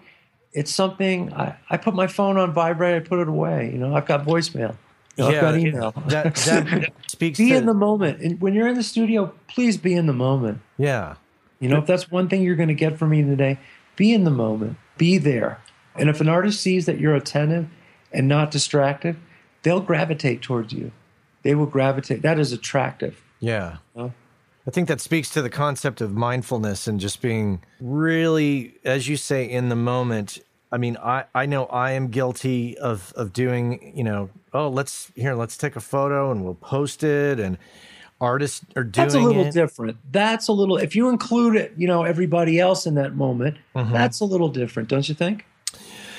it's 0.53 0.73
something 0.73 1.33
I, 1.33 1.57
I 1.69 1.77
put 1.77 1.95
my 1.95 2.07
phone 2.07 2.37
on 2.37 2.53
vibrate, 2.53 2.95
I 2.95 2.99
put 2.99 3.19
it 3.19 3.27
away. 3.27 3.71
You 3.71 3.79
know, 3.79 3.95
I've 3.95 4.05
got 4.05 4.25
voicemail. 4.25 4.75
Yeah, 5.15 5.25
I've 5.25 5.41
got 5.41 5.57
email. 5.57 5.93
That, 6.07 6.35
that 6.35 6.91
speaks. 7.07 7.39
be 7.39 7.49
to, 7.49 7.55
in 7.57 7.65
the 7.65 7.73
moment, 7.73 8.21
and 8.21 8.41
when 8.41 8.53
you're 8.53 8.67
in 8.67 8.75
the 8.75 8.83
studio, 8.83 9.33
please 9.47 9.77
be 9.77 9.93
in 9.93 10.07
the 10.07 10.13
moment. 10.13 10.61
Yeah, 10.77 11.15
you 11.59 11.69
know, 11.69 11.77
if 11.77 11.85
that's 11.85 12.11
one 12.11 12.27
thing 12.27 12.41
you're 12.41 12.55
going 12.55 12.69
to 12.69 12.75
get 12.75 12.97
from 12.97 13.11
me 13.11 13.23
today, 13.23 13.57
be 13.95 14.13
in 14.13 14.25
the 14.25 14.31
moment, 14.31 14.77
be 14.97 15.17
there. 15.17 15.61
And 15.95 16.09
if 16.09 16.19
an 16.19 16.27
artist 16.27 16.59
sees 16.59 16.85
that 16.87 16.99
you're 16.99 17.15
attentive 17.15 17.67
and 18.11 18.27
not 18.27 18.51
distracted, 18.51 19.15
they'll 19.61 19.79
gravitate 19.79 20.41
towards 20.41 20.73
you. 20.73 20.91
They 21.43 21.55
will 21.55 21.65
gravitate. 21.65 22.21
That 22.21 22.39
is 22.39 22.51
attractive. 22.51 23.23
Yeah. 23.39 23.77
You 23.95 24.01
know? 24.01 24.13
I 24.65 24.71
think 24.71 24.87
that 24.87 25.01
speaks 25.01 25.29
to 25.31 25.41
the 25.41 25.49
concept 25.49 25.99
of 25.99 26.13
mindfulness 26.13 26.87
and 26.87 26.99
just 26.99 27.21
being 27.21 27.61
really, 27.81 28.75
as 28.85 29.07
you 29.07 29.17
say, 29.17 29.49
in 29.49 29.69
the 29.69 29.75
moment 29.75 30.39
I 30.73 30.77
mean, 30.77 30.97
I, 30.97 31.25
I 31.35 31.45
know 31.45 31.65
I 31.67 31.91
am 31.91 32.07
guilty 32.07 32.77
of, 32.77 33.13
of 33.15 33.31
doing, 33.31 33.93
you 33.95 34.03
know, 34.03 34.29
oh, 34.53 34.69
let's 34.69 35.11
here, 35.15 35.35
let's 35.35 35.55
take 35.55 35.75
a 35.75 35.79
photo 35.79 36.31
and 36.31 36.43
we'll 36.43 36.55
post 36.55 37.03
it. 37.03 37.39
And 37.39 37.57
artists 38.19 38.65
are 38.75 38.83
doing 38.83 39.05
That's 39.05 39.13
a 39.13 39.19
little 39.19 39.45
it. 39.45 39.53
different. 39.53 39.97
That's 40.11 40.47
a 40.47 40.51
little, 40.51 40.77
if 40.77 40.95
you 40.95 41.09
include 41.09 41.55
it, 41.55 41.73
you 41.77 41.87
know, 41.87 42.03
everybody 42.03 42.59
else 42.59 42.87
in 42.87 42.95
that 42.95 43.15
moment, 43.15 43.57
mm-hmm. 43.75 43.93
that's 43.93 44.19
a 44.19 44.25
little 44.25 44.49
different, 44.49 44.89
don't 44.89 45.07
you 45.07 45.15
think? 45.15 45.45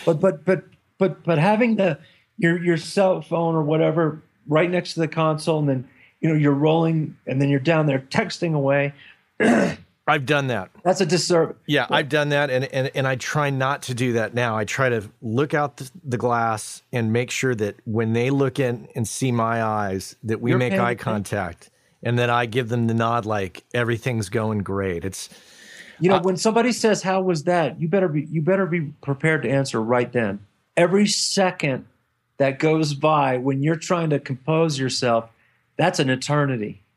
but 0.05 0.21
but 0.21 0.45
but 0.45 0.65
but 0.99 1.23
but 1.25 1.39
having 1.39 1.77
the 1.77 1.99
your 2.39 2.63
your 2.63 2.77
cell 2.77 3.21
phone 3.23 3.55
or 3.55 3.63
whatever 3.63 4.23
right 4.47 4.71
next 4.71 4.95
to 4.95 5.01
the 5.01 5.09
console, 5.09 5.59
and 5.59 5.69
then 5.69 5.89
you 6.21 6.29
know 6.29 6.35
you're 6.35 6.53
rolling, 6.53 7.17
and 7.27 7.41
then 7.41 7.49
you're 7.49 7.61
down 7.61 7.87
there 7.87 8.01
texting 8.01 8.55
away. 8.55 8.93
I've 10.07 10.27
done 10.27 10.49
that. 10.49 10.71
That's 10.83 11.01
a 11.01 11.07
disservice. 11.07 11.57
Yeah, 11.67 11.87
I've 11.91 12.11
done 12.11 12.29
that, 12.29 12.51
and, 12.51 12.65
and 12.67 12.91
and 12.95 13.07
I 13.07 13.17
try 13.17 13.49
not 13.51 13.83
to 13.85 13.95
do 13.95 14.13
that 14.15 14.35
now. 14.35 14.57
I 14.57 14.65
try 14.65 14.91
to 14.91 15.11
look 15.23 15.55
out 15.55 15.79
the, 15.79 15.91
the 16.05 16.19
glass 16.19 16.83
and 16.93 17.13
make 17.13 17.31
sure 17.31 17.55
that 17.55 17.77
when 17.87 18.13
they 18.13 18.29
look 18.31 18.59
in 18.59 18.87
and 18.95 19.09
see 19.09 19.33
my 19.33 19.63
eyes, 19.63 20.15
that 20.25 20.41
we 20.43 20.51
You're 20.51 20.59
make 20.59 20.75
eye 20.75 20.95
contact, 20.95 21.71
and 22.03 22.19
that 22.19 22.29
I 22.29 22.45
give 22.45 22.69
them 22.69 22.87
the 22.87 22.93
nod, 22.95 23.25
like 23.25 23.65
everything's 23.73 24.29
going 24.29 24.59
great. 24.59 25.07
It's 25.07 25.31
You 26.01 26.13
Uh, 26.13 26.17
know, 26.17 26.23
when 26.23 26.37
somebody 26.37 26.73
says, 26.73 27.03
"How 27.03 27.23
was 27.23 27.45
that?" 27.45 27.81
you 27.81 27.89
better 27.89 28.09
be 28.09 28.23
you 28.31 28.43
better 28.43 28.67
be 28.67 28.83
prepared 29.01 29.43
to 29.45 29.49
answer 29.49 29.81
right 29.81 30.13
then. 30.13 30.41
Every 30.77 31.07
second 31.07 31.87
that 32.37 32.59
goes 32.59 32.93
by 32.93 33.39
when 33.39 33.63
you're 33.63 33.77
trying 33.77 34.11
to 34.11 34.19
compose 34.19 34.79
yourself, 34.79 35.31
that's 35.79 35.99
an 35.99 36.11
eternity. 36.11 36.83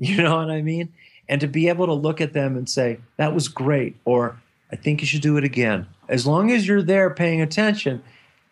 You 0.00 0.22
know 0.22 0.36
what 0.36 0.48
I 0.50 0.62
mean? 0.62 0.90
And 1.28 1.40
to 1.40 1.46
be 1.46 1.68
able 1.68 1.86
to 1.86 1.92
look 1.92 2.20
at 2.20 2.32
them 2.32 2.56
and 2.56 2.68
say, 2.68 3.00
"That 3.16 3.34
was 3.34 3.48
great," 3.48 3.96
or 4.04 4.40
"I 4.72 4.76
think 4.76 5.00
you 5.00 5.06
should 5.06 5.20
do 5.20 5.36
it 5.36 5.44
again." 5.44 5.86
As 6.08 6.26
long 6.26 6.50
as 6.50 6.66
you're 6.66 6.82
there 6.82 7.10
paying 7.10 7.42
attention, 7.42 8.02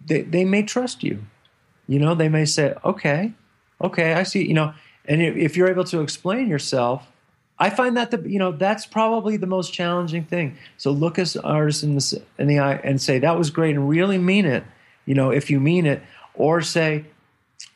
they, 0.04 0.22
they 0.22 0.44
may 0.44 0.62
trust 0.62 1.02
you. 1.02 1.24
You 1.88 1.98
know, 1.98 2.14
they 2.14 2.28
may 2.28 2.44
say, 2.44 2.74
"Okay, 2.84 3.32
okay, 3.80 4.12
I 4.14 4.24
see." 4.24 4.46
You 4.46 4.54
know, 4.54 4.74
and 5.08 5.22
if, 5.22 5.56
you're 5.56 5.68
able 5.68 5.84
to 5.84 6.00
explain 6.00 6.48
yourself, 6.48 7.06
I 7.58 7.70
find 7.70 7.96
that 7.96 8.10
the 8.10 8.28
you 8.28 8.38
know 8.38 8.52
that's 8.52 8.86
probably 8.86 9.36
the 9.36 9.46
most 9.46 9.72
challenging 9.72 10.24
thing. 10.24 10.58
So 10.76 10.90
look 10.90 11.18
us 11.18 11.36
artists 11.36 11.82
in 11.82 11.94
the 11.94 12.22
in 12.38 12.48
the 12.48 12.58
eye 12.58 12.80
and 12.84 13.00
say 13.00 13.18
that 13.20 13.38
was 13.38 13.50
great 13.50 13.74
and 13.74 13.88
really 13.88 14.18
mean 14.18 14.44
it. 14.44 14.64
You 15.06 15.14
know, 15.14 15.30
if 15.30 15.50
you 15.50 15.60
mean 15.60 15.86
it, 15.86 16.02
or 16.34 16.60
say, 16.60 17.06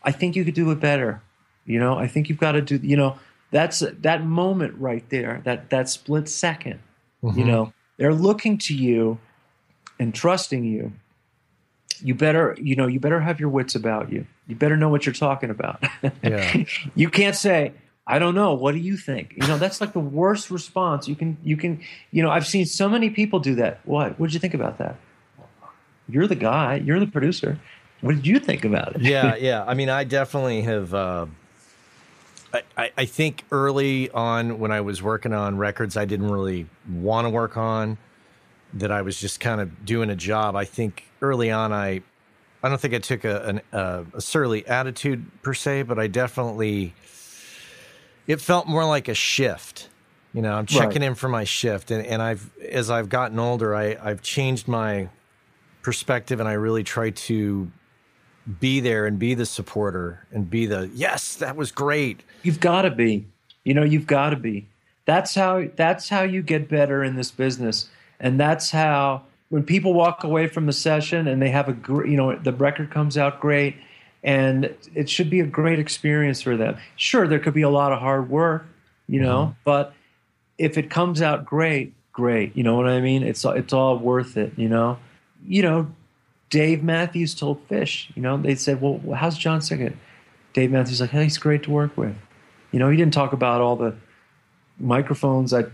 I 0.02 0.12
think 0.12 0.36
you 0.36 0.44
could 0.44 0.54
do 0.54 0.70
it 0.70 0.80
better. 0.80 1.22
You 1.64 1.78
know, 1.78 1.96
I 1.96 2.08
think 2.08 2.28
you've 2.28 2.38
got 2.38 2.52
to 2.52 2.60
do. 2.60 2.76
You 2.82 2.96
know, 2.96 3.18
that's 3.50 3.80
that 3.80 4.24
moment 4.24 4.74
right 4.78 5.08
there. 5.10 5.40
That 5.44 5.70
that 5.70 5.88
split 5.88 6.24
2nd 6.24 6.78
You 7.22 7.44
know, 7.44 7.72
they're 7.96 8.14
looking 8.14 8.58
to 8.58 8.74
you 8.74 9.18
and 9.98 10.14
trusting 10.14 10.64
you. 10.64 10.92
You 12.02 12.14
better, 12.14 12.56
you 12.58 12.76
know, 12.76 12.86
you 12.86 12.98
better 12.98 13.20
have 13.20 13.40
your 13.40 13.50
wits 13.50 13.74
about 13.74 14.10
you. 14.10 14.26
You 14.46 14.56
better 14.56 14.76
know 14.76 14.88
what 14.88 15.04
you're 15.04 15.12
talking 15.12 15.50
about. 15.50 15.84
Yeah. 16.22 16.64
you 16.94 17.10
can't 17.10 17.36
say, 17.36 17.74
I 18.06 18.18
don't 18.18 18.34
know. 18.34 18.54
What 18.54 18.72
do 18.72 18.78
you 18.78 18.96
think? 18.96 19.34
You 19.36 19.46
know, 19.46 19.58
that's 19.58 19.82
like 19.82 19.92
the 19.92 20.00
worst 20.00 20.50
response. 20.50 21.06
You 21.06 21.14
can, 21.14 21.36
you 21.44 21.58
can, 21.58 21.82
you 22.10 22.22
know, 22.22 22.30
I've 22.30 22.46
seen 22.46 22.64
so 22.64 22.88
many 22.88 23.10
people 23.10 23.38
do 23.38 23.54
that. 23.56 23.80
What? 23.84 24.18
What 24.18 24.28
did 24.28 24.34
you 24.34 24.40
think 24.40 24.54
about 24.54 24.78
that? 24.78 24.96
You're 26.08 26.26
the 26.26 26.36
guy. 26.36 26.76
You're 26.76 27.00
the 27.00 27.06
producer. 27.06 27.60
What 28.00 28.16
did 28.16 28.26
you 28.26 28.40
think 28.40 28.64
about 28.64 28.96
it? 28.96 29.02
yeah, 29.02 29.36
yeah. 29.36 29.62
I 29.66 29.74
mean, 29.74 29.90
I 29.90 30.04
definitely 30.04 30.62
have. 30.62 30.94
Uh, 30.94 31.26
I, 32.52 32.90
I, 32.96 33.04
think 33.04 33.44
early 33.52 34.10
on 34.10 34.58
when 34.58 34.72
I 34.72 34.80
was 34.80 35.02
working 35.02 35.32
on 35.32 35.56
records, 35.56 35.96
I 35.96 36.04
didn't 36.04 36.30
really 36.30 36.66
want 36.88 37.26
to 37.26 37.30
work 37.30 37.56
on. 37.56 37.98
That 38.74 38.92
I 38.92 39.02
was 39.02 39.18
just 39.18 39.40
kind 39.40 39.60
of 39.60 39.84
doing 39.84 40.10
a 40.10 40.16
job. 40.16 40.54
I 40.54 40.64
think 40.64 41.04
early 41.20 41.50
on, 41.50 41.72
I, 41.72 42.02
I 42.62 42.68
don't 42.68 42.80
think 42.80 42.94
I 42.94 42.98
took 42.98 43.24
a 43.24 43.42
an, 43.42 43.60
a, 43.72 44.04
a 44.14 44.20
surly 44.20 44.64
attitude 44.66 45.42
per 45.42 45.54
se, 45.54 45.82
but 45.82 45.98
I 45.98 46.06
definitely. 46.06 46.94
It 48.28 48.40
felt 48.40 48.68
more 48.68 48.84
like 48.84 49.08
a 49.08 49.14
shift. 49.14 49.88
You 50.32 50.42
know, 50.42 50.54
I'm 50.54 50.66
checking 50.66 51.02
in 51.02 51.16
for 51.16 51.28
my 51.28 51.42
shift, 51.42 51.90
and, 51.90 52.06
and 52.06 52.22
I've 52.22 52.48
as 52.58 52.90
I've 52.90 53.08
gotten 53.08 53.40
older, 53.40 53.74
I 53.74 53.96
I've 54.00 54.22
changed 54.22 54.68
my 54.68 55.08
perspective, 55.82 56.38
and 56.38 56.48
I 56.48 56.52
really 56.52 56.84
try 56.84 57.10
to 57.10 57.72
be 58.58 58.80
there 58.80 59.06
and 59.06 59.18
be 59.18 59.34
the 59.34 59.46
supporter 59.46 60.26
and 60.32 60.50
be 60.50 60.66
the 60.66 60.90
yes 60.94 61.36
that 61.36 61.56
was 61.56 61.70
great 61.70 62.22
You've 62.42 62.60
got 62.60 62.82
to 62.82 62.90
be. 62.90 63.26
You 63.64 63.74
know, 63.74 63.82
you've 63.82 64.06
got 64.06 64.30
to 64.30 64.36
be. 64.36 64.66
That's 65.04 65.34
how. 65.34 65.68
That's 65.76 66.08
how 66.08 66.22
you 66.22 66.42
get 66.42 66.68
better 66.68 67.02
in 67.04 67.16
this 67.16 67.30
business, 67.30 67.88
and 68.18 68.38
that's 68.38 68.70
how 68.70 69.22
when 69.48 69.64
people 69.64 69.92
walk 69.92 70.24
away 70.24 70.46
from 70.46 70.66
the 70.66 70.72
session 70.72 71.26
and 71.26 71.42
they 71.42 71.50
have 71.50 71.68
a 71.68 71.72
gr- 71.72 72.06
you 72.06 72.16
know 72.16 72.36
the 72.36 72.52
record 72.52 72.90
comes 72.90 73.18
out 73.18 73.40
great, 73.40 73.76
and 74.22 74.74
it 74.94 75.10
should 75.10 75.28
be 75.28 75.40
a 75.40 75.46
great 75.46 75.78
experience 75.78 76.40
for 76.40 76.56
them. 76.56 76.76
Sure, 76.96 77.26
there 77.26 77.38
could 77.38 77.54
be 77.54 77.62
a 77.62 77.70
lot 77.70 77.92
of 77.92 77.98
hard 77.98 78.30
work, 78.30 78.66
you 79.08 79.20
know, 79.20 79.46
mm-hmm. 79.46 79.60
but 79.64 79.92
if 80.58 80.78
it 80.78 80.90
comes 80.90 81.20
out 81.20 81.44
great, 81.44 81.92
great. 82.12 82.56
You 82.56 82.62
know 82.62 82.76
what 82.76 82.86
I 82.86 83.00
mean? 83.00 83.22
It's 83.22 83.44
it's 83.44 83.72
all 83.72 83.98
worth 83.98 84.36
it. 84.36 84.52
You 84.56 84.68
know, 84.68 84.98
you 85.46 85.62
know. 85.62 85.90
Dave 86.50 86.82
Matthews 86.82 87.34
told 87.34 87.66
Phish, 87.68 88.14
you 88.14 88.22
know, 88.22 88.36
they 88.36 88.56
said, 88.56 88.80
"Well, 88.82 89.00
how's 89.14 89.38
John 89.38 89.60
Siket?" 89.60 89.94
Dave 90.52 90.70
Matthews 90.72 91.00
like, 91.00 91.10
"Hey, 91.10 91.24
he's 91.24 91.38
great 91.38 91.62
to 91.62 91.70
work 91.70 91.96
with." 91.96 92.14
You 92.72 92.78
know, 92.80 92.90
he 92.90 92.96
didn't 92.96 93.14
talk 93.14 93.32
about 93.32 93.60
all 93.60 93.76
the 93.76 93.94
microphones 94.78 95.52
I 95.52 95.64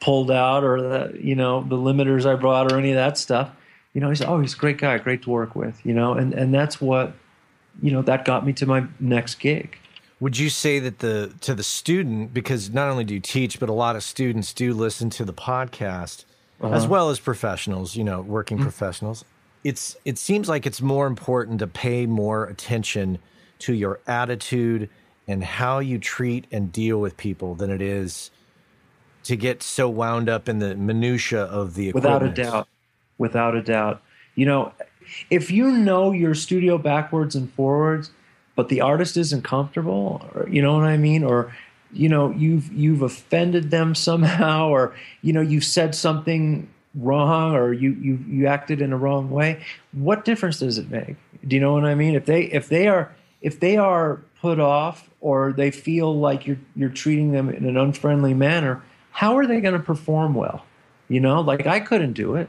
pulled 0.00 0.30
out 0.30 0.64
or 0.64 0.80
the 0.82 1.18
you 1.18 1.34
know 1.34 1.62
the 1.62 1.76
limiters 1.76 2.26
I 2.26 2.34
brought 2.34 2.70
or 2.70 2.78
any 2.78 2.90
of 2.90 2.96
that 2.96 3.16
stuff. 3.16 3.50
You 3.94 4.00
know, 4.00 4.10
he 4.10 4.16
said, 4.16 4.28
"Oh, 4.28 4.40
he's 4.40 4.54
a 4.54 4.58
great 4.58 4.78
guy, 4.78 4.98
great 4.98 5.22
to 5.22 5.30
work 5.30 5.56
with." 5.56 5.84
You 5.84 5.94
know, 5.94 6.12
and 6.12 6.34
and 6.34 6.52
that's 6.52 6.80
what 6.80 7.14
you 7.80 7.90
know 7.90 8.02
that 8.02 8.24
got 8.24 8.44
me 8.44 8.52
to 8.54 8.66
my 8.66 8.84
next 9.00 9.36
gig. 9.36 9.78
would 10.20 10.38
you 10.38 10.50
say 10.50 10.78
that 10.78 10.98
the 10.98 11.32
to 11.40 11.54
the 11.54 11.62
student 11.62 12.34
because 12.34 12.70
not 12.70 12.88
only 12.88 13.04
do 13.04 13.14
you 13.14 13.20
teach 13.20 13.58
but 13.58 13.68
a 13.68 13.72
lot 13.72 13.96
of 13.96 14.02
students 14.02 14.52
do 14.52 14.74
listen 14.74 15.08
to 15.08 15.24
the 15.24 15.32
podcast 15.32 16.24
uh-huh. 16.60 16.74
as 16.74 16.86
well 16.86 17.08
as 17.08 17.18
professionals 17.18 17.96
you 17.96 18.04
know 18.04 18.20
working 18.20 18.58
mm-hmm. 18.58 18.64
professionals 18.64 19.24
it's 19.64 19.96
it 20.04 20.18
seems 20.18 20.48
like 20.48 20.66
it's 20.66 20.80
more 20.80 21.06
important 21.06 21.58
to 21.60 21.66
pay 21.66 22.06
more 22.06 22.46
attention 22.46 23.18
to 23.60 23.72
your 23.72 24.00
attitude 24.06 24.88
and 25.28 25.44
how 25.44 25.78
you 25.78 25.98
treat 25.98 26.46
and 26.50 26.72
deal 26.72 27.00
with 27.00 27.16
people 27.16 27.54
than 27.54 27.70
it 27.70 27.80
is 27.80 28.30
to 29.24 29.36
get 29.36 29.62
so 29.62 29.88
wound 29.88 30.28
up 30.28 30.48
in 30.48 30.58
the 30.58 30.74
minutia 30.74 31.42
of 31.42 31.74
the 31.74 31.92
without 31.92 32.22
a 32.22 32.30
doubt. 32.30 32.68
Without 33.18 33.54
a 33.54 33.62
doubt. 33.62 34.02
You 34.34 34.46
know 34.46 34.72
if 35.30 35.50
you 35.50 35.70
know 35.70 36.12
your 36.12 36.34
studio 36.34 36.78
backwards 36.78 37.34
and 37.36 37.52
forwards 37.52 38.10
but 38.54 38.68
the 38.68 38.80
artist 38.80 39.16
isn't 39.16 39.42
comfortable 39.42 40.28
or 40.34 40.48
you 40.48 40.60
know 40.60 40.74
what 40.74 40.84
i 40.84 40.96
mean? 40.96 41.22
Or 41.22 41.54
you 41.92 42.08
know 42.08 42.30
you've 42.30 42.72
you've 42.72 43.02
offended 43.02 43.70
them 43.70 43.94
somehow 44.08 44.68
or 44.68 44.94
you 45.20 45.32
know 45.32 45.40
you've 45.40 45.64
said 45.64 45.94
something 45.94 46.68
wrong 46.94 47.54
or 47.54 47.72
you 47.72 47.92
you 47.92 48.18
you 48.28 48.46
acted 48.46 48.82
in 48.82 48.92
a 48.92 48.96
wrong 48.96 49.30
way 49.30 49.64
what 49.92 50.24
difference 50.24 50.58
does 50.58 50.78
it 50.78 50.90
make? 50.90 51.16
Do 51.46 51.56
you 51.56 51.60
know 51.60 51.72
what 51.72 51.84
i 51.84 51.94
mean? 51.94 52.14
If 52.14 52.26
they 52.26 52.42
if 52.44 52.68
they 52.68 52.86
are 52.88 53.14
if 53.40 53.60
they 53.60 53.76
are 53.76 54.20
put 54.40 54.60
off 54.60 55.08
or 55.20 55.52
they 55.52 55.70
feel 55.70 56.18
like 56.18 56.46
you're 56.46 56.58
you're 56.76 56.90
treating 56.90 57.32
them 57.32 57.48
in 57.48 57.64
an 57.64 57.76
unfriendly 57.76 58.34
manner 58.34 58.82
how 59.10 59.36
are 59.36 59.46
they 59.46 59.60
going 59.60 59.74
to 59.74 59.80
perform 59.80 60.34
well? 60.34 60.64
You 61.08 61.20
know 61.20 61.40
like 61.40 61.66
i 61.66 61.80
couldn't 61.80 62.12
do 62.12 62.34
it. 62.36 62.48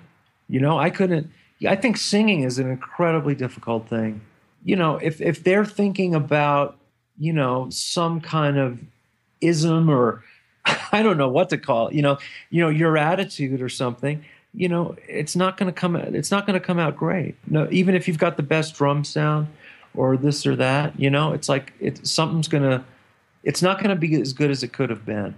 You 0.50 0.60
know 0.60 0.78
i 0.78 0.90
couldn't 0.90 1.32
i 1.68 1.76
think 1.76 1.98
singing 1.98 2.44
is 2.44 2.60
an 2.60 2.70
incredibly 2.70 3.36
difficult 3.36 3.88
thing. 3.88 4.22
You 4.64 4.76
know 4.76 4.98
if 4.98 5.22
if 5.22 5.44
they're 5.44 5.66
thinking 5.66 6.14
about 6.16 6.78
you 7.18 7.34
know 7.34 7.70
some 7.70 8.22
kind 8.22 8.58
of 8.58 8.80
ism 9.42 9.90
or 9.90 10.24
i 10.92 11.04
don't 11.04 11.18
know 11.18 11.30
what 11.30 11.50
to 11.50 11.58
call 11.58 11.90
it 11.90 11.94
you 11.94 12.02
know 12.02 12.18
you 12.50 12.62
know 12.62 12.70
your 12.70 12.98
attitude 12.98 13.62
or 13.62 13.70
something 13.70 14.24
you 14.54 14.68
know 14.70 14.96
it's 15.08 15.36
not 15.36 15.58
going 15.58 15.72
to 15.72 15.78
come 15.80 15.96
it's 15.96 16.32
not 16.32 16.46
going 16.46 16.60
to 16.60 16.66
come 16.66 16.80
out 16.80 16.96
great 16.96 17.36
no 17.48 17.68
even 17.72 17.96
if 17.96 18.08
you've 18.08 18.18
got 18.20 18.38
the 18.38 18.44
best 18.44 18.76
drum 18.76 19.04
sound 19.04 19.48
or 19.96 20.16
this 20.18 20.46
or 20.46 20.56
that 20.56 20.98
you 21.00 21.10
know 21.10 21.34
it's 21.34 21.50
like 21.50 21.74
it's 21.80 22.10
something's 22.12 22.48
going 22.48 22.64
to 22.64 22.84
it's 23.44 23.62
not 23.62 23.78
going 23.80 23.90
to 23.90 23.96
be 23.96 24.20
as 24.22 24.32
good 24.34 24.52
as 24.52 24.64
it 24.64 24.72
could 24.74 24.90
have 24.90 25.06
been 25.06 25.34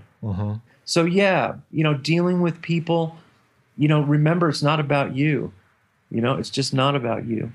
so 0.85 1.05
yeah 1.05 1.55
you 1.71 1.83
know 1.83 1.93
dealing 1.93 2.41
with 2.41 2.61
people 2.61 3.15
you 3.77 3.87
know 3.87 4.01
remember 4.01 4.49
it's 4.49 4.63
not 4.63 4.79
about 4.79 5.15
you 5.15 5.51
you 6.11 6.19
know 6.21 6.33
it's 6.35 6.49
just 6.49 6.73
not 6.73 6.95
about 6.95 7.25
you 7.25 7.51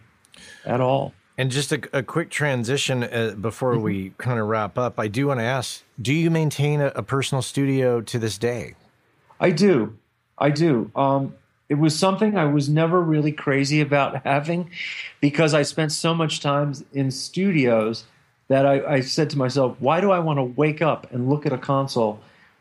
at 0.65 0.81
all 0.81 1.13
And 1.39 1.51
just 1.51 1.73
a, 1.73 1.81
a 1.93 2.03
quick 2.03 2.31
transition 2.31 3.03
uh, 3.05 3.35
before 3.41 3.75
Mm-hmm. 3.75 3.83
we 3.85 4.13
kind 4.19 4.39
of 4.39 4.47
wrap 4.47 4.77
up. 4.79 4.99
I 5.01 5.09
do 5.09 5.27
want 5.29 5.41
to 5.41 5.45
ask: 5.59 5.83
Do 6.01 6.13
you 6.13 6.31
maintain 6.31 6.81
a, 6.81 6.89
a 6.95 7.03
personal 7.03 7.43
studio 7.43 8.01
to 8.03 8.19
this 8.19 8.37
day? 8.39 8.75
I 9.41 9.51
do. 9.51 9.97
I 10.37 10.51
do. 10.51 10.91
Um, 10.95 11.35
it 11.71 11.79
was 11.79 11.97
something 11.97 12.37
I 12.37 12.47
was 12.47 12.69
never 12.69 13.01
really 13.01 13.31
crazy 13.31 13.81
about 13.81 14.23
having 14.27 14.71
because 15.21 15.55
I 15.55 15.63
spent 15.63 15.93
so 15.93 16.13
much 16.13 16.41
time 16.41 16.75
in 16.93 17.11
studios 17.13 18.05
that 18.49 18.67
I, 18.67 18.85
I 18.97 19.01
said 19.01 19.31
to 19.31 19.39
myself, 19.39 19.77
why 19.79 20.01
do 20.01 20.11
I 20.11 20.19
want 20.19 20.39
to 20.39 20.43
wake 20.43 20.83
up 20.83 21.11
and 21.13 21.31
look 21.31 21.47
at 21.47 21.53
a 21.53 21.59
console 21.59 22.21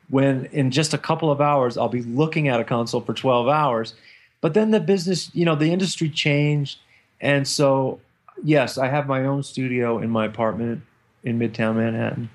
when 0.09 0.45
in 0.45 0.69
just 0.69 0.93
a 0.93 0.97
couple 0.99 1.31
of 1.31 1.41
hours 1.41 1.75
I'll 1.75 1.89
be 1.89 2.03
looking 2.03 2.47
at 2.47 2.59
a 2.59 2.63
console 2.63 3.01
for 3.01 3.15
12 3.15 3.49
hours? 3.49 3.95
But 4.41 4.53
then 4.53 4.69
the 4.69 4.79
business, 4.79 5.33
you 5.33 5.43
know, 5.43 5.55
the 5.55 5.73
industry 5.73 6.09
changed. 6.09 6.77
And 7.19 7.47
so, 7.47 7.99
yes, 8.43 8.77
I 8.77 8.89
have 8.89 9.07
my 9.07 9.25
own 9.25 9.41
studio 9.41 9.97
in 9.97 10.11
my 10.11 10.25
apartment 10.27 10.83
in 11.23 11.39
Midtown 11.39 11.77
Manhattan. 11.77 12.29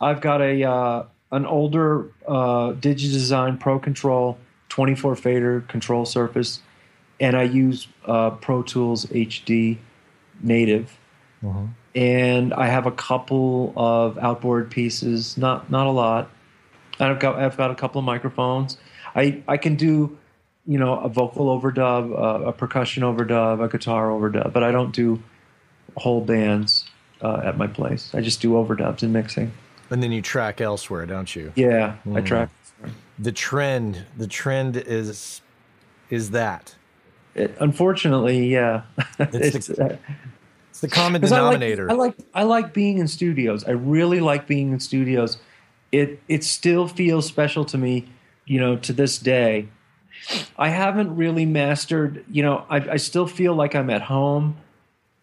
I've 0.00 0.22
got 0.22 0.40
a 0.40 0.64
uh, 0.64 1.04
an 1.30 1.44
older 1.44 2.10
uh, 2.26 2.72
DigiDesign 2.72 3.60
Pro 3.60 3.78
Control 3.78 4.38
24 4.70 5.16
fader 5.16 5.60
control 5.62 6.06
surface, 6.06 6.60
and 7.20 7.36
I 7.36 7.42
use 7.42 7.86
uh, 8.06 8.30
Pro 8.30 8.62
Tools 8.62 9.04
HD 9.06 9.76
native. 10.40 10.98
Uh-huh. 11.44 11.66
And 11.94 12.54
I 12.54 12.68
have 12.68 12.86
a 12.86 12.92
couple 12.92 13.74
of 13.76 14.16
outboard 14.18 14.70
pieces, 14.70 15.36
not 15.36 15.70
not 15.70 15.86
a 15.86 15.90
lot. 15.90 16.30
I've 16.98 17.18
got 17.18 17.36
I've 17.36 17.56
got 17.56 17.70
a 17.70 17.74
couple 17.74 17.98
of 17.98 18.04
microphones. 18.04 18.78
I 19.14 19.42
I 19.48 19.56
can 19.56 19.74
do, 19.74 20.16
you 20.66 20.78
know, 20.78 20.98
a 21.00 21.08
vocal 21.08 21.46
overdub, 21.46 22.12
uh, 22.12 22.46
a 22.46 22.52
percussion 22.52 23.02
overdub, 23.02 23.62
a 23.64 23.68
guitar 23.68 24.08
overdub, 24.08 24.52
but 24.52 24.62
I 24.62 24.70
don't 24.70 24.94
do 24.94 25.20
whole 25.96 26.20
bands 26.20 26.88
uh, 27.22 27.40
at 27.44 27.58
my 27.58 27.66
place. 27.66 28.14
I 28.14 28.20
just 28.20 28.40
do 28.40 28.52
overdubs 28.52 29.02
and 29.02 29.12
mixing. 29.12 29.52
And 29.90 30.00
then 30.00 30.12
you 30.12 30.22
track 30.22 30.60
elsewhere, 30.60 31.04
don't 31.06 31.34
you? 31.34 31.52
Yeah, 31.56 31.96
mm. 32.06 32.16
I 32.16 32.20
track. 32.20 32.50
The 33.18 33.32
trend, 33.32 34.06
the 34.16 34.26
trend 34.26 34.76
is 34.76 35.40
is 36.08 36.30
that. 36.30 36.74
It, 37.34 37.56
unfortunately, 37.60 38.48
yeah. 38.48 38.82
It's, 39.18 39.34
it's, 39.54 39.66
the, 39.68 39.84
uh, 39.84 39.96
it's 40.70 40.80
the 40.80 40.88
common 40.88 41.20
denominator. 41.20 41.90
I 41.90 41.94
like, 41.94 42.14
I 42.16 42.16
like 42.16 42.28
I 42.34 42.42
like 42.42 42.74
being 42.74 42.98
in 42.98 43.08
studios. 43.08 43.64
I 43.64 43.72
really 43.72 44.20
like 44.20 44.46
being 44.46 44.72
in 44.72 44.80
studios. 44.80 45.38
It 45.92 46.20
it 46.28 46.44
still 46.44 46.88
feels 46.88 47.26
special 47.26 47.64
to 47.66 47.78
me, 47.78 48.08
you 48.46 48.60
know, 48.60 48.76
to 48.76 48.92
this 48.92 49.18
day. 49.18 49.68
I 50.56 50.68
haven't 50.68 51.16
really 51.16 51.46
mastered, 51.46 52.24
you 52.30 52.42
know, 52.42 52.66
I, 52.68 52.76
I 52.76 52.96
still 52.96 53.26
feel 53.26 53.54
like 53.54 53.74
I'm 53.74 53.88
at 53.90 54.02
home, 54.02 54.58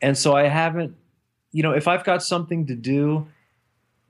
and 0.02 0.18
so 0.18 0.36
I 0.36 0.48
haven't, 0.48 0.96
you 1.52 1.62
know, 1.62 1.72
if 1.72 1.88
I've 1.88 2.04
got 2.04 2.24
something 2.24 2.66
to 2.68 2.76
do, 2.76 3.28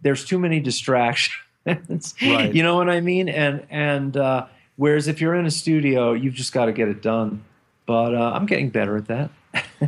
there's 0.01 0.23
too 0.23 0.39
many 0.39 0.59
distractions. 0.59 1.35
Right. 1.67 2.53
You 2.53 2.63
know 2.63 2.75
what 2.75 2.89
I 2.89 3.01
mean? 3.01 3.29
And 3.29 3.65
and 3.69 4.15
uh, 4.15 4.47
whereas 4.77 5.07
if 5.07 5.21
you're 5.21 5.35
in 5.35 5.45
a 5.45 5.51
studio, 5.51 6.13
you've 6.13 6.33
just 6.33 6.53
got 6.53 6.65
to 6.65 6.71
get 6.71 6.87
it 6.87 7.01
done. 7.01 7.43
But 7.85 8.15
uh, 8.15 8.31
I'm 8.33 8.45
getting 8.45 8.69
better 8.69 8.97
at 8.97 9.07
that. 9.07 9.31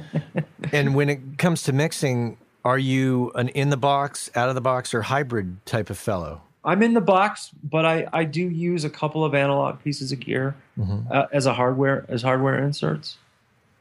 and 0.72 0.96
when 0.96 1.10
it 1.10 1.38
comes 1.38 1.64
to 1.64 1.74
mixing, 1.74 2.38
are 2.64 2.78
you 2.78 3.32
an 3.36 3.50
in 3.50 3.70
the 3.70 3.78
box, 3.78 4.30
out 4.36 4.50
of 4.50 4.56
the 4.56 4.62
box, 4.62 4.94
or 4.94 5.04
hybrid 5.04 5.66
type 5.66 5.90
of 5.90 5.98
fellow? 5.98 6.42
I'm 6.64 6.84
in 6.84 6.94
the 6.94 7.02
box, 7.02 7.52
but 7.64 7.86
I, 7.86 8.08
I 8.12 8.26
do 8.26 8.42
use 8.42 8.84
a 8.84 8.90
couple 8.90 9.24
of 9.24 9.34
analog 9.34 9.82
pieces 9.82 10.12
of 10.12 10.20
gear 10.20 10.56
mm-hmm. 10.78 11.12
uh, 11.12 11.28
as 11.32 11.46
a 11.46 11.54
hardware 11.54 12.06
as 12.10 12.22
hardware 12.22 12.62
inserts. 12.64 13.18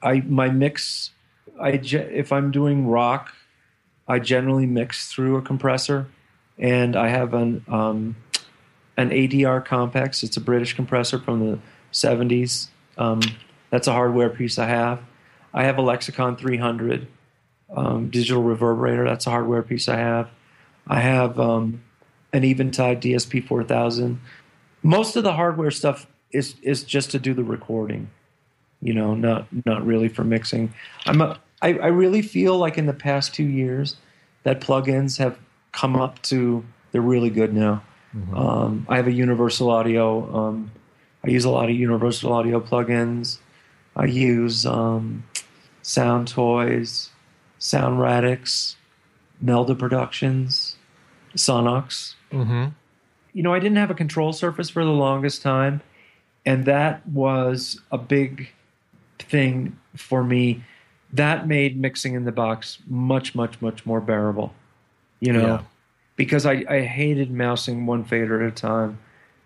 I 0.03 0.21
my 0.21 0.49
mix, 0.49 1.11
I 1.61 1.71
if 1.71 2.33
I'm 2.33 2.51
doing 2.51 2.87
rock, 2.87 3.35
I 4.07 4.21
generally 4.21 4.67
mix 4.67 5.13
through 5.13 5.37
a 5.37 5.43
compressor, 5.43 6.07
and 6.59 6.97
I 6.97 7.09
have 7.09 7.35
an 7.35 7.65
um, 7.69 8.17
an 8.97 9.11
ADR 9.11 9.65
Compex. 9.65 10.23
It's 10.23 10.37
a 10.37 10.41
British 10.41 10.75
compressor 10.75 11.19
from 11.19 11.41
the 11.41 11.59
70s. 11.93 12.69
Um, 12.97 13.21
that's 13.71 13.87
a 13.87 13.93
hardware 13.93 14.29
piece 14.29 14.59
I 14.59 14.67
have. 14.67 15.01
I 15.55 15.65
have 15.65 15.79
a 15.79 15.83
Lexicon 15.83 16.37
300 16.37 17.07
um, 17.75 18.11
digital 18.11 18.43
reverberator. 18.43 19.05
That's 19.05 19.27
a 19.27 19.31
hardware 19.31 19.63
piece 19.63 19.89
I 19.89 19.97
have. 19.97 20.29
I 20.87 21.01
have 21.01 21.39
um, 21.39 21.83
an 22.33 22.45
Eventide 22.45 23.01
DSP 23.01 23.47
4000. 23.47 24.21
Most 24.83 25.17
of 25.17 25.25
the 25.25 25.33
hardware 25.33 25.71
stuff 25.71 26.07
is 26.31 26.57
is 26.63 26.83
just 26.83 27.11
to 27.13 27.19
do 27.19 27.35
the 27.35 27.45
recording, 27.45 28.11
you 28.81 28.95
know, 28.95 29.15
not 29.15 29.47
not 29.65 29.85
really 29.85 30.09
for 30.09 30.25
mixing. 30.25 30.73
I'm 31.07 31.21
a, 31.21 31.39
I, 31.63 31.69
I 31.75 31.87
really 31.89 32.23
feel 32.23 32.57
like 32.57 32.79
in 32.79 32.87
the 32.87 32.93
past 32.93 33.35
two 33.35 33.45
years 33.45 33.97
that 34.45 34.61
plugins 34.61 35.19
have 35.19 35.39
come 35.79 35.95
up 35.95 36.21
to 36.23 36.65
they're 36.91 37.01
really 37.01 37.31
good 37.31 37.55
now. 37.55 37.83
Mm-hmm. 38.17 38.37
Um, 38.37 38.87
I 38.89 38.97
have 38.97 39.07
a 39.07 39.13
Universal 39.13 39.71
Audio. 39.71 40.37
Um, 40.37 40.73
I 41.23 41.29
use 41.29 41.45
a 41.45 41.51
lot 41.51 41.71
of 41.71 41.77
Universal 41.77 42.33
Audio 42.33 42.61
plugins. 42.61 43.39
I 43.95 44.07
use 44.07 44.67
um, 44.67 45.25
Soundtoys, 45.85 47.11
Sound 47.61 48.01
Radix, 48.01 48.77
Melda 49.41 49.77
Productions, 49.77 50.77
Sonnox. 51.37 52.15
Mm-hmm. 52.33 52.71
You 53.35 53.43
know, 53.45 53.55
I 53.55 53.61
didn't 53.61 53.77
have 53.77 53.91
a 53.91 53.95
control 53.95 54.33
surface 54.33 54.71
for 54.71 54.85
the 54.85 54.91
longest 54.91 55.43
time, 55.43 55.81
and 56.45 56.65
that 56.65 57.07
was 57.07 57.81
a 57.93 57.99
big 57.99 58.51
thing 59.21 59.79
for 59.95 60.25
me. 60.25 60.65
That 61.13 61.47
made 61.47 61.81
mixing 61.81 62.15
in 62.15 62.25
the 62.25 62.33
box 62.33 62.79
much, 62.89 63.37
much, 63.37 63.63
much 63.63 63.87
more 63.87 64.01
bearable. 64.01 64.55
You 65.21 65.33
know, 65.33 65.47
yeah. 65.47 65.63
because 66.17 66.47
I, 66.47 66.65
I 66.69 66.83
hated 66.83 67.31
mousing 67.31 67.87
one 67.87 68.05
fader 68.05 68.43
at 68.43 68.49
a 68.49 68.55
time, 68.55 68.99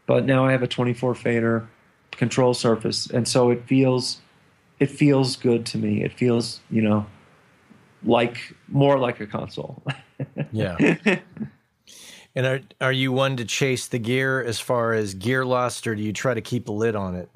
but 0.07 0.25
now 0.25 0.45
I 0.45 0.53
have 0.53 0.63
a 0.63 0.67
24 0.67 1.15
fader 1.15 1.69
control 2.11 2.55
surface, 2.55 3.09
and 3.09 3.27
so 3.27 3.51
it 3.51 3.65
feels 3.67 4.21
it 4.79 4.91
feels 4.91 5.37
good 5.37 5.65
to 5.67 5.79
me. 5.79 6.03
It 6.03 6.13
feels, 6.13 6.61
you 6.71 6.83
know, 6.83 7.07
like 8.05 8.37
more 8.69 8.99
like 8.99 9.21
a 9.21 9.27
console. 9.27 9.83
yeah. 10.53 10.97
And 12.35 12.47
are 12.47 12.61
are 12.81 12.93
you 12.93 13.13
one 13.13 13.37
to 13.37 13.45
chase 13.45 13.87
the 13.87 13.99
gear 13.99 14.43
as 14.43 14.59
far 14.59 14.95
as 14.95 15.15
gear 15.15 15.45
lust, 15.45 15.87
or 15.87 15.95
do 15.95 16.03
you 16.03 16.13
try 16.13 16.33
to 16.33 16.41
keep 16.41 16.69
a 16.69 16.73
lid 16.73 16.97
on 16.97 17.15
it? 17.15 17.29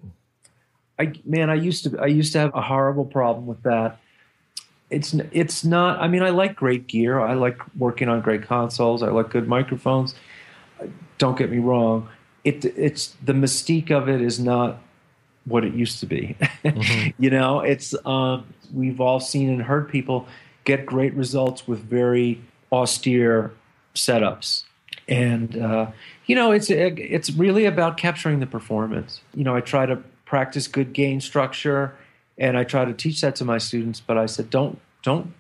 I 0.99 1.13
man, 1.25 1.51
I 1.51 1.55
used 1.55 1.85
to 1.85 1.99
I 2.01 2.07
used 2.07 2.33
to 2.33 2.39
have 2.39 2.55
a 2.55 2.63
horrible 2.63 3.05
problem 3.05 3.47
with 3.47 3.63
that. 3.65 4.01
It's 4.91 5.15
it's 5.33 5.65
not. 5.65 6.01
I 6.01 6.09
mean, 6.09 6.23
I 6.23 6.31
like 6.31 6.55
great 6.55 6.87
gear. 6.87 7.19
I 7.19 7.35
like 7.35 7.59
working 7.77 8.09
on 8.09 8.21
great 8.21 8.43
consoles. 8.43 9.03
I 9.03 9.09
like 9.09 9.31
good 9.31 9.49
microphones. 9.49 10.15
Don't 11.19 11.37
get 11.37 11.51
me 11.51 11.59
wrong. 11.59 12.09
It 12.45 12.65
it's 12.65 13.17
the 13.25 13.33
mystique 13.33 13.91
of 13.91 14.09
it 14.09 14.21
is 14.21 14.39
not 14.39 14.79
what 15.45 15.65
it 15.65 15.75
used 15.75 16.01
to 16.01 16.07
be. 16.07 16.37
Mm-hmm. 16.65 17.11
you 17.23 17.31
know, 17.31 17.61
it's 17.61 17.95
um, 18.05 18.47
we've 18.73 19.01
all 19.01 19.21
seen 19.21 19.49
and 19.49 19.63
heard 19.63 19.89
people 19.89 20.27
get 20.65 20.85
great 20.87 21.15
results 21.15 21.67
with 21.67 21.81
very 21.81 22.41
austere 22.71 23.53
setups, 23.95 24.65
and 25.09 25.57
uh, 25.57 25.87
you 26.27 26.35
know, 26.35 26.53
it's 26.53 26.71
it's 26.71 27.31
really 27.31 27.65
about 27.65 27.97
capturing 27.97 28.41
the 28.41 28.47
performance. 28.47 29.21
You 29.35 29.45
know, 29.45 29.57
I 29.57 29.61
try 29.61 29.87
to 29.87 29.97
practice 30.27 30.67
good 30.69 30.93
gain 30.93 31.21
structure, 31.21 31.97
and 32.39 32.57
I 32.57 32.65
try 32.65 32.85
to 32.85 32.93
teach 32.93 33.21
that 33.21 33.37
to 33.37 33.45
my 33.45 33.59
students. 33.59 34.01
But 34.01 34.19
I 34.19 34.27
said, 34.27 34.51
don't 34.51 34.81
don't 35.03 35.35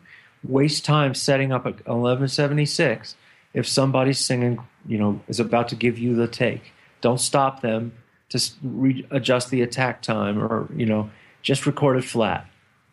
waste 0.44 0.85
time 0.85 1.14
setting 1.14 1.52
up 1.52 1.66
a 1.66 1.70
1176 1.70 3.16
if 3.55 3.66
somebody's 3.66 4.18
singing, 4.18 4.60
you 4.86 4.98
know, 4.98 5.20
is 5.28 5.40
about 5.40 5.68
to 5.68 5.77
give 5.77 5.98
you 5.98 6.14
the 6.14 6.28
take. 6.28 6.73
Don't 7.01 7.20
stop 7.20 7.62
them 7.62 7.93
to 8.31 8.51
re- 8.62 9.06
adjust 9.10 9.51
the 9.51 9.62
attack 9.62 10.02
time 10.02 10.43
or 10.43 10.68
you 10.74 10.86
know 10.86 11.10
just 11.43 11.66
record 11.66 11.97
it 11.97 12.05
flat 12.05 12.47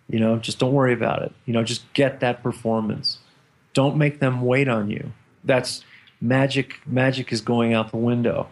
you 0.09 0.19
know 0.19 0.38
just 0.38 0.59
don't 0.59 0.73
worry 0.73 0.93
about 0.93 1.21
it 1.21 1.31
you 1.45 1.53
know 1.53 1.63
just 1.63 1.91
get 1.93 2.19
that 2.19 2.43
performance 2.43 3.19
don't 3.73 3.97
make 3.97 4.19
them 4.19 4.41
wait 4.41 4.67
on 4.67 4.89
you 4.89 5.11
that's 5.43 5.84
magic 6.21 6.80
magic 6.85 7.31
is 7.31 7.41
going 7.41 7.73
out 7.73 7.91
the 7.91 7.97
window 7.97 8.47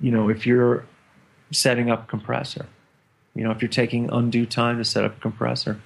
you 0.00 0.10
know 0.10 0.28
if 0.28 0.46
you're 0.46 0.86
setting 1.50 1.90
up 1.90 2.06
compressor 2.06 2.66
you 3.34 3.44
know 3.44 3.50
if 3.50 3.62
you're 3.62 3.68
taking 3.68 4.10
undue 4.10 4.46
time 4.46 4.78
to 4.78 4.84
set 4.84 5.04
up 5.04 5.16
a 5.16 5.20
compressor 5.20 5.80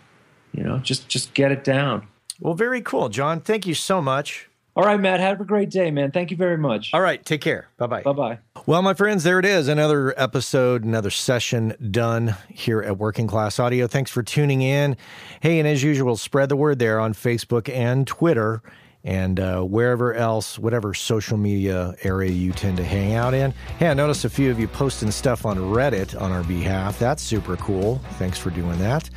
you 0.53 0.63
know 0.63 0.79
just 0.79 1.09
just 1.09 1.35
get 1.35 1.53
it 1.53 1.65
down 1.65 2.07
well 2.41 2.55
very 2.55 2.81
cool 2.81 3.09
john 3.09 3.41
thank 3.41 3.67
you 3.67 3.75
so 3.75 4.01
much 4.01 4.49
all 4.77 4.85
right, 4.85 4.99
Matt. 4.99 5.21
Have 5.21 5.41
a 5.41 5.45
great 5.45 5.71
day, 5.71 5.93
man. 5.93 6.11
Thank 6.11 6.33
you 6.33 6.37
very 6.37 6.59
much. 6.59 6.93
All 6.93 7.01
right. 7.01 7.25
Take 7.25 7.41
care. 7.41 7.69
Bye 7.77 7.87
bye. 7.87 8.03
Bye 8.03 8.13
bye. 8.13 8.39
Well, 8.67 8.83
my 8.83 8.93
friends, 8.93 9.23
there 9.23 9.39
it 9.39 9.45
is. 9.45 9.69
Another 9.69 10.13
episode, 10.21 10.83
another 10.83 11.11
session 11.11 11.77
done 11.93 12.35
here 12.49 12.83
at 12.83 12.99
Working 12.99 13.29
Class 13.29 13.61
Audio. 13.61 13.87
Thanks 13.87 14.11
for 14.11 14.25
tuning 14.25 14.63
in. 14.63 14.97
Hey, 15.41 15.61
and 15.61 15.69
as 15.69 15.85
usual, 15.85 16.17
spread 16.17 16.49
the 16.49 16.57
word 16.57 16.81
there 16.81 16.99
on 16.99 17.15
Facebook 17.15 17.73
and 17.73 18.05
Twitter 18.05 18.63
and 19.05 19.39
uh, 19.39 19.61
wherever 19.61 20.15
else, 20.15 20.59
whatever 20.59 20.95
social 20.95 21.37
media 21.37 21.95
area 22.03 22.31
you 22.31 22.53
tend 22.53 22.79
to 22.79 22.85
hang 22.85 23.15
out 23.15 23.35
in. 23.35 23.53
Hey, 23.79 23.89
I 23.89 23.95
noticed 23.95 24.25
a 24.25 24.31
few 24.31 24.51
of 24.51 24.59
you 24.59 24.67
posting 24.67 25.11
stuff 25.11 25.45
on 25.45 25.59
Reddit 25.59 26.21
on 26.21 26.33
our 26.33 26.43
behalf. 26.43 26.99
That's 26.99 27.23
super 27.23 27.57
cool. 27.57 28.01
Thanks 28.13 28.39
for 28.39 28.51
doing 28.51 28.79
that. 28.79 29.09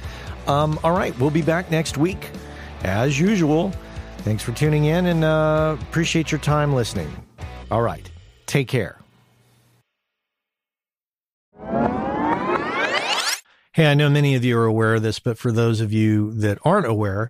Um, 0.45 0.79
all 0.83 0.91
right. 0.91 1.17
We'll 1.19 1.31
be 1.31 1.41
back 1.41 1.71
next 1.71 1.97
week 1.97 2.29
as 2.83 3.19
usual. 3.19 3.73
Thanks 4.19 4.43
for 4.43 4.51
tuning 4.51 4.85
in 4.85 5.05
and 5.05 5.23
uh, 5.23 5.77
appreciate 5.79 6.31
your 6.31 6.39
time 6.39 6.73
listening. 6.73 7.09
All 7.71 7.81
right. 7.81 8.09
Take 8.45 8.67
care. 8.67 8.99
Hey, 13.71 13.85
I 13.85 13.93
know 13.93 14.09
many 14.09 14.33
of 14.33 14.43
you 14.43 14.57
are 14.57 14.65
aware 14.65 14.95
of 14.95 15.03
this, 15.03 15.19
but 15.19 15.37
for 15.37 15.51
those 15.51 15.81
of 15.81 15.93
you 15.93 16.33
that 16.33 16.57
aren't 16.65 16.87
aware, 16.87 17.29